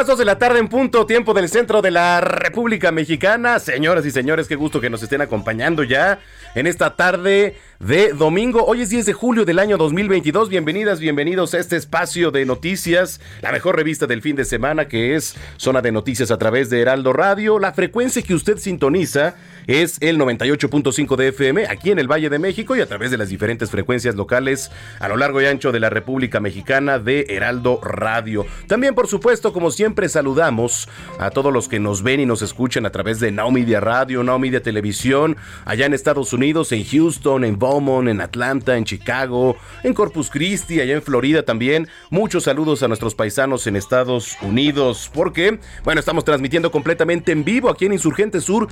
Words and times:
Las 0.00 0.06
2 0.06 0.18
de 0.20 0.24
la 0.24 0.38
tarde 0.38 0.60
en 0.60 0.68
punto, 0.68 1.04
tiempo 1.04 1.34
del 1.34 1.50
centro 1.50 1.82
de 1.82 1.90
la 1.90 2.22
República 2.22 2.90
Mexicana. 2.90 3.58
Señoras 3.58 4.06
y 4.06 4.10
señores, 4.10 4.48
qué 4.48 4.56
gusto 4.56 4.80
que 4.80 4.88
nos 4.88 5.02
estén 5.02 5.20
acompañando 5.20 5.82
ya 5.82 6.20
en 6.54 6.66
esta 6.66 6.96
tarde 6.96 7.56
de 7.80 8.14
domingo. 8.14 8.64
Hoy 8.64 8.80
es 8.80 8.88
10 8.88 9.04
de 9.04 9.12
julio 9.12 9.44
del 9.44 9.58
año 9.58 9.76
2022. 9.76 10.48
Bienvenidas, 10.48 11.00
bienvenidos 11.00 11.52
a 11.52 11.58
este 11.58 11.76
espacio 11.76 12.30
de 12.30 12.46
noticias, 12.46 13.20
la 13.42 13.52
mejor 13.52 13.76
revista 13.76 14.06
del 14.06 14.22
fin 14.22 14.36
de 14.36 14.46
semana 14.46 14.88
que 14.88 15.16
es 15.16 15.36
Zona 15.58 15.82
de 15.82 15.92
Noticias 15.92 16.30
a 16.30 16.38
través 16.38 16.70
de 16.70 16.80
Heraldo 16.80 17.12
Radio. 17.12 17.58
La 17.58 17.74
frecuencia 17.74 18.22
que 18.22 18.32
usted 18.32 18.56
sintoniza 18.56 19.34
es 19.66 19.98
el 20.00 20.18
98.5 20.18 21.16
de 21.16 21.28
FM 21.28 21.66
aquí 21.66 21.90
en 21.90 21.98
el 21.98 22.10
Valle 22.10 22.30
de 22.30 22.38
México 22.38 22.76
y 22.76 22.80
a 22.80 22.86
través 22.86 23.10
de 23.10 23.18
las 23.18 23.28
diferentes 23.28 23.70
frecuencias 23.70 24.14
locales 24.14 24.70
a 24.98 25.08
lo 25.08 25.16
largo 25.16 25.40
y 25.40 25.46
ancho 25.46 25.72
de 25.72 25.80
la 25.80 25.90
República 25.90 26.40
Mexicana 26.40 26.98
de 26.98 27.26
Heraldo 27.28 27.80
Radio. 27.82 28.46
También, 28.66 28.94
por 28.94 29.06
supuesto, 29.06 29.52
como 29.52 29.70
siempre, 29.70 30.08
saludamos 30.08 30.88
a 31.18 31.30
todos 31.30 31.52
los 31.52 31.68
que 31.68 31.80
nos 31.80 32.02
ven 32.02 32.20
y 32.20 32.26
nos 32.26 32.42
escuchan 32.42 32.86
a 32.86 32.90
través 32.90 33.20
de 33.20 33.32
Now 33.32 33.50
Media 33.50 33.80
Radio, 33.80 34.22
Now 34.22 34.38
Media 34.38 34.62
Televisión, 34.62 35.36
allá 35.64 35.86
en 35.86 35.94
Estados 35.94 36.32
Unidos, 36.32 36.72
en 36.72 36.84
Houston, 36.84 37.44
en 37.44 37.58
Beaumont, 37.58 38.08
en 38.08 38.20
Atlanta, 38.20 38.76
en 38.76 38.84
Chicago, 38.84 39.56
en 39.82 39.94
Corpus 39.94 40.30
Christi, 40.30 40.80
allá 40.80 40.94
en 40.94 41.02
Florida 41.02 41.42
también. 41.42 41.88
Muchos 42.10 42.44
saludos 42.44 42.82
a 42.82 42.88
nuestros 42.88 43.14
paisanos 43.14 43.66
en 43.66 43.76
Estados 43.76 44.36
Unidos, 44.42 45.10
porque, 45.12 45.58
bueno, 45.84 46.00
estamos 46.00 46.24
transmitiendo 46.24 46.70
completamente 46.70 47.32
en 47.32 47.44
vivo 47.44 47.70
aquí 47.70 47.86
en 47.86 47.92
Insurgente 47.92 48.40
Sur 48.40 48.68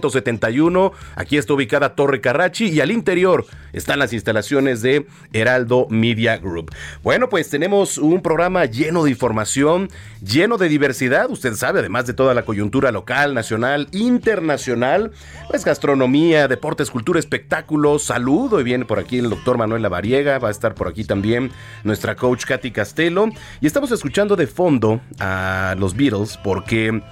1271. 0.00 0.92
Aquí 1.16 1.36
está 1.36 1.54
ubicada 1.54 1.94
Torre 1.94 2.20
Carrachi 2.20 2.68
y 2.68 2.80
al 2.80 2.90
interior 2.90 3.46
están 3.72 3.98
las 3.98 4.12
instalaciones 4.12 4.82
de 4.82 5.06
Heraldo 5.32 5.86
Media 5.90 6.38
Group. 6.38 6.72
Bueno, 7.02 7.28
pues 7.28 7.50
tenemos 7.50 7.98
un 7.98 8.22
programa 8.22 8.64
lleno 8.64 9.04
de 9.04 9.10
información, 9.10 9.88
lleno 10.22 10.58
de 10.58 10.68
diversidad, 10.68 11.30
usted 11.30 11.54
sabe, 11.54 11.80
además 11.80 12.06
de 12.06 12.14
toda 12.14 12.34
la 12.34 12.44
coyuntura 12.44 12.90
local, 12.92 13.34
nacional, 13.34 13.88
internacional, 13.92 15.12
pues 15.48 15.64
gastronomía, 15.64 16.48
deportes, 16.48 16.90
cultura, 16.90 17.18
espectáculos, 17.20 18.04
salud. 18.04 18.52
Hoy 18.52 18.64
viene 18.64 18.84
por 18.84 18.98
aquí 18.98 19.18
el 19.18 19.30
doctor 19.30 19.58
Manuel 19.58 19.82
Lavariega, 19.82 20.38
va 20.38 20.48
a 20.48 20.52
estar 20.52 20.74
por 20.74 20.88
aquí 20.88 21.04
también 21.04 21.50
nuestra 21.84 22.16
coach 22.16 22.44
Katy 22.44 22.70
Castelo. 22.70 23.28
Y 23.60 23.66
estamos 23.66 23.90
escuchando 23.92 24.36
de 24.36 24.46
fondo 24.46 25.00
a 25.18 25.74
los 25.78 25.94
Beatles 25.94 26.38
porque, 26.42 27.02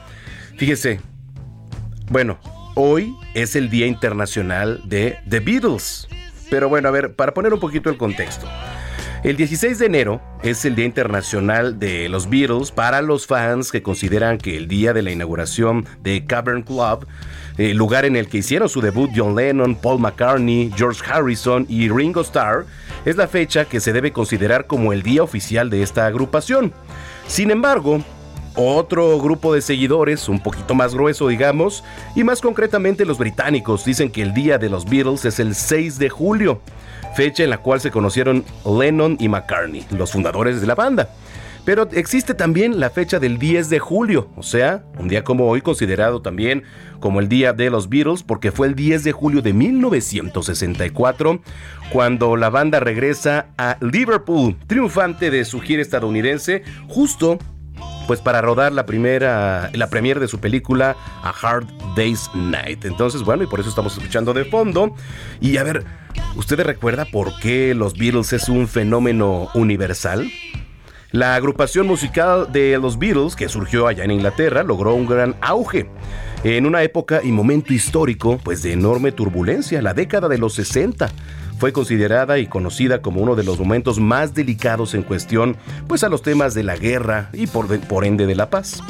fíjese, 0.56 1.00
bueno, 2.10 2.38
hoy 2.80 3.16
es 3.34 3.56
el 3.56 3.70
Día 3.70 3.88
Internacional 3.88 4.80
de 4.84 5.18
The 5.28 5.40
Beatles. 5.40 6.06
Pero 6.48 6.68
bueno, 6.68 6.86
a 6.86 6.92
ver, 6.92 7.12
para 7.12 7.34
poner 7.34 7.52
un 7.52 7.58
poquito 7.58 7.90
el 7.90 7.96
contexto. 7.96 8.46
El 9.24 9.36
16 9.36 9.80
de 9.80 9.86
enero 9.86 10.22
es 10.44 10.64
el 10.64 10.76
Día 10.76 10.84
Internacional 10.84 11.80
de 11.80 12.08
los 12.08 12.30
Beatles 12.30 12.70
para 12.70 13.02
los 13.02 13.26
fans 13.26 13.72
que 13.72 13.82
consideran 13.82 14.38
que 14.38 14.56
el 14.56 14.68
día 14.68 14.92
de 14.92 15.02
la 15.02 15.10
inauguración 15.10 15.86
de 16.02 16.24
Cavern 16.24 16.62
Club, 16.62 17.04
el 17.56 17.76
lugar 17.76 18.04
en 18.04 18.14
el 18.14 18.28
que 18.28 18.38
hicieron 18.38 18.68
su 18.68 18.80
debut 18.80 19.10
John 19.12 19.34
Lennon, 19.34 19.74
Paul 19.74 19.98
McCartney, 19.98 20.70
George 20.76 21.02
Harrison 21.04 21.66
y 21.68 21.88
Ringo 21.88 22.20
Starr, 22.20 22.64
es 23.04 23.16
la 23.16 23.26
fecha 23.26 23.64
que 23.64 23.80
se 23.80 23.92
debe 23.92 24.12
considerar 24.12 24.68
como 24.68 24.92
el 24.92 25.02
día 25.02 25.24
oficial 25.24 25.68
de 25.68 25.82
esta 25.82 26.06
agrupación. 26.06 26.72
Sin 27.26 27.50
embargo, 27.50 28.04
otro 28.54 29.18
grupo 29.20 29.54
de 29.54 29.60
seguidores, 29.60 30.28
un 30.28 30.40
poquito 30.40 30.74
más 30.74 30.94
grueso 30.94 31.28
digamos, 31.28 31.84
y 32.14 32.24
más 32.24 32.40
concretamente 32.40 33.04
los 33.04 33.18
británicos, 33.18 33.84
dicen 33.84 34.10
que 34.10 34.22
el 34.22 34.34
día 34.34 34.58
de 34.58 34.68
los 34.68 34.84
Beatles 34.84 35.24
es 35.24 35.38
el 35.40 35.54
6 35.54 35.98
de 35.98 36.08
julio, 36.08 36.60
fecha 37.14 37.44
en 37.44 37.50
la 37.50 37.58
cual 37.58 37.80
se 37.80 37.90
conocieron 37.90 38.44
Lennon 38.64 39.16
y 39.20 39.28
McCartney, 39.28 39.86
los 39.90 40.12
fundadores 40.12 40.60
de 40.60 40.66
la 40.66 40.74
banda. 40.74 41.08
Pero 41.64 41.86
existe 41.92 42.32
también 42.32 42.80
la 42.80 42.88
fecha 42.88 43.18
del 43.18 43.38
10 43.38 43.68
de 43.68 43.78
julio, 43.78 44.30
o 44.36 44.42
sea, 44.42 44.84
un 44.98 45.06
día 45.06 45.22
como 45.22 45.48
hoy 45.48 45.60
considerado 45.60 46.22
también 46.22 46.62
como 46.98 47.20
el 47.20 47.28
día 47.28 47.52
de 47.52 47.68
los 47.68 47.90
Beatles, 47.90 48.22
porque 48.22 48.52
fue 48.52 48.68
el 48.68 48.74
10 48.74 49.04
de 49.04 49.12
julio 49.12 49.42
de 49.42 49.52
1964 49.52 51.42
cuando 51.92 52.36
la 52.36 52.48
banda 52.48 52.80
regresa 52.80 53.48
a 53.58 53.76
Liverpool, 53.82 54.56
triunfante 54.66 55.30
de 55.30 55.44
su 55.44 55.60
gira 55.60 55.82
estadounidense, 55.82 56.62
justo 56.88 57.38
pues 58.08 58.20
para 58.22 58.40
rodar 58.40 58.72
la 58.72 58.86
primera, 58.86 59.70
la 59.74 59.90
premier 59.90 60.18
de 60.18 60.28
su 60.28 60.40
película 60.40 60.96
A 61.22 61.28
Hard 61.28 61.66
Day's 61.94 62.30
Night. 62.34 62.86
Entonces, 62.86 63.22
bueno, 63.22 63.44
y 63.44 63.46
por 63.46 63.60
eso 63.60 63.68
estamos 63.68 63.96
escuchando 63.96 64.32
de 64.32 64.46
fondo. 64.46 64.94
Y 65.40 65.58
a 65.58 65.62
ver, 65.62 65.84
¿usted 66.34 66.58
recuerda 66.60 67.04
por 67.04 67.38
qué 67.38 67.74
los 67.74 67.98
Beatles 67.98 68.32
es 68.32 68.48
un 68.48 68.66
fenómeno 68.66 69.50
universal? 69.52 70.26
La 71.12 71.34
agrupación 71.34 71.86
musical 71.86 72.50
de 72.50 72.78
los 72.78 72.98
Beatles, 72.98 73.36
que 73.36 73.50
surgió 73.50 73.86
allá 73.86 74.04
en 74.04 74.10
Inglaterra, 74.10 74.62
logró 74.62 74.94
un 74.94 75.06
gran 75.06 75.36
auge 75.42 75.90
en 76.44 76.64
una 76.64 76.82
época 76.82 77.20
y 77.22 77.30
momento 77.30 77.74
histórico, 77.74 78.38
pues 78.42 78.62
de 78.62 78.72
enorme 78.72 79.12
turbulencia, 79.12 79.82
la 79.82 79.92
década 79.92 80.28
de 80.28 80.38
los 80.38 80.54
60 80.54 81.10
fue 81.58 81.72
considerada 81.72 82.38
y 82.38 82.46
conocida 82.46 83.02
como 83.02 83.20
uno 83.20 83.34
de 83.36 83.44
los 83.44 83.58
momentos 83.58 83.98
más 83.98 84.34
delicados 84.34 84.94
en 84.94 85.02
cuestión, 85.02 85.56
pues 85.86 86.04
a 86.04 86.08
los 86.08 86.22
temas 86.22 86.54
de 86.54 86.62
la 86.62 86.76
guerra 86.76 87.30
y 87.32 87.46
por, 87.46 87.68
de- 87.68 87.78
por 87.78 88.04
ende 88.04 88.26
de 88.26 88.34
la 88.34 88.48
paz. 88.50 88.80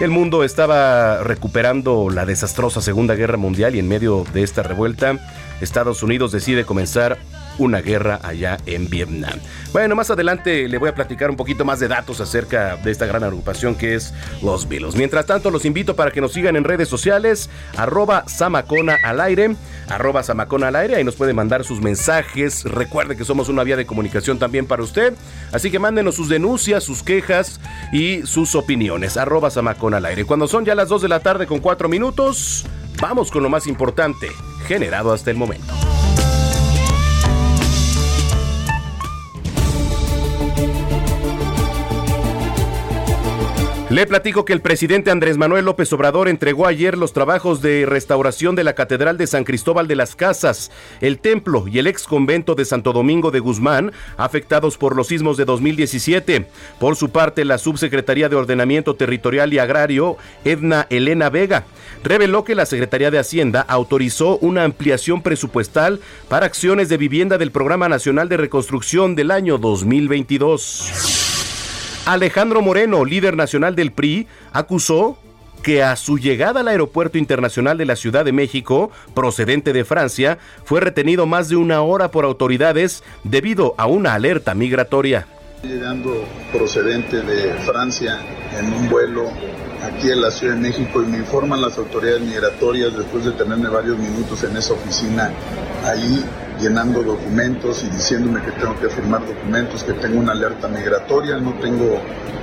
El 0.00 0.10
mundo 0.10 0.44
estaba 0.44 1.22
recuperando 1.22 2.10
la 2.10 2.26
desastrosa 2.26 2.80
Segunda 2.82 3.14
Guerra 3.14 3.36
Mundial 3.38 3.74
y 3.74 3.78
en 3.78 3.88
medio 3.88 4.24
de 4.34 4.42
esta 4.42 4.62
revuelta, 4.62 5.18
Estados 5.60 6.02
Unidos 6.02 6.32
decide 6.32 6.64
comenzar 6.64 7.16
una 7.58 7.80
guerra 7.80 8.20
allá 8.22 8.58
en 8.66 8.88
Vietnam. 8.88 9.38
Bueno, 9.72 9.94
más 9.94 10.10
adelante 10.10 10.68
le 10.68 10.78
voy 10.78 10.88
a 10.88 10.94
platicar 10.94 11.30
un 11.30 11.36
poquito 11.36 11.64
más 11.64 11.80
de 11.80 11.88
datos 11.88 12.20
acerca 12.20 12.76
de 12.76 12.90
esta 12.90 13.06
gran 13.06 13.24
agrupación 13.24 13.74
que 13.74 13.94
es 13.94 14.12
los 14.42 14.68
Beatles. 14.68 14.94
Mientras 14.94 15.26
tanto, 15.26 15.50
los 15.50 15.64
invito 15.64 15.96
para 15.96 16.10
que 16.10 16.20
nos 16.20 16.32
sigan 16.32 16.56
en 16.56 16.64
redes 16.64 16.88
sociales, 16.88 17.50
arroba 17.76 18.24
Samacona 18.26 18.98
al 19.02 19.20
aire, 19.20 19.56
arroba 19.88 20.22
Samacona 20.22 20.68
al 20.68 20.76
aire, 20.76 20.96
ahí 20.96 21.04
nos 21.04 21.16
puede 21.16 21.32
mandar 21.32 21.64
sus 21.64 21.80
mensajes. 21.80 22.64
Recuerde 22.64 23.16
que 23.16 23.24
somos 23.24 23.48
una 23.48 23.64
vía 23.64 23.76
de 23.76 23.86
comunicación 23.86 24.38
también 24.38 24.66
para 24.66 24.82
usted, 24.82 25.14
así 25.52 25.70
que 25.70 25.78
mándenos 25.78 26.14
sus 26.14 26.28
denuncias, 26.28 26.84
sus 26.84 27.02
quejas 27.02 27.60
y 27.92 28.22
sus 28.26 28.54
opiniones, 28.54 29.16
arroba 29.16 29.50
Samacona 29.50 29.98
al 29.98 30.06
aire. 30.06 30.24
Cuando 30.24 30.48
son 30.48 30.64
ya 30.64 30.74
las 30.74 30.88
2 30.88 31.02
de 31.02 31.08
la 31.08 31.20
tarde 31.20 31.46
con 31.46 31.60
4 31.60 31.88
minutos, 31.88 32.66
vamos 33.00 33.30
con 33.30 33.42
lo 33.42 33.48
más 33.48 33.66
importante 33.66 34.28
generado 34.66 35.12
hasta 35.12 35.30
el 35.30 35.36
momento. 35.36 35.72
Le 43.96 44.06
platico 44.06 44.44
que 44.44 44.52
el 44.52 44.60
presidente 44.60 45.10
Andrés 45.10 45.38
Manuel 45.38 45.64
López 45.64 45.90
Obrador 45.94 46.28
entregó 46.28 46.66
ayer 46.66 46.98
los 46.98 47.14
trabajos 47.14 47.62
de 47.62 47.86
restauración 47.86 48.54
de 48.54 48.62
la 48.62 48.74
Catedral 48.74 49.16
de 49.16 49.26
San 49.26 49.42
Cristóbal 49.42 49.88
de 49.88 49.96
las 49.96 50.14
Casas, 50.14 50.70
el 51.00 51.18
templo 51.18 51.66
y 51.66 51.78
el 51.78 51.86
ex 51.86 52.02
convento 52.02 52.54
de 52.54 52.66
Santo 52.66 52.92
Domingo 52.92 53.30
de 53.30 53.40
Guzmán, 53.40 53.92
afectados 54.18 54.76
por 54.76 54.94
los 54.94 55.06
sismos 55.06 55.38
de 55.38 55.46
2017. 55.46 56.46
Por 56.78 56.96
su 56.96 57.08
parte, 57.08 57.46
la 57.46 57.56
subsecretaría 57.56 58.28
de 58.28 58.36
Ordenamiento 58.36 58.96
Territorial 58.96 59.54
y 59.54 59.60
Agrario, 59.60 60.18
Edna 60.44 60.86
Elena 60.90 61.30
Vega, 61.30 61.64
reveló 62.04 62.44
que 62.44 62.54
la 62.54 62.66
Secretaría 62.66 63.10
de 63.10 63.18
Hacienda 63.18 63.62
autorizó 63.62 64.36
una 64.42 64.64
ampliación 64.64 65.22
presupuestal 65.22 66.00
para 66.28 66.44
acciones 66.44 66.90
de 66.90 66.98
vivienda 66.98 67.38
del 67.38 67.50
Programa 67.50 67.88
Nacional 67.88 68.28
de 68.28 68.36
Reconstrucción 68.36 69.16
del 69.16 69.30
año 69.30 69.56
2022. 69.56 71.25
Alejandro 72.06 72.62
Moreno, 72.62 73.04
líder 73.04 73.36
nacional 73.36 73.74
del 73.74 73.90
PRI, 73.90 74.28
acusó 74.52 75.18
que 75.64 75.82
a 75.82 75.96
su 75.96 76.18
llegada 76.18 76.60
al 76.60 76.68
Aeropuerto 76.68 77.18
Internacional 77.18 77.76
de 77.78 77.84
la 77.84 77.96
Ciudad 77.96 78.24
de 78.24 78.30
México, 78.30 78.92
procedente 79.12 79.72
de 79.72 79.84
Francia, 79.84 80.38
fue 80.64 80.80
retenido 80.80 81.26
más 81.26 81.48
de 81.48 81.56
una 81.56 81.82
hora 81.82 82.12
por 82.12 82.24
autoridades 82.24 83.02
debido 83.24 83.74
a 83.76 83.86
una 83.86 84.14
alerta 84.14 84.54
migratoria. 84.54 85.26
Llegando 85.64 86.24
procedente 86.52 87.22
de 87.22 87.54
Francia 87.64 88.20
en 88.56 88.72
un 88.72 88.88
vuelo 88.88 89.24
aquí 89.86 90.10
en 90.10 90.20
la 90.20 90.30
Ciudad 90.30 90.54
de 90.54 90.60
México 90.60 91.02
y 91.02 91.06
me 91.06 91.18
informan 91.18 91.60
las 91.60 91.78
autoridades 91.78 92.20
migratorias 92.20 92.96
después 92.96 93.24
de 93.24 93.32
tenerme 93.32 93.68
varios 93.68 93.98
minutos 93.98 94.42
en 94.44 94.56
esa 94.56 94.74
oficina 94.74 95.30
ahí 95.84 96.24
llenando 96.60 97.02
documentos 97.02 97.84
y 97.84 97.88
diciéndome 97.88 98.42
que 98.42 98.52
tengo 98.52 98.78
que 98.80 98.88
firmar 98.88 99.26
documentos, 99.26 99.84
que 99.84 99.92
tengo 99.92 100.18
una 100.18 100.32
alerta 100.32 100.68
migratoria, 100.68 101.36
no 101.36 101.54
tengo 101.60 102.00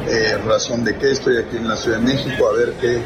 eh, 0.07 0.37
razón 0.45 0.83
de 0.83 0.97
qué, 0.97 1.11
estoy 1.11 1.37
aquí 1.37 1.57
en 1.57 1.67
la 1.67 1.75
Ciudad 1.75 1.97
de 1.97 2.03
México 2.03 2.47
a 2.47 2.53
ver 2.53 2.73
qué 2.79 3.01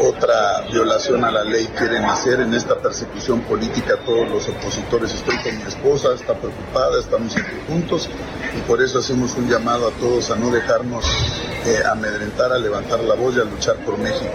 otra 0.00 0.62
violación 0.70 1.24
a 1.24 1.30
la 1.30 1.44
ley 1.44 1.66
quieren 1.76 2.04
hacer 2.04 2.40
en 2.40 2.54
esta 2.54 2.76
persecución 2.76 3.40
política 3.42 3.96
todos 4.04 4.28
los 4.28 4.48
opositores. 4.48 5.12
Estoy 5.12 5.36
con 5.38 5.56
mi 5.56 5.64
esposa, 5.64 6.14
está 6.14 6.34
preocupada, 6.34 7.00
estamos 7.00 7.36
aquí 7.36 7.56
juntos 7.66 8.08
y 8.56 8.60
por 8.62 8.80
eso 8.80 9.00
hacemos 9.00 9.34
un 9.36 9.48
llamado 9.48 9.88
a 9.88 9.90
todos 9.92 10.30
a 10.30 10.36
no 10.36 10.50
dejarnos 10.50 11.04
eh, 11.66 11.82
amedrentar, 11.90 12.52
a 12.52 12.58
levantar 12.58 13.00
la 13.00 13.14
voz 13.14 13.36
y 13.36 13.40
a 13.40 13.44
luchar 13.44 13.76
por 13.84 13.98
México. 13.98 14.32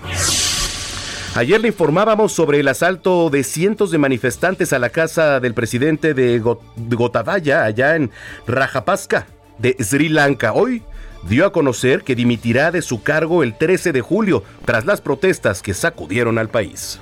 Ayer 1.34 1.62
le 1.62 1.68
informábamos 1.68 2.32
sobre 2.32 2.60
el 2.60 2.68
asalto 2.68 3.30
de 3.30 3.42
cientos 3.42 3.90
de 3.90 3.96
manifestantes 3.96 4.74
a 4.74 4.78
la 4.78 4.90
casa 4.90 5.40
del 5.40 5.54
presidente 5.54 6.12
de 6.12 6.38
Gotabaya, 6.76 7.64
allá 7.64 7.96
en 7.96 8.10
Rajapaksa, 8.46 9.26
de 9.56 9.74
Sri 9.80 10.10
Lanka. 10.10 10.52
Hoy 10.52 10.82
dio 11.28 11.46
a 11.46 11.52
conocer 11.52 12.02
que 12.02 12.14
dimitirá 12.14 12.70
de 12.70 12.82
su 12.82 13.02
cargo 13.02 13.42
el 13.42 13.56
13 13.56 13.92
de 13.92 14.00
julio 14.00 14.42
tras 14.64 14.86
las 14.86 15.00
protestas 15.00 15.62
que 15.62 15.74
sacudieron 15.74 16.38
al 16.38 16.48
país. 16.48 17.00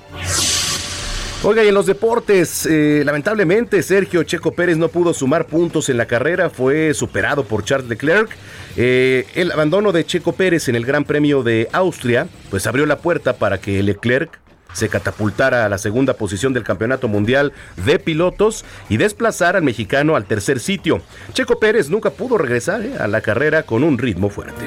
Oiga, 1.43 1.65
y 1.65 1.69
en 1.69 1.75
los 1.75 1.87
deportes, 1.87 2.67
eh, 2.67 3.03
lamentablemente 3.03 3.83
Sergio 3.83 4.23
Checo 4.25 4.53
Pérez 4.53 4.77
no 4.77 4.89
pudo 4.89 5.15
sumar 5.15 5.47
puntos 5.47 5.89
en 5.89 5.97
la 5.97 6.05
carrera, 6.05 6.51
fue 6.51 6.93
superado 6.93 7.45
por 7.45 7.65
Charles 7.65 7.89
Leclerc. 7.89 8.29
Eh, 8.77 9.27
el 9.35 9.51
abandono 9.51 9.91
de 9.91 10.05
Checo 10.05 10.33
Pérez 10.33 10.69
en 10.69 10.77
el 10.77 10.85
Gran 10.85 11.05
Premio 11.05 11.43
de 11.43 11.71
Austria, 11.73 12.29
pues 12.51 12.67
abrió 12.67 12.85
la 12.85 12.99
puerta 12.99 13.37
para 13.37 13.59
que 13.59 13.83
Leclerc 13.83 14.39
se 14.73 14.89
catapultara 14.89 15.65
a 15.65 15.69
la 15.69 15.79
segunda 15.79 16.15
posición 16.15 16.53
del 16.53 16.65
Campeonato 16.65 17.09
Mundial 17.09 17.53
de 17.85 17.99
Pilotos 17.99 18.65
y 18.89 18.97
desplazar 18.97 19.57
al 19.57 19.63
mexicano 19.63 20.17
al 20.17 20.27
tercer 20.27 20.61
sitio. 20.61 21.03
Checo 21.33 21.59
Pérez 21.59 21.89
nunca 21.89 22.11
pudo 22.11 22.39
regresar 22.39 22.83
eh, 22.83 22.95
a 22.99 23.07
la 23.07 23.21
carrera 23.21 23.63
con 23.63 23.85
un 23.85 23.99
ritmo 23.99 24.31
fuerte. 24.31 24.65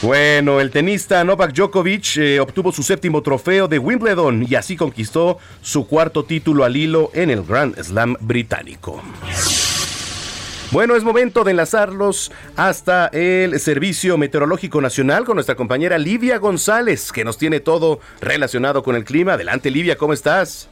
Bueno, 0.00 0.60
el 0.60 0.70
tenista 0.70 1.24
Novak 1.24 1.52
Djokovic 1.52 2.18
eh, 2.18 2.38
obtuvo 2.38 2.70
su 2.70 2.84
séptimo 2.84 3.20
trofeo 3.20 3.66
de 3.66 3.80
Wimbledon 3.80 4.46
y 4.48 4.54
así 4.54 4.76
conquistó 4.76 5.38
su 5.60 5.88
cuarto 5.88 6.24
título 6.24 6.62
al 6.62 6.76
hilo 6.76 7.10
en 7.14 7.30
el 7.30 7.42
Grand 7.42 7.76
Slam 7.82 8.14
británico. 8.20 9.02
Bueno, 10.70 10.96
es 10.96 11.02
momento 11.02 11.44
de 11.44 11.52
enlazarlos 11.52 12.30
hasta 12.54 13.06
el 13.14 13.58
Servicio 13.58 14.18
Meteorológico 14.18 14.82
Nacional 14.82 15.24
con 15.24 15.36
nuestra 15.36 15.54
compañera 15.54 15.96
Livia 15.96 16.36
González, 16.36 17.10
que 17.10 17.24
nos 17.24 17.38
tiene 17.38 17.60
todo 17.60 18.00
relacionado 18.20 18.82
con 18.82 18.94
el 18.94 19.04
clima. 19.04 19.32
Adelante, 19.32 19.70
Livia, 19.70 19.96
¿cómo 19.96 20.12
estás? 20.12 20.68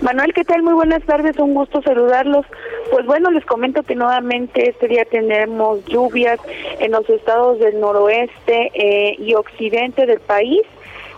Manuel, 0.00 0.32
¿qué 0.32 0.44
tal? 0.44 0.62
Muy 0.62 0.74
buenas 0.74 1.02
tardes, 1.02 1.36
un 1.38 1.54
gusto 1.54 1.82
saludarlos. 1.82 2.46
Pues 2.92 3.04
bueno, 3.04 3.32
les 3.32 3.44
comento 3.46 3.82
que 3.82 3.96
nuevamente 3.96 4.70
este 4.70 4.86
día 4.86 5.04
tenemos 5.04 5.84
lluvias 5.86 6.38
en 6.78 6.92
los 6.92 7.08
estados 7.10 7.58
del 7.58 7.80
noroeste 7.80 8.70
eh, 8.74 9.16
y 9.18 9.34
occidente 9.34 10.06
del 10.06 10.20
país 10.20 10.62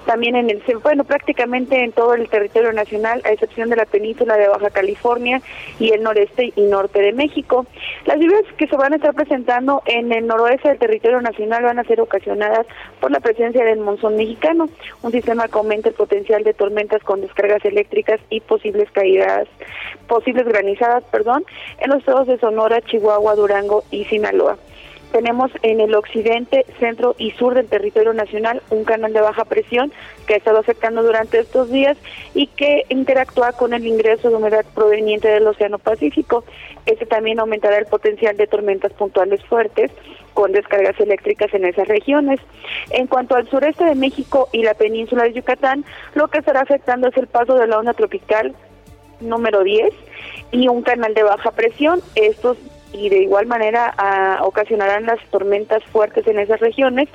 también 0.07 0.37
en 0.37 0.51
el 0.51 0.63
bueno 0.83 1.05
prácticamente 1.05 1.83
en 1.83 1.93
todo 1.93 2.15
el 2.15 2.29
territorio 2.29 2.73
nacional 2.73 3.23
a 3.25 3.33
excepción 3.33 3.71
de 3.71 3.77
la 3.77 3.87
península 3.87 4.37
de 4.37 4.49
Baja 4.49 4.71
California 4.71 5.41
y 5.79 5.91
el 5.91 6.03
noreste 6.03 6.53
y 6.55 6.63
norte 6.63 7.01
de 7.01 7.13
México. 7.13 7.67
Las 8.07 8.19
lluvias 8.19 8.45
que 8.57 8.67
se 8.67 8.77
van 8.77 8.93
a 8.93 8.97
estar 8.97 9.15
presentando 9.15 9.83
en 9.87 10.13
el 10.13 10.27
noroeste 10.27 10.69
del 10.69 10.79
territorio 10.79 11.21
nacional 11.21 11.63
van 11.63 11.79
a 11.79 11.85
ser 11.85 12.01
ocasionadas 12.01 12.67
por 13.01 13.11
la 13.11 13.21
presencia 13.21 13.65
del 13.65 13.81
monzón 13.81 14.17
mexicano 14.17 14.69
un 15.03 15.13
sistema 15.13 15.49
que 15.49 15.59
aumenta 15.59 15.89
el 15.89 15.95
potencial 15.95 16.45
de 16.45 16.55
tormentas 16.55 17.03
con 17.03 17.21
descargas 17.21 17.65
eléctricas 17.65 18.21
y 18.31 18.41
posibles 18.41 18.91
caídas 18.91 19.49
posibles 20.09 20.47
granizadas 20.47 21.05
perdón 21.05 21.45
en 21.79 21.91
los 21.91 22.01
estados 22.01 22.27
de 22.27 22.39
Sonora 22.39 22.81
Chihuahua 22.83 23.35
Durango 23.35 23.85
y 23.91 24.05
Sinaloa 24.05 24.57
tenemos 25.13 25.53
en 25.63 25.81
el 25.81 25.95
occidente, 25.95 26.65
centro 26.81 27.15
y 27.19 27.31
sur 27.33 27.55
del 27.55 27.69
territorio 27.69 28.13
nacional 28.15 28.63
un 28.71 28.85
canal 28.85 29.13
de 29.13 29.21
baja 29.21 29.45
presión 29.45 29.93
que 30.27 30.35
ha 30.35 30.37
estado 30.39 30.59
afectando 30.59 31.03
durante 31.03 31.39
estos 31.39 31.71
días 31.71 31.97
y 32.35 32.47
que 32.49 32.87
interactúa 32.89 33.53
con 33.53 33.75
el 33.75 33.87
ingreso 33.87 34.31
de 34.31 34.37
humedad 34.37 34.65
proveniente 34.75 35.29
del 35.29 35.47
Océano 35.47 35.79
Pacífico. 35.79 36.45
Este 36.87 37.07
también 37.07 37.39
aumentará 37.39 37.79
el 37.79 37.87
potencial 37.87 38.37
de 38.37 38.47
tormentas 38.47 38.93
puntuales 38.95 39.45
fuertes 39.45 39.93
con 40.33 40.53
descargas 40.53 40.99
eléctricas 40.99 41.53
en 41.53 41.67
esas 41.67 41.87
regiones. 41.87 42.41
En 42.91 43.07
cuanto 43.07 43.37
al 43.37 43.49
sureste 43.49 43.85
de 43.85 43.95
México 43.95 44.49
y 44.51 44.63
la 44.63 44.75
península 44.75 45.25
de 45.25 45.35
Yucatán, 45.35 45.85
lo 46.15 46.29
que 46.29 46.39
estará 46.39 46.61
afectando 46.61 47.09
es 47.09 47.17
el 47.19 47.27
paso 47.27 47.55
de 47.55 47.67
la 47.67 47.79
onda 47.79 47.93
tropical 47.93 48.55
número 49.21 49.63
10 49.63 49.93
y 50.53 50.69
un 50.69 50.83
canal 50.83 51.15
de 51.15 51.23
baja 51.23 51.51
presión. 51.53 52.01
Estos 52.15 52.57
y 52.93 53.09
de 53.09 53.23
igual 53.23 53.47
manera 53.47 53.95
ocasionarán 54.43 55.07
las 55.07 55.19
tormentas 55.31 55.83
fuertes 55.85 56.27
en 56.27 56.39
esas 56.39 56.61
regiones, 56.61 57.09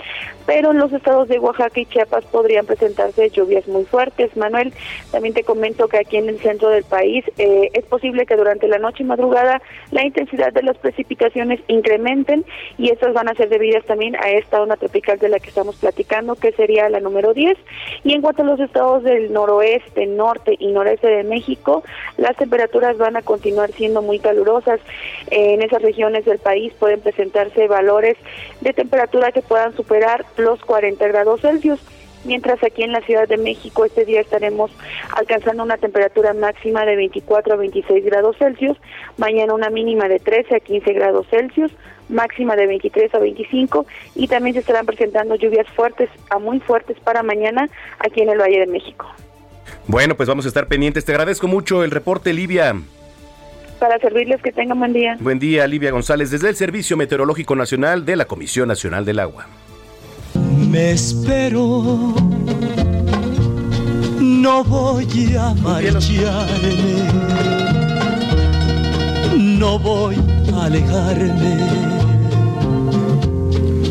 pero 0.45 0.71
en 0.71 0.79
los 0.79 0.91
estados 0.93 1.27
de 1.27 1.39
Oaxaca 1.39 1.79
y 1.79 1.85
Chiapas 1.85 2.25
podrían 2.25 2.65
presentarse 2.65 3.29
lluvias 3.29 3.67
muy 3.67 3.85
fuertes. 3.85 4.35
Manuel, 4.35 4.73
también 5.11 5.33
te 5.33 5.43
comento 5.43 5.87
que 5.87 5.97
aquí 5.97 6.17
en 6.17 6.29
el 6.29 6.39
centro 6.39 6.69
del 6.69 6.83
país 6.83 7.25
eh, 7.37 7.69
es 7.73 7.85
posible 7.85 8.25
que 8.25 8.35
durante 8.35 8.67
la 8.67 8.79
noche 8.79 9.03
y 9.03 9.05
madrugada 9.05 9.61
la 9.91 10.05
intensidad 10.05 10.51
de 10.53 10.63
las 10.63 10.77
precipitaciones 10.77 11.59
incrementen 11.67 12.45
y 12.77 12.89
estas 12.89 13.13
van 13.13 13.29
a 13.29 13.35
ser 13.35 13.49
debidas 13.49 13.85
también 13.85 14.15
a 14.15 14.29
esta 14.31 14.61
onda 14.61 14.75
tropical 14.75 15.19
de 15.19 15.29
la 15.29 15.39
que 15.39 15.49
estamos 15.49 15.75
platicando, 15.75 16.35
que 16.35 16.51
sería 16.53 16.89
la 16.89 16.99
número 16.99 17.33
10. 17.33 17.57
Y 18.03 18.13
en 18.13 18.21
cuanto 18.21 18.43
a 18.43 18.45
los 18.45 18.59
estados 18.59 19.03
del 19.03 19.31
noroeste, 19.33 20.05
norte 20.05 20.55
y 20.57 20.71
noreste 20.71 21.07
de 21.07 21.23
México, 21.23 21.83
las 22.17 22.35
temperaturas 22.35 22.97
van 22.97 23.15
a 23.15 23.21
continuar 23.21 23.71
siendo 23.71 24.01
muy 24.01 24.19
calurosas. 24.19 24.79
Esas 25.67 25.81
regiones 25.81 26.25
del 26.25 26.39
país 26.39 26.73
pueden 26.79 27.01
presentarse 27.01 27.67
valores 27.67 28.17
de 28.61 28.73
temperatura 28.73 29.31
que 29.31 29.41
puedan 29.41 29.75
superar 29.75 30.25
los 30.37 30.59
40 30.61 31.07
grados 31.07 31.41
Celsius. 31.41 31.79
Mientras 32.25 32.61
aquí 32.63 32.83
en 32.83 32.91
la 32.91 33.01
Ciudad 33.01 33.27
de 33.27 33.37
México 33.37 33.85
este 33.85 34.03
día 34.03 34.21
estaremos 34.21 34.71
alcanzando 35.15 35.63
una 35.63 35.77
temperatura 35.77 36.33
máxima 36.33 36.85
de 36.85 36.95
24 36.95 37.53
a 37.53 37.57
26 37.57 38.03
grados 38.05 38.37
Celsius, 38.37 38.77
mañana 39.17 39.53
una 39.53 39.69
mínima 39.69 40.07
de 40.09 40.19
13 40.19 40.55
a 40.55 40.59
15 40.59 40.93
grados 40.93 41.27
Celsius, 41.29 41.71
máxima 42.09 42.55
de 42.55 42.67
23 42.67 43.13
a 43.13 43.19
25 43.19 43.85
y 44.15 44.27
también 44.27 44.55
se 44.55 44.61
estarán 44.61 44.85
presentando 44.85 45.35
lluvias 45.35 45.67
fuertes 45.69 46.09
a 46.29 46.39
muy 46.39 46.59
fuertes 46.59 46.97
para 46.99 47.23
mañana 47.23 47.69
aquí 47.99 48.21
en 48.21 48.29
el 48.29 48.39
Valle 48.39 48.59
de 48.59 48.67
México. 48.67 49.05
Bueno, 49.87 50.15
pues 50.15 50.27
vamos 50.27 50.45
a 50.45 50.47
estar 50.49 50.67
pendientes. 50.67 51.05
Te 51.05 51.13
agradezco 51.13 51.47
mucho 51.47 51.83
el 51.83 51.91
reporte, 51.91 52.33
Livia. 52.33 52.75
Para 53.79 53.99
servirles 53.99 54.41
que 54.41 54.51
tengan 54.51 54.79
buen 54.79 54.93
día. 54.93 55.17
Buen 55.19 55.37
día, 55.39 55.67
Livia 55.67 55.91
González, 55.91 56.31
desde 56.31 56.49
el 56.49 56.55
Servicio 56.55 56.97
Meteorológico 56.97 57.55
Nacional 57.55 58.05
de 58.05 58.15
la 58.15 58.25
Comisión 58.25 58.67
Nacional 58.67 59.05
del 59.05 59.19
Agua. 59.19 59.47
Me 60.69 60.91
espero, 60.91 62.15
no 64.19 64.63
voy 64.63 65.35
a 65.39 65.53
marcharme, 65.55 67.03
no 69.37 69.77
voy 69.79 70.15
a 70.53 70.65
alejarme, 70.65 71.57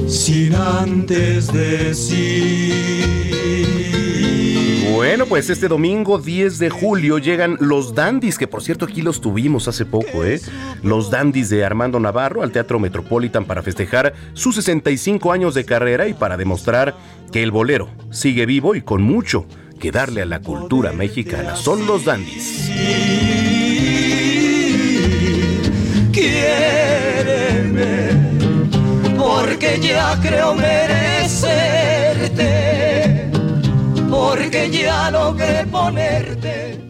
sin 0.09 0.55
antes 0.55 1.53
decir. 1.53 3.07
Bueno, 4.93 5.27
pues 5.27 5.51
este 5.51 5.69
domingo 5.69 6.19
10 6.19 6.59
de 6.59 6.71
julio 6.71 7.19
llegan 7.19 7.57
los 7.61 7.95
dandis, 7.95 8.39
que 8.39 8.47
por 8.47 8.63
cierto 8.63 8.85
aquí 8.85 9.03
los 9.03 9.21
tuvimos 9.21 9.69
hace 9.69 9.85
poco, 9.85 10.25
¿eh? 10.25 10.41
Los 10.83 11.11
dandis 11.11 11.51
de 11.51 11.65
Armando 11.65 11.99
Navarro 12.01 12.43
al 12.43 12.53
Teatro 12.53 12.79
Metropolitan 12.79 13.45
para 13.45 13.63
festejar 13.63 14.15
sus 14.33 14.55
65 14.57 15.33
años 15.33 15.55
de 15.55 15.65
carrera 15.65 16.07
y 16.09 16.15
para 16.15 16.37
demostrar 16.37 16.95
que 17.33 17.43
el 17.43 17.51
bolero 17.51 17.89
sigue 18.11 18.47
vivo 18.47 18.75
y 18.75 18.83
con 18.83 19.03
mucho 19.03 19.47
que 19.81 19.91
darle 19.93 20.23
a 20.23 20.27
la 20.27 20.41
cultura 20.41 20.93
mexicana. 20.93 21.57
Son 21.57 21.87
los 21.87 22.05
dandis. 22.05 22.71
Quiéreme, 26.13 28.09
porque 29.19 29.79
ya 29.81 30.19
creo 30.23 30.55
merecerte, 30.55 31.75
porque 34.11 34.71
ya 34.71 35.11
logré 35.11 35.67
ponerte. 35.67 36.87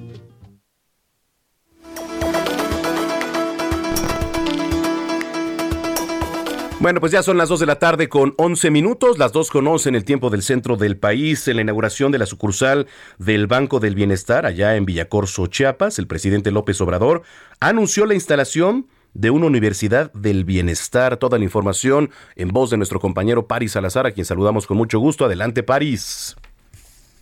Bueno, 6.78 7.00
pues 7.00 7.10
ya 7.10 7.22
son 7.22 7.38
las 7.38 7.48
2 7.48 7.60
de 7.60 7.66
la 7.66 7.78
tarde 7.78 8.08
con 8.08 8.34
11 8.36 8.70
minutos, 8.70 9.18
las 9.18 9.32
2 9.32 9.50
con 9.50 9.66
11 9.66 9.88
en 9.88 9.94
el 9.94 10.04
tiempo 10.04 10.30
del 10.30 10.42
centro 10.42 10.76
del 10.76 10.98
país, 10.98 11.48
en 11.48 11.56
la 11.56 11.62
inauguración 11.62 12.12
de 12.12 12.18
la 12.18 12.26
sucursal 12.26 12.86
del 13.18 13.46
Banco 13.46 13.80
del 13.80 13.94
Bienestar 13.94 14.44
allá 14.44 14.76
en 14.76 14.84
Villacorso, 14.84 15.46
Chiapas, 15.46 15.98
el 15.98 16.06
presidente 16.06 16.50
López 16.50 16.80
Obrador 16.80 17.22
anunció 17.60 18.04
la 18.06 18.14
instalación 18.14 18.86
de 19.14 19.30
una 19.30 19.46
universidad 19.46 20.12
del 20.12 20.44
bienestar. 20.44 21.16
Toda 21.16 21.38
la 21.38 21.44
información 21.44 22.10
en 22.36 22.48
voz 22.48 22.70
de 22.70 22.76
nuestro 22.76 23.00
compañero 23.00 23.46
Paris 23.46 23.72
Salazar, 23.72 24.06
a 24.06 24.12
quien 24.12 24.26
saludamos 24.26 24.66
con 24.66 24.76
mucho 24.76 24.98
gusto. 24.98 25.24
Adelante, 25.24 25.62
Paris. 25.62 26.36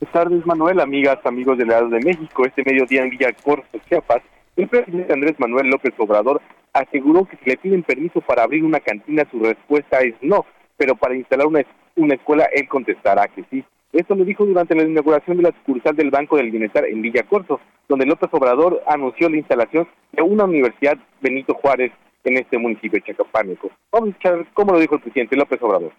Buenas 0.01 0.13
tardes, 0.13 0.45
Manuel, 0.45 0.81
amigas, 0.81 1.19
amigos 1.25 1.57
de 1.57 1.67
la 1.67 1.81
de 1.83 2.01
México. 2.01 2.45
Este 2.45 2.65
mediodía 2.65 3.03
en 3.03 3.11
Villacorso, 3.11 3.65
Chiapas, 3.89 4.23
el 4.57 4.69
presidente 4.69 5.13
Andrés 5.13 5.39
Manuel 5.39 5.69
López 5.69 5.95
Obrador 5.99 6.43
aseguró 6.73 7.25
que 7.25 7.37
si 7.37 7.51
le 7.51 7.57
piden 7.57 7.85
permiso 7.85 8.21
para 8.21 8.43
abrir 8.43 8.65
una 8.65 8.81
cantina, 8.81 9.25
su 9.31 9.39
respuesta 9.39 10.01
es 10.01 10.15
no, 10.21 10.45
pero 10.77 10.97
para 10.97 11.15
instalar 11.15 11.47
una, 11.47 11.63
una 11.95 12.15
escuela, 12.15 12.49
él 12.53 12.69
contestará 12.69 13.29
que 13.29 13.45
sí. 13.51 13.65
Esto 13.93 14.17
lo 14.17 14.25
dijo 14.25 14.45
durante 14.45 14.75
la 14.75 14.83
inauguración 14.83 15.37
de 15.37 15.45
la 15.45 15.53
sucursal 15.53 15.95
del 15.95 16.11
Banco 16.11 16.37
del 16.37 16.51
Bienestar 16.51 16.85
en 16.85 17.01
Villa 17.01 17.23
Corso, 17.23 17.61
donde 17.89 18.07
López 18.07 18.29
Obrador 18.33 18.83
anunció 18.89 19.29
la 19.29 19.37
instalación 19.37 19.87
de 20.13 20.23
una 20.23 20.45
universidad 20.45 20.99
Benito 21.21 21.55
Juárez 21.55 21.93
en 22.25 22.39
este 22.39 22.59
municipio 22.59 22.99
de 22.99 23.13
Chacapánico. 23.13 23.71
Vamos 23.93 24.09
a 24.09 24.11
escuchar 24.11 24.47
cómo 24.55 24.73
lo 24.73 24.81
dijo 24.81 24.97
el 24.97 25.03
presidente 25.03 25.37
López 25.37 25.63
Obrador. 25.63 25.93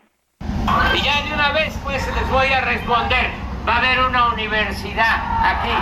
Y 0.93 1.03
ya 1.03 1.25
de 1.25 1.33
una 1.33 1.53
vez 1.53 1.79
pues 1.83 2.05
les 2.13 2.31
voy 2.31 2.47
a 2.47 2.61
responder. 2.61 3.54
Va 3.67 3.73
a 3.73 3.77
haber 3.77 3.99
una 4.05 4.27
universidad 4.33 5.15
aquí. 5.41 5.73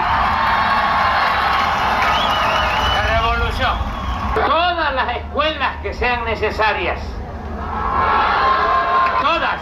La 2.96 3.20
revolución. 3.20 3.78
Todas 4.36 4.94
las 4.94 5.18
escuelas 5.18 5.78
que 5.82 5.94
sean 5.94 6.24
necesarias. 6.24 7.00
Todas. 9.22 9.60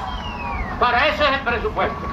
Para 0.80 1.08
eso 1.08 1.24
es 1.24 1.32
el 1.32 1.40
presupuesto. 1.40 2.08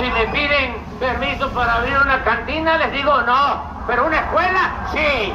Si 0.00 0.10
me 0.10 0.26
piden 0.28 0.74
permiso 0.98 1.52
para 1.52 1.74
abrir 1.74 1.96
una 1.98 2.24
cantina, 2.24 2.78
les 2.78 2.92
digo 2.92 3.22
no. 3.22 3.84
Pero 3.86 4.06
una 4.06 4.18
escuela, 4.18 4.88
sí. 4.92 5.34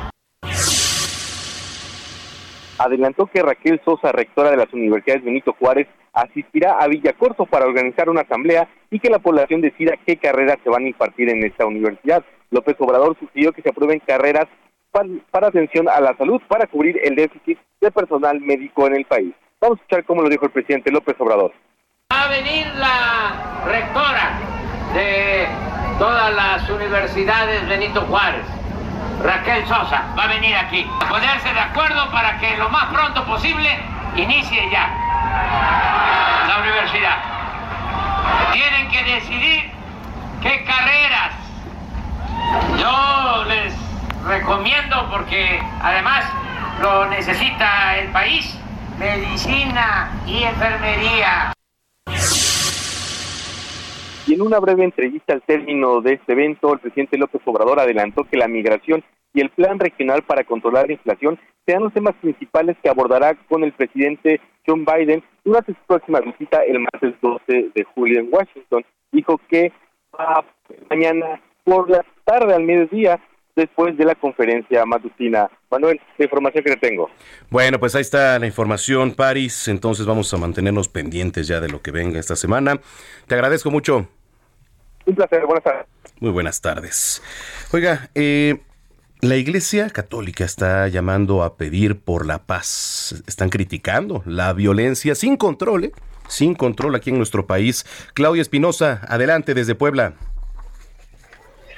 Adelantó 2.77 3.25
que 3.27 3.41
Raquel 3.41 3.81
Sosa, 3.83 4.11
rectora 4.11 4.51
de 4.51 4.57
las 4.57 4.71
universidades 4.73 5.23
Benito 5.23 5.55
Juárez, 5.59 5.87
asistirá 6.21 6.77
a 6.79 6.87
Villacorso 6.87 7.45
para 7.45 7.65
organizar 7.65 8.09
una 8.09 8.21
asamblea 8.21 8.67
y 8.89 8.99
que 8.99 9.09
la 9.09 9.19
población 9.19 9.61
decida 9.61 9.93
qué 10.05 10.17
carreras 10.17 10.57
se 10.63 10.69
van 10.69 10.83
a 10.83 10.87
impartir 10.87 11.29
en 11.29 11.43
esta 11.43 11.65
universidad. 11.65 12.23
López 12.49 12.75
Obrador 12.79 13.15
sugirió 13.19 13.51
que 13.51 13.61
se 13.61 13.69
aprueben 13.69 13.99
carreras 13.99 14.47
para, 14.91 15.09
para 15.31 15.47
atención 15.47 15.87
a 15.89 15.99
la 16.01 16.15
salud 16.17 16.41
para 16.47 16.65
cubrir 16.67 16.99
el 17.03 17.15
déficit 17.15 17.59
de 17.81 17.91
personal 17.91 18.39
médico 18.41 18.87
en 18.87 18.95
el 18.95 19.05
país. 19.05 19.33
Vamos 19.61 19.77
a 19.77 19.81
escuchar 19.81 20.05
cómo 20.05 20.21
lo 20.21 20.29
dijo 20.29 20.45
el 20.45 20.51
presidente 20.51 20.91
López 20.91 21.15
Obrador. 21.19 21.53
Va 22.11 22.23
a 22.23 22.29
venir 22.29 22.65
la 22.75 23.63
rectora 23.65 24.39
de 24.93 25.45
todas 25.99 26.33
las 26.33 26.69
universidades 26.69 27.67
Benito 27.67 28.01
Juárez, 28.01 28.45
Raquel 29.23 29.65
Sosa, 29.65 30.13
va 30.17 30.23
a 30.23 30.27
venir 30.27 30.55
aquí. 30.55 30.85
A 31.01 31.09
ponerse 31.09 31.53
de 31.53 31.59
acuerdo 31.59 32.09
para 32.11 32.39
que 32.39 32.55
lo 32.57 32.69
más 32.69 32.85
pronto 32.93 33.25
posible 33.25 33.69
inicie 34.17 34.69
ya 34.71 34.89
la 36.47 36.59
universidad. 36.61 37.17
Tienen 38.51 38.89
que 38.89 39.03
decidir 39.03 39.71
qué 40.41 40.63
carreras. 40.63 41.33
Yo 42.79 43.43
les 43.45 43.73
recomiendo, 44.25 45.09
porque 45.09 45.59
además 45.81 46.25
lo 46.81 47.07
necesita 47.07 47.97
el 47.97 48.09
país, 48.11 48.57
medicina 48.99 50.11
y 50.25 50.43
enfermería. 50.43 51.53
Y 54.25 54.33
en 54.33 54.41
una 54.41 54.59
breve 54.59 54.83
entrevista 54.83 55.33
al 55.33 55.41
término 55.41 56.01
de 56.01 56.13
este 56.13 56.33
evento, 56.33 56.73
el 56.73 56.79
presidente 56.79 57.17
López 57.17 57.41
Obrador 57.45 57.79
adelantó 57.79 58.25
que 58.25 58.37
la 58.37 58.47
migración 58.47 59.03
y 59.37 59.41
el 59.41 59.51
plan 59.51 59.77
regional 59.77 60.23
para 60.23 60.43
controlar 60.43 60.87
la 60.87 60.93
inflación 60.93 61.39
serán 61.63 61.83
los 61.83 61.93
temas 61.93 62.15
principales 62.15 62.75
que 62.81 62.89
abordará 62.89 63.35
con 63.47 63.63
el 63.63 63.71
presidente 63.71 64.41
John 64.65 64.83
Biden 64.83 65.23
durante 65.45 65.73
su 65.73 65.79
próxima 65.85 66.19
visita 66.21 66.63
el 66.63 66.79
martes 66.79 67.13
12 67.21 67.69
de 67.75 67.83
julio 67.93 68.19
en 68.19 68.29
Washington. 68.31 68.83
Dijo 69.11 69.39
que 69.47 69.71
va 70.19 70.43
mañana 70.89 71.39
por 71.63 71.87
la 71.87 72.03
tarde 72.25 72.55
al 72.55 72.63
mediodía 72.63 73.19
después 73.55 73.95
de 73.95 74.05
la 74.05 74.15
conferencia 74.15 74.83
matutina. 74.85 75.51
Manuel, 75.69 76.01
la 76.17 76.25
información 76.25 76.63
que 76.63 76.71
le 76.71 76.77
tengo. 76.77 77.07
Bueno, 77.51 77.79
pues 77.79 77.93
ahí 77.93 78.01
está 78.01 78.39
la 78.39 78.47
información, 78.47 79.13
Paris. 79.13 79.67
Entonces 79.67 80.07
vamos 80.07 80.33
a 80.33 80.37
mantenernos 80.37 80.89
pendientes 80.89 81.47
ya 81.47 81.59
de 81.59 81.69
lo 81.69 81.83
que 81.83 81.91
venga 81.91 82.19
esta 82.19 82.35
semana. 82.35 82.79
Te 83.27 83.35
agradezco 83.35 83.69
mucho. 83.69 84.07
Un 85.05 85.15
placer, 85.15 85.45
buenas 85.45 85.63
tardes. 85.63 85.85
Muy 86.19 86.31
buenas 86.31 86.59
tardes. 86.59 87.21
Oiga, 87.71 88.09
eh, 88.15 88.61
la 89.21 89.35
Iglesia 89.35 89.89
Católica 89.89 90.43
está 90.43 90.87
llamando 90.87 91.41
a 91.41 91.55
pedir 91.55 91.99
por 91.99 92.25
la 92.25 92.39
paz. 92.39 93.23
Están 93.27 93.49
criticando 93.49 94.21
la 94.25 94.53
violencia 94.53 95.15
sin 95.15 95.37
control, 95.37 95.85
¿eh? 95.85 95.91
sin 96.27 96.53
control 96.53 96.95
aquí 96.95 97.09
en 97.09 97.17
nuestro 97.17 97.47
país. 97.47 97.85
Claudia 98.13 98.41
Espinosa, 98.41 99.01
adelante 99.07 99.53
desde 99.55 99.73
Puebla. 99.73 100.13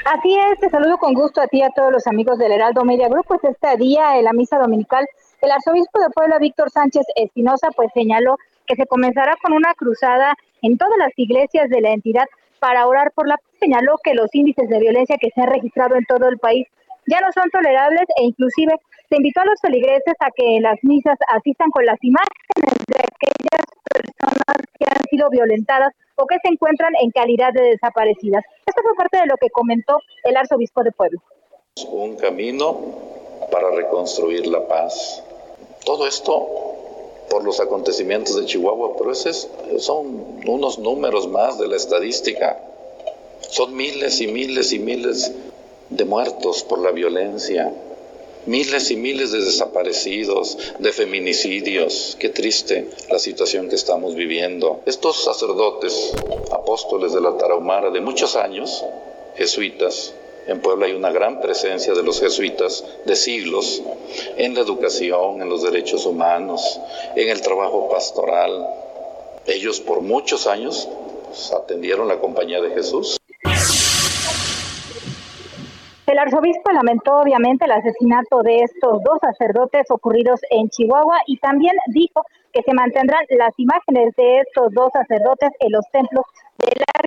Así 0.06 0.36
es, 0.36 0.60
te 0.60 0.70
saludo 0.70 0.98
con 0.98 1.14
gusto 1.14 1.42
a 1.42 1.48
ti 1.48 1.60
y 1.60 1.62
a 1.62 1.70
todos 1.70 1.92
los 1.92 2.08
amigos 2.08 2.38
del 2.40 2.52
Heraldo 2.52 2.84
Media 2.84 3.08
Group. 3.08 3.26
Pues 3.28 3.44
este 3.44 3.78
día 3.78 4.18
en 4.18 4.26
la 4.26 4.34
misa 4.34 4.58
dominical, 4.58 5.06
el 5.42 5.52
arzobispo 5.52 6.00
de 6.02 6.10
Puebla, 6.10 6.40
Víctor 6.40 6.70
Sánchez 6.72 7.06
Espinosa, 7.16 7.70
pues 7.76 7.90
señaló 7.94 8.38
que 8.66 8.76
se 8.76 8.86
comenzará 8.86 9.36
con 9.42 9.54
una 9.54 9.74
cruzada 9.76 10.36
en 10.62 10.78
todas 10.78 10.98
las 10.98 11.12
iglesias 11.16 11.70
de 11.70 11.82
la 11.82 11.92
entidad 11.92 12.26
para 12.60 12.86
orar 12.86 13.12
por 13.14 13.28
la 13.28 13.38
paz. 13.38 13.46
Señaló 13.60 13.98
que 14.04 14.14
los 14.14 14.34
índices 14.34 14.68
de 14.68 14.80
violencia 14.80 15.18
que 15.22 15.30
se 15.32 15.42
han 15.42 15.48
registrado 15.48 15.96
en 15.96 16.06
todo 16.06 16.28
el 16.28 16.38
país 16.38 16.68
ya 17.10 17.20
no 17.22 17.28
son 17.34 17.50
tolerables 17.50 18.06
e 18.18 18.24
inclusive 18.24 18.74
se 19.10 19.16
invitó 19.18 19.42
a 19.42 19.46
los 19.46 19.60
feligreses 19.60 20.14
a 20.20 20.30
que 20.36 20.58
en 20.58 20.64
las 20.64 20.78
misas 20.84 21.18
asistan 21.36 21.72
con 21.72 21.86
las 21.86 21.98
imágenes 22.04 22.78
de 22.88 23.02
aquellas 23.02 23.66
personas 23.90 24.58
que 24.78 24.86
han 24.86 25.04
sido 25.10 25.30
violentadas 25.30 25.92
o 26.16 26.28
que 26.28 26.38
se 26.44 26.54
encuentran 26.54 26.94
en 27.02 27.10
calidad 27.10 27.52
de 27.54 27.74
desaparecidas. 27.74 28.44
Esto 28.66 28.82
fue 28.84 28.94
parte 28.96 29.18
de 29.18 29.26
lo 29.26 29.36
que 29.38 29.50
comentó 29.50 29.98
el 30.24 30.38
arzobispo 30.38 30.84
de 30.84 30.92
Puebla. 30.92 31.20
Un 31.90 32.16
camino 32.18 32.78
para 33.52 33.72
reconstruir 33.72 34.46
la 34.46 34.68
paz. 34.68 35.24
Todo 35.86 36.06
esto 36.06 36.70
por 37.30 37.44
los 37.44 37.60
acontecimientos 37.60 38.36
de 38.36 38.46
Chihuahua, 38.46 38.96
pero 38.98 39.12
esos 39.12 39.50
son 39.80 40.42
unos 40.46 40.78
números 40.78 41.28
más 41.28 41.58
de 41.58 41.68
la 41.68 41.76
estadística. 41.76 42.60
Son 43.42 43.76
miles 43.76 44.20
y 44.22 44.28
miles 44.28 44.74
y 44.74 44.80
miles 44.80 45.34
de 45.90 46.06
muertos 46.06 46.64
por 46.64 46.80
la 46.80 46.92
violencia, 46.92 47.74
miles 48.46 48.92
y 48.92 48.96
miles 48.96 49.32
de 49.32 49.40
desaparecidos, 49.40 50.58
de 50.80 50.92
feminicidios. 50.92 52.16
Qué 52.20 52.30
triste 52.30 52.90
la 53.10 53.20
situación 53.20 53.70
que 53.70 53.76
estamos 53.76 54.16
viviendo. 54.16 54.82
Estos 54.86 55.24
sacerdotes, 55.24 56.14
apóstoles 56.52 57.14
de 57.14 57.22
la 57.22 57.38
Tarahumara 57.38 57.90
de 57.90 58.02
muchos 58.02 58.36
años, 58.36 58.84
jesuitas, 59.36 60.14
en 60.48 60.62
Puebla 60.62 60.88
hay 60.88 60.94
una 60.94 61.12
gran 61.12 61.42
presencia 61.42 61.94
de 61.94 62.02
los 62.02 62.20
jesuitas 62.20 62.84
de 63.06 63.16
siglos 63.16 63.84
en 64.36 64.56
la 64.56 64.62
educación, 64.62 65.44
en 65.44 65.50
los 65.50 65.62
derechos 65.62 66.08
humanos, 66.08 66.80
en 67.16 67.30
el 67.30 67.42
trabajo 67.42 67.88
pastoral. 67.88 68.68
Ellos 69.46 69.80
por 69.80 70.02
muchos 70.02 70.48
años 70.48 70.88
atendieron 71.56 72.08
la 72.08 72.20
compañía 72.20 72.62
de 72.62 72.72
Jesús. 72.72 73.20
El 76.10 76.18
arzobispo 76.18 76.72
lamentó 76.72 77.18
obviamente 77.22 77.66
el 77.66 77.72
asesinato 77.72 78.42
de 78.42 78.64
estos 78.64 79.04
dos 79.04 79.20
sacerdotes 79.22 79.86
ocurridos 79.92 80.42
en 80.50 80.68
Chihuahua 80.68 81.20
y 81.28 81.38
también 81.38 81.76
dijo 81.94 82.26
que 82.52 82.64
se 82.64 82.74
mantendrán 82.74 83.24
las 83.30 83.54
imágenes 83.58 84.16
de 84.16 84.40
estos 84.40 84.74
dos 84.74 84.90
sacerdotes 84.92 85.52
en 85.60 85.72
los 85.72 85.86
templos 85.92 86.26
de 86.58 86.72
la 86.80 87.00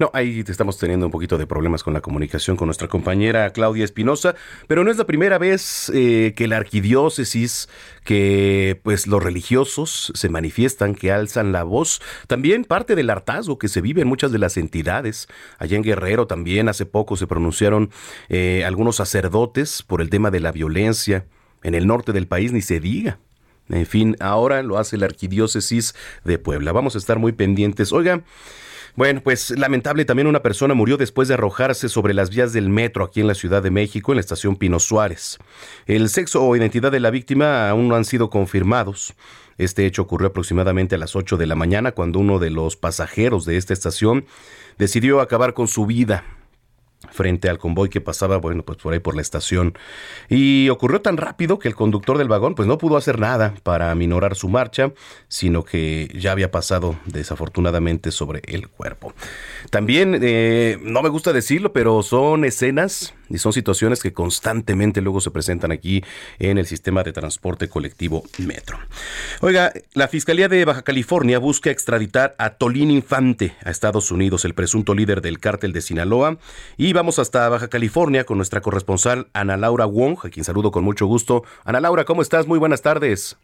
no, 0.00 0.10
ahí 0.14 0.42
estamos 0.48 0.78
teniendo 0.78 1.04
un 1.04 1.12
poquito 1.12 1.36
de 1.36 1.46
problemas 1.46 1.84
con 1.84 1.92
la 1.92 2.00
comunicación 2.00 2.56
con 2.56 2.68
nuestra 2.68 2.88
compañera 2.88 3.52
Claudia 3.52 3.84
Espinosa, 3.84 4.34
pero 4.66 4.82
no 4.82 4.90
es 4.90 4.96
la 4.96 5.04
primera 5.04 5.36
vez 5.36 5.92
eh, 5.94 6.32
que 6.34 6.48
la 6.48 6.56
arquidiócesis, 6.56 7.68
que 8.02 8.80
pues 8.82 9.06
los 9.06 9.22
religiosos 9.22 10.10
se 10.14 10.30
manifiestan, 10.30 10.94
que 10.94 11.12
alzan 11.12 11.52
la 11.52 11.64
voz. 11.64 12.00
También 12.28 12.64
parte 12.64 12.94
del 12.94 13.10
hartazgo 13.10 13.58
que 13.58 13.68
se 13.68 13.82
vive 13.82 14.00
en 14.00 14.08
muchas 14.08 14.32
de 14.32 14.38
las 14.38 14.56
entidades. 14.56 15.28
Allá 15.58 15.76
en 15.76 15.82
Guerrero 15.82 16.26
también 16.26 16.70
hace 16.70 16.86
poco 16.86 17.18
se 17.18 17.26
pronunciaron 17.26 17.90
eh, 18.30 18.64
algunos 18.64 18.96
sacerdotes 18.96 19.82
por 19.82 20.00
el 20.00 20.08
tema 20.08 20.30
de 20.30 20.40
la 20.40 20.50
violencia. 20.50 21.26
En 21.62 21.74
el 21.74 21.86
norte 21.86 22.14
del 22.14 22.26
país 22.26 22.52
ni 22.52 22.62
se 22.62 22.80
diga. 22.80 23.18
En 23.68 23.84
fin, 23.84 24.16
ahora 24.18 24.62
lo 24.62 24.78
hace 24.78 24.96
la 24.96 25.04
arquidiócesis 25.04 25.94
de 26.24 26.38
Puebla. 26.38 26.72
Vamos 26.72 26.94
a 26.94 26.98
estar 26.98 27.18
muy 27.18 27.32
pendientes. 27.32 27.92
Oiga, 27.92 28.22
bueno, 28.96 29.20
pues 29.22 29.50
lamentable 29.50 30.04
también 30.04 30.26
una 30.26 30.42
persona 30.42 30.74
murió 30.74 30.96
después 30.96 31.28
de 31.28 31.34
arrojarse 31.34 31.88
sobre 31.88 32.14
las 32.14 32.30
vías 32.30 32.52
del 32.52 32.68
metro 32.68 33.04
aquí 33.04 33.20
en 33.20 33.26
la 33.26 33.34
Ciudad 33.34 33.62
de 33.62 33.70
México, 33.70 34.12
en 34.12 34.16
la 34.16 34.20
estación 34.20 34.56
Pino 34.56 34.78
Suárez. 34.78 35.38
El 35.86 36.08
sexo 36.08 36.44
o 36.44 36.56
identidad 36.56 36.92
de 36.92 37.00
la 37.00 37.10
víctima 37.10 37.68
aún 37.68 37.88
no 37.88 37.96
han 37.96 38.04
sido 38.04 38.30
confirmados. 38.30 39.14
Este 39.58 39.86
hecho 39.86 40.02
ocurrió 40.02 40.28
aproximadamente 40.28 40.94
a 40.94 40.98
las 40.98 41.14
8 41.14 41.36
de 41.36 41.46
la 41.46 41.54
mañana 41.54 41.92
cuando 41.92 42.18
uno 42.18 42.38
de 42.38 42.50
los 42.50 42.76
pasajeros 42.76 43.44
de 43.44 43.56
esta 43.56 43.74
estación 43.74 44.24
decidió 44.78 45.20
acabar 45.20 45.54
con 45.54 45.68
su 45.68 45.86
vida 45.86 46.24
frente 47.10 47.48
al 47.48 47.58
convoy 47.58 47.88
que 47.88 48.00
pasaba, 48.00 48.36
bueno, 48.36 48.62
pues 48.62 48.78
por 48.78 48.92
ahí 48.92 48.98
por 48.98 49.14
la 49.14 49.22
estación. 49.22 49.74
Y 50.28 50.68
ocurrió 50.68 51.00
tan 51.00 51.16
rápido 51.16 51.58
que 51.58 51.68
el 51.68 51.74
conductor 51.74 52.18
del 52.18 52.28
vagón 52.28 52.54
pues 52.54 52.68
no 52.68 52.78
pudo 52.78 52.96
hacer 52.96 53.18
nada 53.18 53.54
para 53.62 53.90
aminorar 53.90 54.36
su 54.36 54.48
marcha, 54.48 54.92
sino 55.28 55.64
que 55.64 56.10
ya 56.14 56.32
había 56.32 56.50
pasado 56.50 56.96
desafortunadamente 57.06 58.10
sobre 58.10 58.42
el 58.46 58.68
cuerpo. 58.68 59.14
También, 59.70 60.18
eh, 60.22 60.78
no 60.82 61.02
me 61.02 61.08
gusta 61.08 61.32
decirlo, 61.32 61.72
pero 61.72 62.02
son 62.02 62.44
escenas 62.44 63.14
y 63.30 63.38
son 63.38 63.52
situaciones 63.52 64.02
que 64.02 64.12
constantemente 64.12 65.00
luego 65.00 65.20
se 65.20 65.30
presentan 65.30 65.72
aquí 65.72 66.02
en 66.38 66.58
el 66.58 66.66
sistema 66.66 67.02
de 67.02 67.12
transporte 67.12 67.68
colectivo 67.68 68.24
Metro. 68.38 68.78
Oiga, 69.40 69.72
la 69.94 70.08
Fiscalía 70.08 70.48
de 70.48 70.64
Baja 70.64 70.82
California 70.82 71.38
busca 71.38 71.70
extraditar 71.70 72.34
a 72.38 72.50
Tolín 72.50 72.90
Infante 72.90 73.54
a 73.64 73.70
Estados 73.70 74.10
Unidos, 74.10 74.44
el 74.44 74.54
presunto 74.54 74.94
líder 74.94 75.22
del 75.22 75.38
cártel 75.38 75.72
de 75.72 75.80
Sinaloa, 75.80 76.38
y 76.76 76.89
vamos 76.92 77.18
hasta 77.18 77.48
Baja 77.48 77.68
California 77.68 78.24
con 78.24 78.36
nuestra 78.36 78.60
corresponsal 78.60 79.28
Ana 79.32 79.56
Laura 79.56 79.86
Wong, 79.86 80.18
a 80.24 80.30
quien 80.30 80.44
saludo 80.44 80.70
con 80.70 80.84
mucho 80.84 81.06
gusto. 81.06 81.44
Ana 81.64 81.80
Laura, 81.80 82.04
¿cómo 82.04 82.22
estás? 82.22 82.46
Muy 82.46 82.58
buenas 82.58 82.82
tardes. 82.82 83.36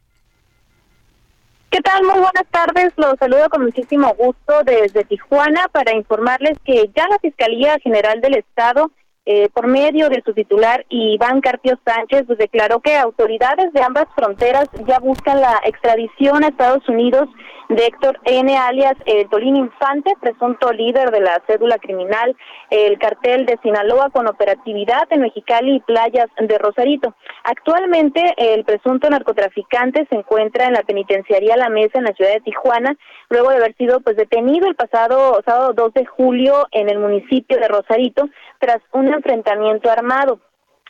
¿Qué 1.71 1.81
tal? 1.81 2.03
Muy 2.05 2.15
buenas 2.21 2.47
tardes. 2.51 2.93
Los 2.97 3.19
saludo 3.19 3.49
con 3.51 3.65
muchísimo 3.65 4.15
gusto 4.15 4.63
desde 4.65 5.05
Tijuana 5.05 5.69
para 5.73 5.95
informarles 5.95 6.59
que 6.65 6.91
ya 6.95 7.07
la 7.09 7.19
Fiscalía 7.19 7.79
General 7.83 8.21
del 8.21 8.37
Estado 8.37 8.91
eh, 9.29 9.49
por 9.53 9.67
medio 9.67 10.09
de 10.09 10.23
su 10.25 10.33
titular 10.33 10.87
Iván 10.89 11.41
Carpio 11.41 11.77
Sánchez, 11.85 12.25
pues 12.27 12.39
declaró 12.39 12.81
que 12.81 12.97
autoridades 12.97 13.73
de 13.73 13.83
ambas 13.83 14.07
fronteras 14.15 14.69
ya 14.87 15.01
buscan 15.01 15.41
la 15.41 15.61
extradición 15.65 16.45
a 16.45 16.49
Estados 16.49 16.89
Unidos 16.89 17.29
de 17.69 17.87
Héctor 17.87 18.19
N. 18.25 18.57
alias 18.57 18.95
Tolín 19.31 19.57
Infante, 19.57 20.13
presunto 20.21 20.73
líder 20.73 21.11
de 21.11 21.21
la 21.21 21.43
cédula 21.47 21.79
criminal, 21.79 22.37
el 22.71 22.99
cartel 22.99 23.47
de 23.47 23.59
Sinaloa 23.63 24.11
con 24.11 24.29
operatividad 24.29 25.07
en 25.11 25.23
Mexicali 25.23 25.77
y 25.77 25.81
playas 25.81 26.27
de 26.39 26.59
Rosarito. 26.59 27.15
Actualmente 27.45 28.35
el 28.37 28.65
presunto 28.65 29.09
narcotraficante 29.11 30.07
se 30.09 30.17
encuentra 30.17 30.67
en 30.67 30.75
la 30.75 30.83
penitenciaría 30.83 31.57
La 31.57 31.69
Mesa 31.69 31.99
en 31.99 32.05
la 32.05 32.13
ciudad 32.13 32.33
de 32.33 32.41
Tijuana, 32.41 32.97
luego 33.29 33.51
de 33.51 33.57
haber 33.57 33.77
sido 33.77 34.01
pues 34.01 34.17
detenido 34.17 34.69
el 34.69 34.77
pasado 34.77 35.41
sábado 35.45 35.73
2 35.73 35.95
de 35.95 36.07
julio 36.07 36.67
en 36.73 36.89
el 36.89 36.99
municipio 36.99 37.59
de 37.59 37.69
Rosarito 37.69 38.29
tras 38.59 38.79
un 38.93 39.13
enfrentamiento 39.13 39.91
armado. 39.91 40.41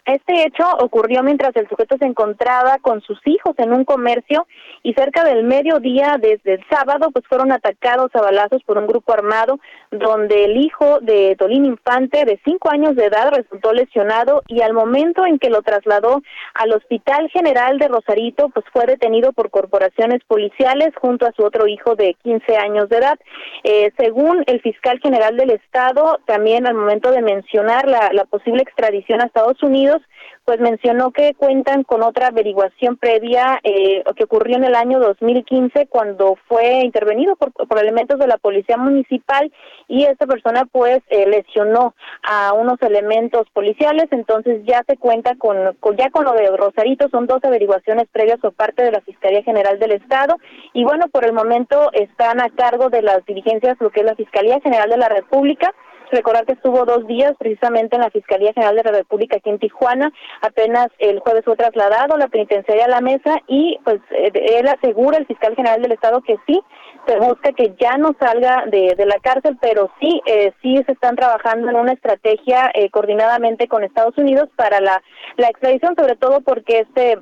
Este 0.07 0.47
hecho 0.47 0.64
ocurrió 0.79 1.25
mientras 1.25 1.55
el 1.57 1.69
sujeto 1.69 1.97
se 1.99 2.07
encontraba 2.07 2.79
con 2.79 3.01
sus 3.01 3.19
hijos 3.25 3.55
en 3.59 3.73
un 3.73 3.85
comercio 3.85 4.47
y 4.85 4.95
cerca 4.95 5.25
del 5.25 5.42
mediodía 5.42 6.16
desde 6.21 6.55
el 6.55 6.64
sábado 6.71 7.11
pues 7.11 7.27
fueron 7.27 7.51
atacados 7.51 8.14
a 8.14 8.21
balazos 8.21 8.62
por 8.62 8.79
un 8.79 8.87
grupo 8.87 9.12
armado 9.12 9.59
donde 9.90 10.45
el 10.45 10.59
hijo 10.59 11.01
de 11.01 11.35
Tolín 11.37 11.64
Infante 11.64 12.25
de 12.25 12.40
cinco 12.45 12.71
años 12.71 12.95
de 12.95 13.07
edad 13.07 13.33
resultó 13.33 13.73
lesionado 13.73 14.42
y 14.47 14.62
al 14.62 14.75
momento 14.75 15.27
en 15.27 15.40
que 15.40 15.51
lo 15.51 15.62
trasladó 15.62 16.23
al 16.55 16.73
Hospital 16.73 17.29
General 17.31 17.77
de 17.79 17.88
Rosarito 17.88 18.49
pues 18.51 18.64
fue 18.73 18.87
detenido 18.87 19.33
por 19.33 19.51
corporaciones 19.51 20.23
policiales 20.29 20.90
junto 21.01 21.27
a 21.27 21.33
su 21.33 21.42
otro 21.42 21.66
hijo 21.66 21.97
de 21.97 22.14
15 22.23 22.57
años 22.57 22.88
de 22.88 22.99
edad. 22.99 23.19
Eh, 23.64 23.90
según 23.97 24.45
el 24.47 24.61
fiscal 24.61 25.01
general 25.01 25.37
del 25.37 25.51
estado, 25.51 26.21
también 26.27 26.66
al 26.66 26.75
momento 26.75 27.11
de 27.11 27.23
mencionar 27.23 27.88
la, 27.88 28.11
la 28.12 28.25
posible 28.25 28.62
extradición 28.62 29.21
a 29.21 29.25
Estados 29.25 29.61
Unidos, 29.62 29.95
pues 30.44 30.61
mencionó 30.61 31.11
que 31.11 31.35
cuentan 31.35 31.82
con 31.82 32.02
otra 32.02 32.28
averiguación 32.28 32.96
previa 32.96 33.59
eh, 33.64 34.04
que 34.14 34.24
ocurrió 34.24 34.56
en 34.56 34.64
el 34.64 34.74
año 34.74 35.00
2015 35.00 35.88
cuando 35.88 36.37
fue 36.46 36.80
intervenido 36.85 37.37
por, 37.37 37.52
elementos 37.78 38.18
de 38.18 38.28
la 38.28 38.38
policía 38.38 38.76
municipal 38.76 39.52
y 39.88 40.04
esta 40.04 40.26
persona 40.26 40.64
pues 40.70 41.00
eh, 41.09 41.26
lesionó 41.26 41.94
a 42.22 42.52
unos 42.52 42.80
elementos 42.82 43.48
policiales, 43.52 44.06
entonces 44.11 44.62
ya 44.64 44.82
se 44.87 44.96
cuenta 44.96 45.35
con, 45.37 45.56
ya 45.96 46.11
con 46.11 46.24
lo 46.24 46.32
de 46.32 46.56
Rosarito, 46.56 47.09
son 47.11 47.26
dos 47.26 47.42
averiguaciones 47.44 48.06
previas 48.12 48.38
por 48.38 48.52
parte 48.52 48.82
de 48.82 48.92
la 48.92 49.00
Fiscalía 49.00 49.42
General 49.42 49.78
del 49.78 49.92
Estado. 49.92 50.37
Y 50.72 50.85
bueno, 50.85 51.06
por 51.09 51.24
el 51.24 51.32
momento 51.32 51.90
están 51.92 52.40
a 52.40 52.50
cargo 52.50 52.88
de 52.88 53.02
las 53.02 53.24
diligencias 53.26 53.76
lo 53.80 53.90
que 53.90 54.00
es 54.00 54.06
la 54.06 54.14
Fiscalía 54.14 54.61
General 54.61 54.88
de 54.88 54.96
la 54.96 55.09
República, 55.09 55.74
Recordar 56.11 56.47
que 56.47 56.53
estuvo 56.53 56.85
dos 56.85 57.07
días 57.07 57.35
precisamente 57.38 57.97
en 57.97 58.03
la 58.03 58.11
Fiscalía 58.11 58.53
General 58.53 58.77
de 58.77 58.85
la 58.85 58.92
República 58.92 59.37
aquí 59.37 59.51
en 59.51 59.59
Tijuana. 59.59 60.12
Apenas 60.40 60.88
el 60.99 61.19
jueves 61.21 61.45
fue 61.45 61.57
trasladado 61.57 62.14
a 62.14 62.19
la 62.19 62.29
penitenciaria 62.29 62.85
a 62.85 62.88
la 62.88 63.01
mesa 63.01 63.40
y 63.49 63.79
pues 63.85 64.01
eh, 64.11 64.31
él 64.59 64.69
asegura, 64.69 65.19
el 65.19 65.27
fiscal 65.27 65.55
general 65.57 65.83
del 65.83 65.92
Estado, 65.92 66.23
que 66.23 66.37
sí, 66.47 66.61
se 67.07 67.19
busca 67.19 67.53
que 67.53 67.75
ya 67.81 67.97
no 67.97 68.14
salga 68.19 68.64
de, 68.66 68.95
la 69.07 69.19
cárcel, 69.21 69.57
pero 69.61 69.90
sí, 70.01 70.21
eh, 70.27 70.53
sí 70.62 70.83
se 70.87 70.92
están 70.92 71.16
trabajando 71.16 71.71
en 71.71 71.77
una 71.77 71.92
estrategia 71.92 72.71
eh, 72.75 72.90
coordinadamente 72.90 73.69
con 73.69 73.85
Estados 73.85 74.16
Unidos 74.19 74.49
para 74.57 74.81
la, 74.81 75.03
la 75.37 75.49
extradición, 75.49 75.95
sobre 75.97 76.16
todo 76.16 76.40
porque 76.40 76.81
este 76.81 77.19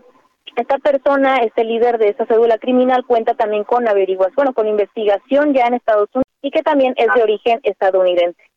Esta 0.57 0.79
persona, 0.79 1.39
este 1.39 1.65
líder 1.65 1.99
de 1.99 2.11
esta 2.11 2.27
cédula 2.27 2.59
criminal, 2.59 3.05
cuenta 3.07 3.35
también 3.35 3.65
con 3.65 3.89
averiguación, 3.89 4.35
bueno, 4.37 4.53
con 4.53 4.69
investigación 4.69 5.53
ya 5.53 5.67
en 5.67 5.75
Estados 5.75 6.09
Unidos 6.15 6.33
y 6.43 6.51
que 6.51 6.63
también 6.63 6.95
es 6.97 7.09
de 7.15 7.23
origen 7.23 7.59
estadounidense. 7.65 8.54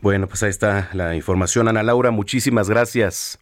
Bueno, 0.00 0.26
pues 0.26 0.42
ahí 0.42 0.50
está 0.50 0.90
la 0.92 1.14
información. 1.14 1.68
Ana 1.68 1.82
Laura, 1.82 2.10
muchísimas 2.10 2.68
gracias. 2.68 3.38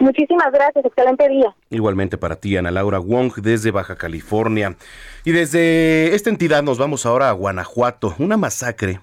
Muchísimas 0.00 0.52
gracias, 0.52 0.84
excelente 0.84 1.28
día. 1.28 1.54
Igualmente 1.70 2.16
para 2.16 2.36
ti, 2.36 2.56
Ana 2.56 2.70
Laura 2.70 2.98
Wong, 2.98 3.34
desde 3.36 3.72
Baja 3.72 3.96
California. 3.96 4.76
Y 5.24 5.32
desde 5.32 6.14
esta 6.14 6.30
entidad 6.30 6.62
nos 6.62 6.78
vamos 6.78 7.04
ahora 7.04 7.28
a 7.28 7.32
Guanajuato. 7.32 8.14
Una 8.18 8.36
masacre 8.36 9.00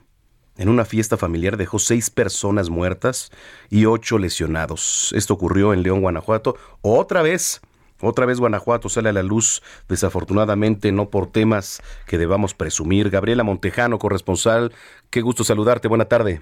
en 0.58 0.70
una 0.70 0.86
fiesta 0.86 1.18
familiar 1.18 1.58
dejó 1.58 1.80
seis 1.80 2.10
personas 2.10 2.70
muertas 2.70 3.30
y 3.70 3.86
ocho 3.86 4.18
lesionados. 4.18 5.12
Esto 5.14 5.34
ocurrió 5.34 5.74
en 5.74 5.84
León, 5.84 6.00
Guanajuato. 6.00 6.56
Otra 6.82 7.22
vez, 7.22 7.60
otra 8.02 8.26
vez 8.26 8.40
Guanajuato 8.40 8.90
sale 8.90 9.10
a 9.10 9.14
la 9.14 9.24
luz, 9.24 9.62
desafortunadamente 9.88 10.92
no 10.92 11.10
por 11.10 11.32
temas 11.32 11.82
que 12.08 12.18
debamos 12.18 12.54
presumir. 12.54 13.10
Gabriela 13.10 13.44
Montejano, 13.44 14.00
corresponsal, 14.00 14.74
qué 15.10 15.22
gusto 15.22 15.44
saludarte. 15.44 15.88
Buena 15.88 16.06
tarde. 16.06 16.42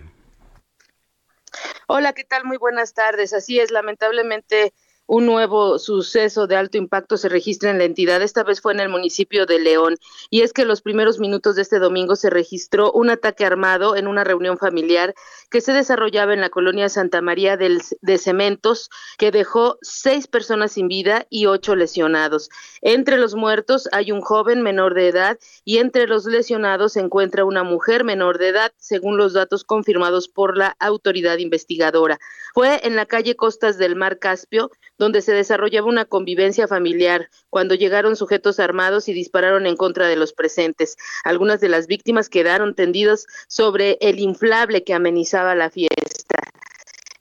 Hola, 1.87 2.13
¿qué 2.13 2.23
tal? 2.23 2.45
Muy 2.45 2.57
buenas 2.57 2.93
tardes. 2.93 3.33
Así 3.33 3.59
es, 3.59 3.71
lamentablemente 3.71 4.73
un 5.05 5.25
nuevo 5.25 5.79
suceso 5.79 6.47
de 6.47 6.55
alto 6.55 6.77
impacto 6.77 7.17
se 7.17 7.29
registra 7.29 7.69
en 7.69 7.77
la 7.77 7.83
entidad. 7.83 8.21
Esta 8.21 8.43
vez 8.43 8.61
fue 8.61 8.73
en 8.73 8.79
el 8.79 8.89
municipio 8.89 9.45
de 9.45 9.59
León. 9.59 9.97
Y 10.29 10.41
es 10.41 10.53
que 10.53 10.65
los 10.65 10.81
primeros 10.81 11.19
minutos 11.19 11.55
de 11.55 11.61
este 11.61 11.79
domingo 11.79 12.15
se 12.15 12.29
registró 12.29 12.91
un 12.91 13.09
ataque 13.09 13.45
armado 13.45 13.95
en 13.95 14.07
una 14.07 14.23
reunión 14.23 14.57
familiar 14.57 15.13
que 15.49 15.61
se 15.61 15.73
desarrollaba 15.73 16.33
en 16.33 16.41
la 16.41 16.49
colonia 16.49 16.89
Santa 16.89 17.21
María 17.21 17.57
del, 17.57 17.81
de 18.01 18.17
Cementos, 18.17 18.89
que 19.17 19.31
dejó 19.31 19.77
seis 19.81 20.27
personas 20.27 20.71
sin 20.71 20.87
vida 20.87 21.27
y 21.29 21.45
ocho 21.45 21.75
lesionados. 21.75 22.49
Entre 22.81 23.17
los 23.17 23.35
muertos 23.35 23.89
hay 23.91 24.11
un 24.11 24.21
joven 24.21 24.61
menor 24.61 24.93
de 24.93 25.09
edad 25.09 25.37
y 25.65 25.77
entre 25.77 26.07
los 26.07 26.25
lesionados 26.25 26.93
se 26.93 27.01
encuentra 27.01 27.45
una 27.45 27.63
mujer 27.63 28.03
menor 28.03 28.37
de 28.37 28.49
edad, 28.49 28.71
según 28.77 29.17
los 29.17 29.33
datos 29.33 29.63
confirmados 29.63 30.27
por 30.27 30.57
la 30.57 30.75
autoridad 30.79 31.37
investigadora. 31.37 32.19
Fue 32.53 32.85
en 32.85 32.95
la 32.95 33.05
calle 33.05 33.35
Costas 33.35 33.77
del 33.77 33.95
Mar 33.95 34.19
Caspio, 34.19 34.69
donde 34.97 35.21
se 35.21 35.33
desarrollaba 35.33 35.87
una 35.87 36.05
convivencia 36.05 36.67
familiar, 36.67 37.29
cuando 37.49 37.75
llegaron 37.75 38.15
sujetos 38.15 38.59
armados 38.59 39.07
y 39.09 39.13
dispararon 39.13 39.65
en 39.65 39.75
contra 39.75 40.07
de 40.07 40.15
los 40.15 40.33
presentes. 40.33 40.97
Algunas 41.23 41.59
de 41.61 41.69
las 41.69 41.87
víctimas 41.87 42.29
quedaron 42.29 42.75
tendidas 42.75 43.25
sobre 43.47 43.97
el 44.01 44.19
inflable 44.19 44.83
que 44.83 44.93
amenizaba 44.93 45.55
la 45.55 45.69
fiesta. 45.69 46.39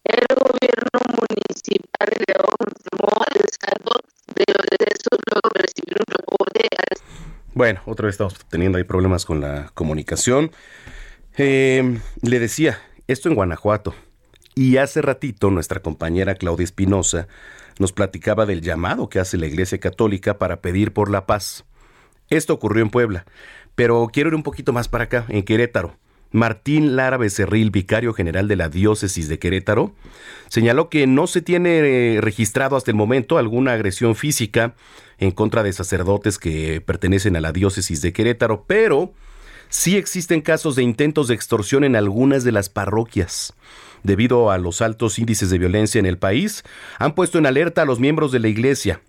El 0.05 0.27
gobierno 0.35 1.01
municipal 1.17 2.09
de 2.11 2.25
León 2.29 2.73
el 3.35 3.49
saldo 3.61 4.01
de 4.35 4.45
los 4.49 4.67
decesos 4.79 5.19
luego 5.31 5.49
de 5.55 5.63
recibir 5.63 5.97
un 5.99 6.15
reporte. 6.15 6.69
Bueno, 7.55 7.83
otra 7.87 8.07
vez 8.07 8.15
estamos 8.15 8.35
teniendo 8.49 8.79
ahí 8.79 8.85
problemas 8.85 9.25
con 9.25 9.41
la 9.41 9.71
comunicación. 9.75 10.51
Eh, 11.37 11.99
le 12.23 12.39
decía, 12.39 12.81
esto 13.07 13.29
en 13.29 13.35
Guanajuato. 13.35 13.95
Y 14.55 14.77
hace 14.77 15.01
ratito 15.01 15.51
nuestra 15.51 15.81
compañera 15.81 16.35
Claudia 16.35 16.65
Espinosa 16.65 17.27
nos 17.83 17.93
platicaba 17.93 18.47
del 18.47 18.63
llamado 18.63 19.11
que 19.11 19.19
hace 19.19 19.37
la 19.37 19.47
Iglesia 19.47 19.79
Católica 19.79 20.39
para 20.39 20.63
pedir 20.63 20.93
por 20.93 21.11
la 21.11 21.27
paz. 21.27 21.65
Esto 22.31 22.55
ocurrió 22.55 22.83
en 22.83 22.91
Puebla, 22.91 23.27
pero 23.75 24.09
quiero 24.11 24.29
ir 24.31 24.35
un 24.37 24.45
poquito 24.45 24.73
más 24.73 24.89
para 24.89 25.05
acá, 25.05 25.27
en 25.29 25.43
Querétaro. 25.43 25.97
Martín 26.31 26.97
Lara 26.97 27.19
Becerril, 27.19 27.71
vicario 27.71 28.15
general 28.15 28.49
de 28.49 28.57
la 28.57 28.71
diócesis 28.71 29.29
de 29.29 29.39
Querétaro, 29.39 29.95
señaló 30.49 30.89
que 30.89 31.07
no 31.07 31.27
se 31.27 31.43
tiene 31.43 32.15
eh, 32.15 32.21
registrado 32.23 32.77
hasta 32.77 32.91
el 32.91 32.97
momento 32.97 33.37
alguna 33.37 33.73
agresión 33.73 34.15
física 34.15 34.75
en 35.19 35.33
contra 35.33 35.63
de 35.63 35.75
sacerdotes 35.75 36.39
que 36.39 36.81
pertenecen 36.81 37.37
a 37.37 37.41
la 37.41 37.53
diócesis 37.53 38.01
de 38.01 38.15
Querétaro, 38.15 38.65
pero 38.67 39.13
sí 39.69 39.97
existen 39.97 40.41
casos 40.41 40.77
de 40.77 40.85
intentos 40.85 41.29
de 41.29 41.35
extorsión 41.35 41.85
en 41.85 41.97
algunas 41.97 42.45
de 42.45 42.53
las 42.53 42.71
parroquias 42.71 43.55
debido 44.03 44.51
a 44.51 44.59
los 44.59 44.83
altos 44.83 45.19
índices 45.19 45.51
de 45.51 45.59
violencia 45.59 45.99
en 45.99 46.07
el 46.07 46.19
país, 46.19 46.63
han 46.99 47.15
puesto 47.15 47.39
en 47.39 47.47
alerta 47.47 47.83
a 47.83 47.85
los 47.85 48.01
miembros 48.01 48.33
de 48.33 48.41
la 48.41 48.49
Iglesia. 48.49 49.01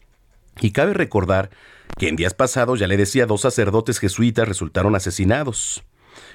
Y 0.61 0.71
cabe 0.71 0.93
recordar 0.93 1.49
que 1.97 2.07
en 2.07 2.15
días 2.15 2.33
pasados, 2.33 2.79
ya 2.79 2.87
le 2.87 2.97
decía, 2.97 3.25
dos 3.25 3.41
sacerdotes 3.41 3.99
jesuitas 3.99 4.47
resultaron 4.47 4.95
asesinados. 4.95 5.83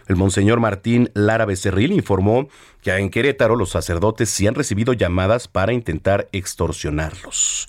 El 0.07 0.16
monseñor 0.16 0.61
Martín 0.61 1.11
Lara 1.14 1.44
Becerril 1.44 1.92
informó 1.92 2.49
que 2.83 2.92
en 2.92 3.11
Querétaro 3.11 3.57
los 3.57 3.71
sacerdotes 3.71 4.31
sí 4.31 4.47
han 4.47 4.55
recibido 4.55 4.92
llamadas 4.92 5.49
para 5.49 5.73
intentar 5.73 6.29
extorsionarlos. 6.33 7.68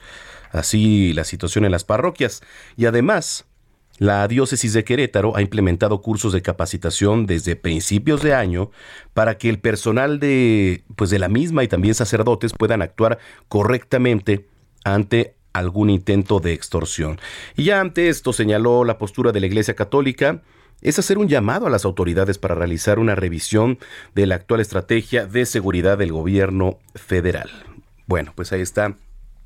Así 0.52 1.14
la 1.14 1.24
situación 1.24 1.66
en 1.66 1.72
las 1.72 1.84
parroquias. 1.84 2.42
Y 2.76 2.86
además, 2.86 3.46
la 4.00 4.28
diócesis 4.28 4.74
de 4.74 4.84
Querétaro 4.84 5.36
ha 5.36 5.42
implementado 5.42 6.02
cursos 6.02 6.34
de 6.34 6.42
capacitación 6.42 7.26
desde 7.26 7.58
principios 7.58 8.24
de 8.24 8.34
año 8.34 8.72
para 9.14 9.38
que 9.38 9.50
el 9.50 9.60
personal 9.60 10.20
de 10.20 10.84
pues 10.96 11.10
de 11.10 11.20
la 11.20 11.28
misma 11.28 11.64
y 11.64 11.68
también 11.68 11.94
sacerdotes 11.94 12.54
puedan 12.58 12.82
actuar 12.82 13.20
correctamente 13.50 14.48
ante 14.86 15.36
algún 15.52 15.90
intento 15.90 16.40
de 16.40 16.54
extorsión. 16.54 17.20
Y 17.58 17.66
ya 17.66 17.82
ante 17.82 18.08
esto 18.08 18.32
señaló 18.32 18.86
la 18.86 18.98
postura 18.98 19.34
de 19.34 19.42
la 19.42 19.48
Iglesia 19.48 19.76
Católica 19.76 20.42
es 20.82 20.98
hacer 20.98 21.18
un 21.18 21.28
llamado 21.28 21.68
a 21.68 21.70
las 21.70 21.84
autoridades 21.84 22.38
para 22.38 22.56
realizar 22.56 23.00
una 23.00 23.16
revisión 23.16 23.80
de 24.16 24.28
la 24.28 24.36
actual 24.36 24.62
estrategia 24.62 25.26
de 25.26 25.46
seguridad 25.46 25.98
del 25.98 26.14
gobierno 26.14 26.80
federal. 26.96 27.50
Bueno, 28.08 28.32
pues 28.34 28.54
ahí 28.54 28.62
está 28.62 28.96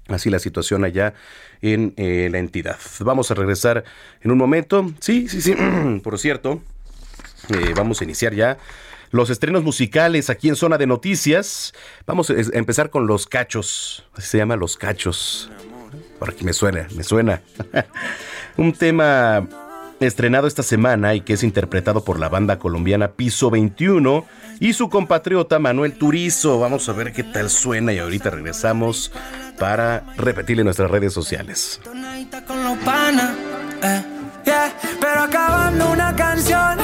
Así 0.08 0.30
la 0.30 0.40
situación 0.40 0.84
allá 0.84 1.14
en 1.62 1.94
eh, 1.98 2.28
la 2.32 2.40
entidad. 2.40 2.78
Vamos 3.00 3.32
a 3.32 3.36
regresar 3.36 3.84
en 4.22 4.32
un 4.32 4.38
momento. 4.38 4.92
Sí, 5.00 5.30
sí, 5.30 5.42
sí. 5.42 5.56
Por 6.04 6.20
cierto, 6.20 6.62
eh, 7.50 7.74
vamos 7.76 8.02
a 8.02 8.04
iniciar 8.04 8.34
ya 8.34 8.58
los 9.12 9.30
estrenos 9.30 9.64
musicales 9.64 10.30
aquí 10.30 10.50
en 10.50 10.56
Zona 10.56 10.78
de 10.78 10.88
Noticias. 10.88 11.74
Vamos 12.06 12.30
a 12.30 12.34
empezar 12.54 12.90
con 12.90 13.08
Los 13.08 13.28
Cachos. 13.28 14.06
Así 14.14 14.28
se 14.28 14.38
llama 14.40 14.56
Los 14.56 14.76
Cachos. 14.76 15.50
Por 16.20 16.32
aquí 16.32 16.44
me 16.44 16.54
suena, 16.54 16.88
me 16.96 17.04
suena. 17.04 17.42
un 18.58 18.74
tema 18.74 19.48
estrenado 20.00 20.48
esta 20.48 20.64
semana 20.64 21.16
y 21.16 21.22
que 21.22 21.34
es 21.34 21.44
interpretado 21.44 22.04
por 22.04 22.20
la 22.20 22.30
banda 22.30 22.60
colombiana 22.60 23.12
Piso 23.12 23.50
21 23.50 24.26
y 24.60 24.74
su 24.74 24.90
compatriota 24.90 25.60
Manuel 25.60 25.94
Turizo. 25.94 26.60
Vamos 26.60 26.90
a 26.90 26.94
ver 26.94 27.14
qué 27.14 27.24
tal 27.24 27.50
suena 27.50 27.94
y 27.94 28.00
ahorita 28.00 28.30
regresamos 28.30 29.12
para 29.58 30.04
repetirle 30.18 30.62
en 30.62 30.66
nuestras 30.66 30.90
redes 30.90 31.14
sociales. 31.14 31.80
Eh, 33.84 34.04
pero 35.00 35.22
acabando 35.24 35.92
una 35.92 36.16
canción, 36.16 36.78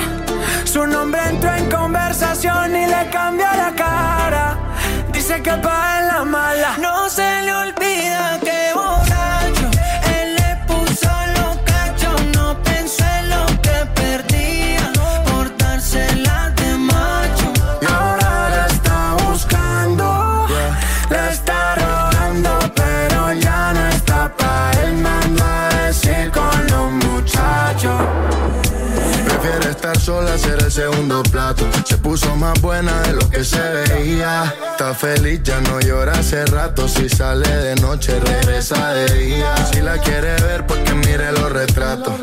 su 0.64 0.86
nombre 0.86 1.22
entró 1.30 1.54
en 1.54 1.70
conversación 1.70 2.76
y 2.76 2.86
le 2.86 3.10
cambió 3.12 3.46
la 3.46 3.74
cara. 3.76 4.58
Dice 5.12 5.42
que 5.42 5.52
para 5.52 6.02
la 6.02 6.26
mala 6.26 6.78
no 6.80 7.10
se 7.10 7.42
le 7.44 7.54
olvida 7.54 8.40
hacer 30.40 30.64
el 30.64 30.72
segundo 30.72 31.22
plato. 31.24 31.66
Se 31.86 31.98
puso 31.98 32.36
más 32.36 32.60
buena 32.62 33.02
de 33.02 33.14
lo 33.14 33.30
que 33.30 33.44
se 33.44 33.60
veía. 33.60 34.54
Está 34.72 34.94
feliz, 34.94 35.42
ya 35.44 35.60
no 35.62 35.80
llora 35.80 36.14
hace 36.14 36.46
rato. 36.46 36.88
Si 36.88 37.10
sale 37.10 37.50
de 37.50 37.76
noche, 37.76 38.20
regresa 38.20 38.94
de 38.94 39.14
día. 39.14 39.56
Si 39.72 39.82
la 39.82 39.98
quiere 39.98 40.36
ver, 40.42 40.66
porque 40.66 40.94
mire 40.94 41.32
los 41.34 41.52
retratos. 41.52 42.14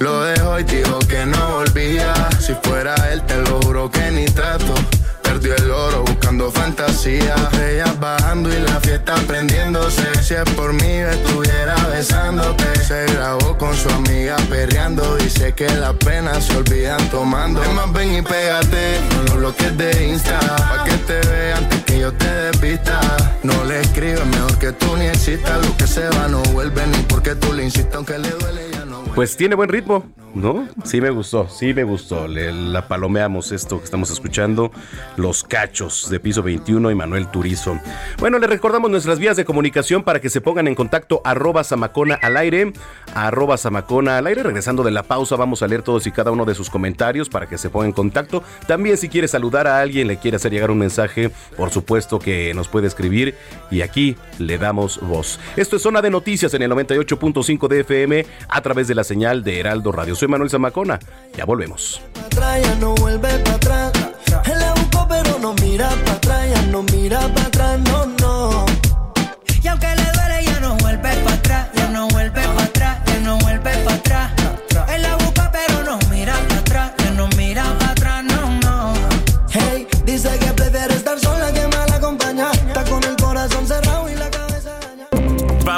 Lo 0.00 0.22
dejó 0.22 0.58
y 0.58 0.64
dijo 0.64 0.98
que 1.00 1.26
no 1.26 1.56
volvía. 1.56 2.14
Si 2.40 2.54
fuera 2.62 2.94
él, 3.12 3.22
te 3.22 3.36
lo 3.42 3.60
juro 3.60 3.90
que 3.90 4.10
ni 4.10 4.24
trato 4.26 4.74
perdió 5.22 5.54
el 5.56 5.70
oro 5.70 6.04
buscando 6.36 6.50
fantasía. 6.50 7.34
Ella 7.62 7.94
bajando 7.98 8.50
y 8.50 8.60
la 8.60 8.80
fiesta 8.80 9.14
prendiéndose. 9.26 10.22
Si 10.22 10.34
es 10.34 10.44
por 10.54 10.72
mí, 10.72 10.98
estuviera 10.98 11.74
besándote. 11.86 12.64
Se 12.84 13.06
grabó 13.06 13.56
con 13.56 13.74
su 13.74 13.88
amiga 13.90 14.36
perreando. 14.48 15.16
Dice 15.16 15.52
que 15.52 15.68
las 15.68 15.94
penas 15.94 16.44
se 16.44 16.56
olvidan 16.56 17.08
tomando. 17.10 17.62
Es 17.62 17.72
más, 17.72 17.92
ven 17.92 18.14
y 18.14 18.22
pégate 18.22 19.00
con 19.10 19.24
los 19.26 19.36
bloques 19.36 19.76
de 19.76 20.08
Insta. 20.08 20.38
Pa' 20.38 20.84
que 20.84 20.96
te 20.98 21.20
vean 21.28 21.64
antes 21.64 21.82
que 21.84 22.00
yo 22.00 22.12
te 22.12 22.28
despista. 22.28 23.00
No 23.42 23.64
le 23.64 23.80
escribes 23.80 24.26
mejor 24.26 24.58
que 24.58 24.72
tú 24.72 24.96
ni 24.96 25.06
existas. 25.06 25.64
Lo 25.64 25.76
que 25.76 25.86
se 25.86 26.08
va 26.08 26.28
no 26.28 26.42
vuelve 26.52 26.86
ni 26.86 26.98
porque 27.04 27.34
tú 27.34 27.52
le 27.52 27.64
insistas, 27.64 27.96
aunque 27.96 28.18
le 28.18 28.30
duele 28.30 28.75
Pues 29.16 29.34
tiene 29.34 29.54
buen 29.54 29.70
ritmo. 29.70 30.04
¿no? 30.36 30.68
Sí 30.84 31.00
me 31.00 31.10
gustó, 31.10 31.48
sí 31.48 31.72
me 31.72 31.82
gustó. 31.82 32.28
Le, 32.28 32.52
la 32.52 32.86
palomeamos 32.86 33.52
esto 33.52 33.78
que 33.78 33.84
estamos 33.84 34.10
escuchando, 34.10 34.70
Los 35.16 35.42
Cachos 35.42 36.10
de 36.10 36.20
Piso 36.20 36.42
21 36.42 36.90
y 36.90 36.94
Manuel 36.94 37.28
Turizo. 37.28 37.80
Bueno, 38.18 38.38
le 38.38 38.46
recordamos 38.46 38.90
nuestras 38.90 39.18
vías 39.18 39.36
de 39.36 39.44
comunicación 39.44 40.02
para 40.02 40.20
que 40.20 40.28
se 40.28 40.40
pongan 40.40 40.68
en 40.68 40.74
contacto 40.74 41.22
arroba 41.24 41.64
Samacona 41.64 42.18
al 42.20 42.36
aire, 42.36 42.72
arroba 43.14 43.56
Samacona 43.56 44.18
al 44.18 44.26
aire. 44.26 44.42
Regresando 44.42 44.82
de 44.82 44.90
la 44.90 45.02
pausa 45.02 45.36
vamos 45.36 45.62
a 45.62 45.68
leer 45.68 45.82
todos 45.82 46.06
y 46.06 46.12
cada 46.12 46.30
uno 46.30 46.44
de 46.44 46.54
sus 46.54 46.68
comentarios 46.68 47.28
para 47.28 47.46
que 47.46 47.58
se 47.58 47.70
pongan 47.70 47.88
en 47.88 47.94
contacto. 47.94 48.42
También 48.66 48.98
si 48.98 49.08
quiere 49.08 49.28
saludar 49.28 49.66
a 49.66 49.80
alguien, 49.80 50.06
le 50.06 50.18
quiere 50.18 50.36
hacer 50.36 50.52
llegar 50.52 50.70
un 50.70 50.78
mensaje, 50.78 51.30
por 51.56 51.70
supuesto 51.70 52.18
que 52.18 52.52
nos 52.54 52.68
puede 52.68 52.86
escribir 52.86 53.34
y 53.70 53.80
aquí 53.80 54.16
le 54.38 54.58
damos 54.58 55.00
voz. 55.00 55.40
Esto 55.56 55.76
es 55.76 55.82
Zona 55.82 56.02
de 56.02 56.10
Noticias 56.10 56.52
en 56.52 56.62
el 56.62 56.70
98.5 56.70 57.68
de 57.68 57.80
FM 57.80 58.26
a 58.48 58.60
través 58.60 58.86
de 58.86 58.94
la 58.94 59.04
señal 59.06 59.42
de 59.42 59.60
Heraldo 59.60 59.92
Radio. 59.92 60.14
Soy 60.14 60.28
Manuel 60.28 60.50
Zamacona. 60.50 60.98
Ya 61.36 61.44
volvemos. 61.44 62.02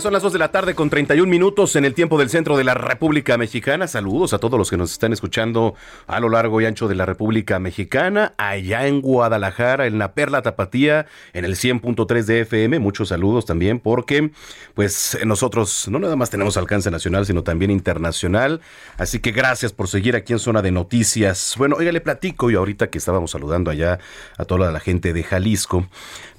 Son 0.00 0.14
las 0.14 0.22
2 0.22 0.32
de 0.32 0.38
la 0.38 0.50
tarde 0.50 0.74
con 0.74 0.88
31 0.88 1.30
minutos 1.30 1.76
en 1.76 1.84
el 1.84 1.92
tiempo 1.92 2.18
del 2.18 2.30
centro 2.30 2.56
de 2.56 2.64
la 2.64 2.72
República 2.72 3.36
Mexicana. 3.36 3.86
Saludos 3.86 4.32
a 4.32 4.38
todos 4.38 4.58
los 4.58 4.70
que 4.70 4.78
nos 4.78 4.92
están 4.92 5.12
escuchando 5.12 5.74
a 6.06 6.20
lo 6.20 6.30
largo 6.30 6.58
y 6.60 6.64
ancho 6.64 6.88
de 6.88 6.94
la 6.94 7.04
República 7.04 7.58
Mexicana, 7.58 8.32
allá 8.38 8.86
en 8.86 9.02
Guadalajara, 9.02 9.86
en 9.86 9.98
la 9.98 10.14
Perla 10.14 10.40
Tapatía, 10.40 11.06
en 11.34 11.44
el 11.44 11.54
100.3 11.56 12.24
de 12.24 12.40
FM. 12.40 12.78
Muchos 12.78 13.08
saludos 13.08 13.44
también 13.44 13.78
porque 13.78 14.30
pues 14.72 15.18
nosotros 15.26 15.86
no 15.88 15.98
nada 15.98 16.16
más 16.16 16.30
tenemos 16.30 16.56
alcance 16.56 16.90
nacional, 16.90 17.26
sino 17.26 17.42
también 17.42 17.70
internacional. 17.70 18.62
Así 18.96 19.18
que 19.18 19.32
gracias 19.32 19.72
por 19.72 19.88
seguir 19.88 20.16
aquí 20.16 20.32
en 20.32 20.38
Zona 20.38 20.62
de 20.62 20.70
Noticias. 20.70 21.56
Bueno, 21.58 21.76
oiga, 21.78 21.92
le 21.92 22.00
platico 22.00 22.50
y 22.50 22.54
ahorita 22.54 22.88
que 22.88 22.96
estábamos 22.96 23.32
saludando 23.32 23.70
allá 23.70 23.98
a 24.38 24.44
toda 24.46 24.72
la 24.72 24.80
gente 24.80 25.12
de 25.12 25.22
Jalisco, 25.24 25.86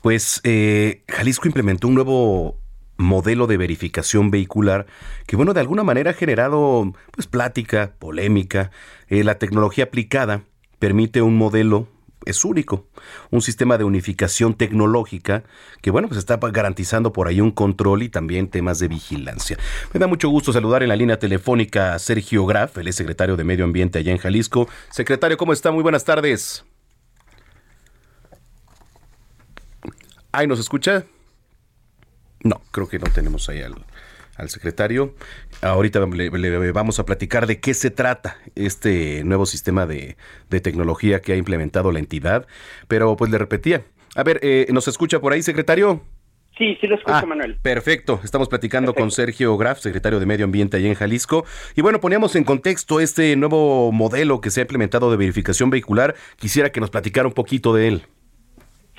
pues 0.01 0.41
eh, 0.45 1.03
Jalisco 1.07 1.47
implementó 1.47 1.87
un 1.87 1.93
nuevo 1.95 2.60
modelo 3.01 3.47
de 3.47 3.57
verificación 3.57 4.31
vehicular 4.31 4.85
que, 5.27 5.35
bueno, 5.35 5.53
de 5.53 5.59
alguna 5.59 5.83
manera 5.83 6.11
ha 6.11 6.13
generado 6.13 6.93
pues 7.11 7.27
plática, 7.27 7.93
polémica. 7.99 8.71
Eh, 9.07 9.23
la 9.23 9.39
tecnología 9.39 9.85
aplicada 9.85 10.43
permite 10.79 11.21
un 11.21 11.37
modelo 11.37 11.87
es 12.25 12.45
único, 12.45 12.87
un 13.31 13.41
sistema 13.41 13.77
de 13.77 13.83
unificación 13.83 14.53
tecnológica 14.53 15.43
que, 15.81 15.91
bueno, 15.91 16.07
pues 16.07 16.19
está 16.19 16.37
garantizando 16.37 17.13
por 17.13 17.27
ahí 17.27 17.41
un 17.41 17.51
control 17.51 18.03
y 18.03 18.09
también 18.09 18.49
temas 18.49 18.79
de 18.79 18.87
vigilancia. 18.87 19.57
Me 19.93 19.99
da 19.99 20.07
mucho 20.07 20.29
gusto 20.29 20.53
saludar 20.53 20.83
en 20.83 20.89
la 20.89 20.95
línea 20.95 21.17
telefónica 21.17 21.95
a 21.95 21.99
Sergio 21.99 22.45
Graf, 22.45 22.77
el 22.77 22.93
secretario 22.93 23.37
de 23.37 23.43
Medio 23.43 23.65
Ambiente 23.65 23.99
allá 23.99 24.11
en 24.11 24.17
Jalisco. 24.17 24.67
Secretario, 24.89 25.37
¿cómo 25.37 25.53
está? 25.53 25.71
Muy 25.71 25.83
buenas 25.83 26.05
tardes. 26.05 26.63
¿Ay, 30.31 30.47
nos 30.47 30.59
escucha? 30.59 31.05
No, 32.43 32.61
creo 32.71 32.87
que 32.87 32.99
no 32.99 33.07
tenemos 33.13 33.47
ahí 33.49 33.61
al, 33.61 33.75
al 34.35 34.49
secretario. 34.49 35.13
Ahorita 35.61 36.05
le, 36.07 36.29
le 36.29 36.71
vamos 36.71 36.99
a 36.99 37.05
platicar 37.05 37.47
de 37.47 37.59
qué 37.59 37.73
se 37.73 37.91
trata 37.91 38.37
este 38.55 39.23
nuevo 39.23 39.45
sistema 39.45 39.85
de, 39.85 40.17
de 40.49 40.59
tecnología 40.61 41.21
que 41.21 41.33
ha 41.33 41.37
implementado 41.37 41.91
la 41.91 41.99
entidad. 41.99 42.47
Pero 42.87 43.15
pues 43.15 43.31
le 43.31 43.37
repetía. 43.37 43.83
A 44.15 44.23
ver, 44.23 44.39
eh, 44.41 44.67
¿nos 44.71 44.87
escucha 44.87 45.19
por 45.19 45.33
ahí, 45.33 45.41
secretario? 45.41 46.01
Sí, 46.57 46.77
sí 46.81 46.85
lo 46.85 46.95
escucho, 46.95 47.15
Ah, 47.15 47.25
Manuel. 47.25 47.57
Perfecto, 47.61 48.19
estamos 48.23 48.49
platicando 48.49 48.93
con 48.93 49.09
Sergio 49.09 49.57
Graf, 49.57 49.79
secretario 49.79 50.19
de 50.19 50.25
Medio 50.25 50.45
Ambiente 50.45 50.77
allá 50.77 50.89
en 50.89 50.95
Jalisco. 50.95 51.45
Y 51.75 51.81
bueno, 51.81 52.01
poníamos 52.01 52.35
en 52.35 52.43
contexto 52.43 52.99
este 52.99 53.35
nuevo 53.35 53.91
modelo 53.91 54.41
que 54.41 54.51
se 54.51 54.59
ha 54.59 54.63
implementado 54.63 55.09
de 55.09 55.17
verificación 55.17 55.69
vehicular. 55.69 56.13
Quisiera 56.35 56.71
que 56.71 56.81
nos 56.81 56.89
platicara 56.89 57.27
un 57.27 57.33
poquito 57.33 57.73
de 57.73 57.87
él. 57.87 58.03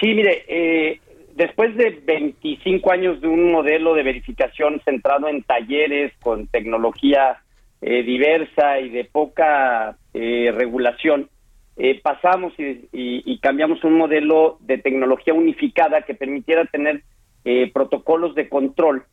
Sí, 0.00 0.08
mire, 0.14 0.44
eh, 0.48 1.00
después 1.34 1.76
de 1.76 1.90
25 2.04 2.92
años 2.92 3.20
de 3.20 3.28
un 3.28 3.50
modelo 3.52 3.94
de 3.94 4.02
verificación 4.02 4.80
centrado 4.84 5.28
en 5.28 5.42
talleres 5.42 6.12
con 6.22 6.46
tecnología 6.48 7.38
eh, 7.80 8.02
diversa 8.02 8.80
y 8.80 8.90
de 8.90 9.04
poca 9.04 9.96
eh, 10.14 10.52
regulación, 10.54 11.28
eh, 11.76 12.00
pasamos 12.02 12.52
y, 12.58 12.64
y- 12.92 13.22
y 13.24 13.38
cambiamos 13.38 13.82
un 13.84 13.94
modelo 13.98 14.58
de 14.60 14.78
tecnología 14.78 15.34
unificada 15.34 16.02
que 16.02 16.14
permitiera 16.14 16.64
tener 16.66 17.02
eh, 17.44 17.70
protocolos 17.72 18.34
de 18.34 18.48
control 18.48 19.04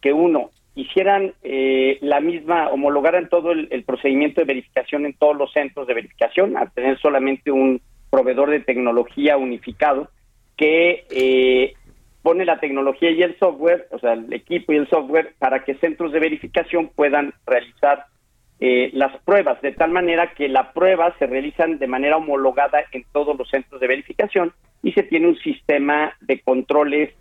que 0.00 0.12
uno 0.12 0.50
hicieran 0.74 1.34
eh, 1.42 1.98
la 2.00 2.20
misma, 2.20 2.68
homologaran 2.70 3.28
todo 3.28 3.52
el, 3.52 3.68
el 3.70 3.84
procedimiento 3.84 4.40
de 4.40 4.46
verificación 4.46 5.06
en 5.06 5.14
todos 5.14 5.36
los 5.36 5.52
centros 5.52 5.86
de 5.86 5.94
verificación, 5.94 6.56
al 6.56 6.70
tener 6.72 6.98
solamente 6.98 7.50
un 7.50 7.80
proveedor 8.10 8.50
de 8.50 8.60
tecnología 8.60 9.36
unificado 9.36 10.08
que 10.56 11.06
eh, 11.10 11.74
pone 12.22 12.44
la 12.44 12.58
tecnología 12.58 13.10
y 13.10 13.22
el 13.22 13.38
software, 13.38 13.88
o 13.90 13.98
sea, 13.98 14.14
el 14.14 14.32
equipo 14.32 14.72
y 14.72 14.76
el 14.76 14.88
software, 14.88 15.34
para 15.38 15.64
que 15.64 15.74
centros 15.76 16.12
de 16.12 16.20
verificación 16.20 16.88
puedan 16.88 17.32
realizar 17.46 18.06
eh, 18.58 18.90
las 18.94 19.16
pruebas, 19.22 19.60
de 19.60 19.72
tal 19.72 19.90
manera 19.90 20.32
que 20.34 20.48
la 20.48 20.72
prueba 20.72 21.14
se 21.18 21.26
realizan 21.26 21.78
de 21.78 21.86
manera 21.86 22.16
homologada 22.16 22.78
en 22.92 23.04
todos 23.12 23.36
los 23.38 23.48
centros 23.48 23.80
de 23.80 23.86
verificación 23.86 24.52
y 24.82 24.92
se 24.92 25.02
tiene 25.02 25.28
un 25.28 25.36
sistema 25.36 26.14
de 26.20 26.40
controles 26.40 27.14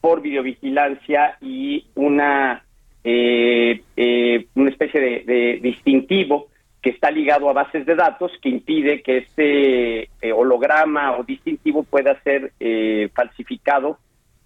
por 0.00 0.22
videovigilancia 0.22 1.36
y 1.40 1.86
una 1.96 2.64
eh, 3.02 3.82
eh, 3.96 4.46
una 4.54 4.70
especie 4.70 5.00
de 5.00 5.58
distintivo 5.62 6.48
que 6.86 6.90
está 6.90 7.10
ligado 7.10 7.50
a 7.50 7.52
bases 7.52 7.84
de 7.84 7.96
datos 7.96 8.30
que 8.40 8.48
impide 8.48 9.02
que 9.02 9.16
este 9.16 10.02
eh, 10.22 10.32
holograma 10.32 11.18
o 11.18 11.24
distintivo 11.24 11.82
pueda 11.82 12.22
ser 12.22 12.52
eh, 12.60 13.08
falsificado 13.12 13.98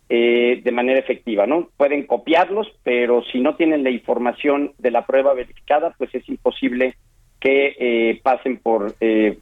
eh, 0.09 0.62
de 0.64 0.72
manera 0.72 0.98
efectiva, 0.98 1.46
¿no? 1.46 1.68
Pueden 1.76 2.07
copiarlos, 2.07 2.66
pero 2.83 3.22
si 3.31 3.40
no 3.40 3.57
tienen 3.57 3.85
la 3.85 3.90
información 3.90 4.72
de 4.79 4.90
la 4.90 5.05
prueba 5.05 5.35
verificada, 5.35 5.94
pues 5.98 6.14
es 6.14 6.26
imposible 6.31 6.94
que 7.38 7.76
eh, 7.79 8.20
pasen 8.22 8.57
por 8.57 8.94
eh, 9.00 9.37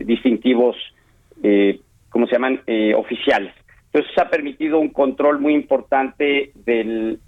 distintivos, 0.00 0.76
¿cómo 2.10 2.26
se 2.26 2.32
llaman?, 2.32 2.60
oficiales. 2.96 3.54
Entonces 3.86 4.18
ha 4.18 4.28
permitido 4.28 4.78
un 4.78 4.90
control 4.90 5.40
muy 5.40 5.54
importante 5.54 6.52
de 6.54 7.18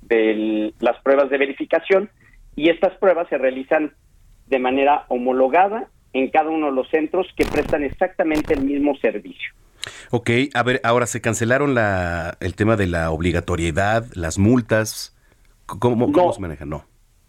las 0.81 1.01
pruebas 1.01 1.31
de 1.31 1.39
verificación 1.39 2.11
y 2.57 2.69
estas 2.69 2.93
pruebas 2.99 3.27
se 3.31 3.39
realizan 3.39 3.93
de 4.53 4.59
manera 4.61 5.07
homologada 5.09 5.89
en 6.13 6.31
cada 6.31 6.51
uno 6.51 6.67
de 6.67 6.73
los 6.73 6.89
centros 6.91 7.27
que 7.37 7.45
prestan 7.47 7.83
exactamente 7.83 8.55
el 8.55 8.63
mismo 8.63 8.95
servicio. 8.99 9.51
Ok, 10.11 10.31
a 10.55 10.63
ver, 10.63 10.81
ahora 10.85 11.07
se 11.07 11.21
cancelaron 11.21 11.75
la, 11.75 12.37
el 12.41 12.55
tema 12.55 12.77
de 12.77 12.87
la 12.87 13.11
obligatoriedad, 13.11 14.05
las 14.15 14.39
multas. 14.39 15.17
¿Cómo, 15.67 16.13
cómo 16.13 16.33
se 16.33 16.41
maneja? 16.41 16.67
No. 16.67 16.85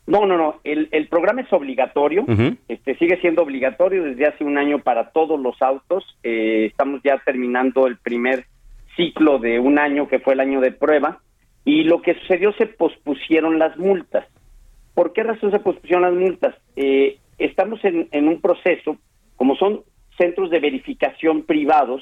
No, 0.05 0.25
no, 0.25 0.37
no. 0.37 0.59
El, 0.65 0.89
el 0.91 1.07
programa 1.07 1.41
es 1.41 1.53
obligatorio. 1.53 2.25
este 2.67 2.97
Sigue 2.97 3.19
siendo 3.21 3.41
obligatorio 3.41 4.03
desde 4.03 4.27
hace 4.27 4.43
un 4.43 4.57
año 4.57 4.79
para 4.79 5.11
todos 5.11 5.39
los 5.39 5.59
autos. 5.61 6.03
Eh, 6.23 6.65
estamos 6.69 6.99
ya 7.05 7.17
terminando 7.25 7.87
el 7.87 7.97
primer 7.97 8.45
ciclo 8.97 9.39
de 9.39 9.59
un 9.59 9.79
año 9.79 10.09
que 10.09 10.19
fue 10.19 10.33
el 10.33 10.41
año 10.41 10.59
de 10.59 10.73
prueba. 10.73 11.21
Y 11.63 11.85
lo 11.85 12.01
que 12.01 12.15
sucedió 12.15 12.51
se 12.53 12.65
pospusieron 12.65 13.59
las 13.59 13.77
multas. 13.77 14.27
¿Por 14.93 15.13
qué 15.13 15.23
razón 15.23 15.51
se 15.51 15.59
pospusieron 15.59 16.03
las 16.03 16.13
multas? 16.13 16.55
Eh, 16.75 17.17
estamos 17.37 17.83
en, 17.83 18.07
en 18.11 18.27
un 18.27 18.41
proceso, 18.41 18.97
como 19.35 19.55
son 19.55 19.81
centros 20.17 20.49
de 20.49 20.59
verificación 20.59 21.43
privados, 21.43 22.01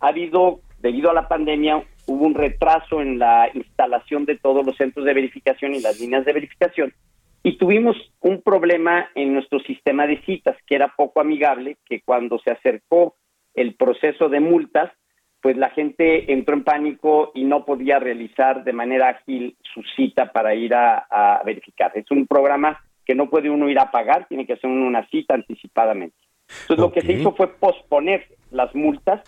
ha 0.00 0.08
habido, 0.08 0.60
debido 0.80 1.10
a 1.10 1.14
la 1.14 1.28
pandemia, 1.28 1.84
hubo 2.06 2.26
un 2.26 2.34
retraso 2.34 3.02
en 3.02 3.18
la 3.18 3.50
instalación 3.52 4.24
de 4.24 4.38
todos 4.38 4.64
los 4.64 4.76
centros 4.76 5.04
de 5.04 5.14
verificación 5.14 5.74
y 5.74 5.80
las 5.80 6.00
líneas 6.00 6.24
de 6.24 6.32
verificación 6.32 6.94
y 7.42 7.56
tuvimos 7.56 7.96
un 8.20 8.42
problema 8.42 9.08
en 9.14 9.32
nuestro 9.32 9.60
sistema 9.60 10.06
de 10.06 10.20
citas 10.22 10.56
que 10.66 10.74
era 10.74 10.94
poco 10.96 11.20
amigable, 11.20 11.78
que 11.86 12.02
cuando 12.02 12.38
se 12.38 12.50
acercó 12.50 13.16
el 13.54 13.74
proceso 13.74 14.28
de 14.28 14.40
multas, 14.40 14.92
pues 15.42 15.56
la 15.56 15.70
gente 15.70 16.32
entró 16.32 16.54
en 16.54 16.64
pánico 16.64 17.32
y 17.34 17.44
no 17.44 17.64
podía 17.64 17.98
realizar 17.98 18.64
de 18.64 18.72
manera 18.72 19.08
ágil 19.08 19.56
su 19.62 19.82
cita 19.96 20.32
para 20.32 20.54
ir 20.54 20.74
a, 20.74 21.40
verificar. 21.44 21.92
Es 21.94 22.10
un 22.10 22.26
programa 22.26 22.82
que 23.04 23.14
no 23.14 23.30
puede 23.30 23.50
uno 23.50 23.68
ir 23.68 23.78
a 23.78 23.90
pagar, 23.90 24.26
tiene 24.28 24.46
que 24.46 24.54
hacer 24.54 24.68
una 24.68 25.06
cita 25.08 25.34
anticipadamente. 25.34 26.16
Entonces 26.62 26.78
lo 26.78 26.92
que 26.92 27.00
se 27.00 27.12
hizo 27.12 27.32
fue 27.32 27.48
posponer 27.48 28.26
las 28.50 28.74
multas 28.74 29.22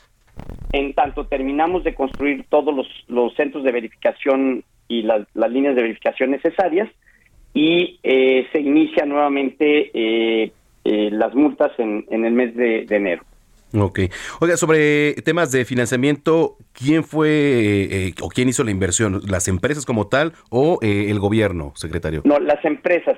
en 0.73 0.95
tanto 0.95 1.27
terminamos 1.27 1.85
de 1.85 1.95
construir 1.95 2.47
todos 2.49 2.75
los, 3.09 3.35
centros 3.35 3.63
de 3.63 3.73
verificación 3.73 4.65
y 4.89 5.03
las 5.03 5.27
líneas 5.35 5.77
de 5.77 5.83
verificación 5.83 6.31
necesarias 6.31 6.89
y 7.55 7.99
eh, 8.03 8.47
se 8.53 8.61
inicia 8.61 9.05
nuevamente 9.05 9.91
eh, 9.93 10.53
eh, 10.85 11.11
las 11.13 11.35
multas 11.35 11.73
en, 11.79 12.07
en, 12.11 12.25
el 12.25 12.33
mes 12.33 12.57
de, 12.57 12.87
enero. 12.89 13.25
Ok. 13.75 14.01
Oiga, 14.41 14.57
sobre 14.57 15.15
temas 15.23 15.51
de 15.53 15.65
financiamiento, 15.65 16.57
¿quién 16.73 17.05
fue 17.05 18.13
o 18.21 18.29
quién 18.29 18.49
hizo 18.49 18.65
la 18.65 18.71
inversión? 18.71 19.21
¿Las 19.29 19.49
empresas 19.49 19.87
como 19.87 20.09
tal 20.09 20.33
o 20.51 20.79
el 20.83 21.19
gobierno, 21.19 21.73
secretario? 21.75 22.23
No, 22.25 22.39
las 22.39 22.65
empresas. 22.65 23.17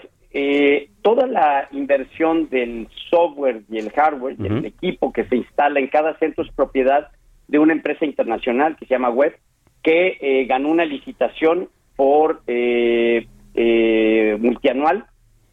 toda 1.02 1.26
la 1.26 1.68
inversión 1.72 2.48
del 2.50 2.88
software 3.10 3.62
y 3.70 3.78
el 3.78 3.90
hardware 3.90 4.36
y 4.38 4.46
el 4.46 4.64
equipo 4.64 5.12
que 5.12 5.24
se 5.24 5.36
instala 5.36 5.80
en 5.80 5.88
cada 5.88 6.18
centro 6.18 6.44
es 6.44 6.52
propiedad 6.52 7.08
de 7.48 7.58
una 7.58 7.72
empresa 7.72 8.04
internacional 8.04 8.76
que 8.76 8.86
se 8.86 8.94
llama 8.94 9.10
Web, 9.10 9.36
que 9.82 10.46
ganó 10.48 10.70
una 10.70 10.84
licitación 10.84 11.68
por 11.96 12.42
eh, 12.46 13.26
eh, 13.54 14.36
multianual 14.40 15.06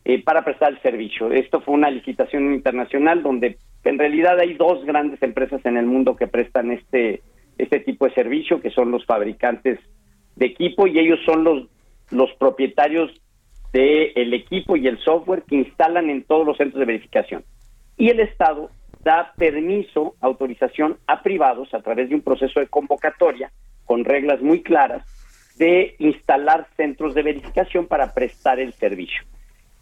eh, 0.04 0.24
para 0.24 0.44
prestar 0.44 0.72
el 0.72 0.82
servicio. 0.82 1.32
Esto 1.32 1.62
fue 1.62 1.76
una 1.76 1.90
licitación 1.90 2.54
internacional 2.54 3.22
donde 3.22 3.58
en 3.84 4.00
realidad 4.00 4.40
hay 4.40 4.56
dos 4.56 4.84
grandes 4.86 5.22
empresas 5.22 5.64
en 5.66 5.78
el 5.78 5.86
mundo 5.86 6.16
que 6.16 6.28
prestan 6.28 6.72
este, 6.72 7.22
este 7.58 7.80
tipo 7.80 8.06
de 8.06 8.14
servicio, 8.14 8.62
que 8.62 8.72
son 8.72 8.92
los 8.92 9.06
fabricantes 9.06 9.80
de 10.36 10.46
equipo 10.46 10.88
y 10.88 11.00
ellos 11.00 11.20
son 11.26 11.44
los, 11.44 11.68
los 12.10 12.32
propietarios 12.40 13.12
del 13.74 14.34
equipo 14.34 14.76
y 14.76 14.88
el 14.88 15.00
software 15.00 15.44
que 15.44 15.56
instalan 15.56 16.10
en 16.10 16.24
todos 16.24 16.46
los 16.46 16.58
centros 16.58 16.80
de 16.80 16.86
verificación. 16.86 17.44
Y 17.98 18.10
el 18.10 18.20
Estado 18.20 18.70
da 19.04 19.34
permiso, 19.38 20.16
autorización 20.20 20.98
a 21.08 21.22
privados 21.24 21.74
a 21.74 21.82
través 21.82 22.10
de 22.10 22.16
un 22.16 22.22
proceso 22.22 22.60
de 22.60 22.68
convocatoria 22.68 23.52
con 23.86 24.06
reglas 24.06 24.42
muy 24.42 24.62
claras 24.62 25.06
de 25.58 25.96
instalar 26.00 26.68
centros 26.76 27.14
de 27.14 27.24
verificación 27.24 27.88
para 27.88 28.14
prestar 28.14 28.60
el 28.60 28.74
servicio. 28.74 29.24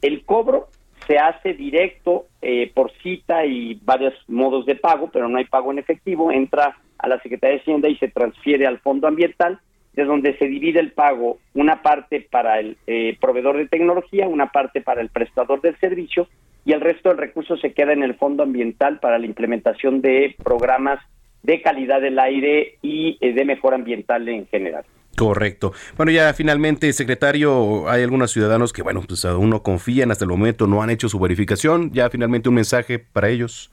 El 0.02 0.24
cobro 0.26 0.68
se 1.08 1.18
hace 1.18 1.54
directo 1.54 2.28
eh, 2.42 2.72
por 2.74 2.92
cita 3.02 3.46
y 3.46 3.80
varios 3.84 4.14
modos 4.28 4.66
de 4.66 4.76
pago, 4.76 5.10
pero 5.12 5.28
no 5.28 5.38
hay 5.38 5.46
pago 5.46 5.72
en 5.72 5.80
efectivo, 5.80 6.32
entra 6.32 6.78
a 6.98 7.08
la 7.08 7.20
Secretaría 7.22 7.56
de 7.56 7.62
Hacienda 7.62 7.90
y 7.90 7.98
se 7.98 8.10
transfiere 8.10 8.68
al 8.68 8.80
Fondo 8.80 9.08
Ambiental, 9.08 9.60
de 9.94 10.06
donde 10.06 10.38
se 10.38 10.46
divide 10.46 10.80
el 10.80 10.92
pago, 10.92 11.40
una 11.54 11.82
parte 11.82 12.28
para 12.30 12.60
el 12.60 12.78
eh, 12.86 13.18
proveedor 13.20 13.58
de 13.58 13.68
tecnología, 13.68 14.28
una 14.28 14.52
parte 14.52 14.82
para 14.82 15.02
el 15.02 15.10
prestador 15.10 15.62
del 15.62 15.78
servicio 15.80 16.28
y 16.66 16.74
el 16.74 16.82
resto 16.82 17.10
del 17.10 17.18
recurso 17.18 17.58
se 17.58 17.74
queda 17.74 17.94
en 17.94 18.04
el 18.04 18.16
Fondo 18.16 18.44
Ambiental 18.44 19.00
para 19.00 19.18
la 19.18 19.26
implementación 19.26 20.02
de 20.02 20.36
programas 20.44 21.00
de 21.42 21.62
calidad 21.62 22.02
del 22.02 22.20
aire 22.20 22.78
y 22.82 23.18
eh, 23.22 23.34
de 23.34 23.46
mejora 23.46 23.76
ambiental 23.76 24.28
en 24.30 24.46
general. 24.48 24.86
Correcto. 25.18 25.74
Bueno, 25.98 26.12
ya 26.12 26.34
finalmente, 26.34 26.94
secretario, 26.94 27.90
hay 27.90 28.04
algunos 28.04 28.32
ciudadanos 28.32 28.72
que, 28.72 28.84
bueno, 28.84 29.02
pues 29.06 29.26
aún 29.26 29.50
no 29.50 29.64
confían 29.64 30.12
hasta 30.12 30.24
el 30.24 30.30
momento, 30.30 30.66
no 30.66 30.82
han 30.82 30.90
hecho 30.90 31.10
su 31.10 31.20
verificación. 31.20 31.92
Ya 31.92 32.10
finalmente 32.10 32.50
un 32.50 32.56
mensaje 32.56 33.00
para 33.00 33.30
ellos. 33.30 33.72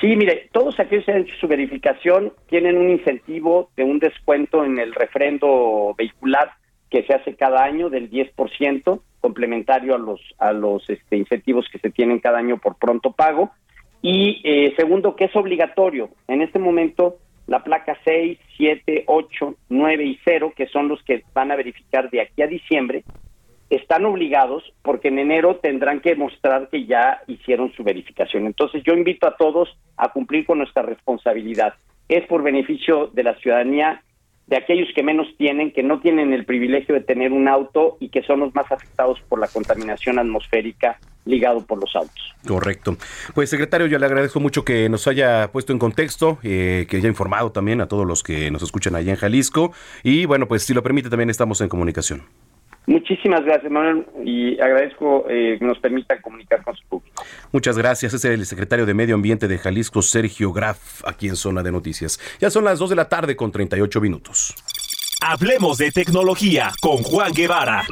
Sí, 0.00 0.14
mire, 0.14 0.50
todos 0.52 0.78
aquellos 0.78 1.06
que 1.06 1.12
han 1.12 1.22
hecho 1.22 1.34
su 1.40 1.48
verificación 1.48 2.32
tienen 2.48 2.76
un 2.76 2.90
incentivo 2.90 3.70
de 3.76 3.84
un 3.84 3.98
descuento 3.98 4.64
en 4.64 4.78
el 4.78 4.92
refrendo 4.92 5.94
vehicular 5.96 6.50
que 6.90 7.02
se 7.04 7.14
hace 7.14 7.34
cada 7.34 7.64
año 7.64 7.88
del 7.88 8.10
10%, 8.10 9.00
complementario 9.20 9.94
a 9.94 9.98
los 9.98 10.20
a 10.38 10.52
los 10.52 10.88
este, 10.90 11.16
incentivos 11.16 11.66
que 11.72 11.78
se 11.78 11.90
tienen 11.90 12.20
cada 12.20 12.38
año 12.38 12.58
por 12.58 12.76
pronto 12.76 13.12
pago. 13.12 13.50
Y 14.02 14.42
eh, 14.44 14.74
segundo, 14.76 15.16
que 15.16 15.24
es 15.24 15.34
obligatorio. 15.34 16.10
En 16.28 16.42
este 16.42 16.58
momento 16.58 17.16
la 17.46 17.62
placa 17.62 17.96
6, 18.04 18.38
7, 18.56 19.04
8, 19.06 19.54
9 19.68 20.04
y 20.04 20.18
0, 20.24 20.52
que 20.56 20.66
son 20.66 20.88
los 20.88 21.02
que 21.04 21.22
van 21.32 21.50
a 21.50 21.56
verificar 21.56 22.10
de 22.10 22.20
aquí 22.20 22.42
a 22.42 22.46
diciembre, 22.46 23.04
están 23.70 24.04
obligados 24.04 24.62
porque 24.82 25.08
en 25.08 25.18
enero 25.18 25.56
tendrán 25.56 26.00
que 26.00 26.14
mostrar 26.14 26.68
que 26.68 26.86
ya 26.86 27.22
hicieron 27.26 27.72
su 27.72 27.82
verificación. 27.82 28.46
Entonces 28.46 28.82
yo 28.84 28.94
invito 28.94 29.26
a 29.26 29.36
todos 29.36 29.76
a 29.96 30.12
cumplir 30.12 30.46
con 30.46 30.58
nuestra 30.58 30.82
responsabilidad. 30.82 31.74
Es 32.08 32.26
por 32.26 32.42
beneficio 32.42 33.08
de 33.08 33.24
la 33.24 33.34
ciudadanía 33.36 34.02
de 34.46 34.56
aquellos 34.56 34.88
que 34.94 35.02
menos 35.02 35.26
tienen, 35.36 35.72
que 35.72 35.82
no 35.82 36.00
tienen 36.00 36.32
el 36.32 36.44
privilegio 36.44 36.94
de 36.94 37.00
tener 37.00 37.32
un 37.32 37.48
auto 37.48 37.96
y 37.98 38.10
que 38.10 38.22
son 38.22 38.40
los 38.40 38.54
más 38.54 38.70
afectados 38.70 39.20
por 39.28 39.40
la 39.40 39.48
contaminación 39.48 40.20
atmosférica 40.20 41.00
ligado 41.26 41.60
por 41.64 41.78
los 41.78 41.94
autos. 41.94 42.34
Correcto. 42.46 42.96
Pues 43.34 43.50
secretario, 43.50 43.86
yo 43.86 43.98
le 43.98 44.06
agradezco 44.06 44.40
mucho 44.40 44.64
que 44.64 44.88
nos 44.88 45.06
haya 45.06 45.50
puesto 45.52 45.72
en 45.72 45.78
contexto, 45.78 46.38
eh, 46.42 46.86
que 46.88 46.96
haya 46.96 47.08
informado 47.08 47.52
también 47.52 47.80
a 47.80 47.88
todos 47.88 48.06
los 48.06 48.22
que 48.22 48.50
nos 48.50 48.62
escuchan 48.62 48.94
allá 48.94 49.12
en 49.12 49.18
Jalisco 49.18 49.72
y 50.02 50.24
bueno, 50.24 50.46
pues 50.48 50.62
si 50.62 50.72
lo 50.72 50.82
permite 50.82 51.10
también 51.10 51.30
estamos 51.30 51.60
en 51.60 51.68
comunicación. 51.68 52.22
Muchísimas 52.86 53.44
gracias, 53.44 53.70
Manuel, 53.70 54.06
y 54.24 54.60
agradezco 54.60 55.26
eh, 55.28 55.56
que 55.58 55.64
nos 55.64 55.78
permita 55.80 56.20
comunicar 56.22 56.62
con 56.62 56.76
su 56.76 56.84
público. 56.86 57.24
Muchas 57.50 57.76
gracias. 57.76 58.14
Es 58.14 58.24
el 58.24 58.46
secretario 58.46 58.86
de 58.86 58.94
Medio 58.94 59.16
Ambiente 59.16 59.48
de 59.48 59.58
Jalisco, 59.58 60.02
Sergio 60.02 60.52
Graf, 60.52 61.02
aquí 61.04 61.26
en 61.26 61.34
Zona 61.34 61.64
de 61.64 61.72
Noticias. 61.72 62.20
Ya 62.38 62.48
son 62.48 62.64
las 62.64 62.78
2 62.78 62.90
de 62.90 62.96
la 62.96 63.08
tarde 63.08 63.34
con 63.34 63.50
38 63.50 64.00
minutos. 64.00 64.54
Hablemos 65.20 65.78
de 65.78 65.90
tecnología 65.90 66.70
con 66.80 66.98
Juan 66.98 67.32
Guevara. 67.32 67.82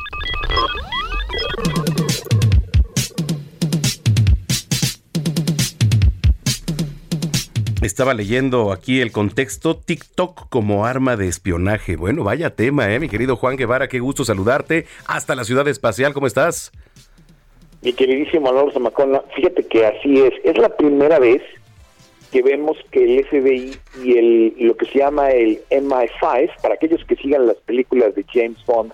Estaba 7.84 8.14
leyendo 8.14 8.72
aquí 8.72 9.02
el 9.02 9.12
contexto 9.12 9.76
TikTok 9.76 10.48
como 10.48 10.86
arma 10.86 11.18
de 11.18 11.28
espionaje. 11.28 11.96
Bueno, 11.96 12.24
vaya 12.24 12.48
tema, 12.48 12.90
¿eh? 12.90 12.98
Mi 12.98 13.10
querido 13.10 13.36
Juan 13.36 13.58
Guevara, 13.58 13.88
qué 13.88 14.00
gusto 14.00 14.24
saludarte. 14.24 14.86
Hasta 15.06 15.34
la 15.34 15.44
ciudad 15.44 15.68
espacial, 15.68 16.14
¿cómo 16.14 16.26
estás? 16.26 16.72
Mi 17.82 17.92
queridísimo 17.92 18.48
Alonso 18.48 18.80
Macona, 18.80 19.20
fíjate 19.36 19.66
que 19.66 19.84
así 19.84 20.18
es. 20.18 20.32
Es 20.44 20.56
la 20.56 20.74
primera 20.74 21.18
vez 21.18 21.42
que 22.32 22.40
vemos 22.40 22.78
que 22.90 23.04
el 23.04 23.26
FBI 23.26 23.76
y 24.02 24.16
el 24.16 24.54
lo 24.60 24.78
que 24.78 24.86
se 24.86 25.00
llama 25.00 25.28
el 25.32 25.60
MI5, 25.70 26.56
para 26.62 26.76
aquellos 26.76 27.04
que 27.04 27.16
sigan 27.16 27.46
las 27.46 27.58
películas 27.58 28.14
de 28.14 28.24
James 28.32 28.64
Bond, 28.64 28.92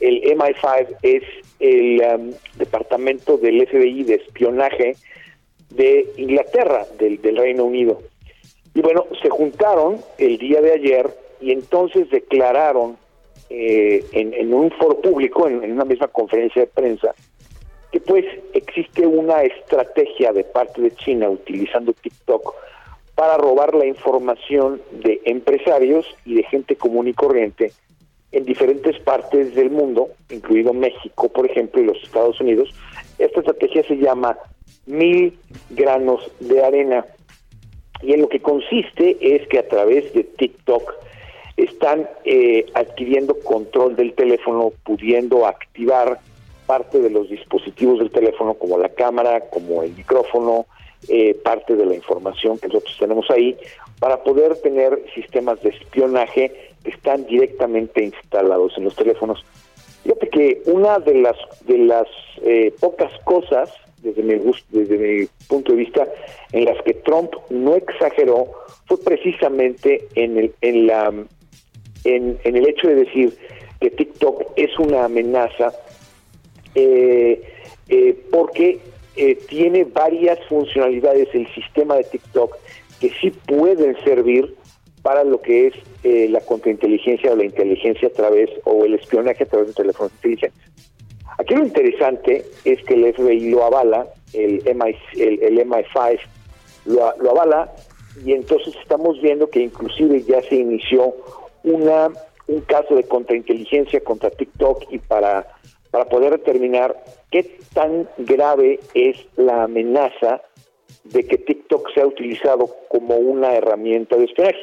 el 0.00 0.22
MI5 0.22 0.86
es 1.02 1.22
el 1.60 2.00
um, 2.00 2.30
departamento 2.56 3.36
del 3.36 3.66
FBI 3.66 4.04
de 4.04 4.14
espionaje 4.14 4.96
de 5.68 6.10
Inglaterra, 6.16 6.86
del 6.98 7.36
Reino 7.36 7.64
Unido. 7.64 8.00
Y 8.74 8.80
bueno, 8.80 9.04
se 9.20 9.28
juntaron 9.28 9.98
el 10.18 10.38
día 10.38 10.60
de 10.60 10.72
ayer 10.72 11.10
y 11.40 11.52
entonces 11.52 12.08
declararon 12.10 12.96
eh, 13.50 14.04
en, 14.12 14.54
un 14.54 14.70
foro 14.70 15.00
público, 15.00 15.46
en, 15.46 15.70
una 15.70 15.84
misma 15.84 16.08
conferencia 16.08 16.62
de 16.62 16.68
prensa, 16.68 17.14
que 17.90 18.00
pues 18.00 18.24
existe 18.54 19.06
una 19.06 19.42
estrategia 19.42 20.32
de 20.32 20.44
parte 20.44 20.80
de 20.80 20.92
China 20.92 21.28
utilizando 21.28 21.92
TikTok 21.92 22.54
para 23.14 23.36
robar 23.36 23.74
la 23.74 23.84
información 23.84 24.80
de 24.92 25.20
empresarios 25.26 26.06
y 26.24 26.36
de 26.36 26.44
gente 26.44 26.76
común 26.76 27.08
y 27.08 27.12
corriente 27.12 27.72
en 28.32 28.46
diferentes 28.46 28.98
partes 29.00 29.54
del 29.54 29.70
mundo, 29.70 30.08
incluido 30.30 30.72
México, 30.72 31.28
por 31.28 31.44
ejemplo, 31.44 31.82
y 31.82 31.84
los 31.84 32.02
Estados 32.02 32.40
Unidos. 32.40 32.74
Esta 33.18 33.40
estrategia 33.40 33.86
se 33.86 33.96
llama 33.96 34.38
mil 34.86 35.38
granos 35.70 36.30
de 36.40 36.64
arena 36.64 37.04
y 38.02 38.12
en 38.12 38.22
lo 38.22 38.28
que 38.28 38.40
consiste 38.40 39.16
es 39.20 39.46
que 39.48 39.58
a 39.58 39.68
través 39.68 40.12
de 40.12 40.24
TikTok 40.24 40.94
están 41.56 42.08
eh, 42.24 42.66
adquiriendo 42.74 43.38
control 43.40 43.96
del 43.96 44.14
teléfono, 44.14 44.72
pudiendo 44.84 45.46
activar 45.46 46.18
parte 46.66 46.98
de 47.00 47.10
los 47.10 47.28
dispositivos 47.28 47.98
del 47.98 48.10
teléfono, 48.10 48.54
como 48.54 48.78
la 48.78 48.88
cámara, 48.88 49.40
como 49.50 49.82
el 49.82 49.92
micrófono, 49.92 50.66
eh, 51.08 51.34
parte 51.34 51.76
de 51.76 51.84
la 51.84 51.94
información 51.94 52.58
que 52.58 52.68
nosotros 52.68 52.96
tenemos 52.98 53.30
ahí, 53.30 53.56
para 53.98 54.22
poder 54.22 54.56
tener 54.62 55.04
sistemas 55.14 55.60
de 55.62 55.70
espionaje 55.70 56.70
que 56.82 56.90
están 56.90 57.26
directamente 57.26 58.02
instalados 58.02 58.76
en 58.76 58.84
los 58.84 58.96
teléfonos. 58.96 59.44
Fíjate 60.02 60.28
que 60.30 60.62
una 60.66 60.98
de 60.98 61.14
las 61.14 61.36
de 61.66 61.78
las 61.78 62.08
eh, 62.42 62.74
pocas 62.80 63.12
cosas 63.24 63.70
desde 64.02 64.22
mi 64.22 64.34
desde 64.70 64.98
mi 64.98 65.26
punto 65.48 65.72
de 65.72 65.78
vista 65.78 66.06
en 66.52 66.64
las 66.64 66.82
que 66.82 66.94
Trump 66.94 67.32
no 67.50 67.76
exageró 67.76 68.52
fue 68.86 68.98
precisamente 68.98 70.06
en 70.14 70.38
el 70.38 70.54
en 70.60 70.86
la 70.86 71.12
en, 72.04 72.38
el 72.44 72.68
hecho 72.68 72.88
de 72.88 72.96
decir 72.96 73.36
que 73.80 73.90
TikTok 73.90 74.52
es 74.56 74.76
una 74.78 75.04
amenaza 75.04 75.72
eh, 76.74 77.42
eh, 77.88 78.18
porque 78.30 78.80
tiene 79.48 79.84
varias 79.84 80.38
funcionalidades 80.48 81.28
el 81.34 81.46
sistema 81.54 81.96
de 81.96 82.04
TikTok 82.04 82.56
que 83.00 83.10
sí 83.20 83.30
pueden 83.30 83.96
servir 84.04 84.54
para 85.02 85.24
lo 85.24 85.42
que 85.42 85.66
es 85.66 85.74
eh, 86.04 86.28
la 86.28 86.40
contrainteligencia 86.40 87.32
o 87.32 87.36
la 87.36 87.44
inteligencia 87.44 88.08
a 88.08 88.12
través 88.12 88.50
o 88.64 88.84
el 88.84 88.94
espionaje 88.94 89.44
a 89.44 89.46
través 89.46 89.68
de 89.68 89.74
teléfonos 89.74 90.12
inteligentes. 90.12 90.60
Aquí 91.42 91.56
lo 91.56 91.64
interesante 91.64 92.44
es 92.64 92.80
que 92.84 92.94
el 92.94 93.12
FBI 93.12 93.50
lo 93.50 93.64
avala, 93.64 94.06
el, 94.32 94.62
MI, 94.76 94.96
el, 95.16 95.58
MI5 95.58 96.20
lo, 96.84 97.12
lo, 97.18 97.30
avala 97.32 97.72
y 98.24 98.32
entonces 98.32 98.76
estamos 98.80 99.20
viendo 99.20 99.50
que 99.50 99.58
inclusive 99.58 100.22
ya 100.22 100.40
se 100.42 100.54
inició 100.54 101.16
una 101.64 102.10
un 102.46 102.60
caso 102.60 102.94
de 102.94 103.02
contrainteligencia 103.02 104.04
contra 104.04 104.30
TikTok 104.30 104.84
y 104.90 105.00
para, 105.00 105.48
para 105.90 106.04
poder 106.04 106.30
determinar 106.30 107.02
qué 107.32 107.58
tan 107.74 108.08
grave 108.18 108.78
es 108.94 109.16
la 109.36 109.64
amenaza 109.64 110.42
de 111.02 111.26
que 111.26 111.38
TikTok 111.38 111.92
sea 111.92 112.06
utilizado 112.06 112.70
como 112.88 113.16
una 113.16 113.54
herramienta 113.54 114.16
de 114.16 114.26
espionaje. 114.26 114.60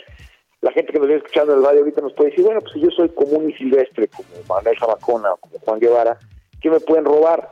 La 0.62 0.72
gente 0.72 0.94
que 0.94 1.00
nos 1.00 1.08
viene 1.08 1.24
escuchando 1.24 1.52
en 1.52 1.60
el 1.60 1.66
radio 1.66 1.80
ahorita 1.80 2.02
nos 2.02 2.14
puede 2.14 2.30
decir, 2.30 2.46
bueno, 2.46 2.62
pues 2.62 2.76
yo 2.76 2.90
soy 2.92 3.10
común 3.10 3.50
y 3.50 3.54
silvestre, 3.54 4.08
como 4.08 4.30
Manuel 4.48 4.78
Jamacona 4.78 5.34
o 5.34 5.38
como 5.38 5.60
Juan 5.60 5.80
Guevara, 5.80 6.18
¿qué 6.62 6.70
me 6.70 6.80
pueden 6.80 7.06
robar? 7.06 7.50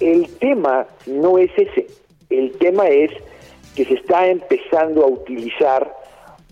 El 0.00 0.28
tema 0.38 0.86
no 1.06 1.38
es 1.38 1.50
ese. 1.56 1.86
El 2.30 2.52
tema 2.58 2.88
es 2.88 3.10
que 3.74 3.84
se 3.84 3.94
está 3.94 4.26
empezando 4.26 5.04
a 5.04 5.06
utilizar 5.06 5.94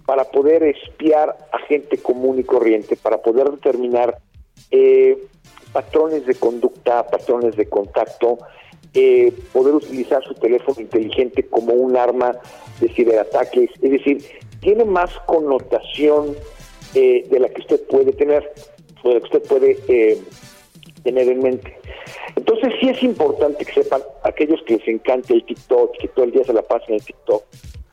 para 0.06 0.24
poder 0.24 0.62
espiar 0.62 1.36
a 1.52 1.58
gente 1.66 1.98
común 1.98 2.38
y 2.38 2.44
corriente, 2.44 2.96
para 2.96 3.18
poder 3.18 3.50
determinar 3.50 4.18
eh, 4.70 5.18
patrones 5.72 6.26
de 6.26 6.34
conducta, 6.34 7.06
patrones 7.06 7.56
de 7.56 7.68
contacto, 7.68 8.38
eh, 8.92 9.32
poder 9.52 9.74
utilizar 9.74 10.22
su 10.24 10.34
teléfono 10.34 10.80
inteligente 10.80 11.44
como 11.44 11.74
un 11.74 11.96
arma 11.96 12.36
de 12.80 12.88
ciberataques. 12.88 13.70
Es 13.80 13.90
decir, 13.90 14.24
tiene 14.60 14.84
más 14.84 15.10
connotación 15.26 16.34
eh, 16.94 17.26
de 17.30 17.38
la 17.38 17.48
que 17.48 17.60
usted 17.60 17.80
puede 17.86 18.12
tener, 18.12 18.52
o 19.02 19.08
de 19.08 19.14
la 19.14 19.20
que 19.20 19.36
usted 19.36 19.48
puede 19.48 20.18
eh, 21.00 21.02
tener 21.04 21.28
en 21.28 21.42
mente. 21.42 21.76
Entonces 22.36 22.72
sí 22.80 22.88
es 22.88 23.02
importante 23.02 23.64
que 23.64 23.82
sepan, 23.82 24.02
aquellos 24.22 24.62
que 24.62 24.76
les 24.76 24.88
encante 24.88 25.34
el 25.34 25.44
TikTok, 25.44 25.96
que 25.98 26.08
todo 26.08 26.24
el 26.24 26.32
día 26.32 26.44
se 26.44 26.52
la 26.52 26.62
pasan 26.62 26.88
en 26.90 26.94
el 26.94 27.04
TikTok, 27.04 27.44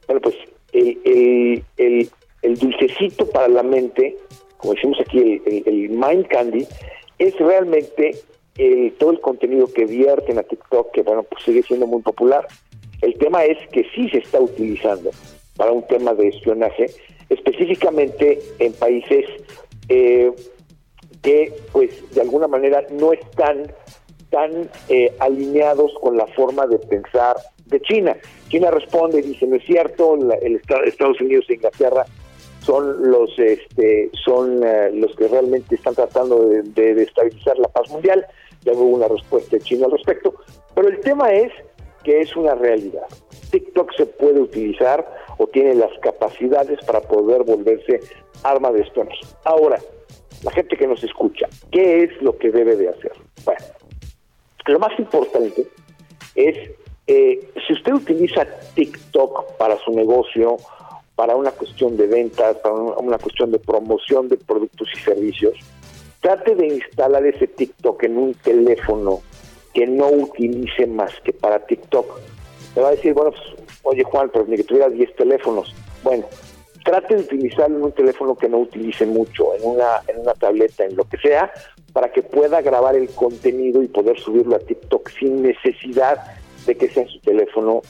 bueno, 0.07 0.21
pues 0.21 0.35
el, 0.73 2.59
dulcecito 2.59 3.29
para 3.29 3.47
la 3.47 3.63
mente, 3.63 4.15
como 4.57 4.73
decimos 4.73 4.99
aquí, 5.01 5.41
el, 5.45 5.89
mind 5.89 6.27
candy, 6.27 6.65
es 7.19 7.37
realmente 7.37 8.15
todo 8.97 9.11
el 9.11 9.19
contenido 9.19 9.67
que 9.71 9.85
vierten 9.85 10.39
a 10.39 10.43
TikTok, 10.43 10.91
que 10.91 11.01
bueno, 11.01 11.23
pues 11.23 11.43
sigue 11.43 11.63
siendo 11.63 11.87
muy 11.87 12.01
popular. 12.01 12.47
El 13.01 13.15
tema 13.17 13.43
es 13.43 13.57
que 13.69 13.85
sí 13.93 14.09
se 14.09 14.19
está 14.19 14.39
utilizando 14.39 15.11
para 15.57 15.71
un 15.71 15.85
tema 15.87 16.13
de 16.13 16.29
espionaje, 16.29 16.87
específicamente 17.29 18.39
en 18.59 18.73
países 18.73 19.25
eh, 19.89 20.31
que 21.21 21.53
pues 21.71 21.91
de 22.13 22.21
alguna 22.21 22.47
manera 22.47 22.83
no 22.91 23.13
están 23.13 23.71
tan 24.29 24.69
eh, 24.89 25.13
alineados 25.19 25.91
con 26.01 26.17
la 26.17 26.27
forma 26.27 26.67
de 26.67 26.79
pensar 26.79 27.37
de 27.65 27.81
China. 27.81 28.15
China 28.49 28.71
responde 28.71 29.19
y 29.19 29.23
dice, 29.23 29.47
no 29.47 29.55
es 29.55 29.65
cierto, 29.65 30.15
el 30.41 30.61
Estados 30.85 31.19
Unidos 31.21 31.45
e 31.49 31.55
Inglaterra 31.55 32.05
son 32.61 33.09
los 33.09 33.37
este, 33.39 34.11
son 34.25 34.61
eh, 34.63 34.91
los 34.93 35.15
que 35.15 35.27
realmente 35.27 35.75
están 35.75 35.95
tratando 35.95 36.45
de, 36.47 36.63
de, 36.63 36.95
destabilizar 36.95 37.57
la 37.57 37.69
paz 37.69 37.89
mundial. 37.89 38.25
Ya 38.63 38.73
hubo 38.73 38.83
una 38.83 39.07
respuesta 39.07 39.55
de 39.55 39.61
China 39.61 39.85
al 39.85 39.93
respecto. 39.93 40.33
Pero 40.75 40.89
el 40.89 40.99
tema 40.99 41.31
es 41.31 41.51
que 42.03 42.19
es 42.19 42.35
una 42.35 42.55
realidad. 42.55 43.07
TikTok 43.51 43.93
se 43.95 44.05
puede 44.05 44.41
utilizar 44.41 45.05
o 45.37 45.47
tiene 45.47 45.75
las 45.75 45.91
capacidades 45.99 46.79
para 46.85 47.01
poder 47.01 47.43
volverse 47.43 48.01
arma 48.43 48.71
de 48.71 48.81
espionaje. 48.81 49.21
Ahora, 49.45 49.79
la 50.43 50.51
gente 50.51 50.77
que 50.77 50.87
nos 50.87 51.03
escucha, 51.03 51.47
¿qué 51.71 52.03
es 52.03 52.21
lo 52.21 52.37
que 52.37 52.51
debe 52.51 52.75
de 52.75 52.89
hacer? 52.89 53.13
Bueno, 53.45 53.65
lo 54.67 54.79
más 54.79 54.97
importante 54.99 55.65
es, 56.35 56.71
eh, 57.07 57.49
si 57.65 57.73
usted 57.73 57.93
utiliza 57.93 58.45
TikTok 58.75 59.57
para 59.57 59.77
su 59.79 59.91
negocio, 59.91 60.57
para 61.15 61.35
una 61.35 61.51
cuestión 61.51 61.97
de 61.97 62.07
ventas, 62.07 62.57
para 62.57 62.75
una 62.75 63.17
cuestión 63.17 63.51
de 63.51 63.59
promoción 63.59 64.27
de 64.29 64.37
productos 64.37 64.89
y 64.93 64.99
servicios, 64.99 65.55
trate 66.21 66.55
de 66.55 66.67
instalar 66.67 67.25
ese 67.25 67.47
TikTok 67.47 68.03
en 68.03 68.17
un 68.17 68.33
teléfono 68.35 69.21
que 69.73 69.87
no 69.87 70.09
utilice 70.09 70.85
más 70.85 71.11
que 71.23 71.33
para 71.33 71.65
TikTok. 71.65 72.19
Me 72.75 72.81
va 72.81 72.89
a 72.89 72.91
decir, 72.91 73.13
bueno, 73.13 73.31
pues, 73.31 73.43
oye 73.83 74.03
Juan, 74.03 74.29
pero 74.31 74.45
ni 74.45 74.57
que 74.57 74.63
tuviera 74.63 74.89
10 74.89 75.15
teléfonos. 75.15 75.73
Bueno, 76.03 76.25
trate 76.87 77.15
de 77.15 77.21
utilizarlo 77.21 77.77
en 77.77 77.83
un 77.83 77.91
teléfono 77.91 78.37
que 78.37 78.47
no 78.47 78.59
utilice 78.59 79.05
mucho, 79.05 79.53
en 79.55 79.65
una, 79.65 80.01
en 80.07 80.21
una 80.21 80.33
tableta, 80.33 80.85
en 80.85 80.95
lo 80.95 81.03
que 81.03 81.17
sea, 81.17 81.51
para 81.91 82.13
que 82.13 82.23
pueda 82.23 82.61
grabar 82.61 82.95
el 82.95 83.09
contenido 83.09 83.83
y 83.83 83.89
poder 83.89 84.17
subirlo 84.17 84.55
a 84.55 84.59
TikTok 84.59 85.09
sin 85.09 85.41
necesidad 85.41 86.23
de 86.65 86.77
que 86.77 86.87
sea 86.87 87.05
su 87.05 87.19
teléfono, 87.19 87.81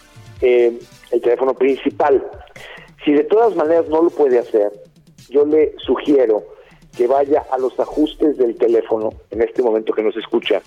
eh, 0.41 0.79
el 1.11 1.21
teléfono 1.21 1.53
principal. 1.53 2.25
Si 3.05 3.11
de 3.13 3.23
todas 3.25 3.55
maneras 3.55 3.87
no 3.87 4.01
lo 4.01 4.09
puede 4.09 4.39
hacer, 4.39 4.71
yo 5.29 5.45
le 5.45 5.75
sugiero 5.77 6.43
que 6.97 7.05
vaya 7.05 7.45
a 7.51 7.59
los 7.59 7.79
ajustes 7.79 8.35
del 8.37 8.55
teléfono 8.57 9.11
en 9.29 9.43
este 9.43 9.61
momento 9.61 9.93
que 9.93 10.01
nos 10.01 10.17
escucha 10.17 10.63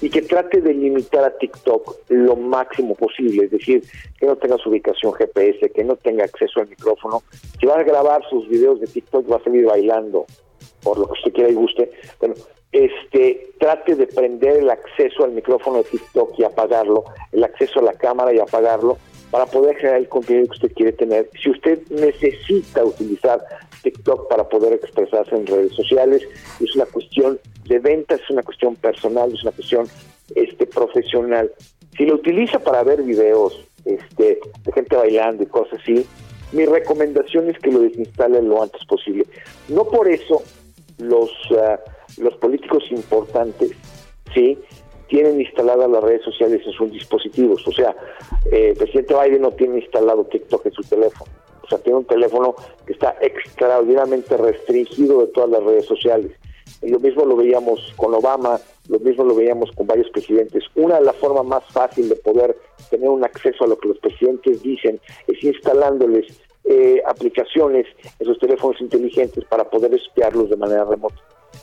y 0.00 0.10
que 0.10 0.22
trate 0.22 0.60
de 0.60 0.74
limitar 0.74 1.24
a 1.24 1.36
TikTok 1.36 1.96
lo 2.08 2.36
máximo 2.36 2.94
posible, 2.94 3.44
es 3.44 3.50
decir, 3.50 3.82
que 4.18 4.26
no 4.26 4.36
tenga 4.36 4.56
su 4.58 4.70
ubicación 4.70 5.12
GPS, 5.12 5.70
que 5.70 5.84
no 5.84 5.96
tenga 5.96 6.24
acceso 6.24 6.60
al 6.60 6.68
micrófono. 6.68 7.22
Si 7.58 7.66
va 7.66 7.78
a 7.78 7.82
grabar 7.82 8.22
sus 8.28 8.48
videos 8.48 8.80
de 8.80 8.86
TikTok, 8.86 9.30
va 9.30 9.36
a 9.36 9.44
salir 9.44 9.64
bailando, 9.66 10.26
por 10.82 10.98
lo 10.98 11.06
que 11.06 11.12
usted 11.12 11.32
quiera 11.32 11.50
y 11.50 11.54
guste. 11.54 11.90
Bueno, 12.20 12.34
este, 12.70 13.50
trate 13.58 13.96
de 13.96 14.06
prender 14.06 14.58
el 14.58 14.70
acceso 14.70 15.24
al 15.24 15.32
micrófono 15.32 15.78
de 15.78 15.84
TikTok 15.84 16.38
y 16.38 16.44
apagarlo, 16.44 17.04
el 17.32 17.42
acceso 17.42 17.80
a 17.80 17.84
la 17.84 17.94
cámara 17.94 18.32
y 18.32 18.38
apagarlo, 18.38 18.98
para 19.30 19.46
poder 19.46 19.76
generar 19.76 20.00
el 20.00 20.08
contenido 20.08 20.46
que 20.46 20.52
usted 20.52 20.72
quiere 20.72 20.92
tener. 20.92 21.30
Si 21.42 21.50
usted 21.50 21.80
necesita 21.90 22.84
utilizar 22.84 23.44
TikTok 23.82 24.28
para 24.28 24.48
poder 24.48 24.72
expresarse 24.72 25.34
en 25.34 25.46
redes 25.46 25.72
sociales, 25.74 26.22
es 26.60 26.74
una 26.74 26.86
cuestión 26.86 27.38
de 27.66 27.78
ventas, 27.78 28.20
es 28.20 28.30
una 28.30 28.42
cuestión 28.42 28.76
personal, 28.76 29.32
es 29.32 29.42
una 29.42 29.52
cuestión 29.52 29.86
este 30.34 30.66
profesional. 30.66 31.52
Si 31.96 32.06
lo 32.06 32.14
utiliza 32.14 32.58
para 32.58 32.82
ver 32.82 33.02
videos 33.02 33.60
este, 33.84 34.40
de 34.64 34.72
gente 34.72 34.96
bailando 34.96 35.42
y 35.42 35.46
cosas 35.46 35.80
así, 35.80 36.06
mi 36.52 36.64
recomendación 36.64 37.50
es 37.50 37.58
que 37.58 37.70
lo 37.70 37.80
desinstale 37.80 38.42
lo 38.42 38.62
antes 38.62 38.84
posible. 38.86 39.26
No 39.68 39.84
por 39.84 40.08
eso 40.08 40.42
los, 40.98 41.30
ah, 41.58 41.78
los 42.16 42.34
políticos 42.36 42.84
importantes, 42.90 43.72
sí, 44.34 44.58
tienen 45.08 45.40
instaladas 45.40 45.90
las 45.90 46.02
redes 46.02 46.22
sociales 46.22 46.62
en 46.64 46.72
sus 46.72 46.90
dispositivos. 46.90 47.66
O 47.66 47.72
sea, 47.72 47.94
eh, 48.50 48.70
el 48.70 48.76
presidente 48.76 49.14
Biden 49.14 49.42
no 49.42 49.50
tiene 49.52 49.80
instalado 49.80 50.24
TikTok 50.24 50.66
en 50.66 50.72
su 50.72 50.82
teléfono. 50.82 51.30
O 51.62 51.68
sea, 51.68 51.78
tiene 51.78 51.98
un 51.98 52.04
teléfono 52.04 52.54
que 52.86 52.92
está 52.92 53.16
extraordinariamente 53.20 54.36
restringido 54.36 55.20
de 55.20 55.26
todas 55.28 55.50
las 55.50 55.62
redes 55.62 55.86
sociales. 55.86 56.32
Y 56.82 56.90
lo 56.90 57.00
mismo 57.00 57.24
lo 57.24 57.36
veíamos 57.36 57.92
con 57.96 58.14
Obama, 58.14 58.60
lo 58.88 58.98
mismo 59.00 59.24
lo 59.24 59.34
veíamos 59.34 59.70
con 59.72 59.86
varios 59.86 60.08
presidentes. 60.10 60.64
Una 60.76 60.98
de 60.98 61.04
las 61.04 61.16
formas 61.16 61.44
más 61.44 61.64
fácil 61.72 62.08
de 62.08 62.16
poder 62.16 62.56
tener 62.90 63.08
un 63.08 63.24
acceso 63.24 63.64
a 63.64 63.66
lo 63.66 63.78
que 63.78 63.88
los 63.88 63.98
presidentes 63.98 64.62
dicen 64.62 65.00
es 65.26 65.42
instalándoles 65.42 66.26
eh, 66.64 67.02
aplicaciones 67.06 67.86
en 68.18 68.26
sus 68.26 68.38
teléfonos 68.38 68.80
inteligentes 68.80 69.44
para 69.46 69.68
poder 69.68 69.94
espiarlos 69.94 70.50
de 70.50 70.56
manera 70.56 70.84
remota. 70.84 71.16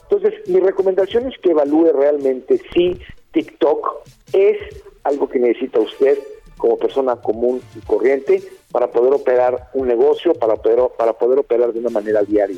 Entonces, 0.09 0.47
mi 0.47 0.59
recomendación 0.59 1.27
es 1.31 1.37
que 1.39 1.51
evalúe 1.51 1.91
realmente 1.93 2.59
si 2.73 2.99
TikTok 3.35 4.07
es 4.31 4.57
algo 5.03 5.27
que 5.27 5.39
necesita 5.39 5.81
usted 5.81 6.17
como 6.55 6.77
persona 6.77 7.17
común 7.17 7.61
y 7.75 7.79
corriente 7.81 8.41
para 8.71 8.87
poder 8.87 9.13
operar 9.13 9.69
un 9.73 9.89
negocio, 9.89 10.33
para 10.33 10.55
poder, 10.55 10.79
para 10.97 11.11
poder 11.11 11.39
operar 11.39 11.73
de 11.73 11.79
una 11.79 11.89
manera 11.89 12.23
diaria. 12.23 12.57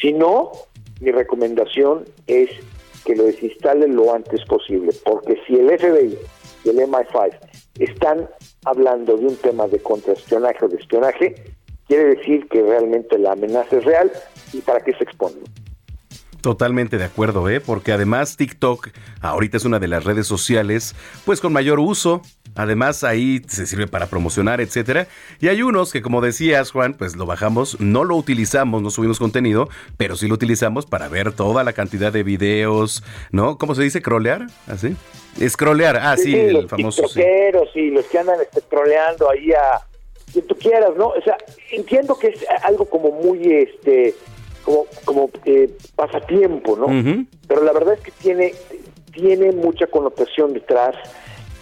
Si 0.00 0.12
no, 0.12 0.50
mi 1.00 1.12
recomendación 1.12 2.06
es 2.26 2.50
que 3.04 3.14
lo 3.14 3.22
desinstalen 3.22 3.94
lo 3.94 4.12
antes 4.12 4.44
posible, 4.46 4.90
porque 5.04 5.40
si 5.46 5.54
el 5.54 5.70
FBI 5.78 6.18
y 6.64 6.68
el 6.68 6.78
MI5 6.78 7.30
están 7.78 8.28
hablando 8.64 9.16
de 9.16 9.26
un 9.26 9.36
tema 9.36 9.68
de 9.68 9.78
contraespionaje 9.78 10.64
o 10.64 10.68
de 10.68 10.78
espionaje, 10.78 11.36
quiere 11.86 12.16
decir 12.16 12.48
que 12.48 12.62
realmente 12.62 13.16
la 13.16 13.32
amenaza 13.32 13.76
es 13.76 13.84
real 13.84 14.10
y 14.52 14.60
para 14.60 14.80
qué 14.80 14.92
se 14.94 15.04
exponen. 15.04 15.44
Totalmente 16.46 16.96
de 16.96 17.02
acuerdo, 17.02 17.48
¿eh? 17.48 17.60
Porque 17.60 17.90
además 17.90 18.36
TikTok 18.36 18.90
ahorita 19.20 19.56
es 19.56 19.64
una 19.64 19.80
de 19.80 19.88
las 19.88 20.04
redes 20.04 20.28
sociales, 20.28 20.94
pues 21.24 21.40
con 21.40 21.52
mayor 21.52 21.80
uso. 21.80 22.22
Además 22.54 23.02
ahí 23.02 23.42
se 23.48 23.66
sirve 23.66 23.88
para 23.88 24.06
promocionar, 24.06 24.60
etcétera. 24.60 25.08
Y 25.40 25.48
hay 25.48 25.62
unos 25.62 25.92
que, 25.92 26.02
como 26.02 26.20
decías, 26.20 26.70
Juan, 26.70 26.94
pues 26.94 27.16
lo 27.16 27.26
bajamos, 27.26 27.80
no 27.80 28.04
lo 28.04 28.14
utilizamos, 28.14 28.80
no 28.80 28.90
subimos 28.90 29.18
contenido, 29.18 29.68
pero 29.96 30.14
sí 30.14 30.28
lo 30.28 30.34
utilizamos 30.34 30.86
para 30.86 31.08
ver 31.08 31.32
toda 31.32 31.64
la 31.64 31.72
cantidad 31.72 32.12
de 32.12 32.22
videos, 32.22 33.02
¿no? 33.32 33.58
¿Cómo 33.58 33.74
se 33.74 33.82
dice? 33.82 34.00
¿Crolear? 34.00 34.46
¿Así? 34.68 34.94
Scrollear, 35.48 35.96
ah, 35.96 36.16
sí, 36.16 36.32
el 36.32 36.52
los 36.52 36.70
famoso. 36.70 37.08
Sí. 37.08 37.22
y 37.74 37.90
los 37.90 38.04
que 38.04 38.20
andan 38.20 38.40
este, 38.40 38.60
troleando 38.60 39.28
ahí 39.28 39.50
a 39.50 39.80
quien 40.32 40.46
tú 40.46 40.54
quieras, 40.54 40.90
¿no? 40.96 41.08
O 41.08 41.22
sea, 41.22 41.36
entiendo 41.72 42.16
que 42.16 42.28
es 42.28 42.46
algo 42.62 42.84
como 42.84 43.10
muy, 43.10 43.52
este, 43.52 44.14
como, 44.66 44.86
como 45.04 45.30
eh, 45.44 45.70
pasatiempo, 45.94 46.76
¿no? 46.76 46.86
Pero 47.46 47.62
la 47.62 47.72
verdad 47.72 47.94
es 47.94 48.00
que 48.00 48.10
tiene, 48.10 48.52
tiene 49.12 49.52
mucha 49.52 49.86
connotación 49.86 50.52
detrás 50.52 50.96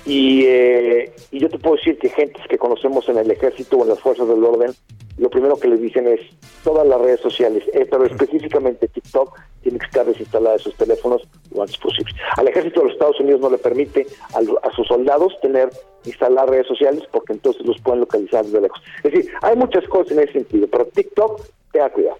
y, 0.06 0.44
eh, 0.44 1.12
y 1.30 1.40
yo 1.40 1.48
te 1.48 1.58
puedo 1.58 1.76
decir 1.76 1.98
que 1.98 2.10
gentes 2.10 2.46
que 2.48 2.58
conocemos 2.58 3.08
en 3.08 3.18
el 3.18 3.30
ejército 3.30 3.78
o 3.78 3.82
en 3.82 3.90
las 3.90 4.00
fuerzas 4.00 4.28
del 4.28 4.44
orden, 4.44 4.72
lo 5.16 5.30
primero 5.30 5.56
que 5.56 5.68
les 5.68 5.80
dicen 5.80 6.08
es 6.08 6.20
todas 6.64 6.86
las 6.86 7.00
redes 7.00 7.20
sociales, 7.20 7.62
eh, 7.72 7.86
pero 7.88 8.04
específicamente 8.04 8.88
TikTok, 8.88 9.38
tiene 9.62 9.78
que 9.78 9.86
estar 9.86 10.04
desinstalada 10.04 10.56
de 10.56 10.62
sus 10.62 10.74
teléfonos 10.76 11.22
lo 11.54 11.62
antes 11.62 11.78
posible. 11.78 12.12
Al 12.36 12.48
ejército 12.48 12.80
de 12.80 12.86
los 12.86 12.94
Estados 12.94 13.20
Unidos 13.20 13.40
no 13.40 13.50
le 13.50 13.58
permite 13.58 14.06
a, 14.34 14.70
sus 14.72 14.86
soldados 14.86 15.32
tener 15.40 15.70
instalar 16.04 16.50
redes 16.50 16.66
sociales 16.66 17.02
porque 17.10 17.32
entonces 17.32 17.64
los 17.64 17.80
pueden 17.80 18.00
localizar 18.00 18.44
desde 18.44 18.60
lejos. 18.60 18.82
Es 19.02 19.12
decir, 19.12 19.32
hay 19.40 19.56
muchas 19.56 19.84
cosas 19.88 20.12
en 20.12 20.20
ese 20.20 20.32
sentido, 20.32 20.66
pero 20.66 20.86
TikTok, 20.86 21.40
tenga 21.72 21.90
cuidado. 21.90 22.18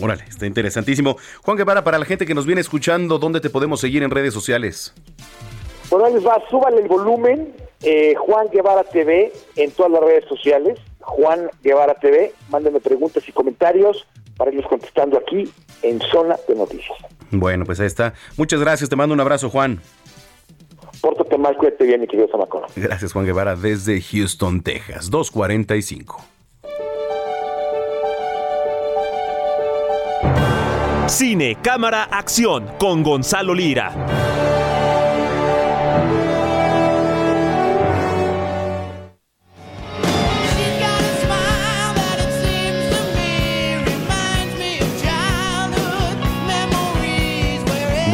Órale, 0.00 0.24
está 0.28 0.46
interesantísimo. 0.46 1.16
Juan 1.42 1.56
Guevara, 1.56 1.84
para 1.84 1.98
la 1.98 2.04
gente 2.04 2.24
que 2.24 2.34
nos 2.34 2.46
viene 2.46 2.60
escuchando, 2.60 3.18
¿dónde 3.18 3.40
te 3.40 3.50
podemos 3.50 3.80
seguir 3.80 4.02
en 4.02 4.10
redes 4.10 4.32
sociales? 4.32 4.94
Bueno, 5.90 6.06
ahí 6.06 6.14
les 6.14 6.26
va, 6.26 6.42
súbale 6.50 6.80
el 6.80 6.88
volumen, 6.88 7.54
eh, 7.82 8.14
Juan 8.14 8.48
Guevara 8.52 8.84
TV 8.84 9.32
en 9.56 9.70
todas 9.70 9.92
las 9.92 10.02
redes 10.02 10.24
sociales, 10.26 10.78
Juan 11.00 11.50
Guevara 11.62 11.94
TV, 11.94 12.32
mándenme 12.50 12.80
preguntas 12.80 13.26
y 13.26 13.32
comentarios 13.32 14.06
para 14.36 14.50
irlos 14.50 14.66
contestando 14.66 15.18
aquí 15.18 15.50
en 15.82 16.00
Zona 16.00 16.36
de 16.46 16.54
Noticias. 16.54 16.96
Bueno, 17.30 17.64
pues 17.64 17.80
ahí 17.80 17.86
está. 17.86 18.14
Muchas 18.36 18.60
gracias, 18.60 18.90
te 18.90 18.96
mando 18.96 19.14
un 19.14 19.20
abrazo, 19.20 19.48
Juan. 19.48 19.80
Pórtate 21.00 21.38
mal, 21.38 21.56
cuídate 21.56 21.84
bien, 21.84 22.00
mi 22.00 22.06
querido 22.06 22.28
Samacona. 22.28 22.66
Gracias, 22.76 23.12
Juan 23.12 23.24
Guevara, 23.24 23.56
desde 23.56 24.00
Houston, 24.00 24.62
Texas, 24.62 25.10
245. 25.10 26.24
Cine, 31.06 31.56
cámara, 31.62 32.04
acción 32.04 32.66
con 32.78 33.02
Gonzalo 33.02 33.54
Lira. 33.54 34.47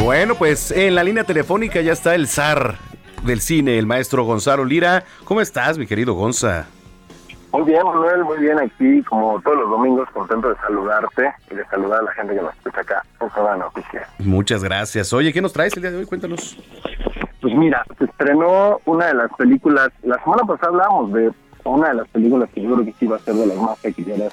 Bueno, 0.05 0.35
pues 0.35 0.69
en 0.69 0.93
la 0.93 1.03
línea 1.03 1.23
telefónica 1.23 1.81
ya 1.81 1.91
está 1.91 2.13
el 2.13 2.27
zar 2.27 2.75
del 3.23 3.41
cine, 3.41 3.79
el 3.79 3.87
maestro 3.87 4.23
Gonzalo 4.23 4.63
Lira. 4.63 5.03
¿Cómo 5.23 5.41
estás, 5.41 5.79
mi 5.79 5.87
querido 5.87 6.13
Gonza? 6.13 6.67
Muy 7.51 7.63
bien, 7.63 7.83
Manuel, 7.83 8.23
muy 8.23 8.37
bien 8.37 8.59
aquí, 8.59 9.01
como 9.09 9.41
todos 9.41 9.57
los 9.57 9.67
domingos, 9.67 10.07
contento 10.13 10.49
de 10.49 10.55
saludarte 10.57 11.33
y 11.49 11.55
de 11.55 11.65
saludar 11.65 12.01
a 12.01 12.03
la 12.03 12.11
gente 12.11 12.35
que 12.35 12.41
nos 12.43 12.53
escucha 12.53 12.81
acá 12.81 13.03
en 13.19 13.29
toda 13.31 13.57
noticia. 13.57 14.07
Muchas 14.19 14.63
gracias. 14.63 15.11
Oye, 15.11 15.33
¿qué 15.33 15.41
nos 15.41 15.53
traes 15.53 15.75
el 15.75 15.81
día 15.81 15.89
de 15.89 15.97
hoy? 15.97 16.05
Cuéntanos. 16.05 16.55
Pues 17.41 17.55
mira, 17.55 17.83
se 17.97 18.05
estrenó 18.05 18.79
una 18.85 19.07
de 19.07 19.15
las 19.15 19.31
películas, 19.33 19.89
la 20.03 20.23
semana 20.23 20.43
pasada 20.43 20.67
hablábamos 20.67 21.13
de 21.13 21.31
una 21.63 21.87
de 21.87 21.93
las 21.95 22.07
películas 22.09 22.47
que 22.53 22.61
yo 22.61 22.75
creo 22.75 22.85
que 22.85 22.93
sí 22.99 23.07
va 23.07 23.15
a 23.15 23.19
ser 23.21 23.33
de 23.33 23.47
las 23.47 23.57
más 23.57 23.81
taquilleras 23.81 24.31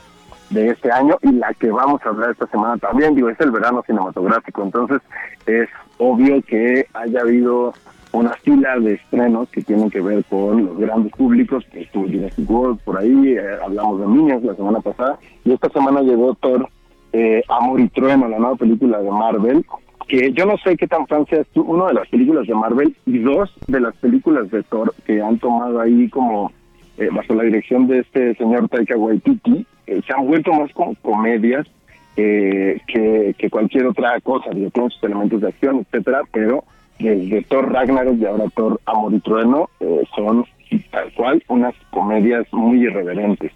de 0.53 0.68
este 0.68 0.90
año 0.90 1.16
y 1.22 1.32
la 1.32 1.53
que 1.55 1.70
vamos 1.70 2.00
a 2.05 2.11
hablar 2.11 2.30
esta 2.30 2.46
semana 2.46 2.76
también, 2.78 3.14
digo, 3.14 3.28
es 3.28 3.40
el 3.40 3.50
verano 3.50 3.82
cinematográfico, 3.86 4.62
entonces 4.62 5.00
es 5.46 5.68
obvio 5.98 6.42
que 6.42 6.86
haya 6.94 7.20
habido 7.20 7.72
una 8.12 8.34
fila 8.34 8.78
de 8.78 8.94
estrenos 8.94 9.48
que 9.50 9.62
tienen 9.62 9.90
que 9.90 10.00
ver 10.00 10.24
con 10.26 10.66
los 10.66 10.78
grandes 10.78 11.12
públicos, 11.12 11.64
que 11.72 11.82
estuvo 11.82 12.07
Jurassic 12.07 12.48
World 12.48 12.80
por 12.80 12.98
ahí, 12.98 13.34
eh, 13.34 13.57
hablamos 13.64 14.00
de 14.00 14.07
niños 14.07 14.42
la 14.42 14.55
semana 14.55 14.80
pasada, 14.80 15.18
y 15.44 15.53
esta 15.53 15.70
semana 15.70 16.03
llegó 16.03 16.34
Thor, 16.34 16.68
eh, 17.12 17.42
Amor 17.48 17.80
y 17.80 17.88
Trueno, 17.88 18.28
la 18.28 18.38
nueva 18.38 18.57
película 18.57 19.00
de 19.00 19.11
Marvel, 19.11 19.64
que 20.09 20.32
yo 20.32 20.44
no 20.44 20.59
sé 20.59 20.76
qué 20.76 20.86
tan 20.86 21.07
fan 21.07 21.26
seas 21.26 21.46
tú, 21.55 21.62
una 21.62 21.86
de 21.86 21.94
las 21.94 22.09
películas 22.09 22.46
de 22.46 22.55
Marvel 22.55 22.94
y 23.07 23.18
dos 23.18 23.55
de 23.66 23.80
las 23.80 23.96
películas 23.96 24.50
de 24.50 24.62
Thor 24.64 24.94
que 25.07 25.22
han 25.22 25.38
tomado 25.38 25.80
ahí 25.80 26.09
como 26.11 26.53
eh, 26.98 27.09
bajo 27.11 27.34
la 27.34 27.44
dirección 27.44 27.86
de 27.86 28.00
este 28.00 28.34
señor 28.34 28.68
Taika 28.68 28.96
Waititi, 28.96 29.66
se 29.87 30.12
han 30.12 30.26
vuelto 30.26 30.53
más 30.53 30.72
como 30.72 30.95
comedias 30.97 31.66
que, 32.14 33.35
que 33.39 33.51
cualquier 33.51 33.87
otra 33.87 34.20
cosa, 34.20 34.51
digo, 34.51 34.70
tienen 34.70 34.91
sus 34.91 35.03
elementos 35.03 35.41
de 35.41 35.49
acción, 35.49 35.87
etcétera, 35.87 36.22
pero 36.30 36.64
desde 36.99 37.43
Thor 37.43 37.72
Ragnarok 37.72 38.16
y 38.18 38.26
ahora 38.26 38.45
Thor 38.55 38.80
Amor 38.87 39.14
y 39.14 39.20
Trueno 39.20 39.70
eh, 39.80 40.03
son 40.14 40.45
tal 40.91 41.12
cual 41.14 41.43
unas 41.49 41.74
comedias 41.91 42.47
muy 42.53 42.83
irreverentes. 42.85 43.53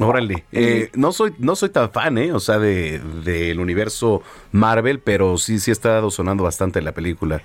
Órale, 0.00 0.44
eh, 0.52 0.90
no 0.94 1.10
soy 1.10 1.32
no 1.38 1.56
soy 1.56 1.70
tan 1.70 1.90
fan, 1.90 2.18
¿eh? 2.18 2.32
O 2.32 2.38
sea, 2.38 2.58
de 2.58 3.00
del 3.24 3.58
universo 3.58 4.22
Marvel, 4.52 5.00
pero 5.00 5.38
sí 5.38 5.58
sí 5.58 5.70
ha 5.70 5.72
estado 5.72 6.10
sonando 6.10 6.44
bastante 6.44 6.80
la 6.80 6.92
película. 6.92 7.42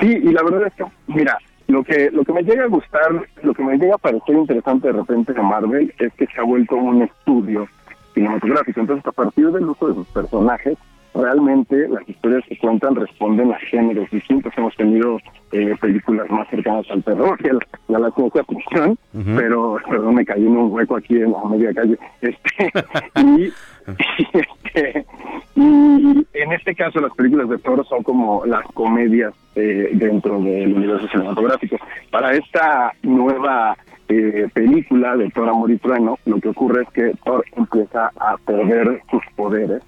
Sí, 0.00 0.06
y 0.06 0.32
la 0.32 0.42
verdad 0.42 0.66
es 0.66 0.72
que, 0.74 0.84
mira, 1.08 1.38
lo 1.66 1.84
que 1.84 2.10
lo 2.10 2.24
que 2.24 2.32
me 2.32 2.42
llega 2.42 2.64
a 2.64 2.68
gustar, 2.68 3.28
lo 3.42 3.54
que 3.54 3.62
me 3.62 3.76
llega 3.76 3.94
a 3.94 3.98
parecer 3.98 4.36
interesante 4.36 4.88
de 4.88 4.94
repente 4.94 5.32
de 5.32 5.42
Marvel 5.42 5.94
es 5.98 6.12
que 6.14 6.26
se 6.26 6.40
ha 6.40 6.44
vuelto 6.44 6.76
un 6.76 7.02
estudio 7.02 7.68
cinematográfico. 8.14 8.80
Entonces, 8.80 9.06
a 9.06 9.12
partir 9.12 9.50
del 9.50 9.68
uso 9.68 9.88
de 9.88 9.94
sus 9.94 10.08
personajes, 10.08 10.76
realmente 11.14 11.88
las 11.88 12.08
historias 12.08 12.44
que 12.48 12.56
cuentan 12.58 12.94
responden 12.94 13.52
a 13.52 13.58
géneros 13.58 14.10
distintos. 14.10 14.52
Hemos 14.56 14.74
tenido 14.76 15.18
eh, 15.52 15.74
películas 15.80 16.30
más 16.30 16.48
cercanas 16.48 16.86
al 16.90 17.02
terror 17.02 17.38
y 17.44 17.48
a 17.94 17.98
la, 17.98 18.10
ciencia 18.12 18.44
ficción, 18.44 18.98
pero 19.36 19.78
perdón, 19.88 20.14
me 20.14 20.24
caí 20.24 20.46
en 20.46 20.56
un 20.56 20.72
hueco 20.72 20.96
aquí 20.96 21.16
en 21.16 21.32
la 21.32 21.44
media 21.44 21.74
calle. 21.74 21.98
Este, 22.20 22.72
y, 23.20 23.52
este, 24.32 25.06
y 25.56 26.26
en 26.32 26.52
este 26.52 26.74
caso 26.74 27.00
las 27.00 27.12
películas 27.14 27.48
de 27.48 27.58
terror 27.58 27.86
son 27.86 28.02
como 28.02 28.44
las 28.46 28.64
comedias 28.72 29.34
eh, 29.54 29.90
dentro 29.92 30.40
del 30.40 30.74
universo 30.74 31.08
cinematográfico. 31.08 31.76
Para 32.10 32.34
esta 32.34 32.92
nueva 33.02 33.76
eh, 34.08 34.48
película 34.54 35.16
de 35.16 35.28
Thor 35.30 35.48
Amor 35.48 35.70
y 35.70 35.76
Trueno, 35.76 36.18
lo 36.24 36.38
que 36.40 36.48
ocurre 36.48 36.82
es 36.82 36.88
que 36.90 37.12
Thor 37.24 37.44
empieza 37.56 38.10
a 38.18 38.36
perder 38.38 39.02
sus 39.10 39.22
poderes 39.36 39.82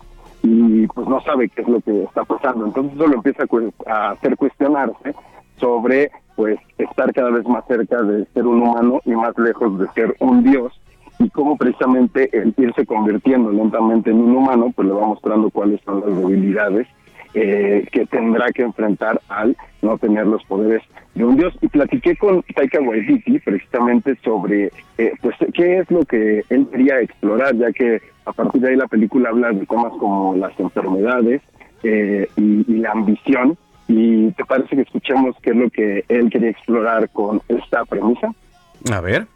y 0.45 0.87
pues 0.89 1.09
no 1.09 1.23
sabe 1.23 1.49
qué 1.49 1.63
es 1.63 1.69
lo 1.69 1.81
que 1.81 2.05
está 2.05 2.23
pasando. 2.25 2.67
Entonces 2.67 2.93
eso 2.95 3.07
lo 3.07 3.15
empieza 3.15 3.45
a 3.87 4.11
hacer 4.11 4.37
cuestionarse 4.37 5.15
sobre 5.57 6.11
pues 6.37 6.59
estar 6.77 7.13
cada 7.15 7.31
vez 7.31 7.47
más 7.49 7.65
cerca 7.67 8.03
de 8.03 8.27
ser 8.27 8.47
un 8.47 8.61
humano 8.61 9.01
y 9.07 9.13
más 9.13 9.37
lejos 9.39 9.79
de 9.79 9.87
ser 9.95 10.15
un 10.21 10.45
dios 10.45 10.79
y 11.19 11.31
cómo 11.31 11.57
precisamente 11.57 12.29
el 12.37 12.53
irse 12.59 12.85
convirtiendo 12.85 13.51
lentamente 13.53 14.11
en 14.11 14.21
un 14.21 14.37
humano 14.37 14.71
pues 14.75 14.87
le 14.87 14.95
va 14.95 15.07
mostrando 15.07 15.49
cuáles 15.49 15.81
son 15.83 16.01
las 16.01 16.15
debilidades 16.15 16.87
eh, 17.35 17.87
que 17.91 18.07
tendrá 18.07 18.51
que 18.53 18.63
enfrentar 18.63 19.21
al 19.29 19.57
no 19.83 19.99
tener 19.99 20.27
los 20.27 20.43
poderes 20.45 20.83
de 21.15 21.25
un 21.25 21.37
dios. 21.37 21.55
Y 21.61 21.69
platiqué 21.69 22.17
con 22.17 22.43
Taika 22.55 22.81
Waititi 22.81 23.39
precisamente 23.41 24.17
sobre 24.25 24.71
eh, 24.99 25.13
pues 25.21 25.37
qué 25.53 25.79
es 25.79 25.91
lo 25.91 26.05
que 26.05 26.45
él 26.49 26.67
quería 26.71 27.01
explorar, 27.01 27.57
ya 27.57 27.73
que 27.73 28.01
a 28.25 28.33
partir 28.33 28.61
de 28.61 28.71
ahí 28.71 28.77
la 28.77 28.87
película 28.87 29.31
habla 29.31 29.53
de 29.53 29.67
temas 29.67 29.93
como 29.99 30.35
las 30.37 30.59
enfermedades 30.59 31.43
eh, 31.83 32.29
y, 32.37 32.73
y 32.73 32.79
la 32.79 32.93
ambición. 32.93 33.59
¿Y 33.87 34.31
te 34.31 34.45
parece 34.47 34.77
que 34.77 34.83
escuchemos 34.83 35.37
qué 35.43 35.51
es 35.51 35.57
lo 35.57 35.69
que 35.69 36.05
él 36.09 36.31
quería 36.31 36.49
explorar 36.49 37.11
con 37.11 37.43
esta 37.49 37.85
premisa? 37.85 38.33
A 38.91 39.01
ver. 39.01 39.27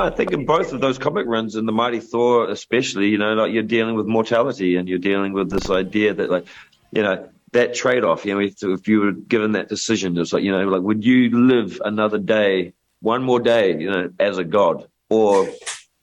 I 0.00 0.10
think 0.10 0.32
in 0.32 0.44
both 0.44 0.72
of 0.72 0.80
those 0.80 0.98
comic 0.98 1.26
runs, 1.26 1.56
in 1.56 1.66
the 1.66 1.72
Mighty 1.72 1.98
Thor 2.00 2.48
especially, 2.50 3.08
you 3.08 3.18
know, 3.18 3.34
like 3.34 3.52
you're 3.52 3.64
dealing 3.64 3.96
with 3.96 4.06
mortality 4.06 4.76
and 4.76 4.88
you're 4.88 5.00
dealing 5.00 5.32
with 5.32 5.50
this 5.50 5.70
idea 5.70 6.14
that, 6.14 6.30
like, 6.30 6.46
you 6.92 7.02
know, 7.02 7.28
that 7.52 7.74
trade 7.74 8.04
off, 8.04 8.24
you 8.24 8.34
know, 8.34 8.40
if, 8.40 8.62
if 8.62 8.88
you 8.88 9.00
were 9.00 9.12
given 9.12 9.52
that 9.52 9.68
decision, 9.68 10.18
it's 10.18 10.32
like, 10.32 10.42
you 10.42 10.52
know, 10.52 10.66
like, 10.68 10.82
would 10.82 11.04
you 11.04 11.30
live 11.30 11.80
another 11.84 12.18
day, 12.18 12.74
one 13.00 13.22
more 13.22 13.40
day, 13.40 13.78
you 13.78 13.90
know, 13.90 14.10
as 14.18 14.38
a 14.38 14.44
god? 14.44 14.86
Or 15.10 15.48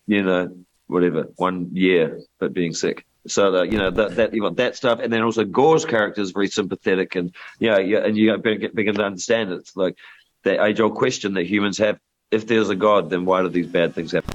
you 0.08 0.24
know, 0.24 0.56
whatever, 0.88 1.30
one 1.36 1.70
year, 1.74 2.22
but 2.40 2.54
being 2.54 2.74
sick. 2.74 3.06
So 3.28 3.52
that 3.52 3.72
you 3.72 3.80
know 3.80 3.90
that 3.90 4.18
that 4.18 4.34
you 4.34 4.42
got 4.42 4.58
that 4.58 4.76
stuff, 4.76 5.00
and 5.00 5.12
then 5.12 5.24
also 5.24 5.44
Gore's 5.44 5.84
character 5.84 6.22
is 6.22 6.30
very 6.32 6.48
sympathetic, 6.48 7.16
and 7.16 7.34
you 7.58 7.72
know, 7.72 7.80
yeah, 7.80 8.06
and 8.06 8.16
you 8.16 8.38
begin, 8.38 8.96
to 8.96 9.04
understand 9.04 9.52
it. 9.52 9.56
It's 9.56 9.76
like 9.76 9.98
the 10.44 10.64
age 10.64 10.80
old 10.80 10.94
question 10.94 11.34
that 11.34 11.48
humans 11.48 11.80
have: 11.80 11.98
if 12.30 12.46
there's 12.46 12.70
a 12.70 12.76
God, 12.76 13.10
then 13.10 13.26
why 13.26 13.42
do 13.42 13.50
these 13.50 13.68
bad 13.68 13.96
things 13.96 14.12
happen? 14.12 14.32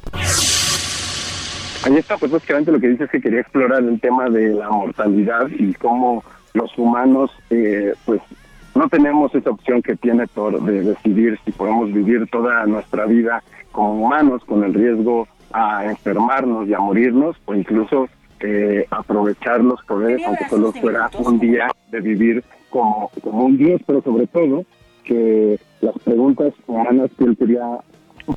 Ahí 1.82 1.96
está, 1.96 2.18
pues 2.18 2.30
básicamente 2.30 2.72
lo 2.72 2.80
que 2.80 2.88
dice 2.88 3.04
es 3.04 3.10
que 3.10 3.20
quería 3.20 3.40
explorar 3.40 3.82
el 3.82 3.98
tema 4.00 4.28
de 4.28 4.50
la 4.50 4.68
mortalidad 4.68 5.48
y 5.48 5.72
cómo 5.74 6.22
los 6.54 6.76
humanos, 6.78 7.30
eh, 7.50 7.94
pues 8.04 8.20
no 8.74 8.88
tenemos 8.88 9.34
esa 9.34 9.50
opción 9.50 9.82
que 9.82 9.96
tiene 9.96 10.26
Thor 10.28 10.62
de 10.62 10.82
decidir 10.82 11.38
si 11.44 11.52
podemos 11.52 11.92
vivir 11.92 12.28
toda 12.30 12.66
nuestra 12.66 13.06
vida 13.06 13.42
como 13.72 14.06
humanos 14.06 14.42
con 14.44 14.64
el 14.64 14.74
riesgo 14.74 15.26
a 15.52 15.84
enfermarnos 15.84 16.68
y 16.68 16.74
a 16.74 16.78
morirnos 16.78 17.36
o 17.46 17.54
incluso 17.54 18.08
eh, 18.40 18.86
aprovechar 18.90 19.62
los 19.62 19.82
poderes 19.84 20.24
aunque 20.26 20.48
solo 20.48 20.72
fuera 20.72 21.10
un 21.18 21.38
día 21.38 21.70
de 21.90 22.00
vivir 22.00 22.44
como, 22.70 23.10
como 23.22 23.44
un 23.44 23.58
dios, 23.58 23.80
pero 23.86 24.02
sobre 24.02 24.26
todo 24.28 24.64
que 25.04 25.58
las 25.80 25.98
preguntas 25.98 26.54
humanas 26.66 27.10
que 27.18 27.24
él 27.24 27.36
quería 27.36 27.78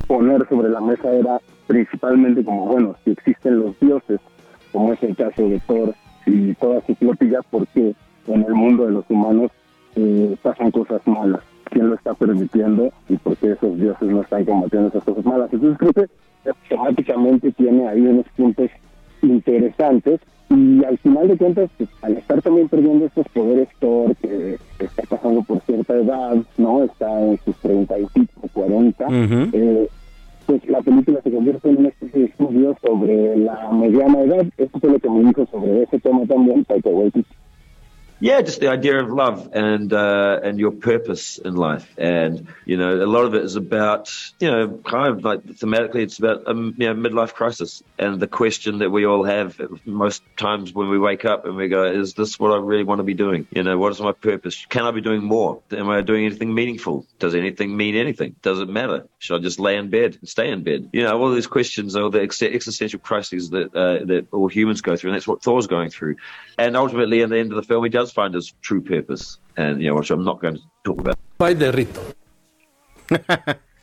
poner 0.08 0.48
sobre 0.50 0.70
la 0.70 0.82
mesa 0.82 1.12
era 1.14 1.40
principalmente 1.68 2.44
como, 2.44 2.66
bueno, 2.66 2.96
si 3.04 3.12
existen 3.12 3.60
los 3.60 3.80
dioses, 3.80 4.20
como 4.72 4.94
es 4.94 5.04
el 5.04 5.16
caso 5.16 5.48
de 5.48 5.60
Thor 5.60 5.94
y 6.26 6.54
toda 6.56 6.82
su 6.86 6.96
flotilla, 6.96 7.42
¿por 7.42 7.68
qué 7.68 7.94
en 8.28 8.44
el 8.44 8.54
mundo 8.54 8.86
de 8.86 8.92
los 8.92 9.06
humanos 9.10 9.52
eh, 9.96 10.36
pasan 10.42 10.72
cosas 10.72 11.06
malas? 11.06 11.42
¿Quién 11.66 11.90
lo 11.90 11.96
está 11.96 12.14
permitiendo 12.14 12.92
y 13.10 13.18
por 13.18 13.36
qué 13.38 13.52
esos 13.54 13.78
dioses 13.78 14.10
no 14.10 14.22
están 14.22 14.46
combatiendo 14.46 14.90
esas 14.90 15.04
cosas 15.04 15.26
malas? 15.26 15.52
Entonces 15.52 15.78
creo 15.78 15.94
que 15.94 16.52
temáticamente 16.70 17.52
tiene 17.52 17.88
ahí 17.88 18.02
unos 18.02 18.26
puntos 18.36 18.70
interesantes 19.22 20.20
y 20.50 20.84
al 20.84 20.98
final 21.00 21.28
de 21.28 21.38
cuentas, 21.38 21.70
pues, 21.78 21.90
al 22.02 22.18
estar 22.18 22.42
también 22.42 22.70
perdiendo 22.70 23.06
estos 23.06 23.28
poderes 23.30 23.70
Thor, 23.80 24.16
que 24.18 24.60
está 24.80 25.04
pasando 25.10 25.42
por 25.42 25.62
cierta 25.62 25.96
edad, 25.96 26.36
¿no? 26.58 26.84
Está 26.84 27.22
en 27.22 27.40
sus 27.44 27.56
30 27.58 28.00
y 28.00 28.06
pico, 28.08 28.42
40, 28.54 29.08
eh, 29.54 29.90
pues 30.46 30.66
la 30.68 30.82
película 30.82 31.22
se 31.22 31.32
convierte 31.32 31.70
en 31.70 31.78
una 31.78 31.90
especie 31.90 32.20
de 32.22 32.26
estudio 32.28 32.78
sobre 32.86 33.38
la 33.38 33.72
mediana 33.72 34.22
edad. 34.22 34.46
Esto 34.58 34.80
fue 34.80 34.92
lo 34.92 35.00
que 35.00 35.10
me 35.10 35.24
dijo 35.24 35.46
sobre 35.48 35.84
ese 35.84 36.00
tema 36.00 36.26
también 36.26 36.66
Taika 36.66 36.90
Waititi. 36.90 37.28
Yeah, 38.20 38.42
just 38.42 38.62
the 38.62 38.70
idea 38.70 39.00
of 39.00 39.10
love 39.10 39.50
and 39.54 39.92
uh, 39.92 40.40
and 40.42 40.58
your 40.58 40.72
purpose 40.72 41.40
in 41.40 41.56
life, 41.56 41.94
and 41.98 42.48
you 42.64 42.78
know, 42.78 43.04
a 43.04 43.06
lot 43.06 43.26
of 43.26 43.36
it 43.36 43.44
is 43.44 43.58
about 43.58 44.14
you 44.40 44.50
know, 44.50 44.80
kind 44.86 45.10
of 45.10 45.26
like 45.26 45.44
thematically, 45.44 46.04
it's 46.04 46.20
about 46.20 46.44
a 46.48 46.54
you 46.54 46.74
know, 46.78 46.96
midlife 46.96 47.34
crisis 47.34 47.84
and 48.00 48.20
the 48.20 48.28
question 48.28 48.80
that 48.80 48.90
we 48.92 49.06
all 49.06 49.24
have 49.26 49.60
most 49.86 50.24
times 50.38 50.74
when 50.74 50.88
we 50.90 50.98
wake 50.98 51.26
up 51.26 51.46
and 51.46 51.58
we 51.58 51.68
go, 51.68 51.84
"Is 51.84 52.14
this 52.14 52.40
what 52.40 52.54
I 52.54 52.58
really 52.58 52.86
want 52.86 53.00
to 53.00 53.04
be 53.04 53.14
doing? 53.14 53.46
You 53.52 53.64
know, 53.64 53.78
what 53.78 53.92
is 53.92 54.00
my 54.00 54.14
purpose? 54.14 54.66
Can 54.70 54.86
I 54.86 54.92
be 54.92 55.02
doing 55.02 55.24
more? 55.24 55.62
Am 55.72 55.90
I 55.90 56.02
doing 56.02 56.26
anything 56.26 56.54
meaningful? 56.54 57.06
Does 57.20 57.36
anything 57.36 57.76
mean 57.76 57.96
anything? 57.96 58.36
Does 58.42 58.60
it 58.60 58.70
matter? 58.70 59.08
Should 59.20 59.40
I 59.40 59.44
just 59.44 59.60
lay 59.60 59.76
in 59.76 59.90
bed 59.90 60.18
and 60.20 60.30
stay 60.30 60.50
in 60.50 60.64
bed? 60.64 60.90
You 60.94 61.04
know, 61.04 61.20
all 61.20 61.32
these 61.34 61.48
questions 61.48 61.96
are 61.96 62.10
the 62.10 62.22
ex- 62.22 62.42
existential 62.42 63.00
crises 63.00 63.50
that 63.50 63.76
uh, 63.76 64.06
that 64.06 64.28
all 64.32 64.48
humans 64.48 64.82
go 64.82 64.96
through, 64.96 65.12
and 65.12 65.16
that's 65.16 65.28
what 65.28 65.44
Thor's 65.44 65.68
going 65.68 65.90
through. 65.90 66.16
And 66.58 66.78
ultimately, 66.78 67.22
at 67.22 67.30
the 67.30 67.38
end 67.38 67.52
of 67.52 67.56
the 67.56 67.64
film, 67.64 67.84
he 67.84 67.90
does 67.90 68.03
find 68.12 68.36
his 68.36 68.54
true 68.62 68.82
purpose, 68.82 69.40
and 69.58 69.82
you 69.82 69.90
know, 69.90 69.96
which 69.96 70.12
I'm 70.12 70.24
not 70.24 70.42
going 70.42 70.56
to 70.56 70.62
talk 70.84 71.00
about. 71.00 71.18
Bye, 71.38 71.54
Derrito. 71.54 72.02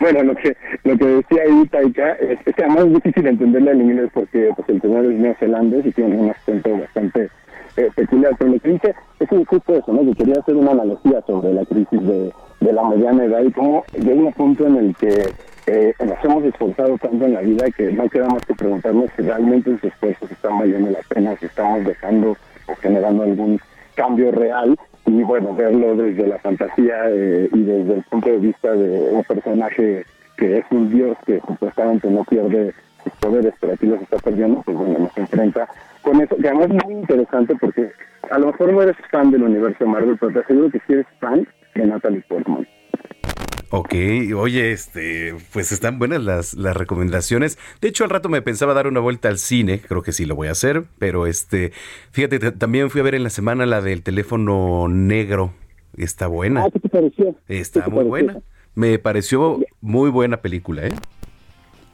bueno, 0.00 0.22
lo 0.22 0.34
que 0.34 0.56
lo 0.84 0.96
que 0.96 1.06
decía 1.06 1.42
ahí 1.42 1.66
Taika 1.68 2.12
es, 2.12 2.38
es 2.44 2.54
que 2.54 2.64
además 2.64 2.86
es 2.86 2.94
difícil 2.94 3.26
entenderle 3.26 3.72
en 3.72 3.80
inglés 3.82 4.10
porque 4.12 4.50
pues, 4.56 4.68
el 4.68 4.80
señor 4.80 5.04
es 5.06 5.18
neozelandés 5.18 5.86
y 5.86 5.92
tiene 5.92 6.16
un 6.16 6.30
acento 6.30 6.78
bastante 6.78 7.30
eh, 7.76 7.90
peculiar, 7.94 8.32
pero 8.38 8.52
lo 8.52 8.60
que 8.60 8.70
dice 8.70 8.94
es 9.20 9.28
que 9.28 9.44
justo 9.44 9.74
eso, 9.74 9.92
¿no? 9.92 10.04
Que 10.04 10.14
quería 10.14 10.40
hacer 10.40 10.56
una 10.56 10.72
analogía 10.72 11.22
sobre 11.26 11.52
la 11.52 11.64
crisis 11.64 12.02
de, 12.02 12.32
de 12.60 12.72
la 12.72 12.84
mediana 12.84 13.24
edad 13.24 13.42
y 13.42 13.52
cómo 13.52 13.84
llega 13.92 14.14
un 14.14 14.32
punto 14.32 14.66
en 14.66 14.76
el 14.76 14.96
que 14.96 15.32
eh, 15.66 15.94
nos 15.98 16.24
hemos 16.24 16.44
esforzado 16.44 16.96
tanto 16.98 17.24
en 17.24 17.34
la 17.34 17.40
vida 17.40 17.66
que 17.76 17.92
no 17.92 18.08
queda 18.08 18.28
más 18.28 18.44
que 18.46 18.54
preguntarnos 18.54 19.10
si 19.16 19.22
realmente 19.22 19.70
esos 19.70 19.84
esfuerzos 19.84 20.30
están 20.30 20.58
valiendo 20.58 20.90
la 20.90 21.00
pena, 21.08 21.36
si 21.36 21.46
estamos 21.46 21.84
dejando 21.84 22.36
o 22.66 22.74
generando 22.76 23.22
algún 23.22 23.60
cambio 23.94 24.30
real 24.30 24.78
y 25.06 25.22
bueno, 25.22 25.54
verlo 25.54 25.96
desde 25.96 26.26
la 26.26 26.38
fantasía 26.38 27.08
eh, 27.08 27.48
y 27.52 27.62
desde 27.62 27.94
el 27.94 28.02
punto 28.04 28.30
de 28.30 28.38
vista 28.38 28.72
de 28.72 29.08
un 29.12 29.24
personaje 29.24 30.04
que 30.36 30.58
es 30.58 30.64
un 30.70 30.90
dios 30.90 31.16
que 31.24 31.40
supuestamente 31.40 32.10
no 32.10 32.24
pierde 32.24 32.74
sus 33.02 33.12
poderes, 33.14 33.54
pero 33.60 33.72
aquí 33.72 33.86
los 33.86 34.02
está 34.02 34.18
perdiendo, 34.18 34.62
pues 34.62 34.76
bueno, 34.76 34.98
nos 34.98 35.16
enfrenta 35.16 35.68
con 36.02 36.20
eso, 36.20 36.36
que 36.36 36.48
además 36.48 36.70
es 36.70 36.84
muy 36.84 36.94
interesante 36.94 37.54
porque 37.60 37.90
a 38.30 38.38
lo 38.38 38.48
mejor 38.48 38.72
no 38.72 38.82
eres 38.82 38.96
fan 39.10 39.30
del 39.30 39.44
universo 39.44 39.86
Marvel, 39.86 40.16
pero 40.18 40.32
te 40.32 40.40
aseguro 40.40 40.70
que 40.70 40.80
sí 40.86 40.92
eres 40.92 41.06
fan 41.20 41.46
de 41.74 41.86
Natalie 41.86 42.24
Portman. 42.28 42.66
Ok, 43.70 43.94
oye, 44.36 44.70
este, 44.70 45.34
pues 45.52 45.72
están 45.72 45.98
buenas 45.98 46.22
las, 46.22 46.54
las 46.54 46.76
recomendaciones. 46.76 47.58
De 47.80 47.88
hecho, 47.88 48.04
al 48.04 48.10
rato 48.10 48.28
me 48.28 48.40
pensaba 48.40 48.74
dar 48.74 48.86
una 48.86 49.00
vuelta 49.00 49.28
al 49.28 49.38
cine, 49.38 49.80
creo 49.80 50.02
que 50.02 50.12
sí 50.12 50.24
lo 50.24 50.36
voy 50.36 50.46
a 50.46 50.52
hacer, 50.52 50.84
pero 50.98 51.26
este, 51.26 51.72
fíjate, 52.12 52.38
también 52.52 52.90
fui 52.90 53.00
a 53.00 53.04
ver 53.04 53.16
en 53.16 53.24
la 53.24 53.30
semana 53.30 53.66
la 53.66 53.82
del 53.82 54.02
teléfono 54.02 54.86
negro. 54.88 55.52
Está 55.96 56.28
buena. 56.28 56.64
Ah, 56.64 56.70
¿qué 56.72 56.78
te 56.78 56.88
pareció? 56.88 57.34
Está 57.48 57.80
¿Qué 57.80 57.84
te 57.86 57.90
muy 57.90 58.04
pareció? 58.04 58.08
buena. 58.10 58.40
Me 58.76 58.98
pareció 58.98 59.60
muy 59.80 60.10
buena 60.10 60.36
película, 60.36 60.86
¿eh? 60.86 60.92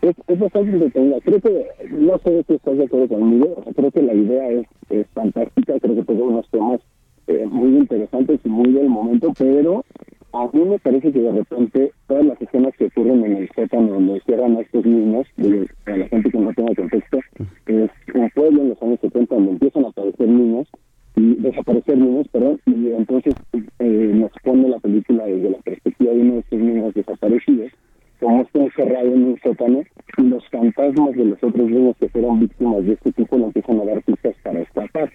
Es, 0.02 0.16
es 0.26 0.38
bastante 0.40 0.72
entretenida. 0.72 1.16
Creo 1.24 1.40
que, 1.40 1.66
no 1.90 2.18
sé 2.18 2.44
si 2.48 2.54
estás 2.54 2.76
de 2.76 2.84
acuerdo 2.84 3.08
conmigo, 3.08 3.64
creo 3.74 3.90
que 3.92 4.02
la 4.02 4.12
idea 4.12 4.48
es, 4.50 4.66
es 4.90 5.06
fantástica, 5.14 5.78
creo 5.80 5.94
que 5.94 6.02
toca 6.02 6.22
unos 6.22 6.50
temas 6.50 6.80
eh, 7.28 7.46
muy 7.48 7.78
interesantes 7.78 8.40
y 8.44 8.48
muy 8.48 8.72
del 8.72 8.88
momento, 8.88 9.32
pero 9.38 9.84
a 10.32 10.48
mí 10.52 10.64
me 10.64 10.78
parece 10.78 11.12
que 11.12 11.20
de 11.20 11.32
repente 11.32 11.92
todas 12.06 12.24
las 12.24 12.40
escenas 12.40 12.74
que 12.76 12.86
ocurren 12.86 13.24
en 13.24 13.36
el 13.36 13.50
sótano 13.54 13.92
donde 13.92 14.20
cierran 14.20 14.56
a 14.56 14.60
estos 14.60 14.84
niños, 14.84 15.26
digo, 15.36 15.64
para 15.84 15.98
la 15.98 16.08
gente 16.08 16.30
que 16.30 16.38
no 16.38 16.52
tenga 16.54 16.74
contexto, 16.74 17.18
es 17.66 17.90
un 18.14 18.30
pueblo 18.30 18.62
en 18.62 18.68
los 18.70 18.82
años 18.82 19.00
70 19.00 19.34
donde 19.34 19.50
empiezan 19.52 19.84
a 19.84 19.88
aparecer 19.88 20.28
niños, 20.28 20.68
y 21.16 21.34
desaparecer 21.36 21.98
niños, 21.98 22.26
perdón, 22.28 22.58
y 22.66 22.92
entonces 22.92 23.34
eh, 23.78 24.12
nos 24.14 24.30
pone 24.42 24.68
la 24.68 24.78
película 24.78 25.24
desde 25.26 25.50
la 25.50 25.58
perspectiva 25.58 26.12
de 26.12 26.20
uno 26.20 26.34
de 26.34 26.40
estos 26.40 26.58
niños 26.58 26.94
desaparecidos, 26.94 27.72
como 28.18 28.42
está 28.42 28.58
encerrado 28.60 29.08
en 29.08 29.24
un 29.24 29.38
sótano, 29.42 29.82
y 30.16 30.22
los 30.22 30.48
fantasmas 30.48 31.14
de 31.14 31.24
los 31.26 31.42
otros 31.42 31.68
niños 31.68 31.96
que 31.98 32.08
fueron 32.08 32.40
víctimas 32.40 32.86
de 32.86 32.94
este 32.94 33.12
tipo 33.12 33.36
le 33.36 33.44
empiezan 33.44 33.80
a 33.80 33.84
dar 33.84 34.02
pistas 34.02 34.34
para 34.42 34.60
escapar. 34.60 35.12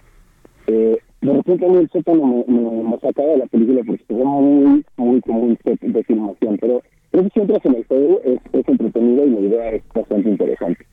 Eh, 0.68 0.98
de 1.22 1.34
repente 1.34 1.66
a 1.66 1.70
mí 1.70 1.78
el 1.78 1.90
sótano 1.90 2.46
me, 2.48 2.54
me, 2.54 2.84
me 2.84 3.00
sacaba 3.00 3.30
de 3.30 3.38
la 3.38 3.46
película 3.48 3.82
porque 3.86 4.04
ve 4.10 4.24
muy, 4.24 4.86
muy 4.98 5.22
como 5.22 5.40
un 5.40 5.58
set 5.64 5.80
de 5.82 6.04
filmación, 6.04 6.58
pero 6.60 6.82
creo 7.12 7.24
que 7.24 7.30
si 7.34 7.40
entras 7.40 7.66
en 7.66 7.76
el 7.76 7.86
juego 7.88 8.22
es, 8.24 8.40
es 8.54 8.68
entretenido 8.68 9.26
y 9.26 9.30
la 9.32 9.40
idea 9.40 9.70
es 9.72 9.84
bastante 9.94 10.30
interesante. 10.30 10.86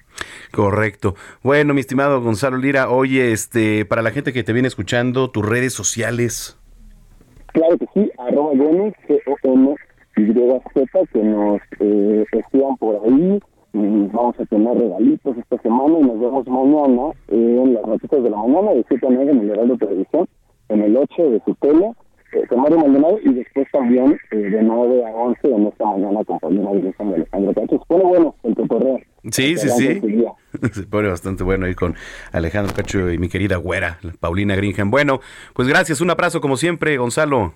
Correcto. 0.50 1.14
Bueno, 1.42 1.74
mi 1.74 1.80
estimado 1.80 2.22
Gonzalo 2.22 2.56
Lira, 2.56 2.88
oye, 2.88 3.32
este, 3.32 3.84
para 3.84 4.02
la 4.02 4.10
gente 4.10 4.32
que 4.32 4.44
te 4.44 4.52
viene 4.52 4.68
escuchando, 4.68 5.30
tus 5.30 5.46
redes 5.46 5.72
sociales. 5.72 6.58
Claro 7.52 7.76
que 7.78 7.86
sí, 7.94 8.10
arroba 8.18 8.52
Gomes, 8.56 8.94
G-O-M-Y-Z, 9.08 11.00
que 11.12 11.22
nos 11.22 11.60
eh, 11.80 12.24
escriban 12.32 12.76
por 12.76 12.96
ahí. 13.04 13.40
Vamos 13.74 14.38
a 14.38 14.46
tener 14.46 14.78
regalitos 14.78 15.36
esta 15.36 15.58
semana 15.58 15.98
y 15.98 16.02
nos 16.04 16.20
vemos 16.20 16.46
mañana 16.46 17.12
en 17.26 17.74
las 17.74 17.84
noticias 17.84 18.22
de 18.22 18.30
la 18.30 18.36
mañana 18.36 18.70
de 18.70 18.84
7 18.86 19.04
a 19.04 19.10
9 19.10 19.32
en 19.32 19.40
el 19.40 19.50
Heraldo 19.50 19.76
Televisión, 19.76 20.28
en 20.68 20.82
el 20.82 20.96
8 20.96 21.30
de 21.30 21.42
su 21.44 21.54
tele, 21.56 21.90
eh, 22.34 22.46
con 22.48 22.60
Mario 22.60 22.78
Maldonado 22.78 23.18
y 23.24 23.34
después 23.34 23.66
también 23.72 24.16
eh, 24.30 24.36
de 24.36 24.62
9 24.62 25.04
a 25.04 25.10
11 25.10 25.48
en 25.48 25.66
esta 25.66 25.86
mañana 25.86 26.24
con 26.24 26.38
Paulina 26.38 26.70
Wilson 26.70 27.08
de 27.08 27.14
Alejandro 27.16 27.52
Cacho. 27.52 27.78
Se 27.78 27.84
pone 27.88 28.04
bueno 28.04 28.34
el 28.44 28.54
cotorreo. 28.54 29.00
Sí, 29.32 29.56
sí, 29.56 29.68
sí. 29.68 30.00
Se 30.72 30.82
pone 30.84 31.08
bastante 31.08 31.42
bueno 31.42 31.66
ahí 31.66 31.74
con 31.74 31.96
Alejandro 32.30 32.72
Cacho 32.76 33.10
y 33.10 33.18
mi 33.18 33.28
querida 33.28 33.56
güera, 33.56 33.98
Paulina 34.20 34.54
Grinham. 34.54 34.92
Bueno, 34.92 35.18
pues 35.52 35.66
gracias, 35.66 36.00
un 36.00 36.10
abrazo 36.10 36.40
como 36.40 36.56
siempre, 36.56 36.96
Gonzalo. 36.96 37.54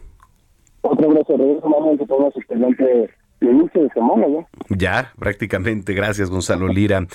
Otro 0.80 1.10
abrazo, 1.10 1.36
regreso 1.36 1.68
mañana 1.68 1.96
que 1.96 2.06
tengas 2.06 2.36
excelente 2.36 3.10
de 3.40 3.52
ya. 3.94 4.48
Ya, 4.68 5.12
prácticamente, 5.18 5.94
gracias 5.94 6.30
Gonzalo 6.30 6.68
Lira. 6.68 7.06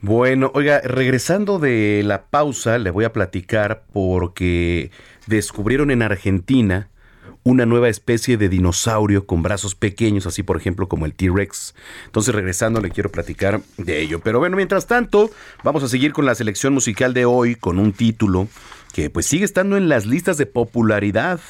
Bueno, 0.00 0.50
oiga, 0.54 0.80
regresando 0.82 1.58
de 1.58 2.02
la 2.04 2.22
pausa, 2.22 2.78
le 2.78 2.90
voy 2.90 3.04
a 3.04 3.12
platicar 3.12 3.84
porque 3.92 4.90
descubrieron 5.26 5.90
en 5.90 6.02
Argentina 6.02 6.88
una 7.44 7.64
nueva 7.64 7.88
especie 7.88 8.36
de 8.36 8.48
dinosaurio 8.48 9.26
con 9.26 9.42
brazos 9.42 9.74
pequeños, 9.74 10.26
así 10.26 10.42
por 10.42 10.56
ejemplo 10.56 10.88
como 10.88 11.06
el 11.06 11.14
T-Rex. 11.14 11.74
Entonces 12.06 12.34
regresando 12.34 12.80
le 12.80 12.90
quiero 12.90 13.10
platicar 13.10 13.60
de 13.78 14.02
ello. 14.02 14.20
Pero 14.20 14.38
bueno, 14.38 14.56
mientras 14.56 14.86
tanto, 14.86 15.30
vamos 15.64 15.82
a 15.82 15.88
seguir 15.88 16.12
con 16.12 16.26
la 16.26 16.34
selección 16.34 16.74
musical 16.74 17.14
de 17.14 17.24
hoy 17.24 17.54
con 17.54 17.78
un 17.78 17.92
título 17.92 18.48
que 18.92 19.10
pues 19.10 19.26
sigue 19.26 19.44
estando 19.44 19.76
en 19.76 19.88
las 19.88 20.06
listas 20.06 20.36
de 20.36 20.46
popularidad. 20.46 21.40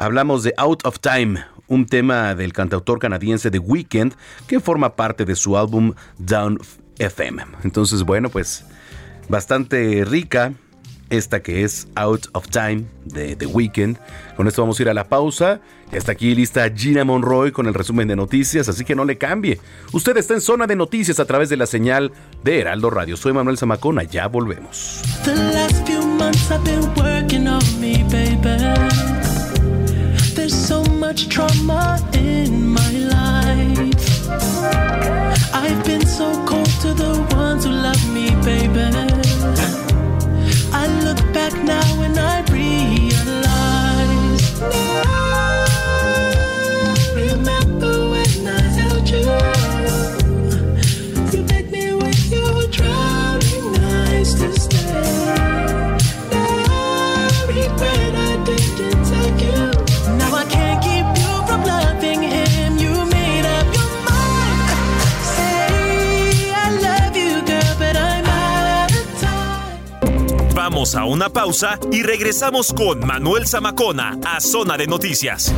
Hablamos 0.00 0.44
de 0.44 0.54
Out 0.56 0.86
of 0.86 1.00
Time, 1.00 1.44
un 1.66 1.84
tema 1.84 2.36
del 2.36 2.52
cantautor 2.52 3.00
canadiense 3.00 3.50
The 3.50 3.58
Weeknd 3.58 4.14
que 4.46 4.60
forma 4.60 4.94
parte 4.94 5.24
de 5.24 5.34
su 5.34 5.58
álbum 5.58 5.92
Down 6.18 6.60
FM. 6.98 7.44
Entonces, 7.64 8.04
bueno, 8.04 8.28
pues 8.28 8.64
bastante 9.28 10.04
rica 10.04 10.52
esta 11.10 11.42
que 11.42 11.64
es 11.64 11.88
Out 11.96 12.28
of 12.32 12.48
Time 12.48 12.84
de 13.06 13.34
The 13.34 13.46
Weeknd. 13.46 13.98
Con 14.36 14.46
esto 14.46 14.62
vamos 14.62 14.78
a 14.78 14.82
ir 14.82 14.88
a 14.88 14.94
la 14.94 15.08
pausa. 15.08 15.60
Y 15.92 15.96
hasta 15.96 16.12
aquí 16.12 16.32
lista 16.34 16.70
Gina 16.70 17.02
Monroy 17.02 17.50
con 17.50 17.66
el 17.66 17.74
resumen 17.74 18.06
de 18.06 18.14
noticias, 18.14 18.68
así 18.68 18.84
que 18.84 18.94
no 18.94 19.04
le 19.04 19.18
cambie. 19.18 19.58
Usted 19.92 20.16
está 20.16 20.34
en 20.34 20.42
zona 20.42 20.68
de 20.68 20.76
noticias 20.76 21.18
a 21.18 21.24
través 21.24 21.48
de 21.48 21.56
la 21.56 21.66
señal 21.66 22.12
de 22.44 22.60
Heraldo 22.60 22.90
Radio. 22.90 23.16
Soy 23.16 23.32
Manuel 23.32 23.58
Zamacona, 23.58 24.04
ya 24.04 24.28
volvemos. 24.28 25.02
There's 30.48 30.66
so 30.66 30.82
much 30.82 31.28
trauma 31.28 32.00
in 32.14 32.68
my 32.68 32.90
life. 32.90 34.30
I've 35.52 35.84
been 35.84 36.06
so 36.06 36.32
cold 36.46 36.70
to 36.80 36.94
the 36.94 37.28
ones 37.36 37.66
who 37.66 37.70
love 37.70 38.02
me, 38.14 38.30
baby. 38.46 38.88
I 40.72 40.86
look 41.04 41.20
back 41.34 41.52
now 41.64 41.97
Vamos 70.78 70.94
a 70.94 71.06
una 71.06 71.28
pausa 71.28 71.76
y 71.90 72.04
regresamos 72.04 72.72
con 72.72 73.04
Manuel 73.04 73.48
Zamacona 73.48 74.16
a 74.24 74.40
Zona 74.40 74.76
de 74.76 74.86
Noticias. 74.86 75.52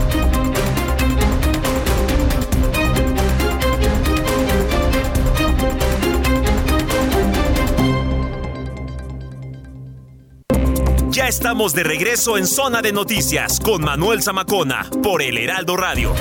Ya 11.11 11.29
estamos 11.29 11.75
de 11.75 11.83
regreso 11.83 12.39
en 12.39 12.47
Zona 12.47 12.81
de 12.81 12.93
Noticias 12.93 13.61
con 13.61 13.85
Manuel 13.85 14.23
Zamacona 14.23 14.89
por 15.03 15.21
El 15.21 15.37
Heraldo 15.37 15.77
Radio. 15.77 16.15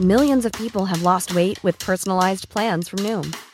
Millions 0.00 0.44
of 0.44 0.52
people 0.52 0.86
have 0.86 1.02
lost 1.02 1.34
weight 1.34 1.62
with 1.62 1.78
personalized 1.78 2.48
plans 2.48 2.88
from 2.88 2.98
Noom, 3.04 3.32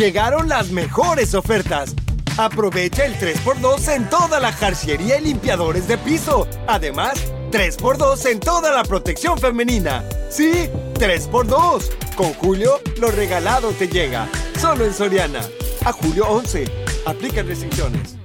Llegaron 0.00 0.48
las 0.48 0.70
mejores 0.70 1.34
ofertas. 1.34 1.94
Aprovecha 2.38 3.04
el 3.04 3.18
3x2 3.18 3.96
en 3.96 4.08
toda 4.08 4.40
la 4.40 4.50
jarciería 4.50 5.18
y 5.18 5.24
limpiadores 5.24 5.86
de 5.88 5.98
piso. 5.98 6.48
Además, 6.66 7.22
3x2 7.52 8.30
en 8.30 8.40
toda 8.40 8.72
la 8.72 8.82
protección 8.82 9.36
femenina. 9.36 10.02
Sí, 10.30 10.70
3x2. 10.94 12.14
Con 12.16 12.32
Julio, 12.32 12.80
lo 12.98 13.10
regalado 13.10 13.72
te 13.72 13.88
llega. 13.88 14.26
Solo 14.58 14.86
en 14.86 14.94
Soriana. 14.94 15.42
A 15.84 15.92
julio 15.92 16.26
11. 16.28 16.64
Aplican 17.04 17.46
restricciones. 17.46 18.19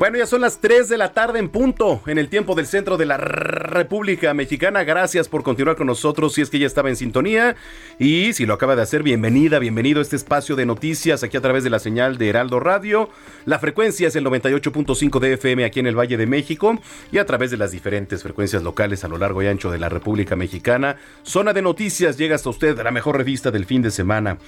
Bueno, 0.00 0.16
ya 0.16 0.24
son 0.24 0.40
las 0.40 0.62
3 0.62 0.88
de 0.88 0.96
la 0.96 1.12
tarde 1.12 1.40
en 1.40 1.50
punto, 1.50 2.00
en 2.06 2.16
el 2.16 2.30
tiempo 2.30 2.54
del 2.54 2.64
centro 2.64 2.96
de 2.96 3.04
la 3.04 3.18
República 3.18 4.32
Mexicana. 4.32 4.82
Gracias 4.82 5.28
por 5.28 5.42
continuar 5.42 5.76
con 5.76 5.88
nosotros 5.88 6.32
si 6.32 6.40
es 6.40 6.48
que 6.48 6.58
ya 6.58 6.66
estaba 6.66 6.88
en 6.88 6.96
sintonía. 6.96 7.54
Y 7.98 8.32
si 8.32 8.46
lo 8.46 8.54
acaba 8.54 8.76
de 8.76 8.80
hacer, 8.80 9.02
bienvenida, 9.02 9.58
bienvenido 9.58 9.98
a 9.98 10.02
este 10.02 10.16
espacio 10.16 10.56
de 10.56 10.64
noticias 10.64 11.22
aquí 11.22 11.36
a 11.36 11.42
través 11.42 11.64
de 11.64 11.68
la 11.68 11.78
señal 11.80 12.16
de 12.16 12.30
Heraldo 12.30 12.60
Radio. 12.60 13.10
La 13.44 13.58
frecuencia 13.58 14.08
es 14.08 14.16
el 14.16 14.24
98.5 14.24 15.18
de 15.18 15.34
FM 15.34 15.66
aquí 15.66 15.80
en 15.80 15.86
el 15.86 15.98
Valle 15.98 16.16
de 16.16 16.26
México 16.26 16.78
y 17.12 17.18
a 17.18 17.26
través 17.26 17.50
de 17.50 17.58
las 17.58 17.70
diferentes 17.70 18.22
frecuencias 18.22 18.62
locales 18.62 19.04
a 19.04 19.08
lo 19.08 19.18
largo 19.18 19.42
y 19.42 19.48
ancho 19.48 19.70
de 19.70 19.76
la 19.76 19.90
República 19.90 20.34
Mexicana. 20.34 20.96
Zona 21.24 21.52
de 21.52 21.60
noticias 21.60 22.16
llega 22.16 22.36
hasta 22.36 22.48
usted 22.48 22.80
la 22.80 22.90
mejor 22.90 23.18
revista 23.18 23.50
del 23.50 23.66
fin 23.66 23.82
de 23.82 23.90
semana. 23.90 24.38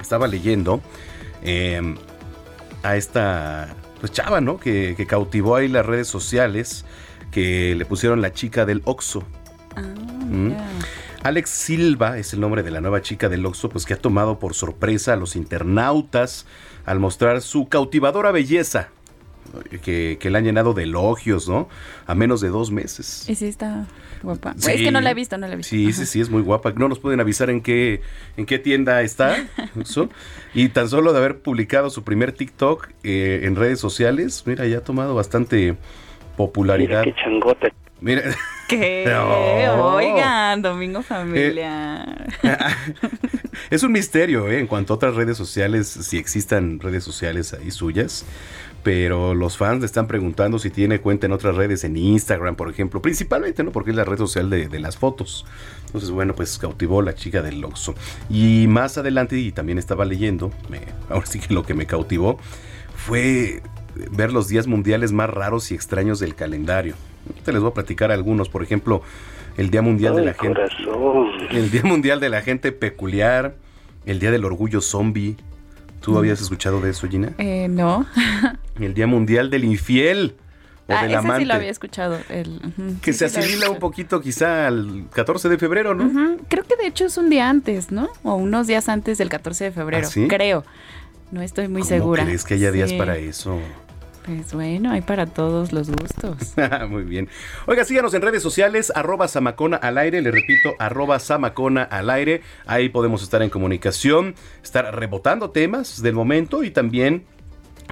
Estaba 0.00 0.28
leyendo 0.28 0.80
eh, 1.42 1.82
a 2.84 2.94
esta 2.94 3.74
pues 4.04 4.12
chava, 4.12 4.42
¿no? 4.42 4.60
Que, 4.60 4.92
que, 4.98 5.06
cautivó 5.06 5.56
ahí 5.56 5.66
las 5.66 5.86
redes 5.86 6.08
sociales, 6.08 6.84
que 7.30 7.74
le 7.74 7.86
pusieron 7.86 8.20
la 8.20 8.34
chica 8.34 8.66
del 8.66 8.82
Oxo. 8.84 9.24
¿Mm? 10.28 10.52
Alex 11.22 11.48
Silva 11.48 12.18
es 12.18 12.34
el 12.34 12.40
nombre 12.40 12.62
de 12.62 12.70
la 12.70 12.82
nueva 12.82 13.00
chica 13.00 13.30
del 13.30 13.46
Oxo, 13.46 13.70
pues 13.70 13.86
que 13.86 13.94
ha 13.94 13.96
tomado 13.96 14.38
por 14.38 14.52
sorpresa 14.52 15.14
a 15.14 15.16
los 15.16 15.36
internautas 15.36 16.44
al 16.84 17.00
mostrar 17.00 17.40
su 17.40 17.70
cautivadora 17.70 18.30
belleza. 18.30 18.90
Que, 19.82 20.18
que 20.20 20.30
le 20.30 20.38
han 20.38 20.44
llenado 20.44 20.74
de 20.74 20.84
elogios, 20.84 21.48
¿no? 21.48 21.68
A 22.06 22.14
menos 22.14 22.40
de 22.40 22.48
dos 22.48 22.70
meses. 22.70 23.28
Y 23.28 23.34
sí 23.34 23.46
está 23.46 23.86
guapa. 24.22 24.54
Sí. 24.58 24.72
Es 24.72 24.82
que 24.82 24.90
no 24.90 25.00
la 25.00 25.10
he 25.10 25.14
visto, 25.14 25.36
no 25.38 25.46
la 25.46 25.54
he 25.54 25.56
visto. 25.56 25.70
Sí, 25.70 25.92
sí, 25.92 26.06
sí, 26.06 26.20
es 26.20 26.30
muy 26.30 26.42
guapa. 26.42 26.72
No 26.72 26.88
nos 26.88 26.98
pueden 26.98 27.20
avisar 27.20 27.50
en 27.50 27.60
qué, 27.60 28.00
en 28.36 28.46
qué 28.46 28.58
tienda 28.58 29.02
está. 29.02 29.36
Eso. 29.80 30.08
Y 30.54 30.68
tan 30.70 30.88
solo 30.88 31.12
de 31.12 31.18
haber 31.18 31.38
publicado 31.40 31.90
su 31.90 32.04
primer 32.04 32.32
TikTok 32.32 32.88
eh, 33.02 33.40
en 33.44 33.56
redes 33.56 33.80
sociales, 33.80 34.42
mira, 34.46 34.66
ya 34.66 34.78
ha 34.78 34.84
tomado 34.84 35.14
bastante 35.14 35.76
popularidad. 36.36 37.04
Mira 37.04 37.14
qué 37.14 37.22
changote. 37.22 37.72
Mira. 38.00 38.22
¿Qué? 38.68 39.04
No. 39.14 39.94
Oigan, 39.96 40.62
Domingo 40.62 41.02
Familia. 41.02 42.26
es 43.70 43.82
un 43.82 43.92
misterio, 43.92 44.48
¿eh? 44.48 44.58
En 44.58 44.66
cuanto 44.66 44.94
a 44.94 44.96
otras 44.96 45.14
redes 45.14 45.36
sociales, 45.36 45.88
si 45.88 46.18
existan 46.18 46.80
redes 46.80 47.04
sociales 47.04 47.54
ahí 47.54 47.70
suyas. 47.70 48.24
Pero 48.84 49.34
los 49.34 49.56
fans 49.56 49.80
le 49.80 49.86
están 49.86 50.06
preguntando 50.06 50.60
si 50.60 50.70
tiene 50.70 51.00
cuenta 51.00 51.26
en 51.26 51.32
otras 51.32 51.56
redes, 51.56 51.82
en 51.82 51.96
Instagram, 51.96 52.54
por 52.54 52.70
ejemplo. 52.70 53.02
Principalmente, 53.02 53.64
¿no? 53.64 53.72
Porque 53.72 53.90
es 53.90 53.96
la 53.96 54.04
red 54.04 54.18
social 54.18 54.48
de, 54.50 54.68
de 54.68 54.78
las 54.78 54.96
fotos. 54.96 55.44
Entonces, 55.86 56.10
bueno, 56.10 56.34
pues 56.34 56.58
cautivó 56.58 57.02
la 57.02 57.14
chica 57.14 57.40
del 57.40 57.64
Oxxo. 57.64 57.94
Y 58.28 58.66
más 58.68 58.98
adelante, 58.98 59.38
y 59.38 59.52
también 59.52 59.78
estaba 59.78 60.04
leyendo, 60.04 60.52
me, 60.68 60.80
ahora 61.08 61.26
sí 61.26 61.40
que 61.40 61.54
lo 61.54 61.64
que 61.64 61.74
me 61.74 61.86
cautivó 61.86 62.38
fue 62.94 63.62
ver 64.10 64.32
los 64.32 64.48
días 64.48 64.66
mundiales 64.66 65.12
más 65.12 65.30
raros 65.30 65.70
y 65.70 65.74
extraños 65.74 66.18
del 66.18 66.34
calendario. 66.34 66.94
Te 67.44 67.52
les 67.52 67.62
voy 67.62 67.70
a 67.70 67.74
platicar 67.74 68.10
algunos, 68.10 68.48
por 68.48 68.62
ejemplo, 68.62 69.02
el 69.56 69.70
Día 69.70 69.82
Mundial 69.82 70.14
Ay, 70.14 70.20
de 70.20 70.26
la 70.26 70.34
Gente. 70.34 70.60
El 71.50 71.70
Día 71.70 71.82
Mundial 71.84 72.20
de 72.20 72.28
la 72.28 72.42
Gente 72.42 72.72
Peculiar, 72.72 73.54
el 74.04 74.18
Día 74.18 74.30
del 74.30 74.44
Orgullo 74.44 74.80
Zombie. 74.80 75.36
¿Tú 76.04 76.18
habías 76.18 76.40
escuchado 76.40 76.80
de 76.80 76.90
eso, 76.90 77.08
Gina? 77.08 77.32
Eh, 77.38 77.66
no. 77.68 78.06
El 78.80 78.94
Día 78.94 79.06
Mundial 79.06 79.50
del 79.50 79.64
Infiel 79.64 80.36
o 80.86 80.92
ah, 80.92 81.02
del 81.02 81.12
ese 81.12 81.18
amante. 81.18 81.42
sí 81.42 81.44
lo 81.46 81.54
había 81.54 81.70
escuchado. 81.70 82.18
El, 82.28 82.60
que 83.00 83.12
sí, 83.12 83.20
se 83.20 83.28
sí 83.30 83.38
asimila 83.40 83.70
un 83.70 83.78
poquito 83.78 84.20
quizá 84.20 84.66
al 84.66 85.06
14 85.12 85.48
de 85.48 85.58
febrero, 85.58 85.94
¿no? 85.94 86.36
Creo 86.48 86.64
que 86.64 86.76
de 86.76 86.86
hecho 86.86 87.06
es 87.06 87.16
un 87.16 87.30
día 87.30 87.48
antes, 87.48 87.90
¿no? 87.90 88.10
O 88.22 88.34
unos 88.34 88.66
días 88.66 88.88
antes 88.88 89.16
del 89.16 89.30
14 89.30 89.64
de 89.64 89.72
febrero. 89.72 90.06
¿Ah, 90.06 90.10
sí? 90.10 90.28
Creo. 90.28 90.64
No 91.30 91.40
estoy 91.40 91.68
muy 91.68 91.80
¿Cómo 91.82 91.88
segura. 91.88 92.24
crees 92.24 92.44
que 92.44 92.54
haya 92.54 92.70
días 92.70 92.92
para 92.92 93.16
eso? 93.16 93.58
Pues 94.24 94.54
bueno, 94.54 94.90
hay 94.90 95.02
para 95.02 95.26
todos 95.26 95.72
los 95.72 95.90
gustos. 95.90 96.54
Muy 96.88 97.02
bien. 97.02 97.28
Oiga, 97.66 97.84
síganos 97.84 98.14
en 98.14 98.22
redes 98.22 98.42
sociales, 98.42 98.90
arroba 98.94 99.28
Samacona 99.28 99.76
al 99.76 99.98
aire, 99.98 100.22
le 100.22 100.30
repito, 100.30 100.74
arroba 100.78 101.18
Samacona 101.18 101.82
al 101.82 102.08
aire. 102.08 102.40
Ahí 102.64 102.88
podemos 102.88 103.22
estar 103.22 103.42
en 103.42 103.50
comunicación, 103.50 104.34
estar 104.62 104.98
rebotando 104.98 105.50
temas 105.50 106.00
del 106.00 106.14
momento 106.14 106.64
y 106.64 106.70
también 106.70 107.26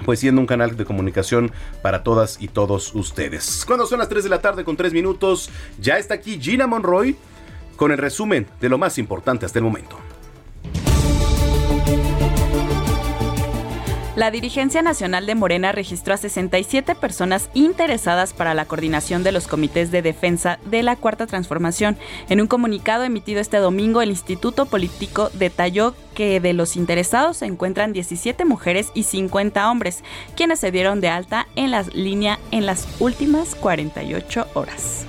pues 0.05 0.19
siendo 0.19 0.41
un 0.41 0.47
canal 0.47 0.75
de 0.75 0.85
comunicación 0.85 1.51
para 1.83 2.03
todas 2.03 2.41
y 2.41 2.47
todos 2.47 2.95
ustedes. 2.95 3.63
Cuando 3.67 3.85
son 3.85 3.99
las 3.99 4.09
3 4.09 4.23
de 4.23 4.29
la 4.31 4.41
tarde 4.41 4.63
con 4.63 4.75
3 4.75 4.91
minutos, 4.91 5.51
ya 5.79 5.99
está 5.99 6.15
aquí 6.15 6.39
Gina 6.41 6.65
Monroy 6.65 7.15
con 7.75 7.91
el 7.91 7.99
resumen 7.99 8.47
de 8.59 8.69
lo 8.69 8.79
más 8.79 8.97
importante 8.97 9.45
hasta 9.45 9.59
el 9.59 9.65
momento. 9.65 9.99
La 14.15 14.29
dirigencia 14.29 14.83
nacional 14.83 15.25
de 15.25 15.33
Morena 15.33 15.71
registró 15.71 16.13
a 16.13 16.17
67 16.17 16.93
personas 16.93 17.49
interesadas 17.55 18.33
para 18.33 18.53
la 18.53 18.65
coordinación 18.65 19.23
de 19.23 19.31
los 19.31 19.47
comités 19.47 19.89
de 19.89 20.03
defensa 20.03 20.59
de 20.65 20.83
la 20.83 20.95
Cuarta 20.95 21.25
Transformación. 21.25 21.97
En 22.29 22.39
un 22.39 22.45
comunicado 22.45 23.05
emitido 23.05 23.41
este 23.41 23.57
domingo, 23.57 24.03
el 24.03 24.11
Instituto 24.11 24.67
Político 24.67 25.31
detalló 25.33 25.95
que 26.13 26.39
de 26.39 26.53
los 26.53 26.75
interesados 26.75 27.37
se 27.37 27.47
encuentran 27.47 27.91
17 27.91 28.45
mujeres 28.45 28.91
y 28.93 29.01
50 29.01 29.71
hombres, 29.71 30.03
quienes 30.35 30.59
se 30.59 30.71
dieron 30.71 31.01
de 31.01 31.07
alta 31.09 31.47
en 31.55 31.71
la 31.71 31.81
línea 31.81 32.37
en 32.51 32.67
las 32.67 32.87
últimas 32.99 33.55
48 33.55 34.47
horas. 34.53 35.07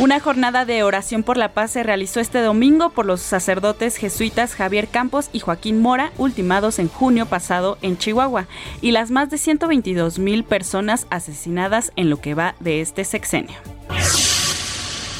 Una 0.00 0.18
jornada 0.18 0.64
de 0.64 0.82
oración 0.82 1.22
por 1.22 1.36
la 1.36 1.52
paz 1.52 1.72
se 1.72 1.82
realizó 1.82 2.20
este 2.20 2.40
domingo 2.40 2.88
por 2.88 3.04
los 3.04 3.20
sacerdotes 3.20 3.98
jesuitas 3.98 4.54
Javier 4.54 4.88
Campos 4.88 5.28
y 5.30 5.40
Joaquín 5.40 5.78
Mora, 5.82 6.10
ultimados 6.16 6.78
en 6.78 6.88
junio 6.88 7.26
pasado 7.26 7.76
en 7.82 7.98
Chihuahua, 7.98 8.46
y 8.80 8.92
las 8.92 9.10
más 9.10 9.28
de 9.28 9.36
122 9.36 10.18
mil 10.18 10.42
personas 10.42 11.06
asesinadas 11.10 11.92
en 11.96 12.08
lo 12.08 12.18
que 12.18 12.32
va 12.32 12.54
de 12.60 12.80
este 12.80 13.04
sexenio. 13.04 13.56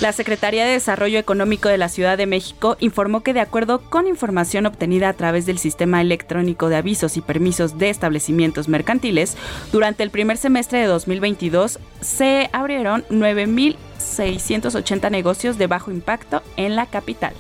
La 0.00 0.12
Secretaría 0.12 0.64
de 0.64 0.72
Desarrollo 0.72 1.18
Económico 1.18 1.68
de 1.68 1.76
la 1.76 1.90
Ciudad 1.90 2.16
de 2.16 2.24
México 2.24 2.78
informó 2.80 3.22
que 3.22 3.34
de 3.34 3.40
acuerdo 3.40 3.82
con 3.82 4.06
información 4.06 4.64
obtenida 4.64 5.10
a 5.10 5.12
través 5.12 5.44
del 5.44 5.58
Sistema 5.58 6.00
Electrónico 6.00 6.70
de 6.70 6.76
Avisos 6.76 7.18
y 7.18 7.20
Permisos 7.20 7.76
de 7.76 7.90
Establecimientos 7.90 8.66
Mercantiles, 8.66 9.36
durante 9.72 10.04
el 10.04 10.10
primer 10.10 10.38
semestre 10.38 10.78
de 10.78 10.86
2022 10.86 11.80
se 12.00 12.48
abrieron 12.54 13.04
9.680 14.18 15.10
negocios 15.10 15.58
de 15.58 15.66
bajo 15.66 15.90
impacto 15.90 16.42
en 16.56 16.76
la 16.76 16.86
capital. 16.86 17.34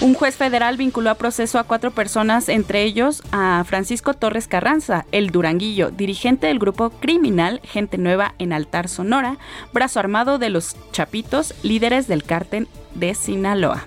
Un 0.00 0.14
juez 0.14 0.34
federal 0.34 0.78
vinculó 0.78 1.10
a 1.10 1.16
proceso 1.16 1.58
a 1.58 1.64
cuatro 1.64 1.90
personas, 1.90 2.48
entre 2.48 2.84
ellos 2.84 3.22
a 3.32 3.62
Francisco 3.66 4.14
Torres 4.14 4.48
Carranza, 4.48 5.04
el 5.12 5.28
Duranguillo, 5.28 5.90
dirigente 5.90 6.46
del 6.46 6.58
grupo 6.58 6.88
criminal 6.88 7.60
Gente 7.64 7.98
Nueva 7.98 8.34
en 8.38 8.54
Altar 8.54 8.88
Sonora, 8.88 9.36
brazo 9.74 10.00
armado 10.00 10.38
de 10.38 10.48
los 10.48 10.74
Chapitos, 10.90 11.54
líderes 11.62 12.08
del 12.08 12.24
cártel 12.24 12.66
de 12.94 13.14
Sinaloa. 13.14 13.84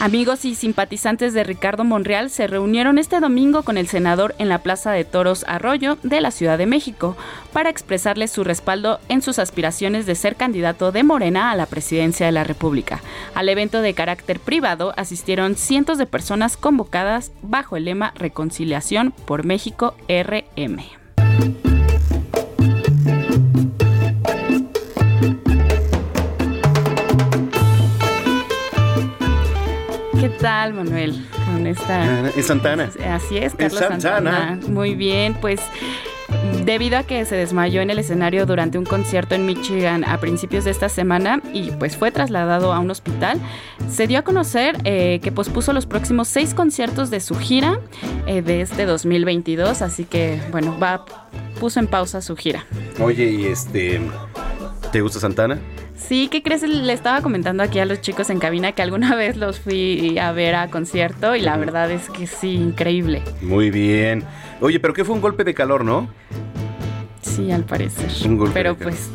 Amigos 0.00 0.44
y 0.44 0.54
simpatizantes 0.54 1.34
de 1.34 1.42
Ricardo 1.42 1.82
Monreal 1.82 2.30
se 2.30 2.46
reunieron 2.46 2.98
este 2.98 3.18
domingo 3.18 3.64
con 3.64 3.76
el 3.76 3.88
senador 3.88 4.36
en 4.38 4.48
la 4.48 4.58
Plaza 4.58 4.92
de 4.92 5.04
Toros 5.04 5.44
Arroyo 5.48 5.98
de 6.04 6.20
la 6.20 6.30
Ciudad 6.30 6.56
de 6.56 6.66
México 6.66 7.16
para 7.52 7.68
expresarle 7.68 8.28
su 8.28 8.44
respaldo 8.44 9.00
en 9.08 9.22
sus 9.22 9.40
aspiraciones 9.40 10.06
de 10.06 10.14
ser 10.14 10.36
candidato 10.36 10.92
de 10.92 11.02
Morena 11.02 11.50
a 11.50 11.56
la 11.56 11.66
presidencia 11.66 12.26
de 12.26 12.32
la 12.32 12.44
República. 12.44 13.00
Al 13.34 13.48
evento 13.48 13.82
de 13.82 13.94
carácter 13.94 14.38
privado 14.38 14.94
asistieron 14.96 15.56
cientos 15.56 15.98
de 15.98 16.06
personas 16.06 16.56
convocadas 16.56 17.32
bajo 17.42 17.76
el 17.76 17.86
lema 17.86 18.12
Reconciliación 18.14 19.12
por 19.26 19.44
México 19.44 19.96
RM. 20.08 20.78
Tal, 30.40 30.74
Manuel? 30.74 31.24
Con 31.46 31.66
esta. 31.66 32.28
Es 32.30 32.46
Santana. 32.46 32.90
Así 33.10 33.36
es, 33.36 33.52
Es 33.52 33.54
Carlos 33.54 33.80
Santana. 33.80 34.48
Santana. 34.48 34.60
Muy 34.68 34.94
bien, 34.94 35.34
pues. 35.34 35.60
Debido 36.64 36.98
a 36.98 37.04
que 37.04 37.24
se 37.24 37.36
desmayó 37.36 37.80
en 37.80 37.88
el 37.88 37.98
escenario 37.98 38.44
durante 38.44 38.76
un 38.76 38.84
concierto 38.84 39.34
en 39.34 39.46
Michigan 39.46 40.04
a 40.04 40.20
principios 40.20 40.64
de 40.64 40.70
esta 40.70 40.90
semana 40.90 41.40
y 41.54 41.70
pues 41.70 41.96
fue 41.96 42.10
trasladado 42.10 42.74
a 42.74 42.80
un 42.80 42.90
hospital, 42.90 43.40
se 43.88 44.06
dio 44.06 44.18
a 44.18 44.22
conocer 44.22 44.76
eh, 44.84 45.20
que 45.22 45.32
pospuso 45.32 45.72
los 45.72 45.86
próximos 45.86 46.28
seis 46.28 46.52
conciertos 46.52 47.08
de 47.08 47.20
su 47.20 47.34
gira 47.34 47.80
eh, 48.26 48.42
de 48.42 48.60
este 48.60 48.84
2022, 48.84 49.80
así 49.80 50.04
que 50.04 50.38
bueno, 50.50 50.78
va 50.78 51.06
puso 51.58 51.80
en 51.80 51.86
pausa 51.86 52.20
su 52.20 52.36
gira. 52.36 52.66
Oye, 53.00 53.24
y 53.24 53.46
este. 53.46 54.02
¿Te 54.92 55.00
gusta 55.00 55.20
Santana? 55.20 55.58
Sí, 55.98 56.28
¿qué 56.30 56.42
crees? 56.42 56.62
Le 56.62 56.92
estaba 56.92 57.20
comentando 57.22 57.62
aquí 57.62 57.78
a 57.80 57.84
los 57.84 58.00
chicos 58.00 58.30
en 58.30 58.38
cabina 58.38 58.72
que 58.72 58.82
alguna 58.82 59.14
vez 59.16 59.36
los 59.36 59.58
fui 59.60 60.16
a 60.18 60.32
ver 60.32 60.54
a 60.54 60.68
concierto 60.68 61.34
y 61.36 61.40
la 61.40 61.56
verdad 61.56 61.90
es 61.90 62.08
que 62.08 62.26
sí, 62.26 62.54
increíble. 62.54 63.22
Muy 63.42 63.70
bien. 63.70 64.24
Oye, 64.60 64.80
pero 64.80 64.94
¿qué 64.94 65.04
fue 65.04 65.14
un 65.14 65.20
golpe 65.20 65.44
de 65.44 65.54
calor, 65.54 65.84
no? 65.84 66.08
Sí, 67.20 67.50
al 67.52 67.64
parecer. 67.64 68.10
Un 68.26 68.36
golpe 68.38 68.54
Pero 68.54 68.70
de 68.74 68.78
calor. 68.78 68.92
pues, 68.94 69.08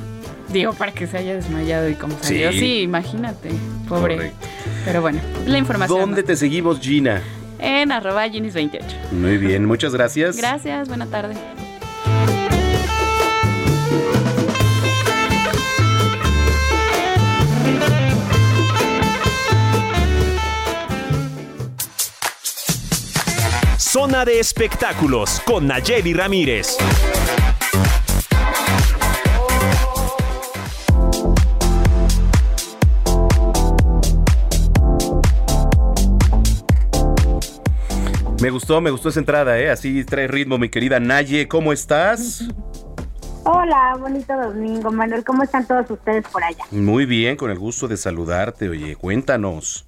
digo, 0.49 0.73
para 0.73 0.91
que 0.91 1.07
se 1.07 1.17
haya 1.17 1.33
desmayado 1.35 1.89
y 1.89 1.95
como 1.95 2.17
salió. 2.21 2.51
Sí. 2.51 2.59
Sí, 2.59 2.81
imagínate, 2.81 3.49
pobre. 3.87 4.15
Correcto. 4.15 4.47
Pero 4.85 5.01
bueno, 5.01 5.19
la 5.47 5.57
información. 5.57 5.99
¿Dónde 5.99 6.23
te 6.23 6.35
seguimos, 6.35 6.79
Gina? 6.79 7.21
En 7.59 7.91
arroba 7.91 8.27
Ginis28. 8.27 9.11
Muy 9.13 9.37
bien, 9.37 9.65
muchas 9.65 9.93
gracias. 9.93 10.35
Gracias, 10.37 10.89
buena 10.89 11.05
tarde. 11.05 11.35
Zona 23.93 24.25
de 24.25 24.39
espectáculos 24.39 25.39
con 25.45 25.67
Nayeli 25.67 26.15
Ramírez. 26.15 26.77
Me 38.41 38.49
gustó, 38.49 38.81
me 38.81 38.89
gustó 38.89 39.09
esa 39.09 39.19
entrada, 39.19 39.59
¿eh? 39.59 39.69
Así 39.69 40.03
trae 40.03 40.25
ritmo, 40.25 40.57
mi 40.57 40.69
querida 40.69 40.99
Naye. 40.99 41.47
¿Cómo 41.47 41.71
estás? 41.71 42.45
Hola, 43.43 43.95
bonito 43.99 44.33
domingo, 44.35 44.91
Manuel. 44.91 45.23
¿Cómo 45.23 45.43
están 45.43 45.67
todos 45.67 45.91
ustedes 45.91 46.27
por 46.29 46.43
allá? 46.43 46.65
Muy 46.71 47.05
bien, 47.05 47.37
con 47.37 47.51
el 47.51 47.59
gusto 47.59 47.87
de 47.87 47.97
saludarte. 47.97 48.69
Oye, 48.69 48.95
cuéntanos. 48.95 49.85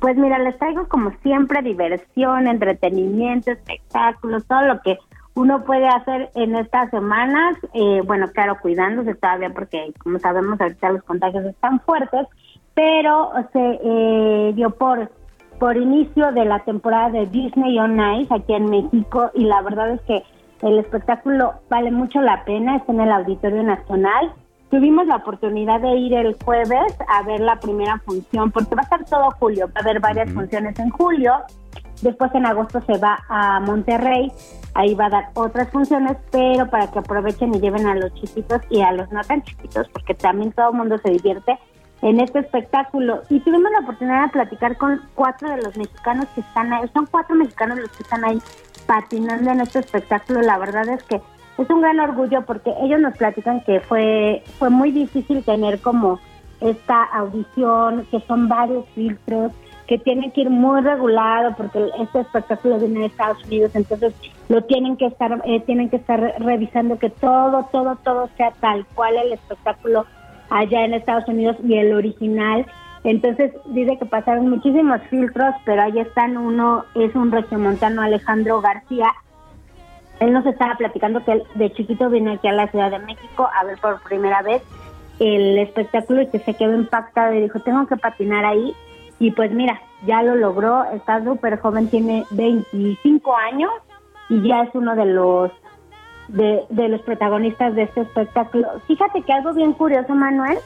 Pues 0.00 0.16
mira, 0.16 0.38
les 0.38 0.58
traigo 0.58 0.88
como 0.88 1.12
siempre 1.22 1.62
diversión, 1.62 2.46
entretenimiento, 2.46 3.50
espectáculos, 3.50 4.46
todo 4.46 4.62
lo 4.62 4.80
que 4.80 4.98
uno 5.34 5.64
puede 5.64 5.86
hacer 5.86 6.30
en 6.34 6.56
estas 6.56 6.90
semanas. 6.90 7.56
Eh, 7.74 8.02
bueno, 8.06 8.28
claro, 8.32 8.58
cuidándose 8.60 9.14
todavía 9.14 9.50
porque, 9.50 9.92
como 10.02 10.18
sabemos, 10.18 10.60
ahorita 10.60 10.92
los 10.92 11.02
contagios 11.04 11.44
están 11.44 11.80
fuertes, 11.80 12.26
pero 12.74 13.32
se 13.52 13.80
eh, 13.84 14.52
dio 14.54 14.70
por 14.70 15.10
por 15.60 15.76
inicio 15.76 16.32
de 16.32 16.46
la 16.46 16.60
temporada 16.60 17.10
de 17.10 17.26
Disney 17.26 17.78
on 17.78 18.00
Ice 18.18 18.34
aquí 18.34 18.54
en 18.54 18.70
México 18.70 19.30
y 19.34 19.44
la 19.44 19.60
verdad 19.60 19.90
es 19.90 20.00
que 20.02 20.22
el 20.62 20.78
espectáculo 20.78 21.52
vale 21.68 21.90
mucho 21.90 22.22
la 22.22 22.44
pena, 22.44 22.76
está 22.76 22.92
en 22.92 23.00
el 23.00 23.12
Auditorio 23.12 23.62
Nacional. 23.62 24.32
Tuvimos 24.70 25.06
la 25.08 25.16
oportunidad 25.16 25.80
de 25.80 25.96
ir 25.96 26.14
el 26.14 26.36
jueves 26.44 26.94
a 27.08 27.22
ver 27.24 27.40
la 27.40 27.56
primera 27.56 27.98
función, 27.98 28.52
porque 28.52 28.76
va 28.76 28.82
a 28.82 28.84
estar 28.84 29.04
todo 29.04 29.30
julio, 29.32 29.66
va 29.66 29.80
a 29.80 29.80
haber 29.80 29.98
varias 29.98 30.32
funciones 30.32 30.78
en 30.78 30.90
julio. 30.90 31.34
Después 32.02 32.32
en 32.34 32.46
agosto 32.46 32.80
se 32.82 32.96
va 32.98 33.18
a 33.28 33.58
Monterrey, 33.60 34.32
ahí 34.74 34.94
va 34.94 35.06
a 35.06 35.10
dar 35.10 35.30
otras 35.34 35.68
funciones, 35.70 36.16
pero 36.30 36.70
para 36.70 36.90
que 36.90 37.00
aprovechen 37.00 37.52
y 37.54 37.60
lleven 37.60 37.86
a 37.86 37.96
los 37.96 38.14
chiquitos 38.14 38.62
y 38.70 38.80
a 38.80 38.92
los 38.92 39.10
no 39.10 39.20
tan 39.22 39.42
chiquitos, 39.42 39.88
porque 39.88 40.14
también 40.14 40.52
todo 40.52 40.70
el 40.70 40.76
mundo 40.76 40.98
se 40.98 41.10
divierte 41.10 41.58
en 42.02 42.20
este 42.20 42.38
espectáculo. 42.38 43.22
Y 43.28 43.40
tuvimos 43.40 43.72
la 43.72 43.80
oportunidad 43.80 44.26
de 44.26 44.28
platicar 44.28 44.76
con 44.76 45.02
cuatro 45.16 45.50
de 45.50 45.62
los 45.62 45.76
mexicanos 45.76 46.26
que 46.34 46.42
están 46.42 46.72
ahí, 46.72 46.88
son 46.94 47.06
cuatro 47.06 47.34
mexicanos 47.34 47.80
los 47.80 47.90
que 47.90 48.04
están 48.04 48.24
ahí 48.24 48.40
patinando 48.86 49.50
en 49.50 49.60
este 49.60 49.80
espectáculo. 49.80 50.42
La 50.42 50.58
verdad 50.58 50.88
es 50.88 51.02
que 51.02 51.20
es 51.62 51.70
un 51.70 51.80
gran 51.80 52.00
orgullo 52.00 52.42
porque 52.46 52.72
ellos 52.82 53.00
nos 53.00 53.16
platican 53.16 53.60
que 53.62 53.80
fue, 53.80 54.42
fue 54.58 54.70
muy 54.70 54.92
difícil 54.92 55.44
tener 55.44 55.80
como 55.80 56.18
esta 56.60 57.04
audición, 57.04 58.06
que 58.10 58.20
son 58.20 58.48
varios 58.48 58.86
filtros, 58.94 59.52
que 59.86 59.98
tienen 59.98 60.30
que 60.30 60.42
ir 60.42 60.50
muy 60.50 60.80
regulado 60.82 61.54
porque 61.56 61.84
este 61.98 62.20
espectáculo 62.20 62.78
viene 62.78 63.00
de 63.00 63.06
Estados 63.06 63.44
Unidos, 63.44 63.72
entonces 63.74 64.14
lo 64.48 64.62
tienen 64.62 64.96
que 64.96 65.06
estar, 65.06 65.42
eh, 65.44 65.60
tienen 65.60 65.90
que 65.90 65.96
estar 65.96 66.20
revisando 66.38 66.98
que 66.98 67.10
todo, 67.10 67.68
todo, 67.72 67.96
todo 68.04 68.28
sea 68.36 68.52
tal 68.60 68.86
cual 68.94 69.16
el 69.16 69.32
espectáculo 69.32 70.06
allá 70.50 70.84
en 70.84 70.94
Estados 70.94 71.26
Unidos 71.28 71.56
y 71.64 71.74
el 71.74 71.92
original. 71.92 72.66
Entonces 73.02 73.52
dice 73.66 73.98
que 73.98 74.06
pasaron 74.06 74.50
muchísimos 74.50 75.00
filtros, 75.08 75.54
pero 75.64 75.82
ahí 75.82 75.98
están. 75.98 76.36
Uno 76.36 76.84
es 76.94 77.14
un 77.14 77.32
regiomontano 77.32 78.02
Alejandro 78.02 78.60
García. 78.60 79.08
Él 80.20 80.32
nos 80.32 80.46
estaba 80.46 80.74
platicando 80.76 81.24
que 81.24 81.32
él 81.32 81.42
de 81.54 81.72
chiquito 81.72 82.10
vino 82.10 82.32
aquí 82.32 82.46
a 82.46 82.52
la 82.52 82.68
Ciudad 82.68 82.90
de 82.90 82.98
México 83.00 83.48
a 83.58 83.64
ver 83.64 83.78
por 83.78 84.00
primera 84.02 84.42
vez 84.42 84.62
el 85.18 85.58
espectáculo 85.58 86.22
y 86.22 86.28
que 86.28 86.38
se 86.38 86.54
quedó 86.54 86.74
impactado 86.74 87.34
y 87.34 87.42
dijo, 87.42 87.60
tengo 87.60 87.86
que 87.86 87.96
patinar 87.96 88.44
ahí. 88.44 88.74
Y 89.18 89.32
pues 89.32 89.52
mira, 89.52 89.80
ya 90.06 90.22
lo 90.22 90.34
logró, 90.34 90.84
está 90.92 91.22
súper 91.22 91.58
joven, 91.58 91.88
tiene 91.88 92.24
25 92.30 93.36
años 93.36 93.70
y 94.28 94.46
ya 94.46 94.62
es 94.62 94.70
uno 94.74 94.94
de 94.94 95.06
los 95.06 95.50
de, 96.28 96.64
de 96.70 96.88
los 96.88 97.02
protagonistas 97.02 97.74
de 97.74 97.82
este 97.82 98.02
espectáculo. 98.02 98.68
Fíjate 98.86 99.22
que 99.22 99.32
algo 99.32 99.52
bien 99.52 99.72
curioso, 99.72 100.14
Manuel, 100.14 100.58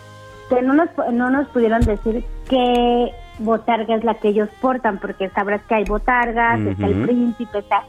que 0.49 0.63
no 0.63 0.75
nos, 0.75 0.89
no 1.13 1.31
nos 1.31 1.49
pudieron 1.49 1.81
decir 1.83 2.25
qué 2.49 3.13
botarga 3.39 3.97
es 3.97 4.05
la 4.05 4.15
que 4.15 4.29
ellos 4.29 4.49
portan, 4.61 4.99
porque 4.99 5.31
sabrás 5.31 5.63
que 5.63 5.75
hay 5.75 5.85
botargas, 5.85 6.61
está 6.61 6.87
el 6.87 7.03
príncipe, 7.03 7.59
está 7.59 7.85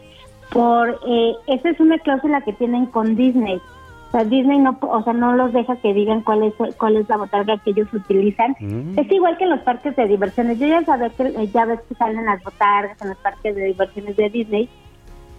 por 0.52 1.00
eh, 1.08 1.34
esa 1.48 1.70
es 1.70 1.80
una 1.80 1.98
cláusula 2.00 2.42
que 2.42 2.54
tienen 2.54 2.86
con 2.88 3.16
Disney. 3.16 3.62
O 4.08 4.12
sea, 4.12 4.24
Disney 4.24 4.60
no, 4.60 4.78
o 4.82 5.04
sea, 5.04 5.14
no 5.14 5.34
los 5.36 5.52
deja 5.52 5.76
que 5.78 5.94
digan 5.94 6.22
cuál 6.22 6.44
es 6.44 6.54
cuál 6.78 6.96
es 6.98 7.10
la 7.10 7.18
botarga 7.18 7.58
que 7.58 7.72
ellos 7.72 7.88
utilizan. 7.94 8.56
Mm. 8.60 8.98
Es 8.98 9.12
igual 9.12 9.38
que 9.38 9.44
en 9.44 9.50
los 9.50 9.62
parques 9.62 9.96
de 9.96 10.08
diversiones. 10.08 10.60
Yo 10.60 10.68
ya 10.68 10.84
sabía 10.84 11.10
que 11.10 11.24
eh, 11.24 11.48
ya 11.54 11.66
ves 11.66 11.82
que 11.90 11.96
salen 11.96 12.26
las 12.26 12.44
botargas 12.44 13.02
en 13.02 13.10
los 13.10 13.18
parques 13.18 13.56
de 13.56 13.66
diversiones 13.66 14.16
de 14.16 14.30
Disney. 14.30 14.70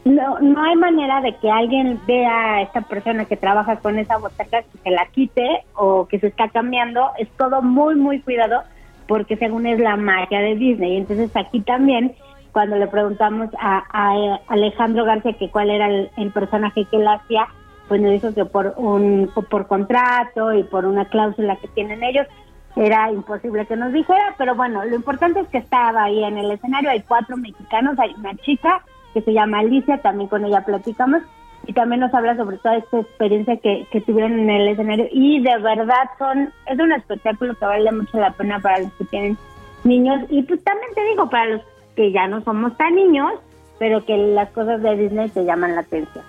No, 0.05 0.39
no 0.39 0.63
hay 0.63 0.77
manera 0.77 1.21
de 1.21 1.35
que 1.37 1.51
alguien 1.51 1.99
vea 2.07 2.55
a 2.55 2.63
esta 2.63 2.83
persona 2.83 3.25
que 3.25 3.37
trabaja 3.37 3.77
con 3.77 3.99
esa 3.99 4.19
botarga 4.19 4.63
que 4.63 4.79
se 4.79 4.91
la 4.91 5.07
quite 5.07 5.65
o 5.75 6.07
que 6.07 6.21
se 6.21 6.29
está 6.29 6.49
cambiando. 6.49 7.11
Es 7.19 7.29
todo 7.31 7.63
muy, 7.63 7.97
muy 7.97 8.21
cuidado 8.21 8.63
porque 9.09 9.37
según 9.37 9.67
es 9.67 9.79
la 9.81 9.97
magia 9.97 10.41
de 10.41 10.55
Disney. 10.55 10.97
Entonces 10.97 11.31
aquí 11.35 11.61
también, 11.61 12.15
cuando 12.57 12.77
le 12.77 12.87
preguntamos 12.87 13.51
a, 13.61 13.85
a 13.93 14.39
Alejandro 14.49 15.05
García 15.05 15.35
que 15.35 15.51
cuál 15.51 15.69
era 15.69 15.91
el, 15.91 16.11
el 16.17 16.31
personaje 16.31 16.87
que 16.87 16.97
él 16.97 17.07
hacía, 17.07 17.49
pues 17.87 18.01
nos 18.01 18.13
dijo 18.13 18.33
que 18.33 18.47
por 18.47 18.73
un 18.79 19.31
por 19.51 19.67
contrato 19.67 20.55
y 20.55 20.63
por 20.63 20.87
una 20.87 21.05
cláusula 21.05 21.57
que 21.57 21.69
tienen 21.69 22.03
ellos 22.03 22.27
era 22.75 23.13
imposible 23.13 23.67
que 23.67 23.77
nos 23.77 23.93
dijera, 23.93 24.35
pero 24.39 24.55
bueno, 24.55 24.83
lo 24.87 24.97
importante 24.97 25.41
es 25.41 25.49
que 25.49 25.59
estaba 25.59 26.05
ahí 26.05 26.25
en 26.25 26.39
el 26.39 26.51
escenario, 26.51 26.89
hay 26.89 27.03
cuatro 27.03 27.37
mexicanos, 27.37 27.99
hay 27.99 28.15
una 28.17 28.35
chica 28.37 28.81
que 29.13 29.21
se 29.21 29.35
llama 29.35 29.59
Alicia, 29.59 29.99
también 29.99 30.31
con 30.31 30.43
ella 30.47 30.65
platicamos, 30.65 31.21
y 31.67 31.75
también 31.75 32.01
nos 32.01 32.15
habla 32.15 32.39
sobre 32.39 32.57
toda 32.57 32.77
esta 32.77 33.01
experiencia 33.01 33.59
que, 33.59 33.87
que 33.93 34.01
tuvieron 34.01 34.33
en 34.39 34.49
el 34.49 34.69
escenario, 34.69 35.09
y 35.13 35.43
de 35.43 35.59
verdad 35.59 36.09
son, 36.19 36.51
es 36.65 36.79
un 36.79 36.93
espectáculo 36.93 37.55
que 37.55 37.67
vale 37.67 37.93
mucho 37.93 38.19
la 38.19 38.31
pena 38.31 38.61
para 38.61 38.79
los 38.79 38.93
que 38.95 39.05
tienen 39.05 39.37
niños, 39.85 40.23
y 40.31 40.43
pues 40.45 40.65
también 40.65 40.95
te 40.95 41.05
digo, 41.11 41.29
para 41.29 41.49
los 41.49 41.76
que 41.97 42.13
ya 42.13 42.29
no 42.29 42.45
somos 42.45 42.77
tan 42.77 42.95
niños, 42.95 43.33
pero 43.79 44.05
que 44.05 44.17
las 44.17 44.51
cosas 44.51 44.83
de 44.83 44.97
Disney 44.97 45.29
te 45.31 45.45
llaman 45.45 45.75
la 45.75 45.81
atención. 45.81 46.25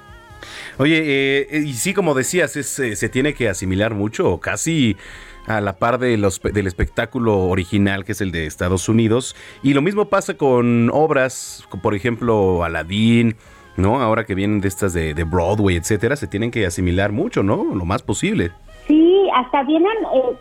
Oye, 0.78 1.01
eh, 1.05 1.63
y 1.65 1.74
sí, 1.74 1.93
como 1.93 2.13
decías, 2.13 2.55
es, 2.55 2.80
eh, 2.80 2.95
se 2.95 3.09
tiene 3.09 3.34
que 3.34 3.49
asimilar 3.49 3.93
mucho, 3.93 4.32
o 4.32 4.39
casi 4.39 4.95
a 5.47 5.61
la 5.61 5.78
par 5.78 5.97
de 5.97 6.18
los, 6.18 6.41
del 6.41 6.68
espectáculo 6.68 7.45
original, 7.45 8.05
que 8.05 8.11
es 8.11 8.22
el 8.22 8.32
de 8.32 8.45
Estados 8.45 8.89
Unidos. 8.89 9.36
Y 9.63 9.74
lo 9.74 9.82
mismo 9.82 10.05
pasa 10.05 10.36
con 10.36 10.89
obras, 10.91 11.65
como 11.70 11.82
por 11.82 11.95
ejemplo, 11.95 12.63
Aladdin, 12.63 13.36
¿no? 13.78 14.01
Ahora 14.01 14.26
que 14.26 14.36
vienen 14.36 14.61
de 14.61 14.68
estas 14.68 14.93
de, 14.93 15.13
de 15.13 15.24
Broadway, 15.24 15.78
etcétera, 15.78 16.15
se 16.15 16.28
tienen 16.28 16.51
que 16.51 16.65
asimilar 16.65 17.11
mucho, 17.11 17.43
¿no? 17.43 17.76
Lo 17.76 17.86
más 17.86 18.03
posible. 18.03 18.51
Sí, 18.88 19.28
hasta 19.34 19.63
vienen 19.63 19.91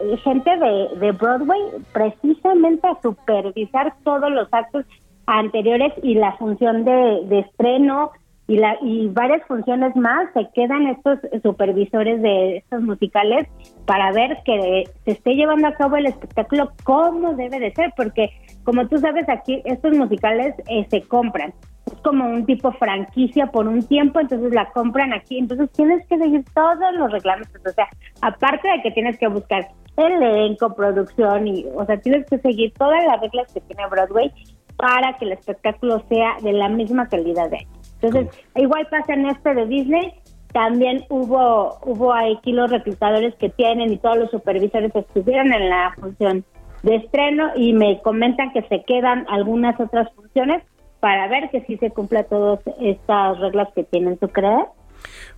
eh, 0.00 0.16
gente 0.18 0.50
de, 0.50 0.98
de 0.98 1.12
Broadway 1.12 1.60
precisamente 1.92 2.86
a 2.86 3.00
supervisar 3.00 3.94
todos 4.04 4.30
los 4.30 4.48
actos 4.52 4.84
anteriores 5.26 5.92
y 6.02 6.14
la 6.14 6.32
función 6.36 6.84
de, 6.84 7.40
estreno 7.40 8.12
y, 8.48 8.56
la, 8.56 8.76
y 8.80 9.08
varias 9.08 9.46
funciones 9.46 9.94
más. 9.96 10.28
Se 10.34 10.48
quedan 10.54 10.86
estos 10.86 11.18
supervisores 11.42 12.22
de 12.22 12.58
estos 12.58 12.82
musicales 12.82 13.48
para 13.84 14.12
ver 14.12 14.38
que 14.44 14.84
se 15.04 15.10
esté 15.10 15.34
llevando 15.34 15.68
a 15.68 15.74
cabo 15.74 15.96
el 15.96 16.06
espectáculo 16.06 16.72
como 16.84 17.34
debe 17.34 17.58
de 17.58 17.72
ser, 17.72 17.92
porque 17.96 18.30
como 18.64 18.86
tú 18.88 18.98
sabes 18.98 19.28
aquí 19.28 19.62
estos 19.64 19.96
musicales 19.96 20.54
eh, 20.68 20.86
se 20.90 21.02
compran. 21.02 21.52
Es 21.86 21.94
como 22.02 22.28
un 22.28 22.44
tipo 22.46 22.72
franquicia 22.72 23.46
por 23.46 23.68
un 23.68 23.86
tiempo, 23.86 24.18
entonces 24.18 24.52
la 24.52 24.70
compran 24.70 25.12
aquí, 25.12 25.38
entonces 25.38 25.70
tienes 25.70 26.04
que 26.08 26.18
seguir 26.18 26.44
todos 26.52 26.92
los 26.98 27.12
reglamentos, 27.12 27.60
o 27.64 27.70
sea, 27.70 27.86
aparte 28.22 28.66
de 28.68 28.82
que 28.82 28.90
tienes 28.90 29.16
que 29.18 29.28
buscar 29.28 29.68
elenco, 29.96 30.74
producción 30.74 31.46
y, 31.46 31.64
o 31.74 31.84
sea, 31.86 31.96
tienes 31.98 32.26
que 32.26 32.38
seguir 32.38 32.72
todas 32.74 33.04
las 33.04 33.20
reglas 33.20 33.52
que 33.52 33.60
tiene 33.60 33.86
Broadway 33.88 34.32
para 34.76 35.16
que 35.18 35.24
el 35.24 35.32
espectáculo 35.32 36.04
sea 36.08 36.36
de 36.42 36.52
la 36.52 36.68
misma 36.68 37.08
calidad 37.08 37.50
de 37.50 37.56
ellos. 37.58 37.94
Entonces, 38.00 38.44
igual 38.54 38.86
pasa 38.90 39.14
en 39.14 39.26
este 39.26 39.54
de 39.54 39.66
Disney, 39.66 40.12
también 40.52 41.04
hubo 41.08 41.78
hubo 41.84 42.12
aquí 42.14 42.52
los 42.52 42.70
reclutadores 42.70 43.34
que 43.36 43.48
tienen 43.50 43.92
y 43.92 43.98
todos 43.98 44.18
los 44.18 44.30
supervisores 44.30 44.94
estuvieron 44.94 45.52
en 45.52 45.68
la 45.70 45.94
función 45.98 46.44
de 46.82 46.96
estreno 46.96 47.50
y 47.56 47.72
me 47.72 48.00
comentan 48.02 48.52
que 48.52 48.62
se 48.62 48.84
quedan 48.84 49.26
algunas 49.28 49.78
otras 49.80 50.08
funciones 50.14 50.62
para 51.00 51.26
ver 51.28 51.50
que 51.50 51.62
sí 51.62 51.76
se 51.78 51.90
cumpla 51.90 52.24
todas 52.24 52.60
estas 52.80 53.38
reglas 53.40 53.68
que 53.74 53.84
tienen, 53.84 54.16
¿tú 54.18 54.28
crees? 54.28 54.66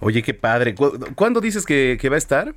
Oye, 0.01 0.22
qué 0.22 0.34
padre. 0.34 0.74
¿Cu- 0.74 0.93
¿Cuándo 1.16 1.41
dices 1.41 1.64
que, 1.66 1.97
que 2.01 2.09
va 2.09 2.14
a 2.14 2.18
estar? 2.18 2.55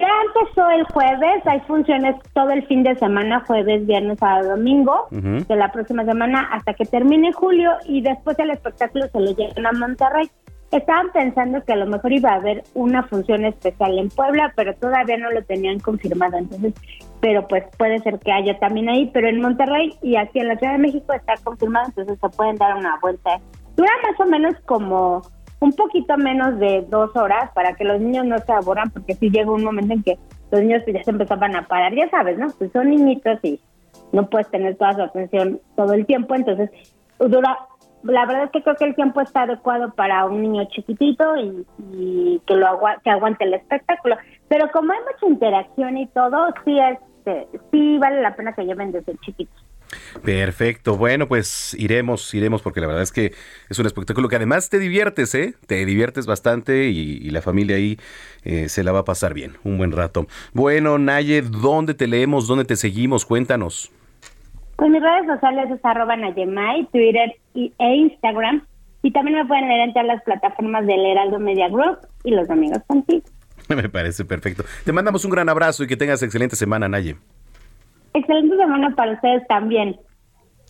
Ya 0.00 0.08
empezó 0.24 0.70
el 0.70 0.84
jueves, 0.84 1.46
hay 1.46 1.60
funciones 1.60 2.16
todo 2.32 2.48
el 2.52 2.66
fin 2.66 2.82
de 2.82 2.94
semana, 2.94 3.44
jueves, 3.46 3.86
viernes, 3.86 4.18
sábado, 4.18 4.56
domingo, 4.56 5.08
de 5.10 5.56
la 5.56 5.70
próxima 5.72 6.06
semana 6.06 6.48
hasta 6.52 6.72
que 6.72 6.86
termine 6.86 7.34
julio 7.34 7.72
y 7.84 8.00
después 8.00 8.38
el 8.38 8.50
espectáculo 8.50 9.08
se 9.08 9.20
lo 9.20 9.32
llevan 9.32 9.66
a 9.66 9.72
Monterrey. 9.72 10.30
Estaban 10.70 11.10
pensando 11.12 11.62
que 11.64 11.74
a 11.74 11.76
lo 11.76 11.84
mejor 11.84 12.12
iba 12.12 12.30
a 12.30 12.36
haber 12.36 12.62
una 12.72 13.02
función 13.02 13.44
especial 13.44 13.98
en 13.98 14.08
Puebla, 14.08 14.54
pero 14.56 14.72
todavía 14.74 15.18
no 15.18 15.30
lo 15.32 15.42
tenían 15.42 15.80
confirmado, 15.80 16.38
entonces, 16.38 16.72
pero 17.20 17.46
pues 17.46 17.64
puede 17.76 17.98
ser 17.98 18.18
que 18.20 18.32
haya 18.32 18.58
también 18.58 18.88
ahí, 18.88 19.10
pero 19.12 19.28
en 19.28 19.42
Monterrey 19.42 19.92
y 20.00 20.16
aquí 20.16 20.38
en 20.38 20.48
la 20.48 20.56
Ciudad 20.56 20.72
de 20.74 20.78
México 20.78 21.12
está 21.12 21.34
confirmado, 21.44 21.88
entonces 21.88 22.18
se 22.18 22.28
pueden 22.30 22.56
dar 22.56 22.74
una 22.74 22.98
vuelta. 23.02 23.38
Dura 23.76 23.90
más 24.08 24.18
o 24.18 24.30
menos 24.30 24.54
como 24.64 25.20
un 25.60 25.72
poquito 25.72 26.16
menos 26.16 26.58
de 26.58 26.86
dos 26.88 27.14
horas 27.16 27.50
para 27.54 27.74
que 27.74 27.84
los 27.84 28.00
niños 28.00 28.24
no 28.26 28.38
se 28.38 28.52
aburran, 28.52 28.90
porque 28.90 29.14
si 29.14 29.30
llega 29.30 29.50
un 29.50 29.64
momento 29.64 29.92
en 29.92 30.02
que 30.02 30.18
los 30.50 30.60
niños 30.62 30.82
pues, 30.84 30.96
ya 30.96 31.04
se 31.04 31.10
empezaban 31.10 31.54
a 31.54 31.66
parar, 31.68 31.94
ya 31.94 32.08
sabes, 32.10 32.38
¿no? 32.38 32.48
Pues 32.58 32.72
son 32.72 32.90
niñitos 32.90 33.38
y 33.42 33.60
no 34.12 34.28
puedes 34.28 34.50
tener 34.50 34.76
toda 34.76 34.94
su 34.94 35.02
atención 35.02 35.60
todo 35.76 35.92
el 35.92 36.06
tiempo, 36.06 36.34
entonces 36.34 36.70
dura, 37.18 37.58
la 38.02 38.24
verdad 38.26 38.44
es 38.44 38.50
que 38.50 38.62
creo 38.62 38.76
que 38.76 38.86
el 38.86 38.94
tiempo 38.94 39.20
está 39.20 39.42
adecuado 39.42 39.92
para 39.92 40.24
un 40.24 40.40
niño 40.42 40.64
chiquitito 40.64 41.36
y, 41.36 41.66
y 41.92 42.42
que 42.46 42.56
lo 42.56 42.66
agua- 42.66 42.98
que 43.04 43.10
aguante 43.10 43.44
el 43.44 43.54
espectáculo, 43.54 44.16
pero 44.48 44.70
como 44.72 44.92
hay 44.92 44.98
mucha 45.00 45.26
interacción 45.26 45.98
y 45.98 46.06
todo, 46.08 46.48
sí 46.64 46.78
este, 46.80 47.46
sí 47.70 47.98
vale 47.98 48.22
la 48.22 48.34
pena 48.34 48.54
que 48.54 48.64
lleven 48.64 48.90
desde 48.92 49.14
chiquitos. 49.18 49.64
Perfecto. 50.22 50.96
Bueno, 50.96 51.26
pues 51.26 51.74
iremos, 51.78 52.32
iremos, 52.34 52.62
porque 52.62 52.80
la 52.80 52.86
verdad 52.86 53.02
es 53.02 53.12
que 53.12 53.32
es 53.68 53.78
un 53.78 53.86
espectáculo 53.86 54.28
que 54.28 54.36
además 54.36 54.68
te 54.68 54.78
diviertes, 54.78 55.34
¿eh? 55.34 55.54
Te 55.66 55.84
diviertes 55.84 56.26
bastante 56.26 56.88
y, 56.88 57.18
y 57.22 57.30
la 57.30 57.42
familia 57.42 57.76
ahí 57.76 57.98
eh, 58.44 58.68
se 58.68 58.84
la 58.84 58.92
va 58.92 59.00
a 59.00 59.04
pasar 59.04 59.34
bien, 59.34 59.56
un 59.64 59.78
buen 59.78 59.92
rato. 59.92 60.26
Bueno, 60.52 60.98
Naye, 60.98 61.42
¿dónde 61.42 61.94
te 61.94 62.06
leemos? 62.06 62.46
¿Dónde 62.46 62.64
te 62.64 62.76
seguimos? 62.76 63.24
Cuéntanos. 63.24 63.90
Pues 64.76 64.90
mis 64.90 65.02
redes 65.02 65.26
sociales 65.26 65.70
es 65.70 65.84
arroba 65.84 66.16
Nayemay, 66.16 66.86
Twitter 66.86 67.36
y, 67.54 67.72
e 67.78 67.94
Instagram. 67.96 68.64
Y 69.02 69.12
también 69.12 69.38
me 69.38 69.46
pueden 69.46 69.68
leer 69.68 69.88
en 69.88 69.92
todas 69.92 70.08
las 70.08 70.22
plataformas 70.22 70.86
del 70.86 71.04
Heraldo 71.04 71.38
Media 71.38 71.68
Group 71.68 71.98
y 72.24 72.30
los 72.30 72.48
amigos 72.50 72.78
contigo. 72.86 73.22
Me 73.68 73.88
parece 73.88 74.24
perfecto. 74.24 74.64
Te 74.84 74.92
mandamos 74.92 75.24
un 75.24 75.30
gran 75.30 75.48
abrazo 75.48 75.84
y 75.84 75.86
que 75.86 75.96
tengas 75.96 76.22
excelente 76.22 76.56
semana, 76.56 76.88
Naye. 76.88 77.16
Excelente 78.14 78.56
semana 78.56 78.94
para 78.96 79.12
ustedes 79.12 79.46
también. 79.48 79.98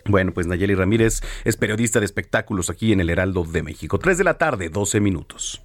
Bueno, 0.06 0.32
pues 0.32 0.46
Nayeli 0.46 0.74
Ramírez 0.74 1.20
es 1.44 1.56
periodista 1.56 2.00
de 2.00 2.06
espectáculos 2.06 2.70
aquí 2.70 2.92
en 2.92 3.00
el 3.00 3.10
Heraldo 3.10 3.44
de 3.44 3.62
México. 3.62 3.98
3 3.98 4.18
de 4.18 4.24
la 4.24 4.34
tarde, 4.34 4.68
12 4.68 5.00
minutos. 5.00 5.62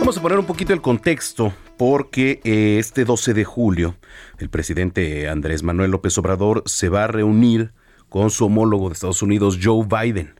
Vamos 0.00 0.16
a 0.16 0.22
poner 0.22 0.38
un 0.38 0.46
poquito 0.46 0.72
el 0.72 0.80
contexto 0.80 1.52
porque 1.76 2.40
eh, 2.44 2.78
este 2.78 3.04
12 3.04 3.34
de 3.34 3.44
julio 3.44 3.96
el 4.38 4.48
presidente 4.48 5.28
Andrés 5.28 5.62
Manuel 5.62 5.90
López 5.90 6.16
Obrador 6.16 6.62
se 6.66 6.88
va 6.88 7.04
a 7.04 7.08
reunir 7.08 7.72
con 8.08 8.30
su 8.30 8.46
homólogo 8.46 8.88
de 8.88 8.94
Estados 8.94 9.22
Unidos, 9.22 9.58
Joe 9.62 9.86
Biden. 9.86 10.34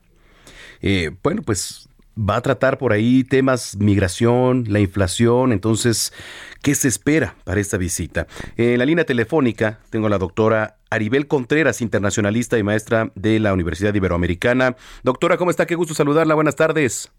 Eh, 0.81 1.11
bueno, 1.21 1.41
pues 1.43 1.88
va 2.17 2.37
a 2.37 2.41
tratar 2.41 2.77
por 2.77 2.93
ahí 2.93 3.23
temas 3.23 3.77
migración, 3.77 4.65
la 4.67 4.79
inflación, 4.79 5.51
entonces, 5.51 6.13
¿qué 6.61 6.75
se 6.75 6.87
espera 6.87 7.35
para 7.43 7.61
esta 7.61 7.77
visita? 7.77 8.27
En 8.57 8.79
la 8.79 8.85
línea 8.85 9.05
telefónica 9.05 9.79
tengo 9.89 10.07
a 10.07 10.09
la 10.09 10.17
doctora 10.17 10.77
Aribel 10.89 11.27
Contreras, 11.27 11.81
internacionalista 11.81 12.57
y 12.57 12.63
maestra 12.63 13.11
de 13.15 13.39
la 13.39 13.53
Universidad 13.53 13.93
Iberoamericana. 13.93 14.75
Doctora, 15.03 15.37
¿cómo 15.37 15.51
está? 15.51 15.65
Qué 15.65 15.75
gusto 15.75 15.93
saludarla. 15.93 16.35
Buenas 16.35 16.55
tardes. 16.55 17.11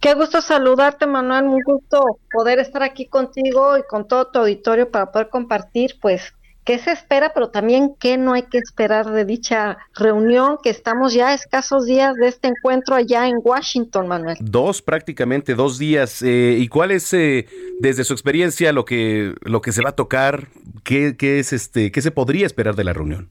Qué 0.00 0.14
gusto 0.14 0.40
saludarte, 0.40 1.06
Manuel. 1.06 1.44
Un 1.44 1.62
gusto 1.62 2.18
poder 2.32 2.58
estar 2.58 2.82
aquí 2.82 3.06
contigo 3.06 3.78
y 3.78 3.82
con 3.88 4.08
todo 4.08 4.26
tu 4.26 4.40
auditorio 4.40 4.90
para 4.90 5.12
poder 5.12 5.28
compartir, 5.28 5.98
pues, 6.00 6.34
qué 6.64 6.78
se 6.78 6.92
espera, 6.92 7.32
pero 7.34 7.50
también 7.50 7.94
qué 7.98 8.16
no 8.16 8.32
hay 8.32 8.42
que 8.42 8.58
esperar 8.58 9.10
de 9.10 9.24
dicha 9.24 9.78
reunión, 9.94 10.58
que 10.62 10.70
estamos 10.70 11.12
ya 11.14 11.28
a 11.28 11.34
escasos 11.34 11.86
días 11.86 12.14
de 12.16 12.28
este 12.28 12.48
encuentro 12.48 12.94
allá 12.94 13.28
en 13.28 13.36
Washington, 13.42 14.08
Manuel. 14.08 14.36
Dos, 14.40 14.82
prácticamente 14.82 15.54
dos 15.54 15.78
días. 15.78 16.22
Eh, 16.22 16.56
¿Y 16.58 16.68
cuál 16.68 16.90
es, 16.90 17.12
eh, 17.12 17.46
desde 17.80 18.04
su 18.04 18.12
experiencia, 18.12 18.72
lo 18.72 18.84
que, 18.84 19.34
lo 19.42 19.60
que 19.60 19.72
se 19.72 19.82
va 19.82 19.90
a 19.90 19.96
tocar? 19.96 20.48
¿Qué, 20.84 21.16
qué 21.16 21.38
es 21.38 21.52
este, 21.52 21.90
qué 21.90 22.02
se 22.02 22.10
podría 22.10 22.46
esperar 22.46 22.76
de 22.76 22.84
la 22.84 22.92
reunión? 22.92 23.28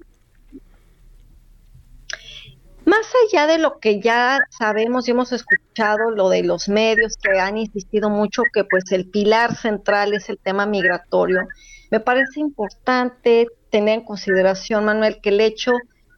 Más 2.91 3.07
allá 3.25 3.47
de 3.47 3.57
lo 3.57 3.79
que 3.79 4.01
ya 4.01 4.39
sabemos 4.49 5.07
y 5.07 5.11
hemos 5.11 5.31
escuchado, 5.31 6.11
lo 6.11 6.27
de 6.27 6.43
los 6.43 6.67
medios 6.67 7.15
que 7.15 7.39
han 7.39 7.57
insistido 7.57 8.09
mucho 8.09 8.43
que 8.51 8.65
pues 8.65 8.91
el 8.91 9.09
pilar 9.09 9.55
central 9.55 10.13
es 10.13 10.27
el 10.27 10.37
tema 10.37 10.65
migratorio, 10.65 11.47
me 11.89 12.01
parece 12.01 12.41
importante 12.41 13.47
tener 13.69 13.99
en 13.99 14.05
consideración, 14.05 14.83
Manuel, 14.83 15.21
que 15.21 15.29
el 15.29 15.39
hecho 15.39 15.71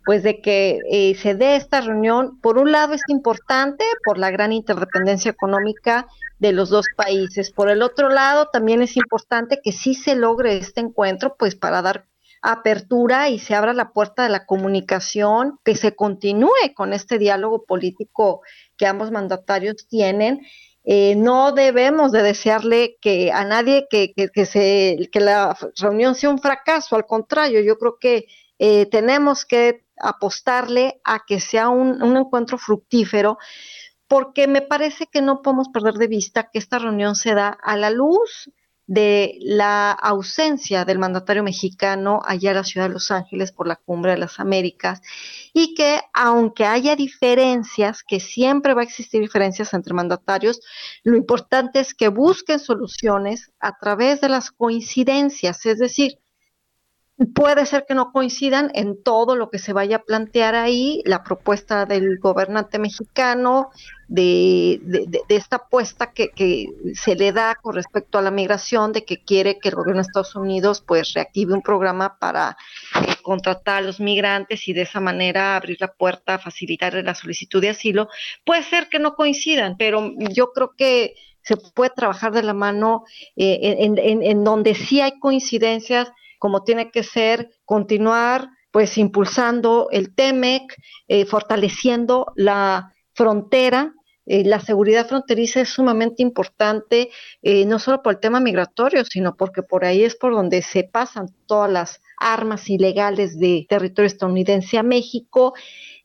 pues 0.03 0.23
de 0.23 0.41
que 0.41 0.79
eh, 0.91 1.13
se 1.13 1.35
dé 1.35 1.57
esta 1.57 1.79
reunión, 1.79 2.39
por 2.41 2.57
un 2.57 2.71
lado 2.71 2.95
es 2.95 3.03
importante 3.07 3.85
por 4.03 4.17
la 4.17 4.31
gran 4.31 4.51
interdependencia 4.51 5.29
económica 5.29 6.07
de 6.39 6.53
los 6.53 6.69
dos 6.71 6.87
países, 6.95 7.51
por 7.51 7.69
el 7.69 7.83
otro 7.83 8.09
lado 8.09 8.49
también 8.51 8.81
es 8.81 8.97
importante 8.97 9.59
que 9.63 9.73
sí 9.73 9.93
se 9.93 10.15
logre 10.15 10.57
este 10.57 10.81
encuentro, 10.81 11.35
pues 11.37 11.53
para 11.53 11.83
dar 11.83 12.07
apertura 12.43 13.29
y 13.29 13.39
se 13.39 13.55
abra 13.55 13.73
la 13.73 13.93
puerta 13.93 14.23
de 14.23 14.29
la 14.29 14.45
comunicación, 14.45 15.59
que 15.63 15.75
se 15.75 15.95
continúe 15.95 16.73
con 16.75 16.91
este 16.91 17.17
diálogo 17.17 17.63
político 17.63 18.41
que 18.77 18.85
ambos 18.85 19.11
mandatarios 19.11 19.87
tienen. 19.87 20.45
Eh, 20.83 21.15
no 21.15 21.53
debemos 21.53 22.11
de 22.11 22.21
desearle 22.21 22.97
que 22.99 23.31
a 23.31 23.45
nadie 23.45 23.87
que, 23.89 24.13
que, 24.13 24.29
que 24.29 25.19
la 25.21 25.57
reunión 25.77 26.15
sea 26.15 26.29
un 26.29 26.39
fracaso, 26.39 26.97
al 26.97 27.05
contrario, 27.05 27.61
yo 27.61 27.77
creo 27.77 27.97
que 27.97 28.25
eh, 28.59 28.87
tenemos 28.87 29.45
que 29.45 29.85
apostarle 29.97 30.99
a 31.05 31.23
que 31.25 31.39
sea 31.39 31.69
un 31.69 32.17
encuentro 32.17 32.57
fructífero, 32.57 33.37
porque 34.09 34.47
me 34.47 34.61
parece 34.61 35.07
que 35.07 35.21
no 35.21 35.41
podemos 35.41 35.69
perder 35.69 35.93
de 35.93 36.07
vista 36.07 36.49
que 36.51 36.59
esta 36.59 36.77
reunión 36.77 37.15
se 37.15 37.33
da 37.33 37.47
a 37.47 37.77
la 37.77 37.89
luz 37.89 38.51
de 38.85 39.37
la 39.39 39.91
ausencia 39.91 40.83
del 40.83 40.99
mandatario 40.99 41.43
mexicano 41.43 42.21
allá 42.25 42.51
en 42.51 42.57
la 42.57 42.63
ciudad 42.63 42.87
de 42.87 42.93
Los 42.93 43.11
Ángeles 43.11 43.51
por 43.51 43.67
la 43.67 43.77
Cumbre 43.77 44.11
de 44.11 44.17
las 44.17 44.39
Américas 44.39 45.01
y 45.53 45.73
que 45.73 46.01
aunque 46.13 46.65
haya 46.65 46.95
diferencias, 46.95 48.03
que 48.03 48.19
siempre 48.19 48.73
va 48.73 48.81
a 48.81 48.85
existir 48.85 49.21
diferencias 49.21 49.73
entre 49.73 49.93
mandatarios, 49.93 50.59
lo 51.03 51.15
importante 51.15 51.79
es 51.79 51.93
que 51.93 52.09
busquen 52.09 52.59
soluciones 52.59 53.51
a 53.59 53.77
través 53.77 54.19
de 54.19 54.29
las 54.29 54.51
coincidencias, 54.51 55.65
es 55.65 55.79
decir, 55.79 56.19
Puede 57.35 57.65
ser 57.65 57.85
que 57.87 57.93
no 57.93 58.11
coincidan 58.11 58.71
en 58.73 59.01
todo 59.01 59.35
lo 59.35 59.49
que 59.49 59.59
se 59.59 59.71
vaya 59.71 59.97
a 59.97 60.03
plantear 60.03 60.55
ahí, 60.55 61.01
la 61.05 61.23
propuesta 61.23 61.85
del 61.85 62.17
gobernante 62.17 62.79
mexicano, 62.79 63.69
de, 64.07 64.81
esta 65.29 65.57
apuesta 65.57 66.11
que, 66.11 66.31
se 66.95 67.15
le 67.15 67.31
da 67.31 67.55
con 67.61 67.75
respecto 67.75 68.17
a 68.17 68.21
la 68.21 68.31
migración, 68.31 68.93
de 68.93 69.05
que 69.05 69.23
quiere 69.23 69.59
que 69.59 69.69
el 69.69 69.75
gobierno 69.75 70.01
de 70.01 70.07
Estados 70.07 70.35
Unidos 70.35 70.83
pues 70.85 71.13
reactive 71.13 71.53
un 71.53 71.61
programa 71.61 72.17
para 72.17 72.57
eh, 73.01 73.15
contratar 73.21 73.77
a 73.77 73.85
los 73.85 73.99
migrantes 73.99 74.67
y 74.67 74.73
de 74.73 74.81
esa 74.81 74.99
manera 74.99 75.55
abrir 75.55 75.77
la 75.79 75.93
puerta, 75.93 76.39
facilitar 76.39 76.95
la 76.95 77.15
solicitud 77.15 77.61
de 77.61 77.69
asilo. 77.69 78.09
Puede 78.43 78.63
ser 78.63 78.89
que 78.89 78.99
no 78.99 79.15
coincidan, 79.15 79.77
pero 79.77 80.13
yo 80.17 80.51
creo 80.51 80.73
que 80.75 81.13
se 81.41 81.57
puede 81.57 81.91
trabajar 81.95 82.31
de 82.31 82.43
la 82.43 82.53
mano 82.53 83.03
eh, 83.35 83.77
en 83.79 84.43
donde 84.43 84.75
sí 84.75 85.01
hay 85.01 85.19
coincidencias 85.19 86.11
como 86.43 86.65
tiene 86.65 86.91
que 86.91 87.03
ser 87.03 87.51
continuar 87.63 88.49
pues 88.69 88.97
impulsando 88.97 89.87
el 89.91 90.13
TEMEC, 90.13 90.75
eh, 91.07 91.25
fortaleciendo 91.25 92.33
la 92.35 92.93
frontera. 93.13 93.93
Eh, 94.25 94.43
la 94.43 94.59
seguridad 94.59 95.07
fronteriza 95.07 95.61
es 95.61 95.69
sumamente 95.69 96.21
importante, 96.21 97.11
eh, 97.41 97.65
no 97.65 97.79
solo 97.79 98.03
por 98.03 98.15
el 98.15 98.19
tema 98.19 98.41
migratorio, 98.41 99.05
sino 99.05 99.37
porque 99.37 99.63
por 99.63 99.85
ahí 99.85 100.03
es 100.03 100.17
por 100.17 100.33
donde 100.33 100.61
se 100.63 100.83
pasan 100.83 101.27
todas 101.45 101.71
las 101.71 102.01
armas 102.17 102.69
ilegales 102.69 103.39
de 103.39 103.65
territorio 103.69 104.07
estadounidense 104.07 104.77
a 104.77 104.83
México 104.83 105.53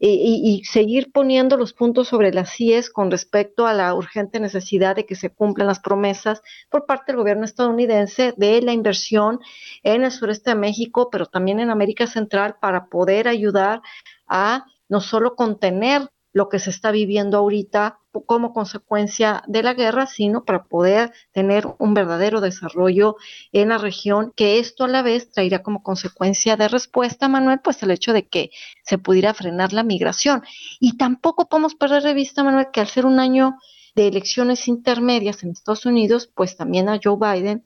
y, 0.01 0.63
seguir 0.65 1.11
poniendo 1.13 1.57
los 1.57 1.73
puntos 1.73 2.09
sobre 2.09 2.33
las 2.33 2.55
CIES 2.55 2.91
con 2.91 3.11
respecto 3.11 3.67
a 3.67 3.75
la 3.75 3.95
urgente 3.95 4.39
necesidad 4.39 4.95
de 4.95 5.07
que 5.07 5.17
se 5.17 5.31
cumplan 5.31 5.67
las 5.67 5.81
promesas 5.81 6.41
por 6.71 6.87
parte 6.87 7.13
del 7.13 7.17
gobierno 7.17 7.45
estadounidense 7.45 8.33
de 8.37 8.63
la 8.63 8.73
inversión 8.73 9.41
en 9.83 10.05
el 10.05 10.13
sureste 10.13 10.51
de 10.51 10.57
México, 10.57 11.09
pero 11.11 11.27
también 11.27 11.59
en 11.59 11.71
América 11.71 12.07
Central 12.07 12.57
para 12.61 12.87
poder 12.87 13.27
ayudar 13.27 13.83
a 14.29 14.65
no 14.89 15.01
solo 15.01 15.35
contener 15.35 16.09
lo 16.33 16.49
que 16.49 16.59
se 16.59 16.71
está 16.71 16.91
viviendo 16.91 17.39
ahorita 17.39 17.99
como 18.27 18.53
consecuencia 18.53 19.43
de 19.47 19.63
la 19.63 19.75
guerra, 19.75 20.07
sino 20.07 20.45
para 20.45 20.65
poder 20.65 21.13
tener 21.33 21.67
un 21.79 21.95
verdadero 21.95 22.41
desarrollo 22.41 23.17
en 23.53 23.71
la 23.71 23.79
región, 23.79 24.33
que 24.35 24.59
esto 24.59 24.85
a 24.85 24.89
la 24.89 25.03
vez 25.03 25.31
traería 25.31 25.63
como 25.63 25.83
consecuencia 25.83 26.57
de 26.57 26.69
respuesta, 26.69 27.29
Manuel, 27.29 27.61
pues 27.63 27.83
el 27.83 27.91
hecho 27.91 28.13
de 28.13 28.27
que 28.27 28.51
se 28.83 28.99
pudiera 28.99 29.35
frenar 29.35 29.73
la 29.73 29.83
migración. 29.83 30.43
Y 30.81 30.97
tampoco 30.97 31.49
podemos 31.49 31.75
perder 31.75 32.03
de 32.03 32.15
vista, 32.15 32.43
Manuel, 32.43 32.69
que 32.73 32.81
al 32.81 32.89
ser 32.89 33.07
un 33.07 33.21
año 33.21 33.57
de 33.95 34.09
elecciones 34.09 34.69
intermedias 34.69 35.43
en 35.43 35.51
Estados 35.51 35.87
Unidos, 35.87 36.31
pues 36.35 36.57
también 36.57 36.89
a 36.89 37.01
Joe 37.03 37.17
Biden 37.19 37.65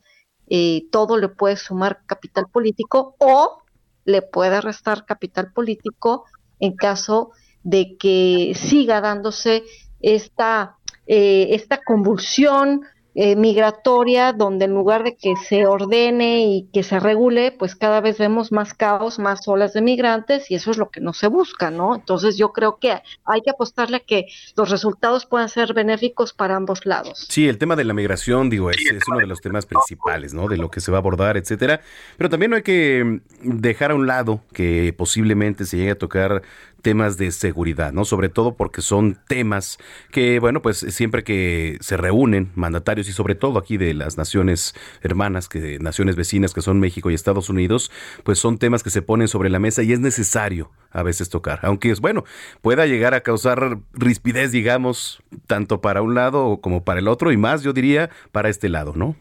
eh, 0.49 0.87
todo 0.91 1.17
le 1.17 1.29
puede 1.29 1.57
sumar 1.57 2.03
capital 2.07 2.47
político 2.51 3.17
o 3.19 3.63
le 4.05 4.23
puede 4.23 4.61
restar 4.61 5.07
capital 5.07 5.53
político 5.53 6.25
en 6.61 6.77
caso 6.77 7.31
de 7.63 7.97
que 7.99 8.53
siga 8.55 9.01
dándose 9.01 9.65
esta, 10.01 10.77
eh, 11.07 11.49
esta 11.51 11.81
convulsión 11.83 12.83
eh, 13.15 13.37
migratoria, 13.37 14.33
donde 14.33 14.65
en 14.65 14.71
lugar 14.73 15.05
de 15.05 15.17
que 15.17 15.37
se 15.37 15.67
ordene 15.67 16.47
y 16.47 16.71
que 16.73 16.83
se 16.83 16.99
regule, 16.99 17.53
pues 17.53 17.77
cada 17.77 18.01
vez 18.01 18.17
vemos 18.17 18.53
más 18.53 18.73
caos, 18.73 19.19
más 19.19 19.47
olas 19.47 19.75
de 19.75 19.83
migrantes 19.83 20.51
y 20.51 20.55
eso 20.55 20.71
es 20.71 20.79
lo 20.79 20.89
que 20.89 21.03
no 21.03 21.13
se 21.13 21.27
busca, 21.27 21.71
¿no? 21.71 21.95
Entonces 21.95 22.39
yo 22.39 22.55
creo 22.55 22.79
que 22.79 23.03
hay 23.27 23.43
que 23.43 23.51
apostarle 23.51 23.99
a 23.99 24.01
que 24.01 24.29
los 24.57 24.71
resultados 24.71 25.27
puedan 25.27 25.51
ser 25.51 25.75
benéficos 25.75 26.33
para 26.33 26.57
ambos 26.57 26.87
lados. 26.87 27.27
Sí, 27.29 27.51
el 27.51 27.59
tema 27.59 27.77
de 27.77 27.85
la 27.85 27.93
migración, 27.93 28.49
digo, 28.49 28.71
es, 28.71 28.79
es 28.79 29.07
uno 29.07 29.19
de 29.19 29.27
los 29.27 29.43
temas 29.43 29.67
principales, 29.67 30.33
¿no? 30.33 30.49
De 30.49 30.57
lo 30.57 30.71
que 30.71 30.81
se 30.81 30.91
va 30.91 30.97
a 30.97 31.01
abordar, 31.01 31.37
etcétera. 31.37 31.83
Pero 32.17 32.31
también 32.31 32.53
no 32.53 32.57
hay 32.57 32.63
que 32.63 33.21
dejar 33.43 33.91
a 33.91 33.95
un 33.95 34.07
lado 34.07 34.41
que 34.55 34.95
posiblemente 34.97 35.67
se 35.67 35.77
llegue 35.77 35.91
a 35.91 35.99
tocar 35.99 36.41
temas 36.83 37.17
de 37.17 37.31
seguridad, 37.31 37.93
¿no? 37.93 38.05
Sobre 38.05 38.29
todo 38.29 38.57
porque 38.57 38.83
son 38.83 39.19
temas 39.27 39.79
que, 40.11 40.39
bueno, 40.41 40.61
pues 40.61 40.79
siempre 40.79 41.25
que 41.25 41.79
se 41.81 41.97
reúnen 41.97 42.53
mandatarios 42.55 43.09
y 43.09 43.13
sobre 43.13 43.35
todo 43.35 43.59
aquí 43.59 43.77
de 43.77 43.95
las 43.95 44.19
naciones 44.19 44.75
hermanas, 45.01 45.49
que 45.49 45.79
naciones 45.79 46.17
vecinas 46.17 46.53
que 46.53 46.61
son 46.61 46.81
México 46.81 47.11
y 47.11 47.15
Estados 47.15 47.49
Unidos, 47.49 47.91
pues 48.25 48.39
son 48.39 48.59
temas 48.59 48.83
que 48.83 48.91
se 48.91 49.03
ponen 49.03 49.29
sobre 49.29 49.49
la 49.49 49.59
mesa 49.59 49.83
y 49.83 49.93
es 49.93 50.01
necesario 50.01 50.71
a 50.91 51.03
veces 51.03 51.31
tocar, 51.31 51.61
aunque 51.63 51.91
es 51.91 52.01
bueno, 52.01 52.25
pueda 52.61 52.87
llegar 52.87 53.15
a 53.15 53.23
causar 53.23 53.79
rispidez, 53.93 54.53
digamos, 54.53 55.23
tanto 55.47 55.81
para 55.81 56.03
un 56.03 56.15
lado 56.15 56.61
como 56.61 56.85
para 56.85 57.01
el 57.01 57.09
otro 57.09 57.33
y 57.33 57.37
más, 57.37 57.63
yo 57.63 57.73
diría, 57.73 58.11
para 58.33 58.51
este 58.51 58.69
lado, 58.69 58.93
¿no? 58.95 59.17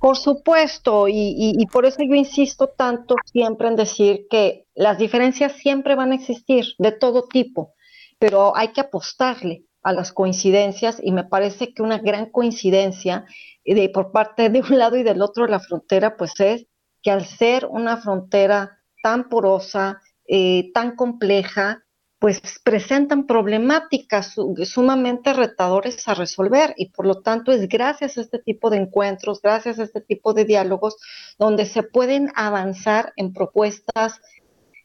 Por 0.00 0.16
supuesto, 0.16 1.06
y, 1.08 1.66
por 1.72 1.84
eso 1.84 1.98
yo 2.02 2.14
insisto 2.14 2.68
tanto 2.68 3.16
siempre 3.24 3.66
en 3.66 3.76
decir 3.76 4.26
que 4.30 4.66
las 4.74 4.96
diferencias 4.96 5.52
siempre 5.52 5.96
van 5.96 6.12
a 6.12 6.14
existir 6.14 6.66
de 6.78 6.92
todo 6.92 7.24
tipo, 7.24 7.74
pero 8.18 8.56
hay 8.56 8.68
que 8.68 8.80
apostarle 8.80 9.64
a 9.82 9.92
las 9.92 10.12
coincidencias 10.12 11.00
y 11.02 11.10
me 11.10 11.24
parece 11.24 11.74
que 11.74 11.82
una 11.82 11.98
gran 11.98 12.26
coincidencia 12.30 13.24
de, 13.64 13.88
por 13.88 14.12
parte 14.12 14.50
de 14.50 14.60
un 14.60 14.78
lado 14.78 14.96
y 14.96 15.02
del 15.02 15.20
otro 15.20 15.44
de 15.46 15.50
la 15.50 15.60
frontera, 15.60 16.16
pues 16.16 16.32
es 16.38 16.66
que 17.02 17.10
al 17.10 17.26
ser 17.26 17.66
una 17.66 17.96
frontera 17.96 18.78
tan 19.02 19.28
porosa, 19.28 20.00
eh, 20.28 20.70
tan 20.74 20.94
compleja, 20.94 21.84
pues 22.18 22.40
presentan 22.64 23.26
problemáticas 23.26 24.34
sumamente 24.64 25.32
retadores 25.32 26.08
a 26.08 26.14
resolver 26.14 26.74
y 26.76 26.90
por 26.90 27.06
lo 27.06 27.22
tanto 27.22 27.52
es 27.52 27.68
gracias 27.68 28.18
a 28.18 28.22
este 28.22 28.40
tipo 28.40 28.70
de 28.70 28.78
encuentros, 28.78 29.40
gracias 29.40 29.78
a 29.78 29.84
este 29.84 30.00
tipo 30.00 30.32
de 30.34 30.44
diálogos, 30.44 30.96
donde 31.38 31.64
se 31.64 31.84
pueden 31.84 32.32
avanzar 32.34 33.12
en 33.16 33.32
propuestas 33.32 34.20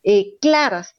eh, 0.04 0.36
claras 0.42 0.96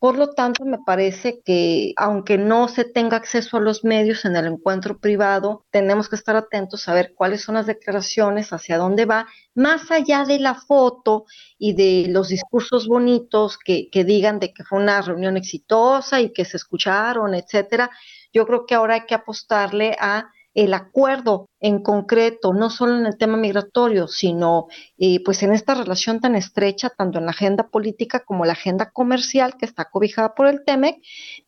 por 0.00 0.16
lo 0.16 0.30
tanto, 0.30 0.64
me 0.64 0.78
parece 0.78 1.42
que 1.44 1.92
aunque 1.96 2.38
no 2.38 2.68
se 2.68 2.86
tenga 2.86 3.18
acceso 3.18 3.58
a 3.58 3.60
los 3.60 3.84
medios 3.84 4.24
en 4.24 4.34
el 4.34 4.46
encuentro 4.46 4.98
privado, 4.98 5.66
tenemos 5.70 6.08
que 6.08 6.16
estar 6.16 6.36
atentos 6.36 6.88
a 6.88 6.94
ver 6.94 7.12
cuáles 7.14 7.42
son 7.42 7.56
las 7.56 7.66
declaraciones, 7.66 8.50
hacia 8.54 8.78
dónde 8.78 9.04
va, 9.04 9.26
más 9.54 9.90
allá 9.90 10.24
de 10.24 10.38
la 10.38 10.54
foto 10.54 11.26
y 11.58 11.74
de 11.74 12.06
los 12.10 12.28
discursos 12.28 12.88
bonitos 12.88 13.58
que, 13.58 13.90
digan 13.92 14.38
de 14.40 14.54
que 14.54 14.64
fue 14.64 14.78
una 14.78 15.02
reunión 15.02 15.36
exitosa 15.36 16.18
y 16.22 16.32
que 16.32 16.46
se 16.46 16.56
escucharon, 16.56 17.34
etcétera. 17.34 17.90
Yo 18.32 18.46
creo 18.46 18.64
que 18.64 18.76
ahora 18.76 18.94
hay 18.94 19.06
que 19.06 19.14
apostarle 19.14 19.94
a 20.00 20.30
el 20.54 20.74
acuerdo 20.74 21.48
en 21.60 21.82
concreto, 21.82 22.52
no 22.52 22.70
solo 22.70 22.98
en 22.98 23.06
el 23.06 23.16
tema 23.16 23.36
migratorio, 23.36 24.08
sino 24.08 24.66
eh, 24.98 25.22
pues 25.24 25.42
en 25.42 25.52
esta 25.52 25.74
relación 25.74 26.20
tan 26.20 26.34
estrecha, 26.34 26.90
tanto 26.90 27.18
en 27.18 27.26
la 27.26 27.30
agenda 27.30 27.68
política 27.68 28.24
como 28.24 28.44
la 28.44 28.52
agenda 28.52 28.90
comercial 28.90 29.56
que 29.56 29.66
está 29.66 29.86
cobijada 29.86 30.34
por 30.34 30.46
el 30.46 30.64
TEMEC, 30.64 30.96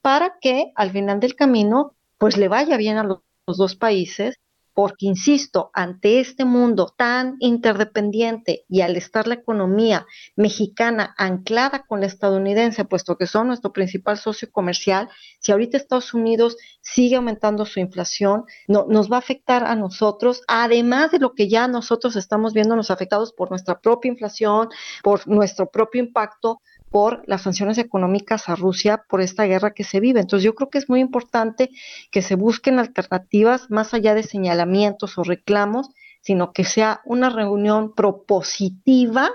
para 0.01 0.39
que 0.41 0.73
al 0.77 0.93
final 0.93 1.21
del 1.21 1.35
camino 1.35 1.95
pues 2.19 2.37
le 2.37 2.49
vaya 2.49 2.77
bien 2.77 2.99
a 2.99 3.05
los 3.05 3.23
dos 3.47 3.75
países 3.75 4.37
porque, 4.75 5.07
insisto, 5.07 5.71
ante 5.75 6.21
este 6.21 6.45
mundo 6.45 6.93
tan 6.97 7.37
interdependiente 7.41 8.65
y 8.69 8.81
al 8.81 8.97
estar 8.97 9.27
la 9.27 9.35
economía 9.35 10.07
mexicana 10.37 11.15
anclada 11.19 11.85
con 11.87 12.01
la 12.01 12.07
estadounidense, 12.07 12.85
puesto 12.85 13.17
que 13.17 13.27
son 13.27 13.49
nuestro 13.49 13.73
principal 13.73 14.19
socio 14.19 14.51
comercial, 14.51 15.09
si 15.41 15.53
ahorita 15.53 15.77
Estados 15.77 16.15
Unidos 16.15 16.57
sigue 16.81 17.17
aumentando 17.17 17.67
su 17.67 17.81
inflación, 17.81 18.45
no, 18.69 18.87
nos 18.89 19.11
va 19.11 19.17
a 19.17 19.21
afectar 19.21 19.65
a 19.65 19.77
nosotros, 19.77 20.43
además 20.49 21.11
de 21.11 21.19
lo 21.19 21.35
que 21.35 21.49
ya 21.49 21.69
nosotros 21.69 22.17
estamos 22.17 22.53
viéndonos 22.53 22.91
afectados 22.91 23.33
por 23.33 23.51
nuestra 23.51 23.81
propia 23.81 24.11
inflación, 24.11 24.69
por 25.03 25.27
nuestro 25.29 25.71
propio 25.71 26.03
impacto 26.03 26.61
por 26.93 27.23
las 27.27 27.43
sanciones 27.43 27.79
económicas 27.79 28.49
a 28.49 28.55
Rusia 28.55 29.05
por 29.09 29.23
esta 29.23 29.45
guerra 29.45 29.73
que 29.73 29.83
se 29.83 29.99
vive. 29.99 30.21
Entonces 30.21 30.45
yo 30.45 30.55
creo 30.55 30.69
que 30.69 30.79
es 30.79 30.89
muy 30.91 31.01
importante 31.01 31.71
que 32.11 32.21
se 32.21 32.37
busquen 32.37 32.79
alternativas 32.79 33.71
más 33.71 33.95
allá 33.95 34.15
de 34.15 34.23
señalamientos 34.23 35.17
o 35.17 35.25
reclamos, 35.25 35.89
sino 36.21 36.53
que 36.53 36.65
sea 36.65 37.01
una 37.05 37.31
reunión 37.31 37.95
propositiva 37.95 39.31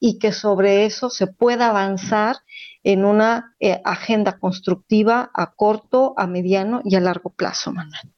y 0.00 0.18
que 0.18 0.32
sobre 0.32 0.84
eso 0.86 1.08
se 1.08 1.28
pueda 1.28 1.68
avanzar 1.68 2.36
en 2.82 3.04
una 3.04 3.54
eh, 3.60 3.80
agenda 3.84 4.38
constructiva 4.38 5.30
a 5.34 5.54
corto, 5.54 6.14
a 6.16 6.26
mediano 6.26 6.82
y 6.84 6.96
a 6.96 7.00
largo 7.00 7.30
plazo, 7.30 7.72
Manuel. 7.72 8.17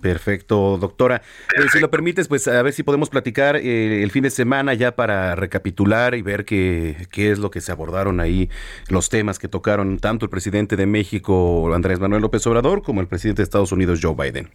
Perfecto, 0.00 0.78
doctora. 0.78 1.22
Eh, 1.56 1.62
si 1.72 1.80
lo 1.80 1.90
permites, 1.90 2.28
pues 2.28 2.46
a 2.46 2.62
ver 2.62 2.72
si 2.72 2.82
podemos 2.84 3.10
platicar 3.10 3.56
eh, 3.56 4.02
el 4.02 4.10
fin 4.10 4.22
de 4.22 4.30
semana 4.30 4.74
ya 4.74 4.94
para 4.94 5.34
recapitular 5.34 6.14
y 6.14 6.22
ver 6.22 6.44
qué, 6.44 7.08
qué 7.10 7.32
es 7.32 7.38
lo 7.38 7.50
que 7.50 7.60
se 7.60 7.72
abordaron 7.72 8.20
ahí, 8.20 8.48
los 8.88 9.08
temas 9.08 9.38
que 9.38 9.48
tocaron 9.48 9.98
tanto 9.98 10.24
el 10.24 10.30
presidente 10.30 10.76
de 10.76 10.86
México, 10.86 11.72
Andrés 11.74 11.98
Manuel 11.98 12.22
López 12.22 12.46
Obrador, 12.46 12.82
como 12.82 13.00
el 13.00 13.08
presidente 13.08 13.42
de 13.42 13.44
Estados 13.44 13.72
Unidos, 13.72 13.98
Joe 14.00 14.14
Biden. 14.14 14.50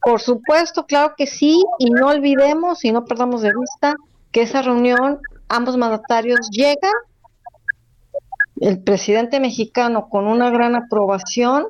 Por 0.00 0.20
supuesto, 0.20 0.86
claro 0.86 1.14
que 1.16 1.26
sí, 1.26 1.62
y 1.78 1.90
no 1.90 2.08
olvidemos 2.08 2.84
y 2.84 2.92
no 2.92 3.04
perdamos 3.04 3.42
de 3.42 3.52
vista 3.58 3.96
que 4.32 4.42
esa 4.42 4.62
reunión, 4.62 5.18
ambos 5.48 5.76
mandatarios 5.76 6.48
llegan, 6.50 6.92
el 8.60 8.82
presidente 8.82 9.40
mexicano 9.40 10.08
con 10.08 10.26
una 10.26 10.50
gran 10.50 10.74
aprobación 10.74 11.66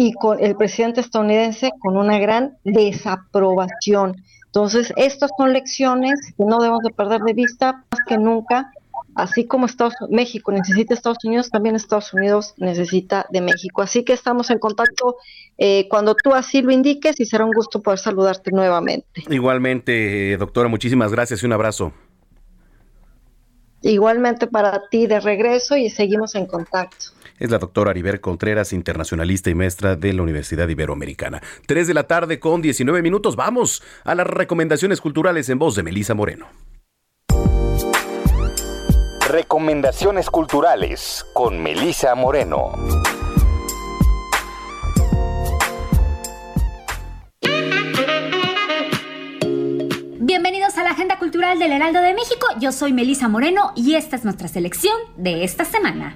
y 0.00 0.12
con 0.12 0.38
el 0.38 0.54
presidente 0.54 1.00
estadounidense 1.00 1.72
con 1.80 1.96
una 1.96 2.20
gran 2.20 2.56
desaprobación. 2.62 4.14
Entonces, 4.46 4.92
estas 4.96 5.32
son 5.36 5.52
lecciones 5.52 6.20
que 6.36 6.44
no 6.44 6.60
debemos 6.60 6.84
de 6.84 6.90
perder 6.90 7.20
de 7.22 7.32
vista 7.32 7.84
más 7.90 8.00
que 8.06 8.16
nunca. 8.16 8.70
Así 9.16 9.48
como 9.48 9.66
Estados, 9.66 9.94
México 10.08 10.52
necesita 10.52 10.94
Estados 10.94 11.24
Unidos, 11.24 11.50
también 11.50 11.74
Estados 11.74 12.14
Unidos 12.14 12.54
necesita 12.58 13.26
de 13.30 13.40
México. 13.40 13.82
Así 13.82 14.04
que 14.04 14.12
estamos 14.12 14.50
en 14.50 14.60
contacto 14.60 15.16
eh, 15.58 15.88
cuando 15.90 16.14
tú 16.14 16.32
así 16.32 16.62
lo 16.62 16.70
indiques 16.70 17.18
y 17.18 17.24
será 17.24 17.44
un 17.44 17.52
gusto 17.52 17.82
poder 17.82 17.98
saludarte 17.98 18.52
nuevamente. 18.52 19.24
Igualmente, 19.28 20.36
doctora, 20.36 20.68
muchísimas 20.68 21.10
gracias 21.10 21.42
y 21.42 21.46
un 21.46 21.54
abrazo. 21.54 21.92
Igualmente 23.82 24.46
para 24.46 24.80
ti 24.90 25.08
de 25.08 25.18
regreso 25.18 25.76
y 25.76 25.90
seguimos 25.90 26.36
en 26.36 26.46
contacto 26.46 27.17
es 27.38 27.50
la 27.50 27.58
doctora 27.58 27.90
Ariber 27.90 28.20
Contreras, 28.20 28.72
internacionalista 28.72 29.50
y 29.50 29.54
maestra 29.54 29.96
de 29.96 30.12
la 30.12 30.22
Universidad 30.22 30.68
Iberoamericana. 30.68 31.42
Tres 31.66 31.86
de 31.86 31.94
la 31.94 32.04
tarde 32.04 32.38
con 32.40 32.62
19 32.62 33.02
minutos. 33.02 33.36
Vamos 33.36 33.82
a 34.04 34.14
las 34.14 34.26
recomendaciones 34.26 35.00
culturales 35.00 35.48
en 35.48 35.58
voz 35.58 35.74
de 35.74 35.82
Melisa 35.82 36.14
Moreno. 36.14 36.46
Recomendaciones 39.28 40.30
culturales 40.30 41.24
con 41.34 41.62
Melisa 41.62 42.14
Moreno. 42.14 42.72
Bienvenidos 50.20 50.78
a 50.78 50.84
la 50.84 50.90
Agenda 50.90 51.18
Cultural 51.18 51.58
del 51.58 51.72
Heraldo 51.72 52.00
de 52.00 52.14
México. 52.14 52.46
Yo 52.60 52.72
soy 52.72 52.92
Melisa 52.92 53.28
Moreno 53.28 53.72
y 53.74 53.94
esta 53.94 54.16
es 54.16 54.24
nuestra 54.24 54.48
selección 54.48 54.94
de 55.16 55.44
esta 55.44 55.64
semana. 55.64 56.14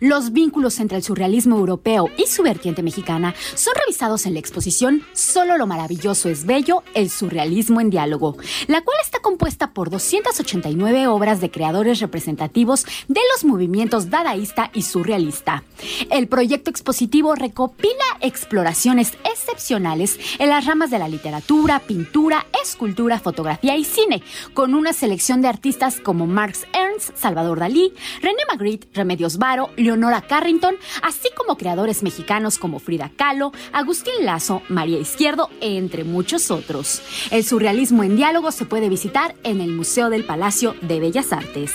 Los 0.00 0.32
vínculos 0.32 0.80
entre 0.80 0.98
el 0.98 1.02
surrealismo 1.02 1.56
europeo 1.56 2.08
y 2.16 2.26
su 2.26 2.42
vertiente 2.42 2.82
mexicana 2.82 3.34
son 3.54 3.74
revisados 3.74 4.26
en 4.26 4.34
la 4.34 4.40
exposición 4.40 5.02
Solo 5.12 5.56
lo 5.56 5.66
maravilloso 5.66 6.28
es 6.28 6.44
bello, 6.46 6.82
el 6.94 7.10
surrealismo 7.10 7.80
en 7.80 7.90
diálogo, 7.90 8.36
la 8.66 8.82
cual 8.82 8.98
está 9.02 9.20
compuesta 9.20 9.72
por 9.72 9.90
289 9.90 11.06
obras 11.06 11.40
de 11.40 11.50
creadores 11.50 12.00
representativos 12.00 12.84
de 13.08 13.20
los 13.32 13.44
movimientos 13.44 14.10
dadaísta 14.10 14.70
y 14.74 14.82
surrealista. 14.82 15.64
El 16.10 16.28
proyecto 16.28 16.70
expositivo 16.70 17.34
recopila 17.34 18.04
exploraciones 18.20 19.12
excepcionales 19.30 20.18
en 20.38 20.50
las 20.50 20.66
ramas 20.66 20.90
de 20.90 20.98
la 20.98 21.08
literatura, 21.08 21.80
pintura, 21.80 22.46
escultura, 22.62 23.18
fotografía 23.18 23.76
y 23.76 23.84
cine, 23.84 24.22
con 24.54 24.74
una 24.74 24.92
selección 24.92 25.40
de 25.40 25.48
artistas 25.48 26.00
como 26.00 26.26
Marx 26.26 26.66
Ernst, 26.72 27.16
Salvador 27.16 27.60
Dalí, 27.60 27.92
René 28.22 28.42
Magritte, 28.48 28.88
Remedios 28.92 29.38
Varo, 29.38 29.70
Leonora 29.78 30.22
Carrington, 30.22 30.76
así 31.02 31.28
como 31.34 31.56
creadores 31.56 32.02
mexicanos 32.02 32.58
como 32.58 32.78
Frida 32.78 33.10
Kahlo, 33.16 33.52
Agustín 33.72 34.24
Lazo, 34.24 34.62
María 34.68 34.98
Izquierdo, 34.98 35.50
entre 35.60 36.04
muchos 36.04 36.50
otros. 36.50 37.00
El 37.30 37.44
surrealismo 37.44 38.02
en 38.02 38.16
diálogo 38.16 38.50
se 38.52 38.66
puede 38.66 38.88
visitar 38.88 39.34
en 39.44 39.60
el 39.60 39.72
Museo 39.72 40.10
del 40.10 40.24
Palacio 40.24 40.74
de 40.82 41.00
Bellas 41.00 41.32
Artes. 41.32 41.72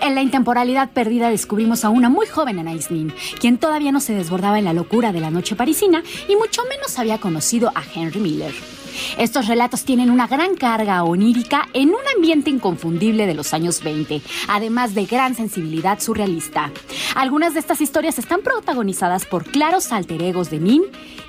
En 0.00 0.14
la 0.14 0.22
intemporalidad 0.22 0.90
perdida 0.90 1.30
descubrimos 1.30 1.84
a 1.84 1.88
una 1.88 2.08
muy 2.08 2.26
joven 2.26 2.58
Anais 2.58 2.90
Nin, 2.90 3.12
quien 3.40 3.58
todavía 3.58 3.92
no 3.92 4.00
se 4.00 4.14
desbordaba 4.14 4.58
en 4.58 4.66
la 4.66 4.72
locura 4.72 5.12
de 5.12 5.20
la 5.20 5.30
noche 5.30 5.56
parisina 5.56 6.02
y 6.28 6.36
mucho 6.36 6.62
menos 6.68 6.98
había 6.98 7.18
conocido 7.18 7.72
a 7.74 7.82
Henry 7.94 8.20
Miller. 8.20 8.54
Estos 9.18 9.46
relatos 9.46 9.84
tienen 9.84 10.10
una 10.10 10.26
gran 10.26 10.56
carga 10.56 11.02
onírica 11.04 11.68
en 11.72 11.90
un 11.90 12.00
ambiente 12.14 12.50
inconfundible 12.50 13.26
de 13.26 13.34
los 13.34 13.54
años 13.54 13.82
20, 13.82 14.22
además 14.48 14.94
de 14.94 15.06
gran 15.06 15.34
sensibilidad 15.34 16.00
surrealista. 16.00 16.72
Algunas 17.14 17.54
de 17.54 17.60
estas 17.60 17.80
historias 17.80 18.18
están 18.18 18.42
protagonizadas 18.42 19.24
por 19.24 19.44
claros 19.44 19.92
alter 19.92 20.22
egos 20.22 20.50
de 20.50 20.60
Nin 20.60 20.82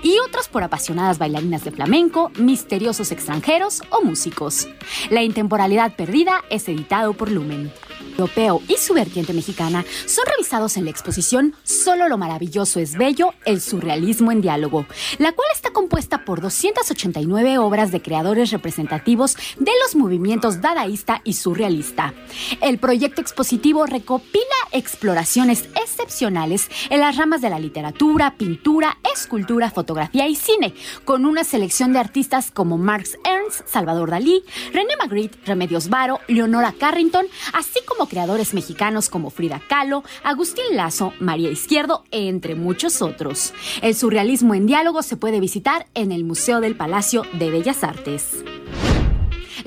y 0.04 0.18
otras 0.20 0.48
por 0.48 0.64
apasionadas 0.64 1.18
bailarinas 1.18 1.64
de 1.64 1.72
flamenco, 1.72 2.32
misteriosos 2.38 3.12
extranjeros 3.12 3.82
o 3.90 4.02
músicos. 4.02 4.68
La 5.10 5.24
intemporalidad 5.24 5.96
perdida 5.96 6.44
es 6.50 6.68
editado 6.70 7.14
por 7.14 7.32
Lumen 7.32 7.72
europeo 8.18 8.62
y 8.68 8.78
su 8.78 8.94
vertiente 8.94 9.34
mexicana 9.34 9.86
son 10.06 10.26
revisados 10.26 10.78
en 10.78 10.86
la 10.86 10.92
exposición 10.92 11.54
Solo 11.64 12.10
lo 12.10 12.18
maravilloso 12.18 12.80
es 12.80 12.98
bello, 12.98 13.34
el 13.46 13.62
surrealismo 13.62 14.32
en 14.32 14.42
diálogo, 14.42 14.86
la 15.20 15.32
cual 15.32 15.48
está 15.54 15.72
compuesta 15.72 16.26
por 16.26 16.42
289 16.42 17.58
obras 17.58 17.92
de 17.92 18.02
creadores 18.02 18.52
representativos 18.52 19.36
de 19.58 19.72
los 19.84 19.96
movimientos 19.96 20.62
dadaísta 20.62 21.22
y 21.24 21.34
surrealista. 21.34 22.14
El 22.62 22.80
proyecto 22.80 23.22
expositivo 23.22 23.86
recopila 23.86 24.44
exploraciones 24.72 25.70
excepcionales 25.82 26.70
en 26.90 27.00
las 27.00 27.18
ramas 27.18 27.42
de 27.42 27.50
la 27.50 27.60
literatura, 27.60 28.36
pintura, 28.38 28.98
escultura, 29.14 29.70
fotografía 29.72 30.28
y 30.28 30.36
cine, 30.36 30.74
con 31.06 31.26
una 31.26 31.44
selección 31.44 31.94
de 31.94 32.00
artistas 32.00 32.52
como 32.52 32.78
Marx 32.78 33.18
Ernst, 33.24 33.68
Salvador 33.68 34.10
Dalí, 34.10 34.44
René 34.74 34.96
Magritte, 34.98 35.38
Remedios 35.46 35.90
Varo, 35.90 36.20
Leonora 36.28 36.74
Carrington, 36.78 37.26
así 37.54 37.80
como 37.86 38.07
creadores 38.08 38.54
mexicanos 38.54 39.10
como 39.10 39.30
Frida 39.30 39.62
Kahlo, 39.70 40.04
Agustín 40.24 40.66
Lazo, 40.76 41.14
María 41.20 41.50
Izquierdo, 41.50 42.04
entre 42.12 42.56
muchos 42.56 43.02
otros. 43.02 43.54
El 43.82 43.96
surrealismo 43.96 44.54
en 44.54 44.66
diálogo 44.66 45.04
se 45.04 45.18
puede 45.18 45.40
visitar 45.40 45.88
en 45.94 46.12
el 46.12 46.24
Museo 46.24 46.62
del 46.62 46.76
Palacio 46.76 47.24
de 47.34 47.52
Bellas 47.52 47.84
Artes. 47.84 48.44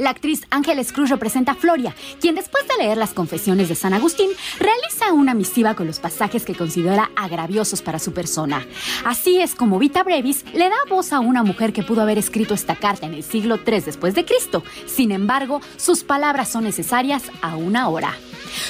La 0.01 0.09
actriz 0.09 0.47
Ángeles 0.49 0.95
Cruz 0.95 1.11
representa 1.11 1.53
a 1.53 1.55
Floria, 1.55 1.95
quien 2.23 2.35
después 2.35 2.67
de 2.67 2.83
leer 2.83 2.97
las 2.97 3.13
confesiones 3.13 3.69
de 3.69 3.75
San 3.75 3.93
Agustín, 3.93 4.31
realiza 4.59 5.13
una 5.13 5.35
misiva 5.35 5.75
con 5.75 5.87
los 5.87 5.99
pasajes 5.99 6.47
que 6.47 6.55
considera 6.55 7.11
agraviosos 7.17 7.83
para 7.83 7.99
su 7.99 8.15
persona. 8.15 8.67
Así 9.05 9.43
es 9.43 9.55
como 9.55 9.79
Vita 9.79 10.03
Brevis 10.03 10.47
le 10.55 10.71
da 10.71 10.77
voz 10.89 11.13
a 11.13 11.21
una 11.21 11.43
mujer 11.43 11.75
que 11.75 11.83
pudo 11.83 12.01
haber 12.01 12.17
escrito 12.17 12.55
esta 12.55 12.77
carta 12.77 13.05
en 13.05 13.13
el 13.13 13.23
siglo 13.23 13.57
III 13.57 13.81
después 13.81 14.15
de 14.15 14.25
Cristo. 14.25 14.65
Sin 14.87 15.13
embargo, 15.13 15.61
sus 15.77 16.03
palabras 16.03 16.49
son 16.49 16.65
necesarias 16.65 17.25
aún 17.43 17.77
ahora. 17.77 18.17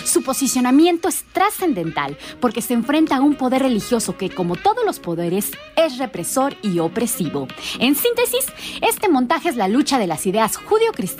Su 0.05 0.23
posicionamiento 0.23 1.09
es 1.09 1.24
trascendental 1.32 2.19
porque 2.40 2.61
se 2.61 2.74
enfrenta 2.74 3.16
a 3.16 3.20
un 3.20 3.35
poder 3.35 3.62
religioso 3.62 4.16
que, 4.19 4.31
como 4.31 4.57
todos 4.57 4.85
los 4.85 4.98
poderes, 4.98 5.52
es 5.77 5.97
represor 5.97 6.57
y 6.62 6.81
opresivo. 6.81 7.48
En 7.78 7.94
síntesis, 7.94 8.47
este 8.82 9.09
montaje 9.09 9.48
es 9.48 9.57
la 9.57 9.69
lucha 9.69 9.98
de 9.98 10.07
las 10.07 10.27
ideas 10.27 10.57
judio-cristianas 10.57 11.20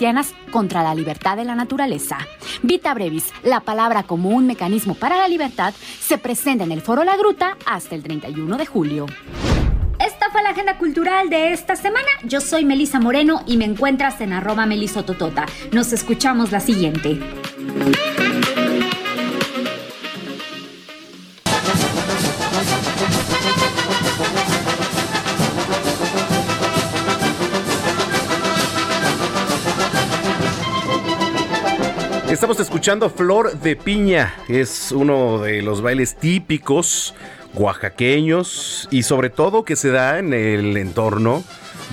contra 0.51 0.83
la 0.83 0.95
libertad 0.95 1.37
de 1.37 1.45
la 1.45 1.55
naturaleza. 1.55 2.17
Vita 2.63 2.95
Brevis, 2.95 3.33
la 3.43 3.61
palabra 3.61 4.03
como 4.03 4.31
un 4.31 4.47
mecanismo 4.47 4.95
para 4.95 5.17
la 5.17 5.29
libertad, 5.29 5.75
se 6.01 6.17
presenta 6.17 6.65
en 6.65 6.73
el 6.73 6.81
Foro 6.81 7.05
La 7.05 7.17
Gruta 7.17 7.59
hasta 7.67 7.95
el 7.95 8.03
31 8.03 8.57
de 8.57 8.67
julio. 8.67 9.07
fue 10.33 10.43
la 10.43 10.51
agenda 10.51 10.79
cultural 10.79 11.29
de 11.29 11.53
esta 11.53 11.77
semana. 11.77 12.09
Yo 12.25 12.41
soy 12.41 12.65
Melisa 12.65 12.99
Moreno 12.99 13.43
y 13.47 13.59
me 13.59 13.67
encuentras 13.67 14.21
en 14.23 14.33
arroba 14.33 14.65
melisototota. 14.65 15.45
Nos 15.73 15.93
escuchamos 15.93 16.51
la 16.51 16.61
siguiente. 16.61 17.19
Estamos 32.41 32.59
escuchando 32.59 33.11
Flor 33.11 33.61
de 33.61 33.77
Piña. 33.77 34.35
Es 34.49 34.93
uno 34.93 35.41
de 35.41 35.61
los 35.61 35.83
bailes 35.83 36.17
típicos 36.17 37.15
oaxaqueños 37.53 38.89
y 38.91 39.03
sobre 39.03 39.29
todo 39.29 39.62
que 39.62 39.77
se 39.77 39.91
da 39.91 40.19
en 40.19 40.33
el 40.33 40.79
entorno 40.79 41.45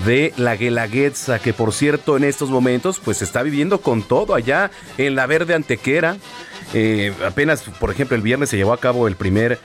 de 0.06 0.32
la 0.38 0.56
Guelaguetza, 0.56 1.38
que 1.38 1.52
por 1.52 1.74
cierto 1.74 2.16
en 2.16 2.24
estos 2.24 2.48
momentos 2.48 2.98
pues 2.98 3.20
está 3.20 3.42
viviendo 3.42 3.82
con 3.82 4.02
todo 4.02 4.34
allá 4.34 4.70
en 4.96 5.16
la 5.16 5.26
Verde 5.26 5.52
Antequera. 5.52 6.16
Eh, 6.72 7.12
apenas, 7.26 7.64
por 7.78 7.90
ejemplo, 7.90 8.16
el 8.16 8.22
viernes 8.22 8.48
se 8.48 8.56
llevó 8.56 8.72
a 8.72 8.80
cabo 8.80 9.06
el 9.06 9.16
primer 9.16 9.58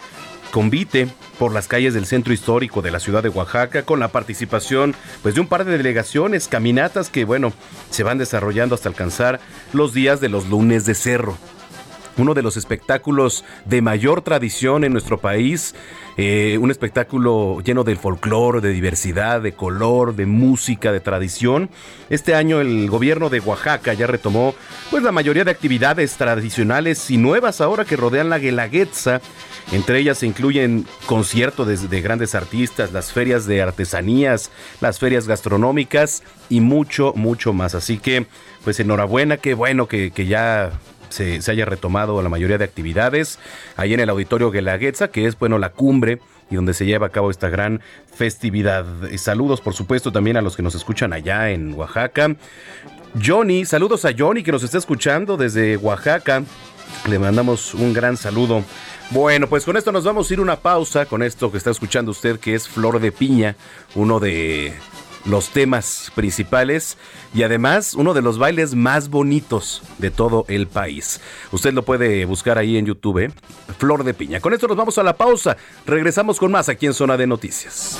convite 0.53 1.07
por 1.39 1.51
las 1.51 1.67
calles 1.67 1.95
del 1.95 2.05
centro 2.05 2.31
histórico 2.31 2.83
de 2.83 2.91
la 2.91 2.99
ciudad 2.99 3.23
de 3.23 3.29
Oaxaca 3.29 3.81
con 3.81 3.99
la 3.99 4.09
participación 4.09 4.93
pues 5.23 5.33
de 5.33 5.41
un 5.41 5.47
par 5.47 5.65
de 5.65 5.75
delegaciones, 5.75 6.47
caminatas 6.47 7.09
que 7.09 7.25
bueno, 7.25 7.53
se 7.89 8.03
van 8.03 8.19
desarrollando 8.19 8.75
hasta 8.75 8.87
alcanzar 8.87 9.39
los 9.73 9.95
días 9.95 10.21
de 10.21 10.29
los 10.29 10.47
lunes 10.49 10.85
de 10.85 10.93
cerro 10.93 11.39
uno 12.17 12.33
de 12.33 12.43
los 12.43 12.57
espectáculos 12.57 13.43
de 13.65 13.81
mayor 13.81 14.21
tradición 14.21 14.83
en 14.83 14.91
nuestro 14.91 15.19
país, 15.19 15.73
eh, 16.17 16.57
un 16.61 16.69
espectáculo 16.69 17.59
lleno 17.61 17.83
de 17.83 17.95
folclore, 17.95 18.61
de 18.61 18.69
diversidad, 18.69 19.41
de 19.41 19.53
color, 19.53 20.15
de 20.15 20.25
música, 20.25 20.91
de 20.91 20.99
tradición. 20.99 21.69
Este 22.09 22.35
año 22.35 22.61
el 22.61 22.89
gobierno 22.89 23.29
de 23.29 23.39
Oaxaca 23.39 23.93
ya 23.93 24.07
retomó 24.07 24.53
pues 24.91 25.03
la 25.03 25.11
mayoría 25.11 25.43
de 25.43 25.51
actividades 25.51 26.15
tradicionales 26.15 27.09
y 27.09 27.17
nuevas 27.17 27.61
ahora 27.61 27.85
que 27.85 27.95
rodean 27.95 28.29
la 28.29 28.39
Guelaguetza. 28.39 29.21
Entre 29.71 29.99
ellas 29.99 30.19
se 30.19 30.27
incluyen 30.27 30.85
conciertos 31.05 31.67
de, 31.67 31.87
de 31.87 32.01
grandes 32.01 32.35
artistas, 32.35 32.91
las 32.91 33.11
ferias 33.11 33.45
de 33.45 33.61
artesanías, 33.61 34.51
las 34.81 34.99
ferias 34.99 35.27
gastronómicas 35.27 36.23
y 36.49 36.59
mucho, 36.59 37.13
mucho 37.15 37.53
más. 37.53 37.73
Así 37.73 37.97
que, 37.97 38.27
pues 38.63 38.79
enhorabuena, 38.79 39.37
qué 39.37 39.53
bueno 39.53 39.87
que, 39.87 40.11
que 40.11 40.27
ya 40.27 40.73
se, 41.13 41.39
haya 41.51 41.65
retomado 41.65 42.21
la 42.21 42.29
mayoría 42.29 42.57
de 42.57 42.65
actividades 42.65 43.39
ahí 43.77 43.93
en 43.93 43.99
el 43.99 44.09
auditorio 44.09 44.51
Guelaguetza, 44.51 45.09
que 45.09 45.27
es 45.27 45.37
bueno 45.37 45.59
la 45.59 45.69
cumbre 45.69 46.19
y 46.49 46.55
donde 46.55 46.73
se 46.73 46.85
lleva 46.85 47.07
a 47.07 47.09
cabo 47.09 47.31
esta 47.31 47.49
gran 47.49 47.81
festividad. 48.13 48.85
Y 49.11 49.17
saludos, 49.17 49.61
por 49.61 49.73
supuesto, 49.73 50.11
también 50.11 50.37
a 50.37 50.41
los 50.41 50.55
que 50.55 50.63
nos 50.63 50.75
escuchan 50.75 51.13
allá 51.13 51.51
en 51.51 51.73
Oaxaca. 51.73 52.35
Johnny, 53.23 53.65
saludos 53.65 54.05
a 54.05 54.11
Johnny 54.17 54.43
que 54.43 54.51
nos 54.51 54.63
está 54.63 54.77
escuchando 54.77 55.37
desde 55.37 55.77
Oaxaca. 55.77 56.43
Le 57.07 57.19
mandamos 57.19 57.73
un 57.73 57.93
gran 57.93 58.17
saludo. 58.17 58.63
Bueno, 59.13 59.47
pues 59.47 59.63
con 59.63 59.77
esto 59.77 59.91
nos 59.91 60.05
vamos 60.05 60.27
a 60.27 60.33
ir 60.33 60.41
una 60.41 60.55
pausa 60.55 61.05
con 61.05 61.21
esto 61.21 61.51
que 61.51 61.59
está 61.59 61.69
escuchando 61.69 62.09
usted, 62.09 62.39
que 62.39 62.55
es 62.55 62.67
Flor 62.67 62.99
de 62.99 63.11
Piña, 63.11 63.55
uno 63.93 64.19
de 64.19 64.73
los 65.25 65.49
temas 65.49 66.11
principales 66.15 66.97
y 67.31 67.43
además 67.43 67.93
uno 67.93 68.15
de 68.15 68.23
los 68.23 68.39
bailes 68.39 68.73
más 68.73 69.09
bonitos 69.09 69.83
de 69.99 70.09
todo 70.09 70.45
el 70.47 70.65
país. 70.65 71.21
Usted 71.51 71.73
lo 71.73 71.85
puede 71.85 72.25
buscar 72.25 72.57
ahí 72.57 72.75
en 72.75 72.87
YouTube, 72.87 73.19
¿eh? 73.19 73.31
Flor 73.77 74.03
de 74.03 74.15
Piña. 74.15 74.39
Con 74.39 74.55
esto 74.55 74.67
nos 74.67 74.77
vamos 74.77 74.97
a 74.97 75.03
la 75.03 75.15
pausa. 75.15 75.57
Regresamos 75.85 76.39
con 76.39 76.51
más 76.51 76.67
aquí 76.67 76.87
en 76.87 76.95
Zona 76.95 77.15
de 77.15 77.27
Noticias. 77.27 77.99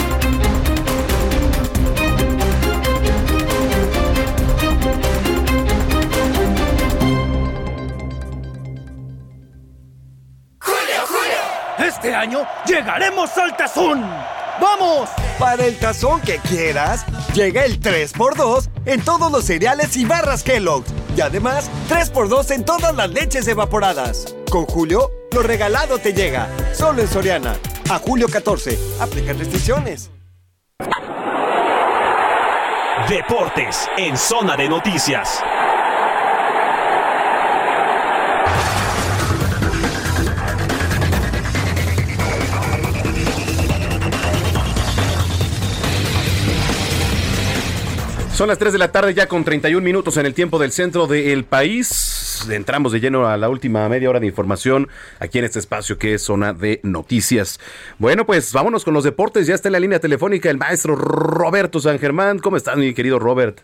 Este 12.01 12.15
año 12.15 12.47
llegaremos 12.65 13.37
al 13.37 13.55
tazón. 13.55 14.01
¡Vamos! 14.59 15.07
Para 15.37 15.67
el 15.67 15.77
tazón 15.77 16.19
que 16.21 16.39
quieras, 16.39 17.05
llega 17.35 17.63
el 17.63 17.79
3x2 17.79 18.69
en 18.87 19.05
todos 19.05 19.31
los 19.31 19.45
cereales 19.45 19.95
y 19.97 20.05
barras 20.05 20.41
Kellogg's. 20.41 20.91
Y 21.15 21.21
además, 21.21 21.69
3x2 21.89 22.55
en 22.55 22.65
todas 22.65 22.95
las 22.95 23.07
leches 23.11 23.47
evaporadas. 23.47 24.35
Con 24.49 24.65
Julio, 24.65 25.11
lo 25.31 25.43
regalado 25.43 25.99
te 25.99 26.11
llega. 26.11 26.47
Solo 26.73 27.03
en 27.03 27.07
Soriana. 27.07 27.55
A 27.91 27.99
julio 27.99 28.27
14. 28.27 28.79
Aplican 28.99 29.37
restricciones. 29.37 30.09
Deportes 33.09 33.87
en 33.95 34.17
Zona 34.17 34.57
de 34.57 34.67
Noticias. 34.67 35.43
Son 48.41 48.47
las 48.47 48.57
3 48.57 48.73
de 48.73 48.79
la 48.79 48.91
tarde 48.91 49.13
ya 49.13 49.27
con 49.27 49.43
31 49.43 49.85
minutos 49.85 50.17
en 50.17 50.25
el 50.25 50.33
tiempo 50.33 50.57
del 50.57 50.71
centro 50.71 51.05
del 51.05 51.43
país. 51.43 52.49
Entramos 52.49 52.91
de 52.91 52.99
lleno 52.99 53.27
a 53.27 53.37
la 53.37 53.49
última 53.49 53.87
media 53.87 54.09
hora 54.09 54.19
de 54.19 54.25
información 54.25 54.87
aquí 55.19 55.37
en 55.37 55.45
este 55.45 55.59
espacio 55.59 55.99
que 55.99 56.15
es 56.15 56.23
zona 56.23 56.51
de 56.51 56.79
noticias. 56.81 57.59
Bueno, 57.99 58.25
pues 58.25 58.51
vámonos 58.51 58.83
con 58.83 58.95
los 58.95 59.03
deportes. 59.03 59.45
Ya 59.45 59.53
está 59.53 59.67
en 59.67 59.73
la 59.73 59.79
línea 59.79 59.99
telefónica 59.99 60.49
el 60.49 60.57
maestro 60.57 60.95
Roberto 60.95 61.79
San 61.79 61.99
Germán. 61.99 62.39
¿Cómo 62.39 62.57
estás, 62.57 62.77
mi 62.77 62.95
querido 62.95 63.19
Robert? 63.19 63.59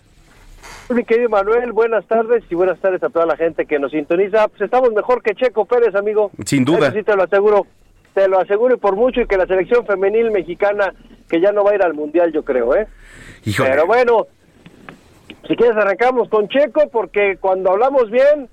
Mi 0.89 1.03
querido 1.03 1.29
Manuel, 1.29 1.71
buenas 1.71 2.05
tardes 2.05 2.43
y 2.47 2.53
buenas 2.53 2.79
tardes 2.79 3.01
a 3.01 3.09
toda 3.09 3.25
la 3.25 3.35
gente 3.35 3.65
que 3.65 3.79
nos 3.79 3.89
sintoniza. 3.89 4.47
Pues 4.47 4.61
estamos 4.61 4.93
mejor 4.93 5.23
que 5.23 5.33
Checo 5.33 5.65
Pérez, 5.65 5.95
amigo. 5.95 6.29
Sin 6.45 6.63
duda. 6.63 6.89
Eso 6.89 6.97
sí 6.97 7.03
te 7.03 7.15
lo 7.15 7.23
aseguro. 7.23 7.65
Te 8.13 8.27
lo 8.27 8.39
aseguro 8.39 8.75
y 8.75 8.77
por 8.77 8.95
mucho 8.95 9.21
y 9.21 9.25
que 9.25 9.37
la 9.37 9.47
selección 9.47 9.87
femenil 9.87 10.29
mexicana 10.29 10.93
que 11.27 11.41
ya 11.41 11.51
no 11.51 11.63
va 11.63 11.71
a 11.71 11.75
ir 11.75 11.81
al 11.81 11.95
mundial, 11.95 12.31
yo 12.31 12.45
creo, 12.45 12.75
¿eh? 12.75 12.85
Híjole. 13.43 13.71
Pero 13.71 13.87
bueno, 13.87 14.27
si 15.45 15.55
quieres 15.55 15.77
arrancamos 15.77 16.30
con 16.30 16.47
Checo 16.47 16.89
porque 16.91 17.38
cuando 17.39 17.72
hablamos 17.72 18.09
bien, 18.09 18.49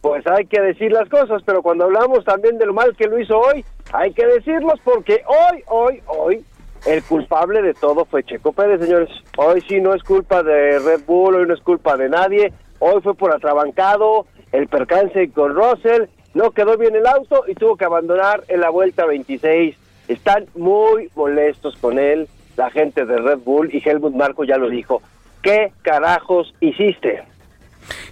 pues 0.00 0.26
hay 0.26 0.46
que 0.46 0.60
decir 0.60 0.92
las 0.92 1.08
cosas, 1.08 1.42
pero 1.46 1.62
cuando 1.62 1.84
hablamos 1.84 2.24
también 2.24 2.58
de 2.58 2.66
lo 2.66 2.74
mal 2.74 2.94
que 2.96 3.06
lo 3.06 3.18
hizo 3.18 3.38
hoy, 3.38 3.64
hay 3.92 4.12
que 4.12 4.26
decirlos 4.26 4.80
porque 4.84 5.22
hoy, 5.26 5.62
hoy, 5.68 6.02
hoy, 6.06 6.44
el 6.86 7.02
culpable 7.04 7.62
de 7.62 7.72
todo 7.72 8.04
fue 8.04 8.22
Checo 8.24 8.52
Pérez, 8.52 8.80
señores. 8.82 9.08
Hoy 9.38 9.62
sí 9.66 9.80
no 9.80 9.94
es 9.94 10.02
culpa 10.02 10.42
de 10.42 10.78
Red 10.78 11.04
Bull, 11.06 11.36
hoy 11.36 11.46
no 11.46 11.54
es 11.54 11.60
culpa 11.60 11.96
de 11.96 12.10
nadie, 12.10 12.52
hoy 12.78 13.00
fue 13.02 13.14
por 13.14 13.34
atrabancado, 13.34 14.26
el 14.52 14.68
percance 14.68 15.30
con 15.30 15.54
Russell, 15.54 16.04
no 16.34 16.50
quedó 16.50 16.76
bien 16.76 16.94
el 16.94 17.06
auto 17.06 17.44
y 17.46 17.54
tuvo 17.54 17.76
que 17.76 17.84
abandonar 17.84 18.44
en 18.48 18.60
la 18.60 18.68
vuelta 18.68 19.06
26. 19.06 19.76
Están 20.08 20.46
muy 20.54 21.08
molestos 21.14 21.76
con 21.76 21.98
él, 21.98 22.28
la 22.56 22.70
gente 22.70 23.06
de 23.06 23.16
Red 23.16 23.38
Bull, 23.38 23.74
y 23.74 23.82
Helmut 23.88 24.14
Marco 24.14 24.44
ya 24.44 24.58
lo 24.58 24.68
dijo. 24.68 25.00
¿Qué 25.44 25.72
carajos 25.82 26.54
hiciste? 26.60 27.22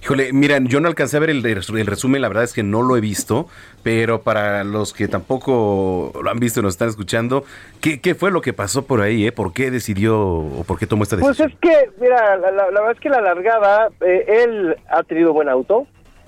Híjole, 0.03 0.35
miren, 0.35 0.67
yo 0.67 0.81
no 0.81 0.89
alcancé 0.89 1.17
a 1.17 1.21
ver 1.21 1.31
el, 1.31 1.45
el, 1.47 1.87
resumen, 1.87 2.21
la 2.21 2.29
verdad 2.29 2.45
es 2.45 2.53
que 2.53 2.63
no 2.63 2.83
lo 2.83 2.95
he 2.95 3.01
visto, 3.01 3.49
pero 3.83 4.21
para 4.21 4.65
los 4.65 4.93
que 4.93 5.09
tampoco 5.09 6.13
lo 6.23 6.31
han 6.31 6.39
visto 6.39 6.61
y 6.61 6.63
nos 6.63 6.75
están 6.75 6.91
escuchando, 6.91 7.45
¿qué, 7.81 8.03
qué 8.03 8.15
fue 8.15 8.31
lo 8.31 8.43
que 8.43 8.53
pasó 8.53 8.85
por 8.85 9.01
ahí? 9.01 9.27
Eh? 9.27 9.33
¿Por 9.33 9.55
qué 9.55 9.71
decidió 9.71 10.21
o 10.21 10.65
por 10.65 10.79
qué 10.79 10.87
tomó 10.87 11.05
esta 11.05 11.17
decisión? 11.17 11.51
Pues 11.51 11.55
es 11.55 11.59
que, 11.59 11.91
mira, 12.03 12.37
la, 12.37 12.51
la, 12.51 12.71
la 12.71 12.81
verdad 12.81 12.93
es 12.93 13.01
que 13.01 13.09
la 13.09 13.23
largada, 13.23 13.89
eh, 14.03 14.43
él 14.45 14.77
ha 14.91 15.03
tenido 15.03 15.33
buen 15.33 15.49
auto, 15.49 15.87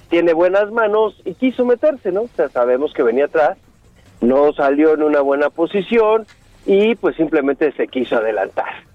tiene 0.09 0.33
buenas 0.33 0.73
manos 0.73 1.21
y 1.27 1.35
quiso 1.35 1.67
meterse, 1.67 2.13
¿no? 2.13 2.23
O 2.23 2.31
sea, 2.35 2.49
sabemos 2.49 2.95
que 2.95 3.03
venía 3.03 3.27
atrás, 3.27 3.59
no 4.23 4.55
salió 4.55 4.95
en 4.95 5.03
una 5.03 5.21
buena 5.21 5.51
posición 5.51 6.27
y 6.65 6.95
pues 6.95 7.15
simplemente 7.17 7.73
se 7.73 7.89
quiso 7.89 8.17
adelantar. 8.17 8.94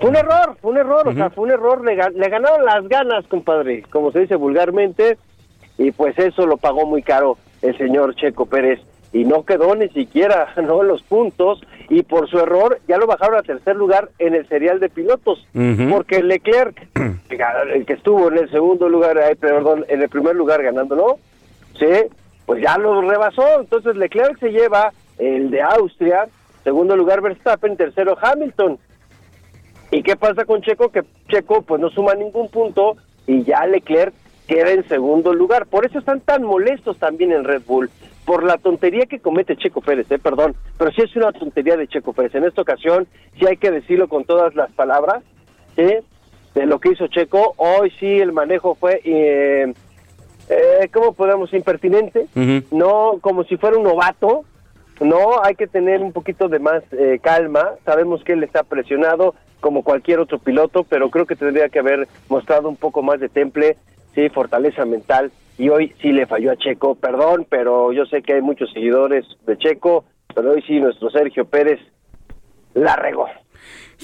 Fue 0.00 0.10
un 0.10 0.16
error, 0.16 0.56
fue 0.60 0.70
un 0.72 0.78
error, 0.78 1.06
uh 1.06 1.10
-huh. 1.10 1.12
o 1.12 1.16
sea, 1.16 1.30
fue 1.30 1.44
un 1.44 1.50
error, 1.50 1.84
le, 1.84 1.96
le, 1.96 2.28
ganaron 2.28 2.64
las 2.64 2.88
ganas, 2.88 3.26
compadre, 3.26 3.82
como 3.90 4.12
se 4.12 4.20
dice 4.20 4.36
vulgarmente, 4.36 5.18
y 5.76 5.92
pues 5.92 6.18
eso 6.18 6.46
lo 6.46 6.56
pagó 6.56 6.86
muy 6.86 7.02
caro 7.02 7.38
el 7.62 7.76
señor 7.78 8.14
Checo 8.14 8.46
Pérez 8.46 8.80
y 9.12 9.24
no 9.24 9.44
quedó 9.44 9.74
ni 9.74 9.88
siquiera 9.88 10.48
no 10.62 10.82
los 10.82 11.02
puntos 11.02 11.60
y 11.88 12.02
por 12.02 12.28
su 12.28 12.38
error 12.38 12.80
ya 12.86 12.98
lo 12.98 13.06
bajaron 13.06 13.38
a 13.38 13.42
tercer 13.42 13.76
lugar 13.76 14.10
en 14.18 14.34
el 14.34 14.46
serial 14.48 14.80
de 14.80 14.90
pilotos 14.90 15.46
porque 15.90 16.22
Leclerc 16.22 16.88
el 17.74 17.86
que 17.86 17.94
estuvo 17.94 18.28
en 18.28 18.38
el 18.38 18.50
segundo 18.50 18.88
lugar 18.88 19.18
ay, 19.18 19.34
perdón 19.36 19.84
en 19.88 20.02
el 20.02 20.08
primer 20.08 20.36
lugar 20.36 20.62
ganándolo 20.62 21.18
sí 21.78 21.86
pues 22.44 22.62
ya 22.62 22.76
lo 22.76 23.00
rebasó 23.00 23.60
entonces 23.60 23.96
Leclerc 23.96 24.38
se 24.38 24.50
lleva 24.50 24.92
el 25.18 25.50
de 25.50 25.62
Austria 25.62 26.26
segundo 26.64 26.94
lugar 26.96 27.22
Verstappen 27.22 27.76
tercero 27.76 28.16
Hamilton 28.20 28.78
y 29.90 30.02
qué 30.02 30.16
pasa 30.16 30.44
con 30.44 30.62
Checo 30.62 30.90
que 30.90 31.04
Checo 31.28 31.62
pues 31.62 31.80
no 31.80 31.90
suma 31.90 32.14
ningún 32.14 32.48
punto 32.48 32.96
y 33.26 33.42
ya 33.44 33.66
Leclerc 33.66 34.14
queda 34.46 34.70
en 34.70 34.86
segundo 34.88 35.32
lugar 35.34 35.66
por 35.66 35.86
eso 35.86 35.98
están 35.98 36.20
tan 36.20 36.42
molestos 36.42 36.98
también 36.98 37.32
en 37.32 37.44
Red 37.44 37.62
Bull 37.66 37.90
por 38.28 38.44
la 38.44 38.58
tontería 38.58 39.06
que 39.06 39.20
comete 39.20 39.56
Checo 39.56 39.80
Pérez, 39.80 40.10
eh, 40.10 40.18
perdón, 40.18 40.54
pero 40.76 40.92
sí 40.92 41.00
es 41.00 41.16
una 41.16 41.32
tontería 41.32 41.78
de 41.78 41.88
Checo 41.88 42.12
Pérez. 42.12 42.34
En 42.34 42.44
esta 42.44 42.60
ocasión, 42.60 43.06
sí 43.38 43.46
hay 43.46 43.56
que 43.56 43.70
decirlo 43.70 44.06
con 44.06 44.26
todas 44.26 44.54
las 44.54 44.70
palabras, 44.72 45.22
¿sí? 45.74 45.86
De 46.54 46.66
lo 46.66 46.78
que 46.78 46.90
hizo 46.90 47.06
Checo. 47.06 47.54
Hoy 47.56 47.90
sí 47.98 48.18
el 48.18 48.32
manejo 48.32 48.74
fue, 48.74 49.00
eh, 49.02 49.72
eh, 50.50 50.88
¿cómo 50.92 51.14
podemos? 51.14 51.54
Impertinente, 51.54 52.26
no 52.70 53.16
como 53.22 53.44
si 53.44 53.56
fuera 53.56 53.78
un 53.78 53.84
novato. 53.84 54.44
No, 55.00 55.42
hay 55.42 55.54
que 55.54 55.66
tener 55.66 56.02
un 56.02 56.12
poquito 56.12 56.50
de 56.50 56.58
más 56.58 56.82
eh, 56.92 57.20
calma. 57.22 57.76
Sabemos 57.86 58.22
que 58.24 58.34
él 58.34 58.44
está 58.44 58.62
presionado 58.62 59.34
como 59.60 59.82
cualquier 59.82 60.20
otro 60.20 60.38
piloto, 60.38 60.84
pero 60.84 61.10
creo 61.10 61.26
que 61.26 61.36
tendría 61.36 61.68
que 61.68 61.78
haber 61.78 62.08
mostrado 62.28 62.68
un 62.68 62.76
poco 62.76 63.02
más 63.02 63.20
de 63.20 63.28
temple, 63.28 63.76
sí, 64.14 64.28
fortaleza 64.28 64.84
mental. 64.84 65.32
Y 65.56 65.70
hoy 65.70 65.92
sí 66.00 66.12
le 66.12 66.26
falló 66.26 66.52
a 66.52 66.56
Checo, 66.56 66.94
perdón, 66.94 67.46
pero 67.48 67.92
yo 67.92 68.06
sé 68.06 68.22
que 68.22 68.34
hay 68.34 68.42
muchos 68.42 68.70
seguidores 68.72 69.24
de 69.46 69.58
Checo, 69.58 70.04
pero 70.34 70.52
hoy 70.52 70.62
sí 70.62 70.78
nuestro 70.78 71.10
Sergio 71.10 71.46
Pérez 71.46 71.80
la 72.74 72.94
regó. 72.96 73.26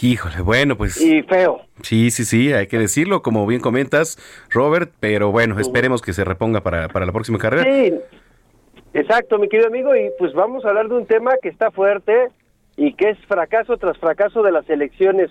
Híjole, 0.02 0.40
bueno, 0.40 0.76
pues. 0.76 1.00
Y 1.00 1.22
feo. 1.22 1.60
Sí, 1.82 2.10
sí, 2.10 2.24
sí, 2.24 2.52
hay 2.52 2.66
que 2.66 2.78
decirlo, 2.78 3.22
como 3.22 3.46
bien 3.46 3.60
comentas, 3.60 4.18
Robert, 4.50 4.90
pero 4.98 5.30
bueno, 5.30 5.58
esperemos 5.60 6.02
que 6.02 6.12
se 6.12 6.24
reponga 6.24 6.62
para, 6.62 6.88
para 6.88 7.06
la 7.06 7.12
próxima 7.12 7.38
carrera. 7.38 7.64
Sí, 7.64 7.94
exacto, 8.92 9.38
mi 9.38 9.48
querido 9.48 9.68
amigo, 9.68 9.94
y 9.94 10.10
pues 10.18 10.32
vamos 10.32 10.64
a 10.64 10.70
hablar 10.70 10.88
de 10.88 10.96
un 10.96 11.06
tema 11.06 11.34
que 11.40 11.48
está 11.48 11.70
fuerte 11.70 12.30
y 12.76 12.94
que 12.94 13.10
es 13.10 13.18
fracaso 13.26 13.76
tras 13.76 13.98
fracaso 13.98 14.42
de 14.42 14.52
las 14.52 14.68
elecciones 14.68 15.30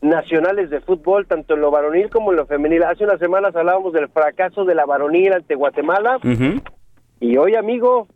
nacionales 0.00 0.68
de 0.70 0.80
fútbol, 0.80 1.26
tanto 1.26 1.54
en 1.54 1.62
lo 1.62 1.70
varonil 1.70 2.10
como 2.10 2.30
en 2.30 2.36
lo 2.36 2.46
femenil. 2.46 2.82
Hace 2.82 3.04
unas 3.04 3.18
semanas 3.18 3.56
hablábamos 3.56 3.92
del 3.92 4.08
fracaso 4.08 4.64
de 4.64 4.74
la 4.74 4.84
varonil 4.84 5.32
ante 5.32 5.54
Guatemala 5.54 6.18
y 7.20 7.36
hoy, 7.36 7.54
amigo, 7.54 8.06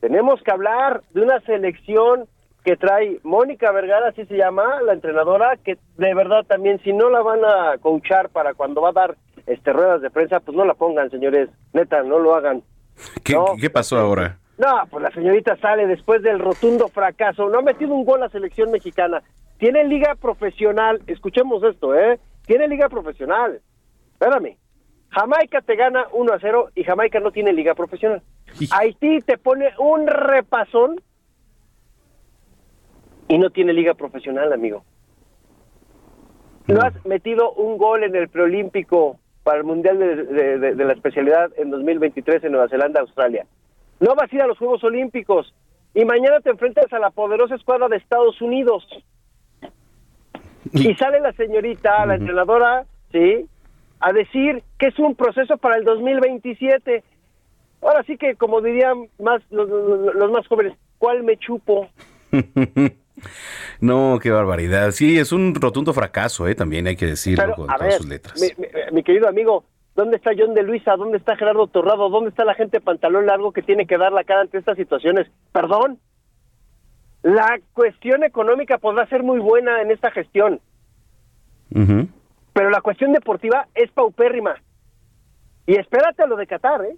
tenemos 0.00 0.40
que 0.42 0.52
hablar 0.52 1.02
de 1.12 1.22
una 1.22 1.40
selección 1.40 2.26
que 2.64 2.76
trae 2.76 3.18
Mónica 3.24 3.72
Vergara, 3.72 4.08
así 4.08 4.24
se 4.26 4.36
llama, 4.36 4.80
la 4.82 4.92
entrenadora, 4.92 5.56
que 5.56 5.78
de 5.96 6.14
verdad 6.14 6.44
también, 6.46 6.80
si 6.84 6.92
no 6.92 7.10
la 7.10 7.20
van 7.20 7.44
a 7.44 7.78
coachar 7.78 8.28
para 8.28 8.54
cuando 8.54 8.80
va 8.80 8.90
a 8.90 8.92
dar 8.92 9.16
este 9.46 9.72
ruedas 9.72 10.00
de 10.00 10.10
prensa, 10.10 10.38
pues 10.38 10.56
no 10.56 10.64
la 10.64 10.74
pongan, 10.74 11.10
señores, 11.10 11.48
neta, 11.72 12.04
no 12.04 12.20
lo 12.20 12.36
hagan. 12.36 12.62
¿Qué, 13.24 13.36
¿Qué 13.60 13.68
pasó 13.68 13.98
ahora? 13.98 14.38
No, 14.58 14.86
pues 14.90 15.02
la 15.02 15.10
señorita 15.10 15.56
sale 15.56 15.86
después 15.86 16.22
del 16.22 16.38
rotundo 16.38 16.88
fracaso. 16.88 17.48
No 17.48 17.58
ha 17.58 17.62
metido 17.62 17.94
un 17.94 18.04
gol 18.04 18.20
la 18.20 18.28
selección 18.28 18.70
mexicana. 18.70 19.22
Tiene 19.58 19.84
liga 19.84 20.14
profesional. 20.14 21.00
Escuchemos 21.06 21.62
esto, 21.64 21.94
¿eh? 21.96 22.20
Tiene 22.46 22.68
liga 22.68 22.88
profesional. 22.88 23.60
Espérame. 24.12 24.56
Jamaica 25.10 25.60
te 25.62 25.76
gana 25.76 26.06
1 26.12 26.32
a 26.32 26.38
0 26.40 26.70
y 26.74 26.84
Jamaica 26.84 27.20
no 27.20 27.32
tiene 27.32 27.52
liga 27.52 27.74
profesional. 27.74 28.22
Haití 28.72 29.18
te 29.20 29.36
pone 29.38 29.70
un 29.78 30.06
repasón 30.06 31.00
y 33.28 33.38
no 33.38 33.50
tiene 33.50 33.72
liga 33.72 33.94
profesional, 33.94 34.52
amigo. 34.52 34.84
No 36.66 36.80
has 36.80 37.04
metido 37.06 37.52
un 37.52 37.76
gol 37.78 38.04
en 38.04 38.14
el 38.14 38.28
preolímpico 38.28 39.18
para 39.42 39.58
el 39.58 39.64
Mundial 39.64 39.98
de, 39.98 40.16
de- 40.24 40.58
de- 40.58 40.74
de 40.74 40.84
la 40.84 40.92
especialidad 40.92 41.50
en 41.56 41.70
2023 41.70 42.44
en 42.44 42.52
Nueva 42.52 42.68
Zelanda, 42.68 43.00
Australia. 43.00 43.46
No 44.02 44.14
vas 44.16 44.30
a 44.32 44.34
ir 44.34 44.42
a 44.42 44.46
los 44.48 44.58
Juegos 44.58 44.82
Olímpicos 44.82 45.54
y 45.94 46.04
mañana 46.04 46.40
te 46.40 46.50
enfrentas 46.50 46.92
a 46.92 46.98
la 46.98 47.10
poderosa 47.10 47.54
escuadra 47.54 47.86
de 47.88 47.96
Estados 47.98 48.40
Unidos. 48.42 48.84
Y 50.72 50.94
sale 50.94 51.20
la 51.20 51.32
señorita, 51.32 52.04
la 52.06 52.16
entrenadora, 52.16 52.84
¿sí? 53.12 53.46
A 54.00 54.12
decir 54.12 54.62
que 54.78 54.88
es 54.88 54.98
un 54.98 55.14
proceso 55.14 55.56
para 55.56 55.76
el 55.76 55.84
2027. 55.84 57.04
Ahora 57.82 58.02
sí 58.04 58.16
que, 58.16 58.34
como 58.36 58.60
dirían 58.60 59.08
más 59.20 59.40
los, 59.50 59.68
los- 59.68 60.30
más 60.32 60.46
jóvenes, 60.48 60.74
¿cuál 60.98 61.22
me 61.22 61.36
chupo? 61.36 61.88
no, 63.80 64.18
qué 64.20 64.30
barbaridad. 64.30 64.90
Sí, 64.92 65.18
es 65.18 65.30
un 65.32 65.54
rotundo 65.54 65.92
fracaso, 65.92 66.48
¿eh? 66.48 66.54
También 66.54 66.86
hay 66.86 66.96
que 66.96 67.06
decirlo 67.06 67.44
Pero, 67.44 67.54
con 67.56 67.66
todas 67.66 67.80
ver, 67.80 67.92
sus 67.92 68.08
letras. 68.08 68.40
Mi, 68.40 68.48
mi- 68.64 68.68
mi 68.92 69.02
querido 69.02 69.28
amigo, 69.28 69.64
¿dónde 69.94 70.16
está 70.16 70.32
John 70.36 70.54
de 70.54 70.62
Luisa? 70.62 70.96
¿Dónde 70.96 71.18
está 71.18 71.36
Gerardo 71.36 71.66
Torrado? 71.66 72.08
¿Dónde 72.08 72.30
está 72.30 72.44
la 72.44 72.54
gente 72.54 72.78
de 72.78 72.84
pantalón 72.84 73.26
largo 73.26 73.52
que 73.52 73.62
tiene 73.62 73.86
que 73.86 73.98
dar 73.98 74.12
la 74.12 74.24
cara 74.24 74.42
ante 74.42 74.58
estas 74.58 74.76
situaciones? 74.76 75.30
Perdón. 75.52 75.98
La 77.22 77.60
cuestión 77.72 78.24
económica 78.24 78.78
podrá 78.78 79.06
ser 79.06 79.22
muy 79.22 79.38
buena 79.38 79.80
en 79.80 79.92
esta 79.92 80.10
gestión, 80.10 80.60
pero 82.52 82.68
la 82.68 82.80
cuestión 82.80 83.12
deportiva 83.12 83.68
es 83.76 83.92
paupérrima. 83.92 84.56
Y 85.66 85.76
espérate 85.76 86.24
a 86.24 86.26
lo 86.26 86.34
de 86.36 86.48
Qatar, 86.48 86.84
¿eh? 86.84 86.96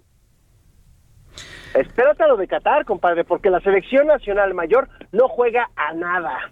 Espérate 1.75 2.23
a 2.23 2.27
lo 2.27 2.37
de 2.37 2.47
Qatar, 2.47 2.85
compadre, 2.85 3.23
porque 3.23 3.51
la 3.51 3.59
selección 3.59 4.07
nacional 4.07 4.55
mayor 4.55 4.89
no 5.11 5.27
juega 5.27 5.69
a 5.75 5.93
nada. 5.93 6.51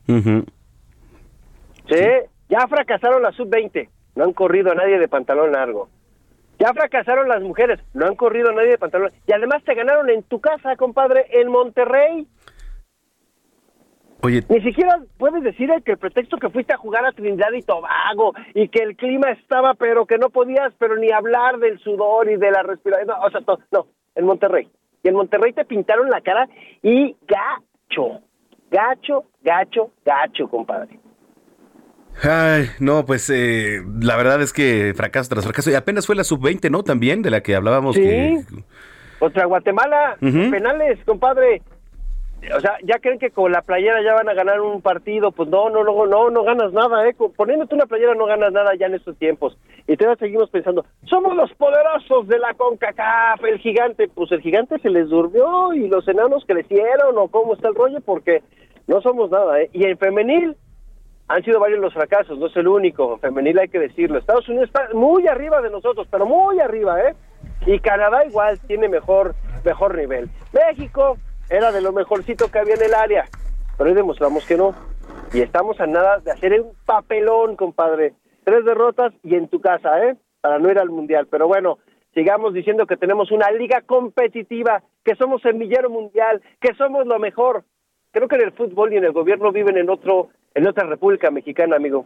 Sí, 1.89 2.05
ya 2.49 2.67
fracasaron 2.67 3.23
la 3.23 3.31
sub-20, 3.31 3.89
no 4.15 4.25
han 4.25 4.33
corrido 4.33 4.71
a 4.71 4.75
nadie 4.75 4.99
de 4.99 5.07
pantalón 5.07 5.51
largo. 5.51 5.89
Ya 6.65 6.73
fracasaron 6.73 7.27
las 7.27 7.41
mujeres, 7.41 7.77
no 7.93 8.05
han 8.05 8.15
corrido 8.15 8.49
a 8.49 8.53
nadie 8.53 8.69
de 8.69 8.77
pantalón. 8.77 9.11
Y 9.27 9.33
además 9.33 9.61
te 9.65 9.73
ganaron 9.75 10.09
en 10.09 10.23
tu 10.23 10.39
casa, 10.39 10.77
compadre, 10.77 11.25
en 11.31 11.49
Monterrey. 11.49 12.25
Oye, 14.21 14.41
Ni 14.47 14.61
siquiera 14.61 14.97
puedes 15.17 15.43
decir 15.43 15.69
el 15.69 15.83
que 15.83 15.91
el 15.91 15.97
pretexto 15.97 16.37
que 16.37 16.49
fuiste 16.49 16.73
a 16.73 16.77
jugar 16.77 17.05
a 17.05 17.11
Trinidad 17.11 17.51
y 17.51 17.61
Tobago 17.63 18.31
y 18.53 18.69
que 18.69 18.81
el 18.81 18.95
clima 18.95 19.31
estaba, 19.31 19.73
pero 19.73 20.05
que 20.05 20.17
no 20.17 20.29
podías, 20.29 20.73
pero 20.79 20.95
ni 20.95 21.11
hablar 21.11 21.57
del 21.57 21.77
sudor 21.79 22.31
y 22.31 22.37
de 22.37 22.49
la 22.51 22.63
respiración. 22.63 23.07
No, 23.09 23.19
o 23.25 23.29
sea, 23.29 23.41
to- 23.41 23.59
no, 23.73 23.87
en 24.15 24.25
Monterrey. 24.25 24.69
Y 25.03 25.09
en 25.09 25.15
Monterrey 25.15 25.51
te 25.51 25.65
pintaron 25.65 26.09
la 26.09 26.21
cara 26.21 26.47
y 26.81 27.17
gacho, 27.27 28.21
gacho, 28.71 29.25
gacho, 29.41 29.91
gacho, 30.05 30.47
compadre. 30.47 30.97
Ay, 32.21 32.67
no, 32.79 33.05
pues 33.05 33.29
eh, 33.29 33.81
la 34.01 34.15
verdad 34.15 34.41
es 34.41 34.53
que 34.53 34.93
fracaso 34.95 35.29
tras 35.29 35.43
fracaso. 35.45 35.71
Y 35.71 35.75
apenas 35.75 36.05
fue 36.05 36.15
la 36.15 36.23
sub-20, 36.23 36.69
¿no? 36.69 36.83
También, 36.83 37.21
de 37.21 37.29
la 37.31 37.41
que 37.41 37.55
hablábamos. 37.55 37.95
Sí. 37.95 38.01
que- 38.01 38.43
Contra 39.19 39.45
Guatemala, 39.45 40.17
penales, 40.19 40.99
compadre. 41.05 41.61
O 42.53 42.59
sea, 42.59 42.73
ya 42.83 42.99
creen 42.99 43.19
que 43.19 43.29
con 43.31 43.53
la 43.53 43.61
playera 43.61 44.03
ya 44.03 44.13
van 44.15 44.27
a 44.27 44.33
ganar 44.33 44.59
un 44.59 44.81
partido, 44.81 45.31
pues 45.31 45.47
no, 45.47 45.69
no, 45.69 45.81
no, 45.85 46.05
no, 46.05 46.29
no 46.29 46.43
ganas 46.43 46.73
nada, 46.73 47.07
¿eh? 47.07 47.15
Poniéndote 47.37 47.73
una 47.73 47.85
playera 47.85 48.15
no 48.15 48.25
ganas 48.25 48.51
nada 48.51 48.71
ya 48.77 48.87
en 48.87 48.95
estos 48.95 49.15
tiempos. 49.17 49.57
Y 49.87 49.95
todavía 49.95 50.19
seguimos 50.19 50.49
pensando, 50.49 50.85
somos 51.05 51.37
los 51.37 51.53
poderosos 51.53 52.27
de 52.27 52.37
la 52.37 52.53
CONCACAF, 52.53 53.45
el 53.45 53.59
gigante. 53.59 54.09
Pues 54.13 54.29
el 54.33 54.41
gigante 54.41 54.77
se 54.79 54.89
les 54.89 55.07
durmió 55.07 55.73
y 55.73 55.87
los 55.87 56.05
enanos 56.09 56.43
crecieron 56.45 57.17
o 57.17 57.29
cómo 57.29 57.53
está 57.53 57.69
el 57.69 57.75
rollo, 57.75 58.01
porque 58.01 58.43
no 58.87 58.99
somos 59.01 59.31
nada, 59.31 59.61
¿eh? 59.61 59.69
Y 59.71 59.85
en 59.85 59.97
femenil 59.97 60.57
han 61.27 61.43
sido 61.43 61.59
varios 61.59 61.79
los 61.79 61.93
fracasos, 61.93 62.37
no 62.37 62.47
es 62.47 62.55
el 62.55 62.67
único. 62.67 63.13
En 63.13 63.19
femenil 63.19 63.59
hay 63.59 63.69
que 63.69 63.79
decirlo. 63.79 64.17
Estados 64.17 64.47
Unidos 64.49 64.67
está 64.67 64.89
muy 64.93 65.27
arriba 65.27 65.61
de 65.61 65.69
nosotros, 65.69 66.07
pero 66.09 66.25
muy 66.25 66.59
arriba, 66.59 67.01
¿eh? 67.01 67.15
Y 67.65 67.79
Canadá 67.79 68.25
igual 68.25 68.59
tiene 68.67 68.89
mejor, 68.89 69.35
mejor 69.63 69.95
nivel. 69.95 70.29
México 70.53 71.17
era 71.49 71.71
de 71.71 71.81
lo 71.81 71.93
mejorcito 71.93 72.49
que 72.51 72.59
había 72.59 72.75
en 72.75 72.83
el 72.83 72.93
área, 72.93 73.25
pero 73.77 73.89
hoy 73.89 73.95
demostramos 73.95 74.45
que 74.45 74.57
no. 74.57 74.75
Y 75.33 75.41
estamos 75.41 75.79
a 75.79 75.87
nada 75.87 76.19
de 76.19 76.31
hacer 76.31 76.59
un 76.59 76.73
papelón, 76.85 77.55
compadre. 77.55 78.13
Tres 78.43 78.65
derrotas 78.65 79.13
y 79.23 79.35
en 79.35 79.47
tu 79.47 79.61
casa, 79.61 80.05
¿eh? 80.05 80.15
Para 80.41 80.59
no 80.59 80.69
ir 80.69 80.77
al 80.77 80.89
mundial. 80.89 81.27
Pero 81.31 81.47
bueno, 81.47 81.79
sigamos 82.13 82.53
diciendo 82.53 82.85
que 82.85 82.97
tenemos 82.97 83.31
una 83.31 83.49
liga 83.51 83.81
competitiva, 83.81 84.83
que 85.03 85.15
somos 85.15 85.41
semillero 85.41 85.89
mundial, 85.89 86.41
que 86.59 86.73
somos 86.75 87.07
lo 87.07 87.17
mejor. 87.19 87.63
Creo 88.13 88.27
que 88.27 88.35
en 88.35 88.43
el 88.43 88.51
fútbol 88.53 88.93
y 88.93 88.97
en 88.97 89.03
el 89.03 89.11
gobierno 89.11 89.51
viven 89.51 89.75
en 89.77 89.89
otro, 89.89 90.29
en 90.53 90.67
otra 90.67 90.85
república 90.85 91.31
mexicana, 91.31 91.75
amigo. 91.75 92.05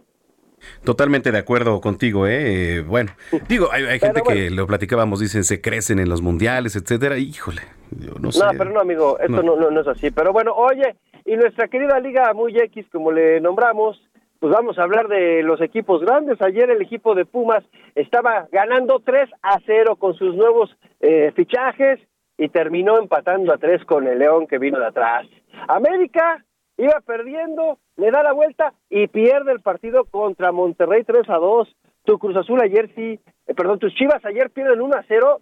Totalmente 0.84 1.32
de 1.32 1.38
acuerdo 1.38 1.80
contigo, 1.82 2.26
¿eh? 2.26 2.78
Eh, 2.78 2.82
Bueno, 2.82 3.12
digo, 3.48 3.68
hay, 3.72 3.84
hay 3.84 4.00
gente 4.00 4.22
que 4.28 4.50
lo 4.50 4.66
platicábamos, 4.66 5.20
dicen, 5.20 5.44
se 5.44 5.62
crecen 5.62 6.00
en 6.00 6.10
los 6.10 6.22
mundiales, 6.22 6.76
etcétera. 6.76 7.18
Híjole, 7.18 7.62
yo 7.92 8.14
no 8.20 8.32
sé. 8.32 8.44
No, 8.44 8.52
pero 8.58 8.72
no, 8.72 8.80
amigo, 8.80 9.20
esto 9.20 9.44
No. 9.44 9.56
no. 9.56 9.56
No, 9.58 9.70
no 9.70 9.82
es 9.82 9.88
así. 9.88 10.10
Pero 10.10 10.34
bueno, 10.34 10.54
oye, 10.56 10.96
y 11.26 11.36
nuestra 11.36 11.68
querida 11.68 12.00
liga 12.00 12.34
muy 12.34 12.58
X, 12.58 12.86
como 12.92 13.12
le 13.12 13.40
nombramos, 13.42 14.02
pues 14.40 14.52
vamos 14.52 14.80
a 14.80 14.84
hablar 14.84 15.10
de 15.10 15.44
los 15.44 15.62
equipos 15.62 16.02
grandes. 16.02 16.42
Ayer 16.42 16.70
el 16.72 16.82
equipo 16.82 17.14
de 17.16 17.26
Pumas 17.26 17.64
estaba 17.96 18.48
ganando 18.52 19.02
3 19.04 19.30
a 19.44 19.60
0 19.66 19.98
con 19.98 20.14
sus 20.16 20.36
nuevos 20.36 20.76
eh, 21.02 21.32
fichajes 21.36 22.00
y 22.38 22.50
terminó 22.50 22.98
empatando 22.98 23.54
a 23.54 23.58
3 23.58 23.84
con 23.86 24.08
el 24.08 24.20
León 24.20 24.48
que 24.48 24.58
vino 24.58 24.80
de 24.80 24.86
atrás. 24.88 25.28
América 25.68 26.44
iba 26.78 27.02
perdiendo, 27.02 27.80
le 27.96 28.12
da 28.12 28.24
la 28.24 28.34
vuelta 28.34 28.74
y 28.90 29.08
pierde 29.08 29.52
el 29.52 29.62
partido 29.62 30.06
contra 30.06 30.52
Monterrey 30.52 31.04
3 31.04 31.30
a 31.30 31.38
2. 31.38 31.76
Tu 32.06 32.18
Cruz 32.20 32.38
Azul 32.38 32.62
ayer 32.62 32.90
sí, 32.96 33.20
eh, 33.48 33.54
perdón, 33.54 33.80
tus 33.80 33.94
Chivas 33.96 34.24
ayer 34.26 34.50
pierden 34.52 34.82
1 34.82 34.96
a 34.96 35.04
0 35.08 35.42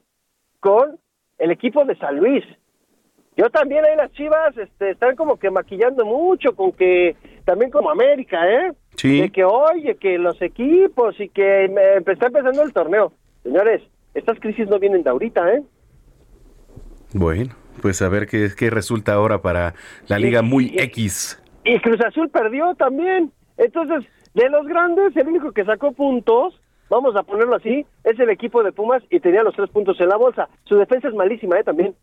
con 0.59 0.97
el 1.37 1.51
equipo 1.51 1.85
de 1.85 1.95
San 1.97 2.17
Luis. 2.17 2.43
Yo 3.37 3.49
también 3.49 3.83
ahí 3.83 3.97
las 3.97 4.11
Chivas 4.13 4.57
este, 4.57 4.91
están 4.91 5.15
como 5.15 5.37
que 5.37 5.51
maquillando 5.51 6.05
mucho 6.05 6.55
con 6.55 6.71
que 6.71 7.15
también 7.43 7.69
como 7.69 7.89
América, 7.89 8.49
¿eh? 8.49 8.71
Sí. 8.95 9.21
De 9.21 9.29
que 9.29 9.43
oye, 9.43 9.95
que 9.97 10.17
los 10.17 10.41
equipos 10.41 11.19
y 11.19 11.27
que 11.29 11.67
me, 11.67 11.97
está 12.11 12.27
empezando 12.27 12.63
el 12.63 12.71
torneo. 12.71 13.11
Señores, 13.43 13.81
estas 14.13 14.39
crisis 14.39 14.69
no 14.69 14.79
vienen 14.79 15.03
de 15.03 15.09
ahorita, 15.09 15.53
¿eh? 15.53 15.63
Bueno, 17.13 17.53
pues 17.81 18.01
a 18.01 18.09
ver 18.09 18.27
qué, 18.27 18.49
qué 18.57 18.69
resulta 18.69 19.13
ahora 19.13 19.41
para 19.41 19.73
la 20.07 20.19
Liga 20.19 20.41
muy 20.41 20.73
X. 20.77 21.41
Y 21.63 21.79
Cruz 21.79 21.99
Azul 22.01 22.29
perdió 22.29 22.75
también. 22.75 23.31
Entonces, 23.57 24.05
de 24.33 24.49
los 24.49 24.67
grandes, 24.67 25.15
el 25.15 25.27
único 25.27 25.51
que 25.51 25.65
sacó 25.65 25.91
puntos, 25.91 26.59
vamos 26.89 27.15
a 27.15 27.23
ponerlo 27.23 27.55
así, 27.55 27.85
es 28.03 28.19
el 28.19 28.29
equipo 28.29 28.63
de 28.63 28.71
Pumas 28.71 29.03
y 29.09 29.19
tenía 29.19 29.43
los 29.43 29.55
tres 29.55 29.69
puntos 29.69 29.99
en 29.99 30.09
la 30.09 30.17
bolsa. 30.17 30.49
Su 30.65 30.75
defensa 30.75 31.07
es 31.07 31.13
malísima, 31.13 31.59
¿eh? 31.59 31.63
También. 31.63 31.95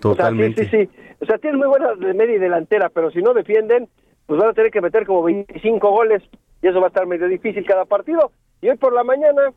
Totalmente. 0.00 0.62
O 0.62 0.64
sea, 0.64 0.70
sí, 0.70 0.86
sí, 0.86 0.90
sí. 0.90 1.14
O 1.20 1.26
sea, 1.26 1.38
tienen 1.38 1.58
muy 1.58 1.68
buena 1.68 1.94
de 1.94 2.14
media 2.14 2.36
y 2.36 2.38
delantera, 2.38 2.88
pero 2.88 3.10
si 3.10 3.20
no 3.20 3.34
defienden, 3.34 3.88
pues 4.26 4.40
van 4.40 4.50
a 4.50 4.54
tener 4.54 4.70
que 4.70 4.80
meter 4.80 5.06
como 5.06 5.22
25 5.22 5.90
goles 5.90 6.22
y 6.62 6.68
eso 6.68 6.80
va 6.80 6.86
a 6.86 6.88
estar 6.88 7.06
medio 7.06 7.26
difícil 7.26 7.64
cada 7.66 7.84
partido. 7.84 8.32
Y 8.62 8.68
hoy 8.68 8.76
por 8.76 8.92
la 8.92 9.04
mañana, 9.04 9.52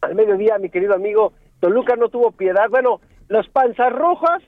al 0.00 0.14
mediodía, 0.14 0.58
mi 0.58 0.70
querido 0.70 0.94
amigo, 0.94 1.32
Toluca 1.60 1.96
no 1.96 2.08
tuvo 2.08 2.32
piedad. 2.32 2.68
Bueno, 2.70 3.00
los 3.30 3.48
panzas 3.48 3.92
rojas 3.92 4.42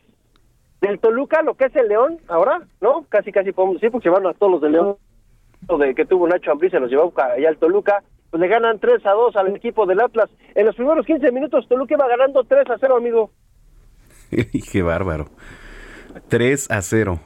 del 0.80 0.98
Toluca, 0.98 1.40
lo 1.42 1.54
que 1.54 1.66
es 1.66 1.76
el 1.76 1.88
León, 1.88 2.18
ahora, 2.28 2.60
¿no? 2.80 3.06
Casi, 3.08 3.30
casi 3.30 3.52
podemos 3.52 3.76
decir, 3.76 3.92
porque 3.92 4.08
llevaron 4.08 4.26
a 4.26 4.34
todos 4.34 4.52
los 4.52 4.60
del 4.60 4.72
León, 4.72 4.96
de 5.78 5.94
que 5.94 6.04
tuvo 6.04 6.26
Nacho 6.26 6.50
Ambriz, 6.50 6.72
se 6.72 6.80
los 6.80 6.90
llevó 6.90 7.12
allá 7.16 7.48
al 7.48 7.56
Toluca, 7.56 8.02
pues 8.30 8.40
le 8.40 8.48
ganan 8.48 8.80
3 8.80 9.06
a 9.06 9.12
2 9.12 9.36
al 9.36 9.54
equipo 9.54 9.86
del 9.86 10.00
Atlas. 10.00 10.28
En 10.56 10.66
los 10.66 10.74
primeros 10.74 11.06
15 11.06 11.30
minutos, 11.30 11.68
Toluca 11.68 11.94
iba 11.94 12.08
ganando 12.08 12.42
3 12.42 12.68
a 12.70 12.76
0, 12.78 12.96
amigo. 12.96 13.30
Qué 14.72 14.82
bárbaro. 14.82 15.28
3 16.28 16.70
a 16.72 16.82
0. 16.82 17.20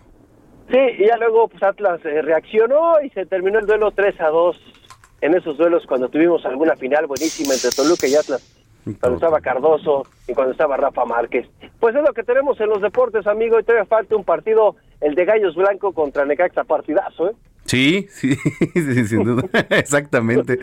Sí, 0.70 0.78
y 0.98 1.06
ya 1.06 1.16
luego 1.16 1.48
pues 1.48 1.62
Atlas 1.62 2.04
eh, 2.04 2.20
reaccionó 2.20 3.00
y 3.00 3.08
se 3.10 3.24
terminó 3.24 3.58
el 3.58 3.66
duelo 3.66 3.92
3 3.92 4.20
a 4.20 4.28
2 4.28 4.74
en 5.22 5.34
esos 5.34 5.56
duelos 5.56 5.86
cuando 5.86 6.08
tuvimos 6.08 6.44
alguna 6.44 6.76
final 6.76 7.06
buenísima 7.06 7.54
entre 7.54 7.70
Toluca 7.70 8.06
y 8.06 8.14
Atlas, 8.14 8.55
cuando 8.94 9.16
estaba 9.16 9.40
Cardoso 9.40 10.06
y 10.28 10.34
cuando 10.34 10.52
estaba 10.52 10.76
Rafa 10.76 11.04
Márquez. 11.04 11.46
Pues 11.80 11.94
es 11.94 12.02
lo 12.02 12.12
que 12.12 12.22
tenemos 12.22 12.60
en 12.60 12.68
los 12.68 12.80
deportes, 12.80 13.26
amigo, 13.26 13.58
y 13.58 13.64
todavía 13.64 13.84
falta 13.86 14.16
un 14.16 14.24
partido, 14.24 14.76
el 15.00 15.14
de 15.14 15.24
Gallos 15.24 15.54
Blanco 15.56 15.92
contra 15.92 16.24
Necaxa, 16.24 16.64
partidazo, 16.64 17.30
¿eh? 17.30 17.34
Sí, 17.64 18.06
sí, 18.10 18.36
sí, 18.74 19.06
sin 19.06 19.24
duda. 19.24 19.42
Exactamente. 19.70 20.60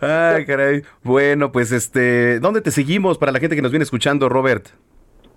Ay, 0.00 0.46
caray. 0.46 0.82
Bueno, 1.02 1.50
pues 1.50 1.72
este, 1.72 2.38
¿dónde 2.38 2.60
te 2.60 2.70
seguimos 2.70 3.18
para 3.18 3.32
la 3.32 3.40
gente 3.40 3.56
que 3.56 3.62
nos 3.62 3.72
viene 3.72 3.82
escuchando, 3.82 4.28
Robert? 4.28 4.68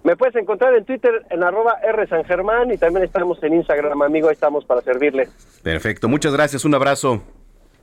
Me 0.04 0.16
puedes 0.16 0.36
encontrar 0.36 0.74
en 0.76 0.86
Twitter 0.86 1.26
en 1.32 1.44
arroba 1.44 1.80
R 1.84 2.08
San 2.08 2.24
Germán 2.24 2.72
y 2.72 2.78
también 2.78 3.04
estamos 3.04 3.42
en 3.44 3.56
Instagram, 3.56 4.02
amigo, 4.04 4.30
ahí 4.30 4.34
estamos 4.34 4.64
para 4.64 4.82
servirle. 4.82 5.28
Perfecto, 5.64 6.08
muchas 6.08 6.32
gracias, 6.34 6.64
un 6.64 6.76
abrazo. 6.76 7.22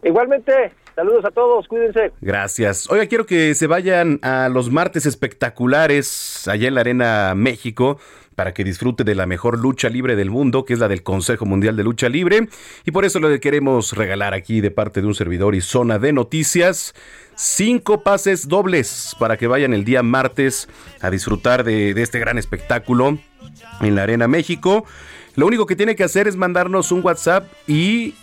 Igualmente, 0.05 0.73
saludos 0.95 1.25
a 1.25 1.31
todos, 1.31 1.67
cuídense. 1.67 2.13
Gracias. 2.21 2.91
Oiga, 2.91 3.07
quiero 3.07 3.25
que 3.25 3.55
se 3.55 3.67
vayan 3.67 4.19
a 4.23 4.51
los 4.51 4.71
martes 4.71 5.07
espectaculares 5.07 6.47
allá 6.47 6.69
en 6.69 6.75
la 6.75 6.81
Arena 6.83 7.35
México 7.35 7.99
para 8.35 8.53
que 8.53 8.65
disfrute 8.65 9.05
de 9.05 9.15
la 9.15 9.27
mejor 9.27 9.59
lucha 9.59 9.89
libre 9.89 10.17
del 10.17 10.31
mundo, 10.31 10.65
que 10.65 10.75
es 10.75 10.79
la 10.79 10.89
del 10.89 11.03
Consejo 11.03 11.47
Mundial 11.47 11.77
de 11.77 11.85
Lucha 11.85 12.09
Libre. 12.09 12.49
Y 12.85 12.91
por 12.91 13.05
eso 13.05 13.21
le 13.21 13.41
queremos 13.41 13.93
regalar 13.93 14.35
aquí 14.35 14.61
de 14.61 14.71
parte 14.71 15.01
de 15.01 15.07
un 15.07 15.15
servidor 15.15 15.55
y 15.55 15.61
zona 15.61 15.99
de 15.99 16.13
noticias 16.13 16.95
cinco 17.37 18.03
pases 18.03 18.47
dobles 18.49 19.17
para 19.19 19.37
que 19.37 19.47
vayan 19.47 19.73
el 19.73 19.85
día 19.85 20.03
martes 20.03 20.69
a 21.01 21.11
disfrutar 21.11 21.65
de, 21.65 21.95
de 21.95 22.03
este 22.03 22.19
gran 22.19 22.39
espectáculo 22.39 23.19
en 23.81 23.95
la 23.95 24.03
Arena 24.03 24.29
México. 24.29 24.85
Lo 25.37 25.47
único 25.47 25.67
que 25.67 25.77
tiene 25.77 25.97
que 25.97 26.05
hacer 26.05 26.29
es 26.29 26.37
mandarnos 26.37 26.93
un 26.93 27.05
WhatsApp 27.05 27.49
y 27.67 28.15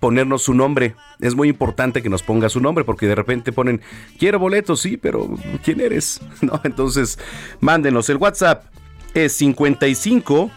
ponernos 0.00 0.42
su 0.42 0.54
nombre. 0.54 0.94
Es 1.20 1.34
muy 1.34 1.48
importante 1.48 2.02
que 2.02 2.08
nos 2.08 2.22
ponga 2.22 2.48
su 2.48 2.60
nombre 2.60 2.84
porque 2.84 3.06
de 3.06 3.14
repente 3.14 3.52
ponen, 3.52 3.80
quiero 4.18 4.38
boletos, 4.38 4.80
sí, 4.80 4.96
pero 4.96 5.28
¿quién 5.64 5.80
eres? 5.80 6.20
No, 6.40 6.60
entonces 6.64 7.18
mándenos 7.60 8.08
el 8.08 8.16
WhatsApp. 8.16 8.64
Es 9.14 9.32
55 9.34 10.50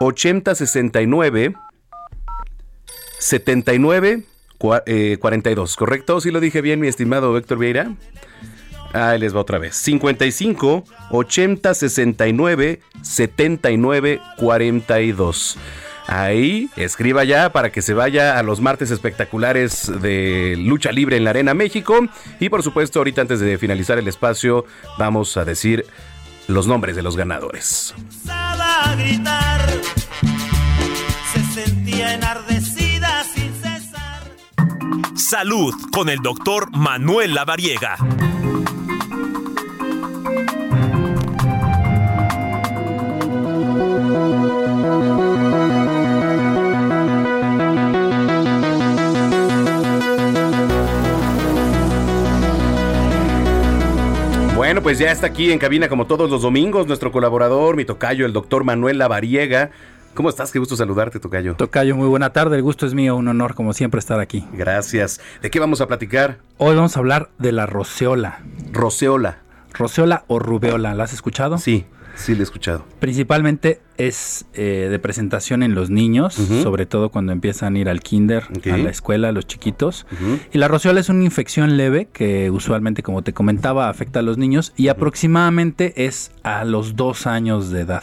80 0.00 0.54
69 0.54 1.54
79 3.18 4.22
42, 4.58 5.76
¿correcto? 5.76 6.20
¿Sí 6.20 6.30
lo 6.30 6.40
dije 6.40 6.60
bien, 6.60 6.80
mi 6.80 6.88
estimado 6.88 7.36
Héctor 7.36 7.58
Vieira? 7.58 7.94
Ahí 8.92 9.18
les 9.18 9.34
va 9.34 9.40
otra 9.40 9.58
vez. 9.58 9.76
55 9.76 10.84
80 11.10 11.74
69 11.74 12.80
79 13.02 14.20
42. 14.38 15.58
Ahí, 16.08 16.70
escriba 16.76 17.24
ya 17.24 17.50
para 17.50 17.72
que 17.72 17.82
se 17.82 17.92
vaya 17.92 18.38
a 18.38 18.42
los 18.42 18.60
martes 18.60 18.90
espectaculares 18.90 19.90
de 20.00 20.54
lucha 20.56 20.92
libre 20.92 21.16
en 21.16 21.24
la 21.24 21.30
Arena 21.30 21.54
México. 21.54 21.98
Y 22.38 22.48
por 22.48 22.62
supuesto, 22.62 23.00
ahorita 23.00 23.22
antes 23.22 23.40
de 23.40 23.58
finalizar 23.58 23.98
el 23.98 24.06
espacio, 24.06 24.64
vamos 24.98 25.36
a 25.36 25.44
decir 25.44 25.84
los 26.46 26.66
nombres 26.66 26.94
de 26.96 27.02
los 27.02 27.16
ganadores. 27.16 27.94
a 28.28 28.94
gritar, 28.96 29.66
se 31.32 31.62
sentía 31.64 32.14
enardecida 32.14 33.24
sin 33.24 33.52
cesar. 33.54 34.30
Salud 35.16 35.74
con 35.92 36.08
el 36.08 36.20
doctor 36.20 36.70
Manuel 36.70 37.34
Lavariega. 37.34 37.96
Bueno, 54.66 54.82
pues 54.82 54.98
ya 54.98 55.12
está 55.12 55.28
aquí 55.28 55.52
en 55.52 55.60
cabina 55.60 55.88
como 55.88 56.08
todos 56.08 56.28
los 56.28 56.42
domingos 56.42 56.88
nuestro 56.88 57.12
colaborador, 57.12 57.76
mi 57.76 57.84
tocayo, 57.84 58.26
el 58.26 58.32
doctor 58.32 58.64
Manuel 58.64 58.98
Lavariega. 58.98 59.70
¿Cómo 60.12 60.28
estás? 60.28 60.50
Qué 60.50 60.58
gusto 60.58 60.74
saludarte, 60.74 61.20
tocayo. 61.20 61.54
Tocayo, 61.54 61.94
muy 61.94 62.08
buena 62.08 62.32
tarde. 62.32 62.56
El 62.56 62.64
gusto 62.64 62.84
es 62.84 62.92
mío, 62.92 63.14
un 63.14 63.28
honor 63.28 63.54
como 63.54 63.72
siempre 63.72 64.00
estar 64.00 64.18
aquí. 64.18 64.44
Gracias. 64.52 65.20
¿De 65.40 65.52
qué 65.52 65.60
vamos 65.60 65.80
a 65.80 65.86
platicar? 65.86 66.38
Hoy 66.58 66.74
vamos 66.74 66.96
a 66.96 66.98
hablar 66.98 67.28
de 67.38 67.52
la 67.52 67.66
roceola. 67.66 68.40
Roceola. 68.72 69.38
Roceola 69.72 70.24
o 70.26 70.40
rubeola, 70.40 70.96
¿la 70.96 71.04
has 71.04 71.12
escuchado? 71.12 71.58
Sí, 71.58 71.86
sí, 72.16 72.34
la 72.34 72.40
he 72.40 72.42
escuchado. 72.42 72.84
Principalmente 72.98 73.80
es 73.96 74.46
eh, 74.54 74.88
de 74.90 74.98
presentación 74.98 75.62
en 75.62 75.74
los 75.74 75.90
niños, 75.90 76.34
sobre 76.34 76.84
todo 76.84 77.10
cuando 77.10 77.32
empiezan 77.32 77.76
a 77.76 77.78
ir 77.78 77.88
al 77.88 78.00
kinder, 78.00 78.44
a 78.70 78.76
la 78.76 78.90
escuela, 78.90 79.32
los 79.32 79.46
chiquitos. 79.46 80.06
Y 80.52 80.58
la 80.58 80.68
roceola 80.68 81.00
es 81.00 81.08
una 81.08 81.24
infección 81.24 81.76
leve 81.76 82.08
que 82.12 82.50
usualmente, 82.50 83.02
como 83.02 83.22
te 83.22 83.32
comentaba, 83.32 83.88
afecta 83.88 84.18
a 84.18 84.22
los 84.22 84.38
niños 84.38 84.72
y 84.76 84.88
aproximadamente 84.88 86.04
es 86.06 86.32
a 86.42 86.64
los 86.64 86.96
dos 86.96 87.26
años 87.26 87.70
de 87.70 87.82
edad. 87.82 88.02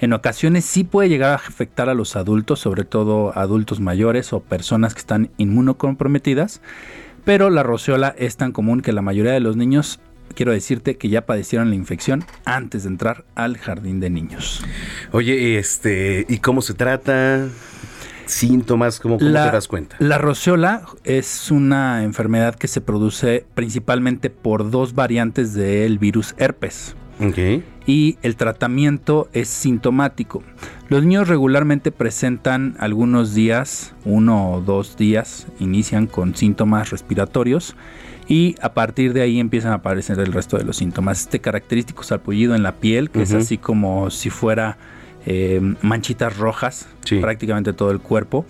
En 0.00 0.12
ocasiones 0.12 0.64
sí 0.64 0.84
puede 0.84 1.08
llegar 1.08 1.32
a 1.32 1.36
afectar 1.36 1.88
a 1.88 1.94
los 1.94 2.16
adultos, 2.16 2.60
sobre 2.60 2.84
todo 2.84 3.36
adultos 3.36 3.80
mayores 3.80 4.32
o 4.32 4.40
personas 4.40 4.94
que 4.94 5.00
están 5.00 5.30
inmunocomprometidas, 5.36 6.60
pero 7.24 7.50
la 7.50 7.62
roceola 7.62 8.14
es 8.16 8.36
tan 8.36 8.52
común 8.52 8.80
que 8.80 8.92
la 8.92 9.02
mayoría 9.02 9.32
de 9.32 9.40
los 9.40 9.56
niños, 9.56 10.00
quiero 10.34 10.52
decirte 10.52 10.96
que 10.96 11.08
ya 11.08 11.26
padecieron 11.26 11.70
la 11.70 11.74
infección 11.74 12.24
antes 12.44 12.84
de 12.84 12.90
entrar 12.90 13.24
al 13.34 13.58
jardín 13.58 14.00
de 14.00 14.10
niños. 14.10 14.62
Oye, 15.12 15.58
este, 15.58 16.26
¿y 16.28 16.38
cómo 16.38 16.62
se 16.62 16.74
trata? 16.74 17.48
Síntomas, 18.26 19.00
¿cómo, 19.00 19.18
cómo 19.18 19.30
te 19.30 19.34
das 19.34 19.68
cuenta? 19.68 19.96
La 20.00 20.18
roceola 20.18 20.82
es 21.04 21.50
una 21.50 22.04
enfermedad 22.04 22.54
que 22.54 22.68
se 22.68 22.82
produce 22.82 23.46
principalmente 23.54 24.28
por 24.28 24.70
dos 24.70 24.94
variantes 24.94 25.54
del 25.54 25.98
virus 25.98 26.34
herpes. 26.36 26.94
Y 27.86 28.18
el 28.22 28.36
tratamiento 28.36 29.28
es 29.32 29.48
sintomático. 29.48 30.42
Los 30.88 31.02
niños 31.02 31.28
regularmente 31.28 31.90
presentan 31.90 32.76
algunos 32.78 33.34
días, 33.34 33.94
uno 34.04 34.52
o 34.52 34.60
dos 34.60 34.96
días, 34.96 35.46
inician 35.58 36.06
con 36.06 36.36
síntomas 36.36 36.90
respiratorios 36.90 37.74
y 38.28 38.54
a 38.60 38.74
partir 38.74 39.14
de 39.14 39.22
ahí 39.22 39.40
empiezan 39.40 39.72
a 39.72 39.76
aparecer 39.76 40.20
el 40.20 40.32
resto 40.32 40.58
de 40.58 40.64
los 40.64 40.76
síntomas. 40.76 41.22
Este 41.22 41.40
característico 41.40 42.02
salpullido 42.02 42.54
en 42.54 42.62
la 42.62 42.72
piel, 42.76 43.10
que 43.10 43.22
es 43.22 43.32
así 43.32 43.56
como 43.56 44.10
si 44.10 44.28
fuera 44.28 44.76
eh, 45.24 45.60
manchitas 45.80 46.36
rojas, 46.36 46.88
prácticamente 47.20 47.72
todo 47.72 47.90
el 47.90 48.00
cuerpo. 48.00 48.44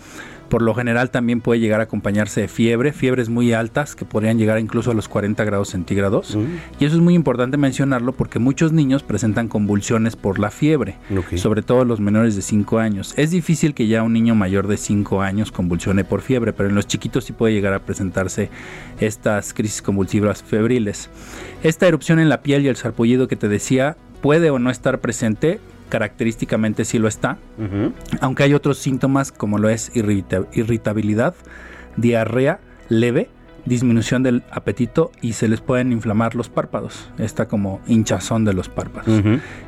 Por 0.48 0.62
lo 0.62 0.74
general 0.74 1.10
también 1.10 1.40
puede 1.40 1.60
llegar 1.60 1.80
a 1.80 1.84
acompañarse 1.84 2.40
de 2.40 2.48
fiebre, 2.48 2.92
fiebres 2.92 3.28
muy 3.28 3.52
altas 3.52 3.94
que 3.94 4.04
podrían 4.04 4.38
llegar 4.38 4.58
incluso 4.58 4.90
a 4.90 4.94
los 4.94 5.08
40 5.08 5.44
grados 5.44 5.68
centígrados. 5.68 6.36
Y 6.80 6.84
eso 6.84 6.96
es 6.96 7.02
muy 7.02 7.14
importante 7.14 7.56
mencionarlo 7.56 8.12
porque 8.12 8.38
muchos 8.38 8.72
niños 8.72 9.02
presentan 9.02 9.48
convulsiones 9.48 10.16
por 10.16 10.38
la 10.38 10.50
fiebre, 10.50 10.96
sobre 11.36 11.62
todo 11.62 11.84
los 11.84 12.00
menores 12.00 12.34
de 12.36 12.42
5 12.42 12.78
años. 12.78 13.14
Es 13.16 13.30
difícil 13.30 13.74
que 13.74 13.86
ya 13.88 14.02
un 14.02 14.12
niño 14.12 14.34
mayor 14.34 14.68
de 14.68 14.76
5 14.76 15.20
años 15.20 15.52
convulsione 15.52 16.04
por 16.04 16.22
fiebre, 16.22 16.52
pero 16.52 16.68
en 16.68 16.74
los 16.74 16.86
chiquitos 16.86 17.24
sí 17.24 17.32
puede 17.32 17.52
llegar 17.52 17.74
a 17.74 17.80
presentarse 17.80 18.50
estas 19.00 19.52
crisis 19.52 19.82
convulsivas 19.82 20.42
febriles. 20.42 21.10
Esta 21.62 21.86
erupción 21.86 22.18
en 22.18 22.28
la 22.28 22.42
piel 22.42 22.64
y 22.64 22.68
el 22.68 22.76
sarpullido 22.76 23.28
que 23.28 23.36
te 23.36 23.48
decía 23.48 23.96
puede 24.22 24.50
o 24.50 24.58
no 24.58 24.70
estar 24.70 25.00
presente, 25.00 25.60
característicamente 25.88 26.84
sí 26.84 26.98
lo 26.98 27.08
está, 27.08 27.38
aunque 28.20 28.42
hay 28.42 28.54
otros 28.54 28.78
síntomas 28.78 29.32
como 29.32 29.58
lo 29.58 29.68
es 29.68 29.90
irritabilidad, 29.94 31.34
diarrea 31.96 32.60
leve, 32.88 33.30
disminución 33.64 34.22
del 34.22 34.42
apetito 34.50 35.12
y 35.20 35.34
se 35.34 35.46
les 35.48 35.60
pueden 35.60 35.92
inflamar 35.92 36.34
los 36.34 36.48
párpados, 36.48 37.10
está 37.18 37.48
como 37.48 37.80
hinchazón 37.86 38.44
de 38.44 38.54
los 38.54 38.68
párpados. 38.68 39.22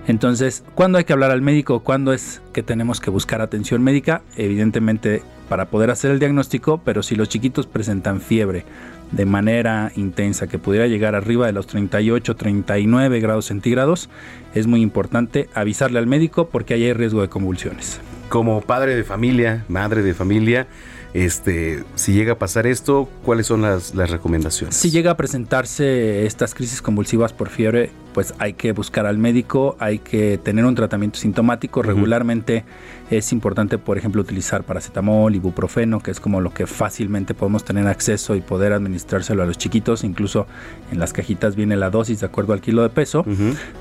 Entonces, 0.07 0.65
¿cuándo 0.75 0.99
hay 0.99 1.05
que 1.05 1.13
hablar 1.13 1.31
al 1.31 1.43
médico? 1.43 1.81
¿Cuándo 1.81 2.13
es 2.13 2.41
que 2.53 2.63
tenemos 2.63 3.01
que 3.01 3.11
buscar 3.11 3.41
atención 3.41 3.83
médica? 3.83 4.23
Evidentemente 4.37 5.23
para 5.49 5.67
poder 5.67 5.91
hacer 5.91 6.13
el 6.13 6.21
diagnóstico, 6.21 6.81
pero 6.85 7.03
si 7.03 7.17
los 7.17 7.29
chiquitos 7.29 7.67
presentan 7.67 8.21
fiebre, 8.21 8.65
de 9.13 9.25
manera 9.25 9.93
intensa, 9.97 10.47
que 10.47 10.59
pudiera 10.59 10.87
llegar 10.87 11.15
arriba 11.15 11.47
de 11.47 11.53
los 11.53 11.67
38, 11.67 12.37
39 12.37 13.21
grados 13.21 13.47
centígrados, 13.47 14.09
es 14.55 14.67
muy 14.67 14.83
importante 14.83 15.49
avisarle 15.55 15.99
al 15.99 16.07
médico 16.07 16.49
porque 16.49 16.75
hay 16.75 16.93
riesgo 16.93 17.23
de 17.23 17.29
convulsiones. 17.29 18.01
Como 18.29 18.61
padre 18.61 18.95
de 18.95 19.05
familia, 19.05 19.65
madre 19.69 20.03
de 20.03 20.15
familia, 20.15 20.69
este, 21.13 21.83
si 21.97 22.13
llega 22.13 22.35
a 22.35 22.39
pasar 22.39 22.69
esto, 22.69 23.09
¿cuáles 23.25 23.49
son 23.49 23.63
las, 23.63 23.95
recomendaciones? 23.95 24.77
Si 24.77 24.91
llega 24.91 25.11
a 25.11 25.17
presentarse 25.17 26.25
estas 26.25 26.55
crisis 26.55 26.81
convulsivas 26.81 27.33
por 27.33 27.49
fiebre, 27.49 27.91
pues 28.15 28.33
hay 28.39 28.53
que 28.53 28.71
buscar 28.73 29.07
al 29.07 29.19
médico, 29.19 29.77
hay 29.81 29.99
que 29.99 30.39
tener 30.39 30.65
un 30.65 30.77
tratamiento 30.77 31.19
sintomático. 31.19 31.83
Regularmente 31.83 32.65
es 33.11 33.33
importante, 33.33 33.77
por 33.79 33.99
ejemplo, 33.99 34.23
utilizar 34.23 34.63
paracetamol, 34.63 35.35
ibuprofeno, 35.35 36.01
que 36.01 36.13
es 36.13 36.21
como 36.21 36.41
lo 36.41 36.55
que 36.55 36.69
fácilmente 36.69 37.35
podemos 37.35 37.65
tener 37.65 37.89
acceso 37.89 38.37
y 38.37 38.41
poder 38.41 38.73
administrárselo 38.73 39.43
a 39.43 39.47
los 39.47 39.59
chiquitos. 39.59 40.05
Incluso 40.05 40.47
en 40.93 41.01
las 41.01 41.13
cajitas 41.13 41.57
viene 41.57 41.77
la 41.77 41.91
dosis 41.91 42.21
de 42.21 42.27
acuerdo 42.27 42.53
al 42.53 42.61
kilo 42.61 42.83
de 42.83 42.89
peso 42.89 43.25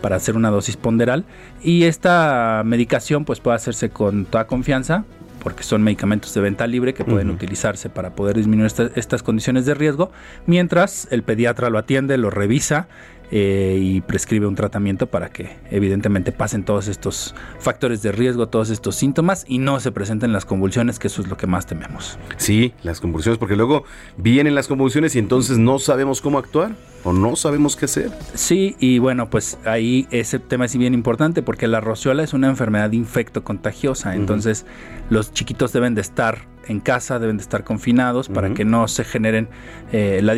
para 0.02 0.16
hacer 0.16 0.36
una 0.36 0.50
dosis 0.50 0.78
ponderal. 0.78 1.26
Y 1.62 1.84
esta 1.84 2.64
medicación 2.66 3.24
pues 3.24 3.40
puede 3.40 3.56
hacerse 3.56 3.90
con 3.90 4.26
toda 4.26 4.48
confianza 4.48 5.06
porque 5.42 5.64
son 5.64 5.82
medicamentos 5.82 6.34
de 6.34 6.42
venta 6.42 6.68
libre 6.68 6.94
que 6.94 7.04
pueden 7.04 7.30
utilizarse 7.30 7.90
para 7.90 8.16
poder 8.16 8.36
disminuir 8.36 8.72
estas 8.96 9.24
condiciones 9.24 9.66
de 9.66 9.74
riesgo, 9.74 10.12
mientras 10.46 11.08
el 11.12 11.24
pediatra 11.24 11.70
lo 11.70 11.78
atiende, 11.78 12.18
lo 12.18 12.30
revisa 12.30 12.88
eh, 13.32 13.78
y 13.80 14.02
prescribe 14.02 14.48
un 14.48 14.56
tratamiento 14.56 15.08
para 15.08 15.30
que 15.30 15.58
evidentemente 15.70 16.32
pasen 16.32 16.64
todos 16.64 16.88
estos 16.88 17.36
factores 17.60 18.02
de 18.02 18.12
riesgo, 18.12 18.48
todos 18.48 18.70
estos 18.70 18.96
síntomas 18.96 19.46
y 19.48 19.60
no 19.60 19.80
se 19.80 19.92
presenten 19.92 20.34
las 20.34 20.46
convulsiones, 20.46 21.00
que 21.00 21.08
eso 21.08 21.22
es 21.22 21.28
lo 21.28 21.38
que 21.38 21.48
más 21.48 21.66
tememos. 21.66 22.18
Sí, 22.38 22.74
las 22.84 23.00
convulsiones, 23.00 23.38
porque 23.38 23.56
luego 23.56 23.84
vienen 24.18 24.56
las 24.56 24.68
convulsiones 24.68 25.16
y 25.16 25.20
entonces 25.20 25.58
no 25.58 25.80
sabemos 25.80 26.22
cómo 26.22 26.40
actuar 26.40 26.76
o 27.04 27.14
no 27.14 27.36
sabemos 27.36 27.76
qué 27.76 27.86
hacer. 27.86 28.12
Sí, 28.34 28.76
y 28.80 29.00
bueno, 29.00 29.30
pues 29.30 29.58
ahí 29.66 30.08
ese 30.12 30.40
tema 30.40 30.66
es 30.66 30.76
bien 30.76 30.94
importante 30.94 31.42
porque 31.42 31.68
la 31.68 31.82
rociola 31.82 32.24
es 32.24 32.34
una 32.34 32.48
enfermedad 32.48 32.92
infecto 32.92 33.44
contagiosa, 33.44 34.16
entonces 34.16 34.66
los 35.10 35.32
chiquitos 35.32 35.72
deben 35.72 35.96
de 35.96 36.02
estar 36.02 36.48
en 36.70 36.80
casa, 36.80 37.20
deben 37.20 37.38
de 37.38 37.44
estar 37.44 37.64
confinados 37.64 38.30
para 38.30 38.54
que 38.54 38.64
no 38.64 38.88
se 38.88 39.04
generen 39.04 39.50
eh, 39.92 40.22
la, 40.24 40.34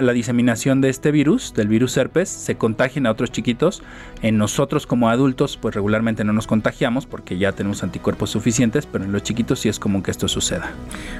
la, 0.00 0.12
diseminación 0.12 0.80
de 0.80 0.88
este 0.88 1.10
virus, 1.10 1.52
del 1.54 1.68
virus 1.68 1.96
herpes, 1.96 2.28
se 2.28 2.56
contagien 2.56 3.06
a 3.06 3.10
otros 3.10 3.30
chiquitos. 3.30 3.82
En 4.22 4.38
nosotros 4.38 4.86
como 4.86 5.10
adultos, 5.10 5.58
pues 5.58 5.74
regularmente 5.74 6.24
no 6.24 6.32
nos 6.32 6.46
contagiamos 6.46 7.04
porque 7.04 7.36
ya 7.36 7.52
tenemos 7.52 7.82
anticuerpos 7.82 8.30
suficientes, 8.30 8.86
pero 8.86 9.04
en 9.04 9.12
los 9.12 9.22
chiquitos 9.22 9.60
sí 9.60 9.68
es 9.68 9.78
común 9.78 10.02
que 10.02 10.10
esto 10.10 10.26
suceda. 10.26 10.72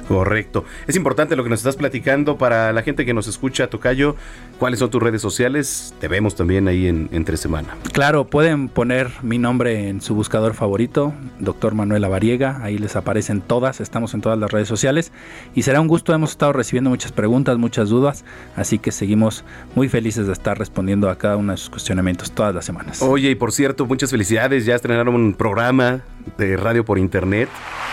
Correcto. 0.07 0.65
Es 0.87 0.95
importante 0.95 1.35
lo 1.35 1.43
que 1.43 1.51
nos 1.51 1.59
estás 1.59 1.75
platicando 1.75 2.37
para 2.37 2.73
la 2.73 2.81
gente 2.81 3.05
que 3.05 3.13
nos 3.13 3.27
escucha, 3.27 3.67
Tocayo. 3.67 4.15
¿Cuáles 4.59 4.79
son 4.79 4.89
tus 4.89 5.03
redes 5.03 5.21
sociales? 5.21 5.93
Te 5.99 6.07
vemos 6.07 6.35
también 6.35 6.69
ahí 6.69 6.87
en 6.87 7.09
Entre 7.11 7.35
Semana. 7.35 7.75
Claro, 7.91 8.25
pueden 8.25 8.69
poner 8.69 9.11
mi 9.21 9.37
nombre 9.37 9.89
en 9.89 9.99
su 9.99 10.15
buscador 10.15 10.53
favorito, 10.53 11.13
doctor 11.39 11.73
Manuel 11.73 12.05
Avariega. 12.05 12.59
Ahí 12.63 12.77
les 12.77 12.95
aparecen 12.95 13.41
todas, 13.41 13.81
estamos 13.81 14.13
en 14.13 14.21
todas 14.21 14.39
las 14.39 14.49
redes 14.49 14.69
sociales 14.69 15.11
y 15.55 15.63
será 15.63 15.81
un 15.81 15.87
gusto. 15.87 16.13
Hemos 16.13 16.31
estado 16.31 16.53
recibiendo 16.53 16.89
muchas 16.89 17.11
preguntas, 17.11 17.57
muchas 17.57 17.89
dudas, 17.89 18.23
así 18.55 18.79
que 18.79 18.93
seguimos 18.93 19.43
muy 19.75 19.89
felices 19.89 20.25
de 20.25 20.33
estar 20.33 20.57
respondiendo 20.57 21.09
a 21.09 21.17
cada 21.17 21.35
uno 21.35 21.51
de 21.51 21.57
sus 21.57 21.69
cuestionamientos 21.69 22.31
todas 22.31 22.55
las 22.55 22.63
semanas. 22.63 23.01
Oye, 23.01 23.31
y 23.31 23.35
por 23.35 23.51
cierto, 23.51 23.85
muchas 23.85 24.11
felicidades, 24.11 24.65
ya 24.65 24.75
estrenaron 24.75 25.15
un 25.15 25.33
programa 25.33 26.01
de 26.37 26.57
radio 26.57 26.85
por 26.85 26.97
internet. 26.97 27.49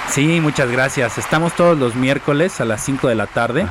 Sí, 0.08 0.40
muchas 0.40 0.70
gracias. 0.70 1.18
Estamos 1.18 1.54
todos 1.54 1.78
los 1.78 1.94
miércoles 1.94 2.60
a 2.60 2.64
las 2.64 2.84
5 2.84 3.08
de 3.08 3.14
la 3.14 3.26
tarde. 3.26 3.66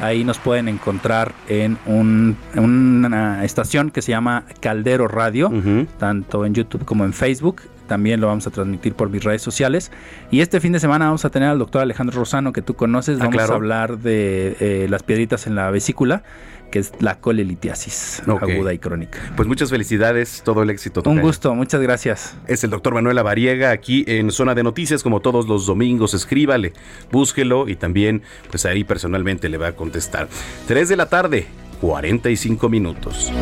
Ahí 0.00 0.24
nos 0.24 0.38
pueden 0.38 0.68
encontrar 0.68 1.32
en, 1.48 1.78
una 2.56 3.44
estación 3.44 3.90
que 3.90 4.02
se 4.02 4.12
llama 4.12 4.44
Caldero 4.60 5.08
Radio, 5.08 5.52
tanto 5.98 6.44
en 6.46 6.54
YouTube 6.54 6.84
como 6.84 7.04
en 7.04 7.12
Facebook 7.12 7.62
también 7.86 8.20
lo 8.20 8.28
vamos 8.28 8.46
a 8.46 8.50
transmitir 8.50 8.94
por 8.94 9.10
mis 9.10 9.22
redes 9.22 9.42
sociales. 9.42 9.92
Y 10.30 10.40
este 10.40 10.60
fin 10.60 10.72
de 10.72 10.80
semana 10.80 11.06
vamos 11.06 11.24
a 11.24 11.30
tener 11.30 11.50
al 11.50 11.58
doctor 11.58 11.82
Alejandro 11.82 12.18
Rosano, 12.18 12.52
que 12.52 12.62
tú 12.62 12.74
conoces. 12.74 13.20
Ah, 13.20 13.26
vamos 13.26 13.50
a 13.50 13.54
hablar 13.54 13.98
de 13.98 14.56
eh, 14.60 14.86
las 14.88 15.02
piedritas 15.02 15.46
en 15.46 15.54
la 15.54 15.70
vesícula 15.70 16.22
que 16.70 16.78
es 16.78 16.92
la 17.00 17.20
colelitiasis 17.20 18.22
aguda 18.26 18.72
y 18.72 18.78
crónica. 18.78 19.18
Pues 19.36 19.48
muchas 19.48 19.70
felicidades, 19.70 20.42
todo 20.44 20.62
el 20.62 20.70
éxito. 20.70 21.02
Un 21.06 21.20
gusto, 21.20 21.54
muchas 21.54 21.80
gracias. 21.80 22.34
Es 22.46 22.64
el 22.64 22.70
doctor 22.70 22.94
Manuel 22.94 23.18
Avariega 23.18 23.70
aquí 23.70 24.04
en 24.06 24.30
Zona 24.30 24.54
de 24.54 24.62
Noticias, 24.62 25.02
como 25.02 25.20
todos 25.20 25.46
los 25.46 25.66
domingos. 25.66 26.14
Escríbale, 26.14 26.72
búsquelo 27.10 27.68
y 27.68 27.76
también, 27.76 28.22
pues 28.50 28.66
ahí 28.66 28.84
personalmente 28.84 29.48
le 29.48 29.58
va 29.58 29.68
a 29.68 29.72
contestar. 29.76 30.28
3 30.66 30.88
de 30.88 30.96
la 30.96 31.08
tarde, 31.08 31.46
45 31.80 32.68
minutos. 32.68 33.32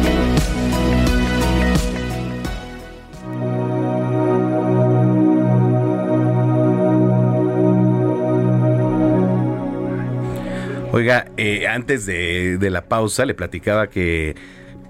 Oiga, 10.92 11.30
eh, 11.38 11.66
antes 11.66 12.04
de, 12.04 12.58
la 12.70 12.84
pausa 12.84 13.24
le 13.24 13.32
platicaba 13.32 13.88
que 13.88 14.36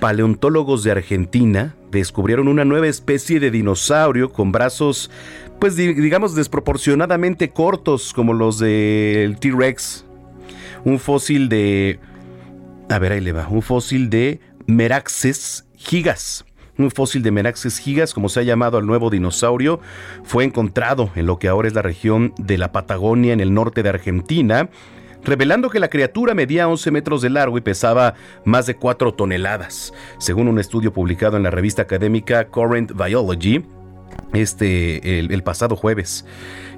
paleontólogos 0.01 0.83
de 0.83 0.91
Argentina 0.91 1.77
descubrieron 1.93 2.49
una 2.49 2.65
nueva 2.65 2.89
especie 2.89 3.39
de 3.39 3.53
dinosaurio 3.53 4.33
con 4.33 4.51
brazos, 4.51 5.13
pues 5.61 5.77
digamos, 5.77 6.35
desproporcionadamente 6.35 7.51
cortos 7.51 8.13
como 8.13 8.35
los 8.35 8.59
del 8.59 9.39
T-Rex. 9.39 10.05
Un 10.85 10.99
fósil 10.99 11.49
de... 11.49 12.01
A 12.91 12.99
ver, 12.99 13.13
ahí 13.13 13.21
le 13.21 13.31
va. 13.31 13.47
Un 13.47 13.63
fósil 13.63 14.11
de 14.11 14.41
Meraxes 14.67 15.69
gigas. 15.77 16.45
Un 16.79 16.91
fósil 16.91 17.23
de 17.23 17.31
Meraxes 17.31 17.79
gigas, 17.79 18.13
como 18.13 18.29
se 18.29 18.41
ha 18.41 18.43
llamado 18.43 18.77
al 18.77 18.87
nuevo 18.87 19.09
dinosaurio, 19.09 19.79
fue 20.25 20.43
encontrado 20.43 21.13
en 21.15 21.27
lo 21.27 21.39
que 21.39 21.47
ahora 21.47 21.69
es 21.69 21.75
la 21.75 21.83
región 21.83 22.35
de 22.39 22.59
la 22.59 22.73
Patagonia 22.73 23.33
en 23.33 23.39
el 23.39 23.55
norte 23.55 23.85
de 23.85 23.91
Argentina 23.91 24.69
revelando 25.25 25.71
que 25.71 25.81
la 25.81 25.89
criatura 25.89 26.35
medía 26.35 26.69
11 26.69 26.91
metros 26.91 27.23
de 27.23 27.31
largo 27.31 27.59
y 27.59 27.61
pesaba 27.61 28.15
más 28.45 28.67
de 28.67 28.77
4 28.77 29.15
toneladas, 29.15 29.93
según 30.19 30.49
un 30.49 30.59
estudio 30.59 30.93
publicado 30.93 31.37
en 31.37 31.43
la 31.43 31.51
revista 31.51 31.83
académica 31.83 32.49
Current 32.49 32.93
Biology 32.93 33.65
este 34.33 35.19
el, 35.19 35.43
pasado 35.43 35.77
jueves. 35.77 36.25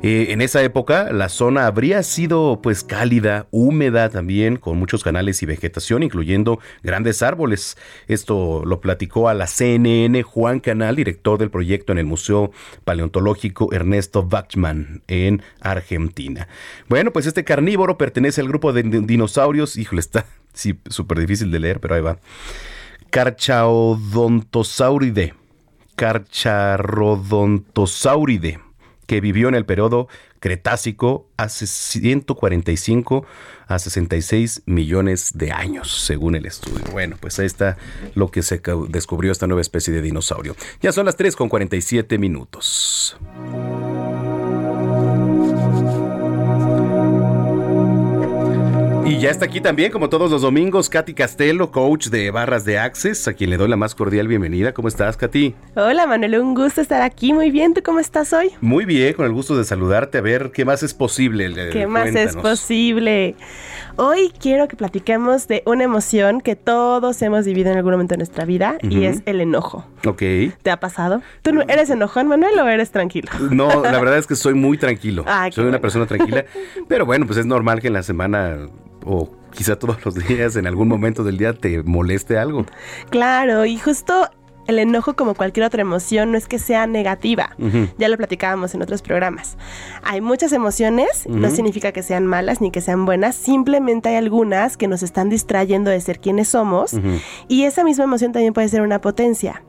Eh, 0.07 0.35
en 0.35 0.43
esa 0.43 0.63
época 0.63 1.15
la 1.15 1.31
zona 1.31 1.67
habría 1.67 2.03
sido 2.03 2.61
pues 2.63 2.85
cálida, 2.85 3.47
húmeda 3.51 4.11
también, 4.11 4.59
con 4.59 4.77
muchos 4.77 5.03
canales 5.03 5.43
y 5.43 5.47
vegetación, 5.47 6.03
incluyendo 6.03 6.61
grandes 6.83 7.23
árboles. 7.23 7.79
Esto 8.07 8.65
lo 8.67 8.83
platicó 8.83 9.31
a 9.31 9.35
la 9.35 9.47
CNN 9.47 10.23
Juan 10.23 10.61
Canal, 10.61 10.97
director 10.97 11.39
del 11.39 11.49
proyecto 11.49 11.93
en 11.93 11.97
el 11.97 12.05
Museo 12.05 12.53
Paleontológico 12.85 13.73
Ernesto 13.73 14.23
Bachmann 14.23 15.03
en 15.09 15.41
Argentina. 15.63 16.49
Bueno, 16.87 17.11
pues 17.11 17.25
este 17.25 17.45
carnívoro 17.45 17.97
pertenece 17.97 18.43
al 18.43 18.49
grupo 18.49 18.75
de 18.75 18.83
dinosaurios, 18.83 19.79
híjole, 19.79 20.01
está 20.01 20.27
sí, 20.53 20.79
súper 20.91 21.19
difícil 21.19 21.51
de 21.51 21.61
leer, 21.61 21.81
pero 21.81 21.95
ahí 21.95 22.03
va. 22.03 22.19
Carchaodontosauridae 23.09 25.33
Carcharodontosauride, 25.97 28.59
que 29.07 29.21
vivió 29.21 29.49
en 29.49 29.55
el 29.55 29.65
periodo 29.65 30.09
Cretácico 30.41 31.27
hace 31.39 31.67
145 31.67 33.25
a 33.67 33.79
66 33.79 34.63
millones 34.67 35.33
de 35.35 35.53
años, 35.53 35.91
según 36.05 36.35
el 36.35 36.45
estudio. 36.45 36.85
Bueno, 36.93 37.17
pues 37.19 37.39
ahí 37.39 37.47
está 37.47 37.79
lo 38.15 38.31
que 38.31 38.43
se 38.43 38.61
descubrió 38.89 39.33
esta 39.33 39.47
nueva 39.47 39.63
especie 39.63 39.95
de 39.95 40.03
dinosaurio. 40.03 40.55
Ya 40.83 40.93
son 40.93 41.07
las 41.07 41.17
3 41.17 41.35
con 41.35 41.49
47 41.49 42.19
minutos. 42.19 43.17
Ya 49.25 49.31
está 49.31 49.47
aquí 49.47 49.63
también, 49.63 49.91
como 49.91 50.11
todos 50.11 50.31
los 50.31 50.43
domingos, 50.43 50.91
Katy 50.91 51.15
Castelo, 51.15 51.71
coach 51.71 52.09
de 52.09 52.31
barras 52.31 52.67
de 52.67 52.79
Access, 52.79 53.27
a 53.27 53.33
quien 53.33 53.49
le 53.49 53.57
doy 53.57 53.69
la 53.69 53.77
más 53.77 53.95
cordial 53.95 54.29
bienvenida. 54.29 54.75
¿Cómo 54.75 54.87
estás, 54.87 55.17
Katy? 55.17 55.55
Hola, 55.77 56.07
Manuel, 56.07 56.41
un 56.41 56.55
gusto 56.55 56.83
estar 56.83 57.01
aquí. 57.01 57.33
Muy 57.33 57.51
bien, 57.51 57.73
¿tú 57.73 57.83
cómo 57.83 58.01
estás 58.01 58.35
hoy? 58.35 58.51
Muy 58.61 58.85
bien, 58.85 59.15
con 59.15 59.25
el 59.25 59.33
gusto 59.33 59.57
de 59.57 59.65
saludarte. 59.65 60.19
A 60.19 60.21
ver, 60.21 60.51
¿qué 60.53 60.67
más 60.67 60.83
es 60.83 60.93
posible? 60.93 61.71
¿Qué 61.73 61.87
más 61.87 62.09
es 62.09 62.37
posible? 62.37 63.35
Hoy 63.97 64.31
quiero 64.39 64.69
que 64.69 64.77
platiquemos 64.77 65.49
de 65.49 65.63
una 65.65 65.85
emoción 65.85 66.43
que 66.43 66.55
todos 66.55 67.23
hemos 67.23 67.47
vivido 67.47 67.71
en 67.71 67.79
algún 67.79 67.93
momento 67.93 68.13
de 68.13 68.19
nuestra 68.19 68.45
vida 68.45 68.77
y 68.83 69.07
es 69.07 69.23
el 69.25 69.41
enojo. 69.41 69.87
Ok. 70.05 70.21
¿Te 70.63 70.71
ha 70.71 70.81
pasado? 70.81 71.23
¿Tú 71.41 71.63
eres 71.67 71.89
enojón, 71.89 72.29
Manuel, 72.29 72.59
o 72.59 72.69
eres 72.69 72.91
tranquilo? 72.91 73.31
No, 73.55 73.69
la 73.85 73.99
verdad 74.01 74.19
es 74.19 74.27
que 74.27 74.35
soy 74.35 74.53
muy 74.53 74.77
tranquilo. 74.77 75.25
Ah, 75.27 75.49
soy 75.51 75.65
una 75.65 75.81
persona 75.81 76.05
tranquila. 76.05 76.45
Pero 76.89 77.07
bueno, 77.07 77.25
pues 77.25 77.39
es 77.39 77.47
normal 77.47 77.81
que 77.81 77.87
en 77.87 77.93
la 77.93 78.03
semana 78.03 78.69
o 79.05 79.31
quizá 79.53 79.77
todos 79.79 80.05
los 80.05 80.15
días, 80.15 80.57
en 80.57 80.67
algún 80.67 80.89
momento 80.89 81.25
del 81.25 81.39
día, 81.39 81.53
te 81.53 81.83
moleste 81.83 82.39
algo. 82.39 82.67
Claro, 83.11 83.65
y 83.65 83.79
justo 83.79 84.29
el 84.67 84.79
enojo, 84.79 85.15
como 85.15 85.35
cualquier 85.35 85.67
otra 85.67 85.83
emoción, 85.83 86.33
no 86.33 86.39
es 86.39 86.47
que 86.47 86.59
sea 86.59 86.87
negativa. 86.87 87.55
Ya 87.99 88.09
lo 88.09 88.17
platicábamos 88.17 88.75
en 88.75 88.83
otros 88.83 89.03
programas. 89.03 89.57
Hay 90.03 90.21
muchas 90.21 90.53
emociones, 90.53 91.27
no 91.29 91.51
significa 91.51 91.93
que 91.93 92.03
sean 92.03 92.27
malas 92.27 92.61
ni 92.61 92.71
que 92.71 92.81
sean 92.81 93.05
buenas, 93.05 93.35
simplemente 93.37 94.09
hay 94.09 94.17
algunas 94.17 94.77
que 94.77 94.89
nos 94.89 95.03
están 95.03 95.29
distrayendo 95.29 95.91
de 95.91 96.01
ser 96.01 96.19
quienes 96.19 96.49
somos 96.49 96.95
y 97.49 97.65
esa 97.65 97.85
misma 97.85 98.05
emoción 98.05 98.33
también 98.33 98.53
puede 98.53 98.69
ser 98.69 98.83
una 98.83 99.01
potencia. 99.01 99.63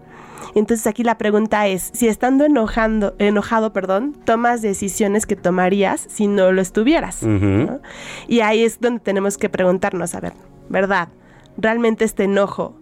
Entonces 0.55 0.87
aquí 0.87 1.03
la 1.03 1.17
pregunta 1.17 1.67
es, 1.67 1.91
si 1.93 2.07
estando 2.07 2.45
enojando, 2.45 3.13
enojado, 3.19 3.73
perdón, 3.73 4.15
tomas 4.23 4.61
decisiones 4.61 5.25
que 5.25 5.35
tomarías 5.35 6.07
si 6.09 6.27
no 6.27 6.51
lo 6.51 6.61
estuvieras. 6.61 7.21
Y 8.27 8.39
ahí 8.39 8.63
es 8.63 8.79
donde 8.79 9.01
tenemos 9.01 9.37
que 9.37 9.49
preguntarnos, 9.49 10.15
a 10.15 10.21
ver, 10.21 10.33
¿verdad? 10.69 11.09
¿Realmente 11.57 12.05
este 12.05 12.23
enojo 12.23 12.75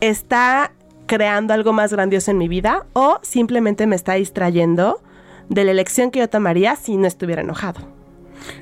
está 0.00 0.72
creando 1.06 1.52
algo 1.54 1.72
más 1.72 1.92
grandioso 1.92 2.30
en 2.30 2.38
mi 2.38 2.48
vida 2.48 2.86
o 2.94 3.18
simplemente 3.22 3.86
me 3.86 3.96
está 3.96 4.14
distrayendo 4.14 5.02
de 5.48 5.64
la 5.64 5.70
elección 5.70 6.10
que 6.10 6.20
yo 6.20 6.28
tomaría 6.28 6.76
si 6.76 6.96
no 6.96 7.06
estuviera 7.06 7.42
enojado. 7.42 7.80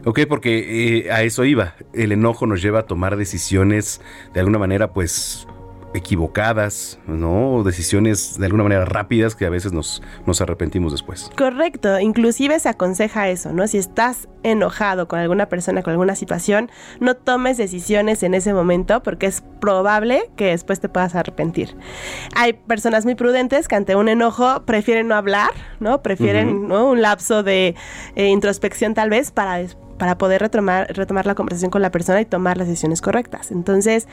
Ok, 0.05 0.21
porque 0.29 1.05
eh, 1.07 1.13
a 1.13 1.23
eso 1.23 1.45
iba. 1.45 1.75
El 1.93 2.13
enojo 2.13 2.47
nos 2.47 2.61
lleva 2.61 2.81
a 2.81 2.83
tomar 2.87 3.17
decisiones 3.17 4.01
de 4.35 4.41
alguna 4.41 4.59
manera, 4.59 4.93
pues, 4.93 5.47
equivocadas, 5.95 6.99
¿no? 7.07 7.63
Decisiones 7.65 8.39
de 8.39 8.47
alguna 8.47 8.63
manera 8.63 8.85
rápidas 8.85 9.35
que 9.35 9.47
a 9.47 9.51
veces 9.51 9.73
nos, 9.73 10.03
nos 10.27 10.41
arrepentimos 10.41 10.93
después. 10.93 11.31
Correcto, 11.37 11.99
inclusive 11.99 12.59
se 12.61 12.69
aconseja 12.69 13.29
eso, 13.29 13.53
¿no? 13.53 13.67
Si 13.67 13.79
estás 13.79 14.29
enojado 14.43 15.09
con 15.09 15.19
alguna 15.19 15.49
persona, 15.49 15.83
con 15.83 15.93
alguna 15.93 16.15
situación, 16.15 16.71
no 17.01 17.15
tomes 17.15 17.57
decisiones 17.57 18.23
en 18.23 18.35
ese 18.35 18.55
momento 18.55 19.03
porque 19.03 19.27
es 19.27 19.43
probable 19.61 20.31
que 20.37 20.47
después 20.47 20.81
te 20.81 20.89
puedas 20.89 21.15
arrepentir. 21.15 21.77
Hay 22.35 22.55
personas 22.55 23.05
muy 23.05 23.15
prudentes 23.15 23.69
que 23.69 23.77
ante 23.77 23.97
un 23.97 24.09
enojo 24.09 24.65
prefieren 24.65 25.09
no 25.09 25.15
hablar, 25.15 25.51
¿no? 25.81 26.03
Prefieren 26.03 26.71
un 26.71 27.03
lapso 27.03 27.43
de 27.43 27.75
eh, 28.15 28.29
introspección 28.29 28.95
tal 28.95 29.11
vez 29.11 29.31
para 29.31 29.57
después 29.57 29.90
para 30.01 30.17
poder 30.17 30.41
retomar, 30.41 30.87
retomar 30.97 31.27
la 31.27 31.35
conversación 31.35 31.71
con 31.71 31.83
la 31.83 31.91
persona 31.91 32.23
y 32.23 32.25
tomar 32.25 32.57
las 32.57 32.67
decisiones 32.67 33.03
correctas. 33.03 33.51
Entonces, 33.51 34.09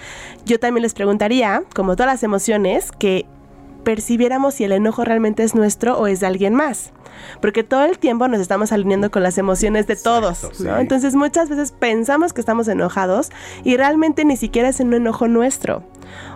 yo 0.45 0.59
también 0.59 0.81
les 0.81 0.93
preguntaría, 0.93 1.64
como 1.73 1.95
todas 1.95 2.11
las 2.11 2.23
emociones, 2.23 2.91
que 2.91 3.26
percibiéramos 3.85 4.55
si 4.55 4.65
el 4.65 4.73
enojo 4.73 5.05
realmente 5.05 5.43
es 5.43 5.55
nuestro 5.55 5.97
o 5.97 6.07
es 6.07 6.19
de 6.19 6.27
alguien 6.27 6.53
más. 6.53 6.91
Porque 7.39 7.64
todo 7.64 7.85
el 7.85 7.99
tiempo 7.99 8.27
nos 8.27 8.41
estamos 8.41 8.73
alineando 8.73 9.09
con 9.11 9.23
las 9.23 9.38
emociones 9.38 9.88
de 9.88 9.95
todos, 9.95 10.61
Entonces 10.77 11.15
muchas 11.15 11.47
veces 11.47 11.72
pensamos 11.72 12.34
que 12.34 12.41
estamos 12.41 12.68
enojados 12.68 13.30
y 13.64 13.77
realmente 13.77 14.26
ni 14.26 14.35
siquiera 14.35 14.68
es 14.68 14.81
un 14.81 14.93
enojo 14.93 15.30
nuestro 15.30 15.84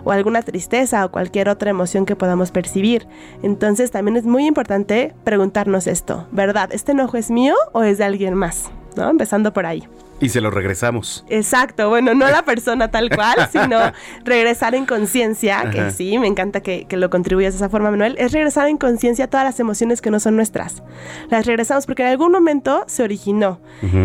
o 0.02 0.12
alguna 0.12 0.40
tristeza 0.40 1.04
o 1.04 1.10
cualquier 1.10 1.50
otra 1.50 1.68
emoción 1.68 2.06
que 2.06 2.16
podamos 2.16 2.52
percibir. 2.52 3.06
Entonces 3.42 3.90
también 3.90 4.16
es 4.16 4.24
muy 4.24 4.46
importante 4.46 5.14
preguntarnos 5.22 5.86
esto, 5.86 6.26
¿verdad? 6.32 6.70
¿Este 6.72 6.92
enojo 6.92 7.18
es 7.18 7.30
mío 7.30 7.54
o 7.72 7.82
es 7.82 7.98
de 7.98 8.04
alguien 8.04 8.32
más? 8.32 8.70
¿No? 8.96 9.08
Empezando 9.08 9.52
por 9.52 9.66
ahí. 9.66 9.86
Y 10.20 10.28
se 10.28 10.40
lo 10.40 10.52
regresamos. 10.52 11.24
Exacto, 11.28 11.88
bueno, 11.88 12.14
no 12.14 12.28
la 12.28 12.42
persona 12.44 12.92
tal 12.92 13.10
cual, 13.10 13.48
sino 13.50 13.78
regresar 14.24 14.76
en 14.76 14.86
conciencia, 14.86 15.68
que 15.70 15.90
sí, 15.90 16.16
me 16.18 16.28
encanta 16.28 16.60
que, 16.60 16.86
lo 16.92 17.10
contribuyas 17.10 17.54
de 17.54 17.56
esa 17.56 17.68
forma, 17.68 17.90
Manuel, 17.90 18.14
es 18.18 18.30
regresar 18.30 18.68
en 18.68 18.76
conciencia 18.76 19.28
todas 19.28 19.44
las 19.44 19.58
emociones 19.58 20.00
que 20.00 20.10
no 20.10 20.20
son 20.20 20.36
nuestras. 20.36 20.84
Las 21.28 21.44
regresamos 21.46 21.86
porque 21.86 22.02
en 22.02 22.10
algún 22.10 22.30
momento 22.30 22.84
se 22.86 23.02
originó. 23.02 23.60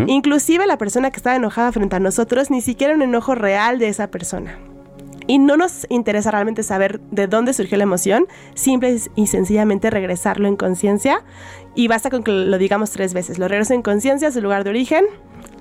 Inclusive 0.08 0.66
la 0.66 0.80
persona 0.80 1.12
que 1.12 1.18
estaba 1.18 1.36
enojada 1.36 1.72
frente 1.72 1.98
a 1.98 2.00
nosotros, 2.00 2.50
ni 2.50 2.62
siquiera 2.62 2.96
un 2.96 3.04
enojo 3.04 3.36
real 3.36 3.78
de 3.78 3.90
esa 3.90 4.08
persona. 4.10 4.58
Y 5.28 5.40
no 5.40 5.58
nos 5.58 5.86
interesa 5.90 6.32
realmente 6.32 6.64
saber 6.64 7.00
de 7.12 7.28
dónde 7.28 7.54
surgió 7.54 7.78
la 7.78 7.84
emoción, 7.84 8.28
simple 8.56 8.98
y 9.16 9.28
sencillamente 9.28 9.90
regresarlo 9.90 10.48
en 10.48 10.56
conciencia. 10.56 11.24
Y 11.76 11.88
basta 11.88 12.10
con 12.10 12.24
que 12.24 12.32
lo 12.32 12.58
digamos 12.58 12.92
tres 12.92 13.14
veces. 13.14 13.38
Lo 13.38 13.48
regreso 13.48 13.74
en 13.74 13.82
conciencia 13.82 14.30
a 14.30 14.32
su 14.32 14.42
lugar 14.42 14.64
de 14.64 14.72
origen 14.72 15.06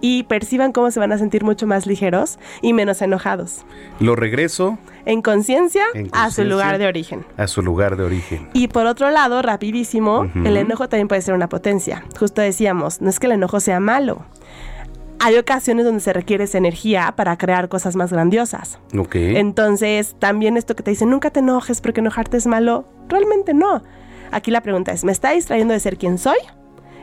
y 0.01 0.25
perciban 0.25 0.73
cómo 0.73 0.91
se 0.91 1.01
van 1.01 1.13
a 1.13 1.19
sentir 1.19 1.45
mucho 1.45 1.67
más 1.67 1.87
ligeros 1.87 2.39
y 2.63 2.73
menos 2.73 3.03
enojados. 3.03 3.65
Lo 4.01 4.17
regreso 4.17 4.79
en 5.05 5.23
conciencia 5.23 5.85
a 6.13 6.31
su 6.31 6.45
lugar 6.45 6.79
de 6.79 6.87
origen. 6.87 7.25
A 7.37 7.47
su 7.47 7.63
lugar 7.63 7.97
de 7.97 8.05
origen. 8.05 8.49
Y 8.53 8.69
por 8.69 8.87
otro 8.87 9.11
lado, 9.11 9.43
rapidísimo, 9.43 10.31
el 10.45 10.57
enojo 10.57 10.89
también 10.89 11.09
puede 11.09 11.23
ser 11.23 11.35
una 11.35 11.49
potencia. 11.49 12.05
Justo 12.19 12.41
decíamos, 12.41 13.01
no 13.01 13.11
es 13.11 13.19
que 13.19 13.27
el 13.27 13.33
enojo 13.33 13.61
sea 13.61 13.81
malo 13.81 14.25
hay 15.19 15.37
ocasiones 15.37 15.85
donde 15.85 16.01
se 16.01 16.13
requiere 16.13 16.45
esa 16.45 16.59
energía 16.59 17.15
para 17.17 17.37
crear 17.37 17.69
cosas 17.69 17.97
más 17.97 18.13
grandiosas. 18.13 18.79
Ok. 18.97 19.15
Entonces, 19.17 20.17
también 20.19 20.57
esto 20.57 20.77
que 20.77 20.83
te 20.83 20.91
dicen, 20.91 21.11
nunca 21.11 21.31
te 21.31 21.41
enojes 21.41 21.81
porque 21.81 22.01
enojarte 22.01 22.37
es 22.37 22.47
malo, 22.47 22.87
realmente 23.09 23.55
no. 23.55 23.83
Aquí 24.31 24.51
la 24.51 24.61
pregunta 24.61 24.93
es, 24.93 25.05
¿me 25.05 25.13
está 25.13 25.31
distrayendo 25.31 25.75
de 25.75 25.81
ser 25.81 25.99
quien 25.99 26.19
soy? 26.19 26.39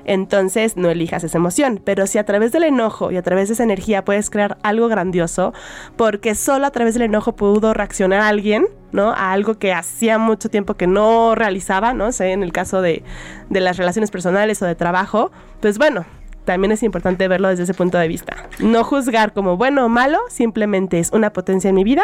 Entonces 0.06 0.76
no 0.76 0.90
elijas 0.90 1.24
esa 1.24 1.38
emoción, 1.38 1.82
pero 1.84 2.08
si 2.08 2.18
a 2.18 2.26
través 2.26 2.52
del 2.52 2.64
enojo 2.64 3.12
y 3.12 3.18
a 3.18 3.22
través 3.22 3.48
de 3.48 3.54
esa 3.54 3.64
energía 3.64 4.04
puedes 4.04 4.30
crear 4.30 4.58
algo 4.62 4.88
grandioso, 4.90 5.54
porque 5.96 6.36
solo 6.36 6.66
a 6.66 6.72
través 6.72 6.94
del 6.94 7.04
enojo 7.04 7.36
pudo 7.36 7.74
reaccionar 7.74 8.20
alguien, 8.20 8.66
¿no? 8.92 9.12
A 9.12 9.32
algo 9.32 9.58
que 9.58 9.72
hacía 9.72 10.18
mucho 10.18 10.50
tiempo 10.50 10.74
que 10.74 10.88
no 10.88 11.36
realizaba, 11.36 11.94
¿no? 11.94 12.12
Sé, 12.12 12.34
en 12.34 12.44
el 12.44 12.52
caso 12.52 12.82
de, 12.82 13.04
de 13.50 13.62
las 13.62 13.78
relaciones 13.78 14.12
personales 14.12 14.62
o 14.62 14.66
de 14.66 14.76
trabajo, 14.76 15.32
pues 15.62 15.78
bueno, 15.78 16.06
también 16.46 16.72
es 16.72 16.84
importante 16.84 17.28
verlo 17.28 17.50
desde 17.50 17.64
ese 17.64 17.74
punto 17.74 17.98
de 17.98 18.08
vista. 18.08 18.50
No 18.60 18.84
juzgar 18.84 19.34
como 19.34 19.58
bueno 19.58 19.86
o 19.86 19.90
malo, 19.90 20.20
simplemente 20.30 21.00
es 21.00 21.12
una 21.12 21.32
potencia 21.32 21.70
en 21.70 21.76
mi 21.76 21.84
vida 21.84 22.04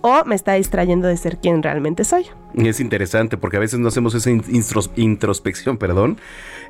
o 0.00 0.22
me 0.26 0.34
está 0.34 0.52
distrayendo 0.52 1.08
de 1.08 1.16
ser 1.16 1.38
quien 1.38 1.62
realmente 1.62 2.04
soy. 2.04 2.26
Es 2.54 2.78
interesante 2.78 3.38
porque 3.38 3.56
a 3.56 3.60
veces 3.60 3.80
no 3.80 3.88
hacemos 3.88 4.14
esa 4.14 4.30
introspección, 4.30 5.78
perdón, 5.78 6.18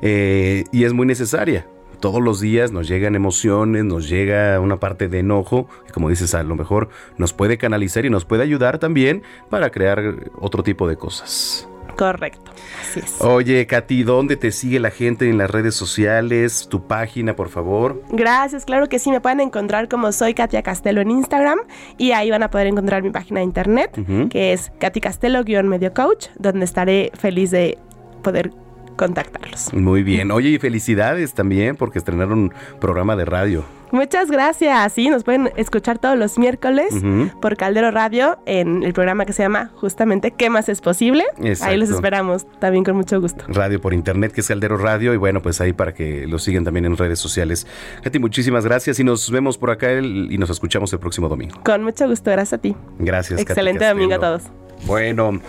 eh, 0.01 0.63
y 0.71 0.85
es 0.85 0.93
muy 0.93 1.05
necesaria. 1.05 1.67
Todos 1.99 2.21
los 2.21 2.39
días 2.39 2.71
nos 2.71 2.87
llegan 2.87 3.13
emociones, 3.13 3.83
nos 3.83 4.07
llega 4.07 4.57
una 4.61 4.79
parte 4.79 5.09
de 5.09 5.19
enojo, 5.19 5.67
que 5.85 5.91
como 5.91 6.09
dices, 6.09 6.33
a 6.33 6.43
lo 6.43 6.55
mejor 6.55 6.87
nos 7.17 7.33
puede 7.33 7.57
canalizar 7.57 8.05
y 8.05 8.09
nos 8.09 8.23
puede 8.23 8.43
ayudar 8.43 8.79
también 8.79 9.23
para 9.49 9.69
crear 9.69 10.31
otro 10.39 10.63
tipo 10.63 10.87
de 10.87 10.95
cosas. 10.95 11.67
Correcto, 11.95 12.51
así 12.81 12.99
es. 12.99 13.21
Oye, 13.21 13.65
Katy, 13.67 14.03
¿dónde 14.03 14.35
te 14.35 14.51
sigue 14.51 14.79
la 14.79 14.91
gente 14.91 15.29
en 15.29 15.37
las 15.37 15.49
redes 15.49 15.75
sociales? 15.75 16.67
Tu 16.69 16.87
página, 16.87 17.35
por 17.35 17.49
favor. 17.49 18.01
Gracias, 18.09 18.65
claro 18.65 18.87
que 18.89 18.99
sí, 18.99 19.11
me 19.11 19.21
pueden 19.21 19.39
encontrar 19.39 19.87
como 19.87 20.11
soy 20.11 20.33
Katia 20.33 20.61
Castelo 20.61 21.01
en 21.01 21.11
Instagram 21.11 21.59
y 21.97 22.11
ahí 22.11 22.29
van 22.31 22.43
a 22.43 22.49
poder 22.49 22.67
encontrar 22.67 23.03
mi 23.03 23.11
página 23.11 23.39
de 23.39 23.45
internet, 23.45 23.91
que 24.29 24.53
es 24.53 24.71
Katy 24.79 24.99
Castelo-medio 25.01 25.93
coach, 25.93 26.27
donde 26.37 26.65
estaré 26.65 27.11
feliz 27.17 27.51
de 27.51 27.77
poder 28.23 28.51
contactarlos. 28.95 29.73
Muy 29.73 30.03
bien. 30.03 30.31
Oye, 30.31 30.49
y 30.49 30.59
felicidades 30.59 31.33
también 31.33 31.75
porque 31.75 31.99
estrenaron 31.99 32.39
un 32.39 32.53
programa 32.79 33.15
de 33.15 33.25
radio. 33.25 33.65
Muchas 33.91 34.29
gracias. 34.29 34.91
Sí, 34.93 35.09
nos 35.09 35.23
pueden 35.23 35.51
escuchar 35.55 35.99
todos 35.99 36.17
los 36.17 36.37
miércoles 36.37 36.93
por 37.41 37.55
Caldero 37.55 37.91
Radio 37.91 38.37
en 38.45 38.83
el 38.83 38.93
programa 38.93 39.25
que 39.25 39.31
se 39.31 39.43
llama 39.43 39.71
justamente 39.75 40.31
¿Qué 40.31 40.49
más 40.49 40.67
es 40.69 40.81
posible? 40.81 41.23
Ahí 41.61 41.77
los 41.77 41.89
esperamos 41.89 42.45
también 42.59 42.83
con 42.83 42.95
mucho 42.95 43.21
gusto. 43.21 43.45
Radio 43.47 43.79
por 43.79 43.93
internet, 43.93 44.33
que 44.33 44.41
es 44.41 44.47
Caldero 44.47 44.77
Radio. 44.77 45.13
Y 45.13 45.17
bueno, 45.17 45.41
pues 45.41 45.61
ahí 45.61 45.71
para 45.71 45.93
que 45.93 46.27
lo 46.27 46.39
sigan 46.39 46.63
también 46.65 46.85
en 46.85 46.97
redes 46.97 47.19
sociales. 47.19 47.67
Katy, 48.03 48.19
muchísimas 48.19 48.65
gracias 48.65 48.99
y 48.99 49.03
nos 49.03 49.31
vemos 49.31 49.57
por 49.57 49.69
acá 49.69 49.93
y 49.93 50.37
nos 50.37 50.49
escuchamos 50.49 50.91
el 50.91 50.99
próximo 50.99 51.29
domingo. 51.29 51.59
Con 51.63 51.83
mucho 51.83 52.07
gusto, 52.07 52.31
gracias 52.31 52.53
a 52.53 52.61
ti. 52.61 52.75
Gracias. 52.99 53.39
Excelente 53.39 53.85
domingo 53.85 54.15
a 54.15 54.19
todos. 54.19 54.43
Bueno, 54.85 55.41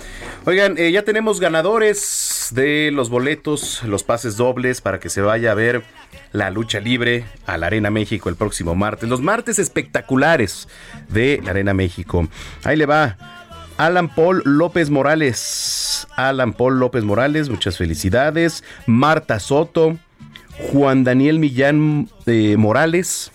oigan, 0.46 0.78
eh, 0.78 0.90
ya 0.90 1.02
tenemos 1.02 1.40
ganadores 1.40 2.48
de 2.52 2.90
los 2.90 3.10
boletos, 3.10 3.82
los 3.84 4.02
pases 4.02 4.38
dobles 4.38 4.80
para 4.80 4.98
que 4.98 5.10
se 5.10 5.20
vaya 5.20 5.50
a 5.50 5.54
ver 5.54 5.82
la 6.32 6.50
lucha 6.50 6.80
libre 6.80 7.24
a 7.44 7.58
la 7.58 7.66
Arena 7.66 7.90
México 7.90 8.30
el 8.30 8.36
próximo 8.36 8.74
martes. 8.74 9.10
Los 9.10 9.20
martes 9.20 9.58
espectaculares 9.58 10.68
de 11.10 11.40
la 11.44 11.50
Arena 11.50 11.74
México. 11.74 12.26
Ahí 12.64 12.76
le 12.76 12.86
va. 12.86 13.18
Alan 13.76 14.08
Paul 14.08 14.40
López 14.46 14.88
Morales. 14.88 16.08
Alan 16.16 16.54
Paul 16.54 16.78
López 16.78 17.04
Morales, 17.04 17.50
muchas 17.50 17.76
felicidades. 17.76 18.64
Marta 18.86 19.38
Soto. 19.38 19.98
Juan 20.72 21.04
Daniel 21.04 21.38
Millán 21.38 22.08
eh, 22.24 22.56
Morales. 22.56 23.30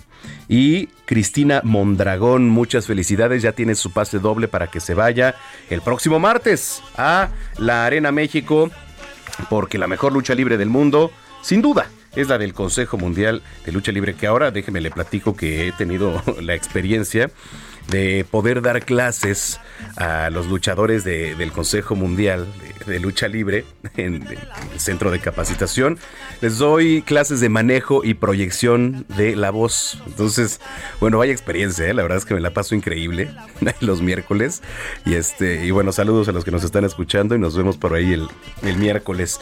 Y 0.52 0.88
Cristina 1.06 1.62
Mondragón, 1.64 2.50
muchas 2.50 2.86
felicidades, 2.86 3.42
ya 3.42 3.54
tiene 3.54 3.74
su 3.74 3.94
pase 3.94 4.20
doble 4.20 4.50
para 4.50 4.68
que 4.68 4.82
se 4.82 4.94
vaya 4.94 5.36
el 5.70 5.82
próximo 5.82 6.20
martes 6.20 6.84
a 6.98 7.30
la 7.58 7.86
Arena 7.86 8.12
México, 8.12 8.70
porque 9.50 9.78
la 9.78 9.88
mejor 9.88 10.12
lucha 10.12 10.36
libre 10.36 10.58
del 10.58 10.70
mundo, 10.70 11.10
sin 11.42 11.62
duda, 11.62 11.88
es 12.18 12.28
la 12.28 12.38
del 12.38 12.54
Consejo 12.54 12.98
Mundial 12.98 13.42
de 13.66 13.72
Lucha 13.72 13.94
Libre, 13.94 14.14
que 14.14 14.28
ahora 14.28 14.52
déjeme 14.52 14.82
le 14.82 14.92
platico 14.92 15.38
que 15.38 15.70
he 15.70 15.72
tenido 15.72 16.22
la 16.42 16.54
experiencia 16.54 17.32
de 17.92 18.26
poder 18.30 18.62
dar 18.62 18.84
clases 18.84 19.60
a 19.98 20.30
los 20.30 20.48
luchadores 20.48 21.04
del 21.04 21.52
Consejo 21.52 21.96
Mundial 21.96 22.48
de, 22.88 23.00
Lucha 23.00 23.28
Libre 23.28 23.66
en, 23.98 24.26
el 24.28 24.80
centro 24.80 25.12
de 25.12 25.20
capacitación. 25.20 26.00
Les 26.40 26.58
doy 26.58 27.04
clases 27.04 27.40
de 27.42 27.50
manejo 27.50 28.04
y 28.04 28.14
proyección 28.14 29.06
de 29.18 29.36
la 29.36 29.52
voz. 29.52 30.02
Entonces, 30.08 30.60
bueno, 31.00 31.18
vaya 31.18 31.32
experiencia, 31.32 31.86
¿eh? 31.88 31.94
la 31.94 32.02
verdad 32.02 32.18
es 32.18 32.26
que 32.26 32.34
me 32.34 32.40
la 32.40 32.52
paso 32.52 32.74
increíble 32.74 33.30
los 33.82 34.02
miércoles. 34.02 34.64
Y 35.06 35.16
este, 35.16 35.66
y 35.66 35.72
bueno, 35.72 35.92
saludos 35.92 36.30
a 36.30 36.32
los 36.32 36.46
que 36.46 36.52
nos 36.52 36.64
están 36.64 36.86
escuchando 36.86 37.36
y 37.36 37.40
nos 37.40 37.56
vemos 37.58 37.78
por 37.78 37.94
ahí 37.94 38.14
el, 38.14 38.28
el 38.64 38.78
miércoles. 38.78 39.40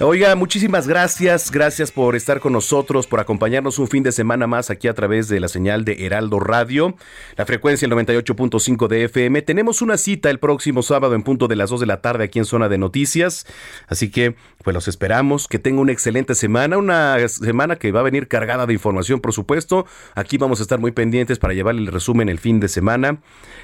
Oiga, 0.00 0.36
muchísimas 0.36 0.86
gracias, 0.86 1.50
gracias 1.50 1.90
por 1.90 2.14
estar 2.14 2.38
con 2.38 2.52
nosotros, 2.52 3.08
por 3.08 3.18
acompañarnos 3.18 3.80
un 3.80 3.88
fin 3.88 4.04
de 4.04 4.12
semana 4.12 4.46
más 4.46 4.70
aquí 4.70 4.86
a 4.86 4.94
través 4.94 5.26
de 5.26 5.40
la 5.40 5.48
señal 5.48 5.84
de 5.84 6.06
Heraldo 6.06 6.38
Radio. 6.38 6.94
La 7.36 7.44
frecuencia 7.44 7.87
el 7.88 8.06
98.5 8.06 8.88
de 8.88 9.04
FM. 9.04 9.42
Tenemos 9.42 9.82
una 9.82 9.96
cita 9.96 10.30
el 10.30 10.38
próximo 10.38 10.82
sábado 10.82 11.14
en 11.14 11.22
punto 11.22 11.48
de 11.48 11.56
las 11.56 11.70
2 11.70 11.80
de 11.80 11.86
la 11.86 12.00
tarde 12.00 12.24
aquí 12.24 12.38
en 12.38 12.44
Zona 12.44 12.68
de 12.68 12.78
Noticias. 12.78 13.46
Así 13.86 14.10
que, 14.10 14.36
pues 14.62 14.74
los 14.74 14.88
esperamos. 14.88 15.48
Que 15.48 15.58
tenga 15.58 15.80
una 15.80 15.92
excelente 15.92 16.34
semana. 16.34 16.78
Una 16.78 17.16
semana 17.28 17.76
que 17.76 17.92
va 17.92 18.00
a 18.00 18.04
venir 18.04 18.28
cargada 18.28 18.66
de 18.66 18.74
información, 18.74 19.20
por 19.20 19.32
supuesto. 19.32 19.86
Aquí 20.14 20.38
vamos 20.38 20.60
a 20.60 20.62
estar 20.62 20.78
muy 20.78 20.92
pendientes 20.92 21.38
para 21.38 21.54
llevarle 21.54 21.80
el 21.80 21.88
resumen 21.88 22.28
el 22.28 22.38
fin 22.38 22.60
de 22.60 22.68
semana. 22.68 23.20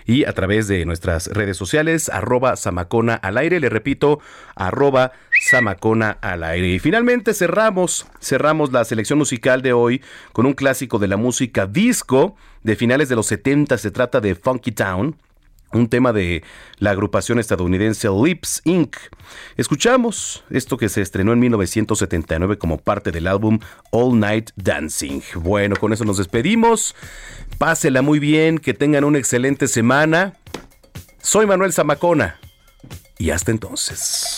Y 0.07 0.25
a 0.25 0.33
través 0.33 0.69
de 0.69 0.85
nuestras 0.85 1.29
redes 1.29 1.57
sociales, 1.57 2.09
arroba 2.09 2.57
Samacona 2.57 3.15
al 3.15 3.39
aire. 3.39 3.61
Le 3.61 3.69
repito, 3.69 4.21
arroba 4.55 5.13
Samacona 5.45 6.19
al 6.23 6.43
aire. 6.43 6.69
Y 6.69 6.79
finalmente 6.79 7.35
cerramos, 7.35 8.07
cerramos 8.21 8.73
la 8.73 8.85
selección 8.85 9.19
musical 9.19 9.61
de 9.61 9.75
hoy 9.75 10.03
con 10.33 10.47
un 10.47 10.55
clásico 10.55 10.99
de 10.99 11.09
la 11.09 11.19
música 11.19 11.67
disco 11.67 12.35
de 12.63 12.77
finales 12.77 13.11
de 13.11 13.17
los 13.17 13.27
70. 13.27 13.77
Se 13.77 13.91
trata 13.91 14.21
de 14.21 14.35
Funky 14.35 14.73
Town 14.73 15.17
un 15.73 15.89
tema 15.89 16.13
de 16.13 16.45
la 16.79 16.91
agrupación 16.91 17.39
estadounidense 17.39 18.09
Lips 18.09 18.63
Inc. 18.65 18.97
Escuchamos 19.57 20.45
esto 20.49 20.77
que 20.77 20.89
se 20.89 21.03
estrenó 21.03 21.33
en 21.33 21.41
1979 21.41 22.59
como 22.59 22.79
parte 22.79 23.11
del 23.11 23.27
álbum 23.27 23.59
All 23.91 24.19
Night 24.19 24.51
Dancing. 24.57 25.21
Bueno, 25.35 25.77
con 25.77 25.93
eso 25.93 26.05
nos 26.05 26.19
despedimos. 26.19 26.95
Pásela 27.59 28.03
muy 28.03 28.19
bien, 28.19 28.59
que 28.59 28.73
tengan 28.73 29.05
una 29.05 29.19
excelente 29.19 29.69
semana. 29.69 30.35
Soy 31.21 31.47
Manuel 31.47 31.73
Zamacona 31.73 32.39
y 33.19 33.31
hasta 33.31 33.51
entonces. 33.51 34.37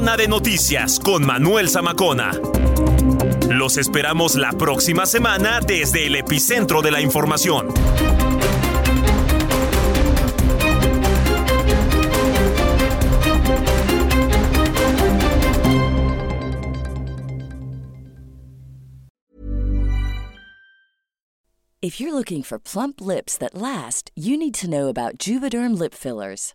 De 0.00 0.26
Noticias 0.28 0.98
con 0.98 1.26
Manuel 1.26 1.68
Zamacona. 1.68 2.32
Los 3.50 3.76
esperamos 3.76 4.34
la 4.34 4.50
próxima 4.52 5.04
semana 5.04 5.60
desde 5.60 6.06
el 6.06 6.16
epicentro 6.16 6.80
de 6.80 6.90
la 6.90 7.02
información. 7.02 7.68
If 21.82 22.00
you're 22.00 22.14
looking 22.14 22.42
for 22.42 22.58
plump 22.58 23.02
lips 23.02 23.36
that 23.36 23.54
last, 23.54 24.10
you 24.16 24.38
need 24.38 24.54
to 24.54 24.68
know 24.68 24.88
about 24.88 25.18
Juvederm 25.18 25.78
lip 25.78 25.92
fillers. 25.94 26.54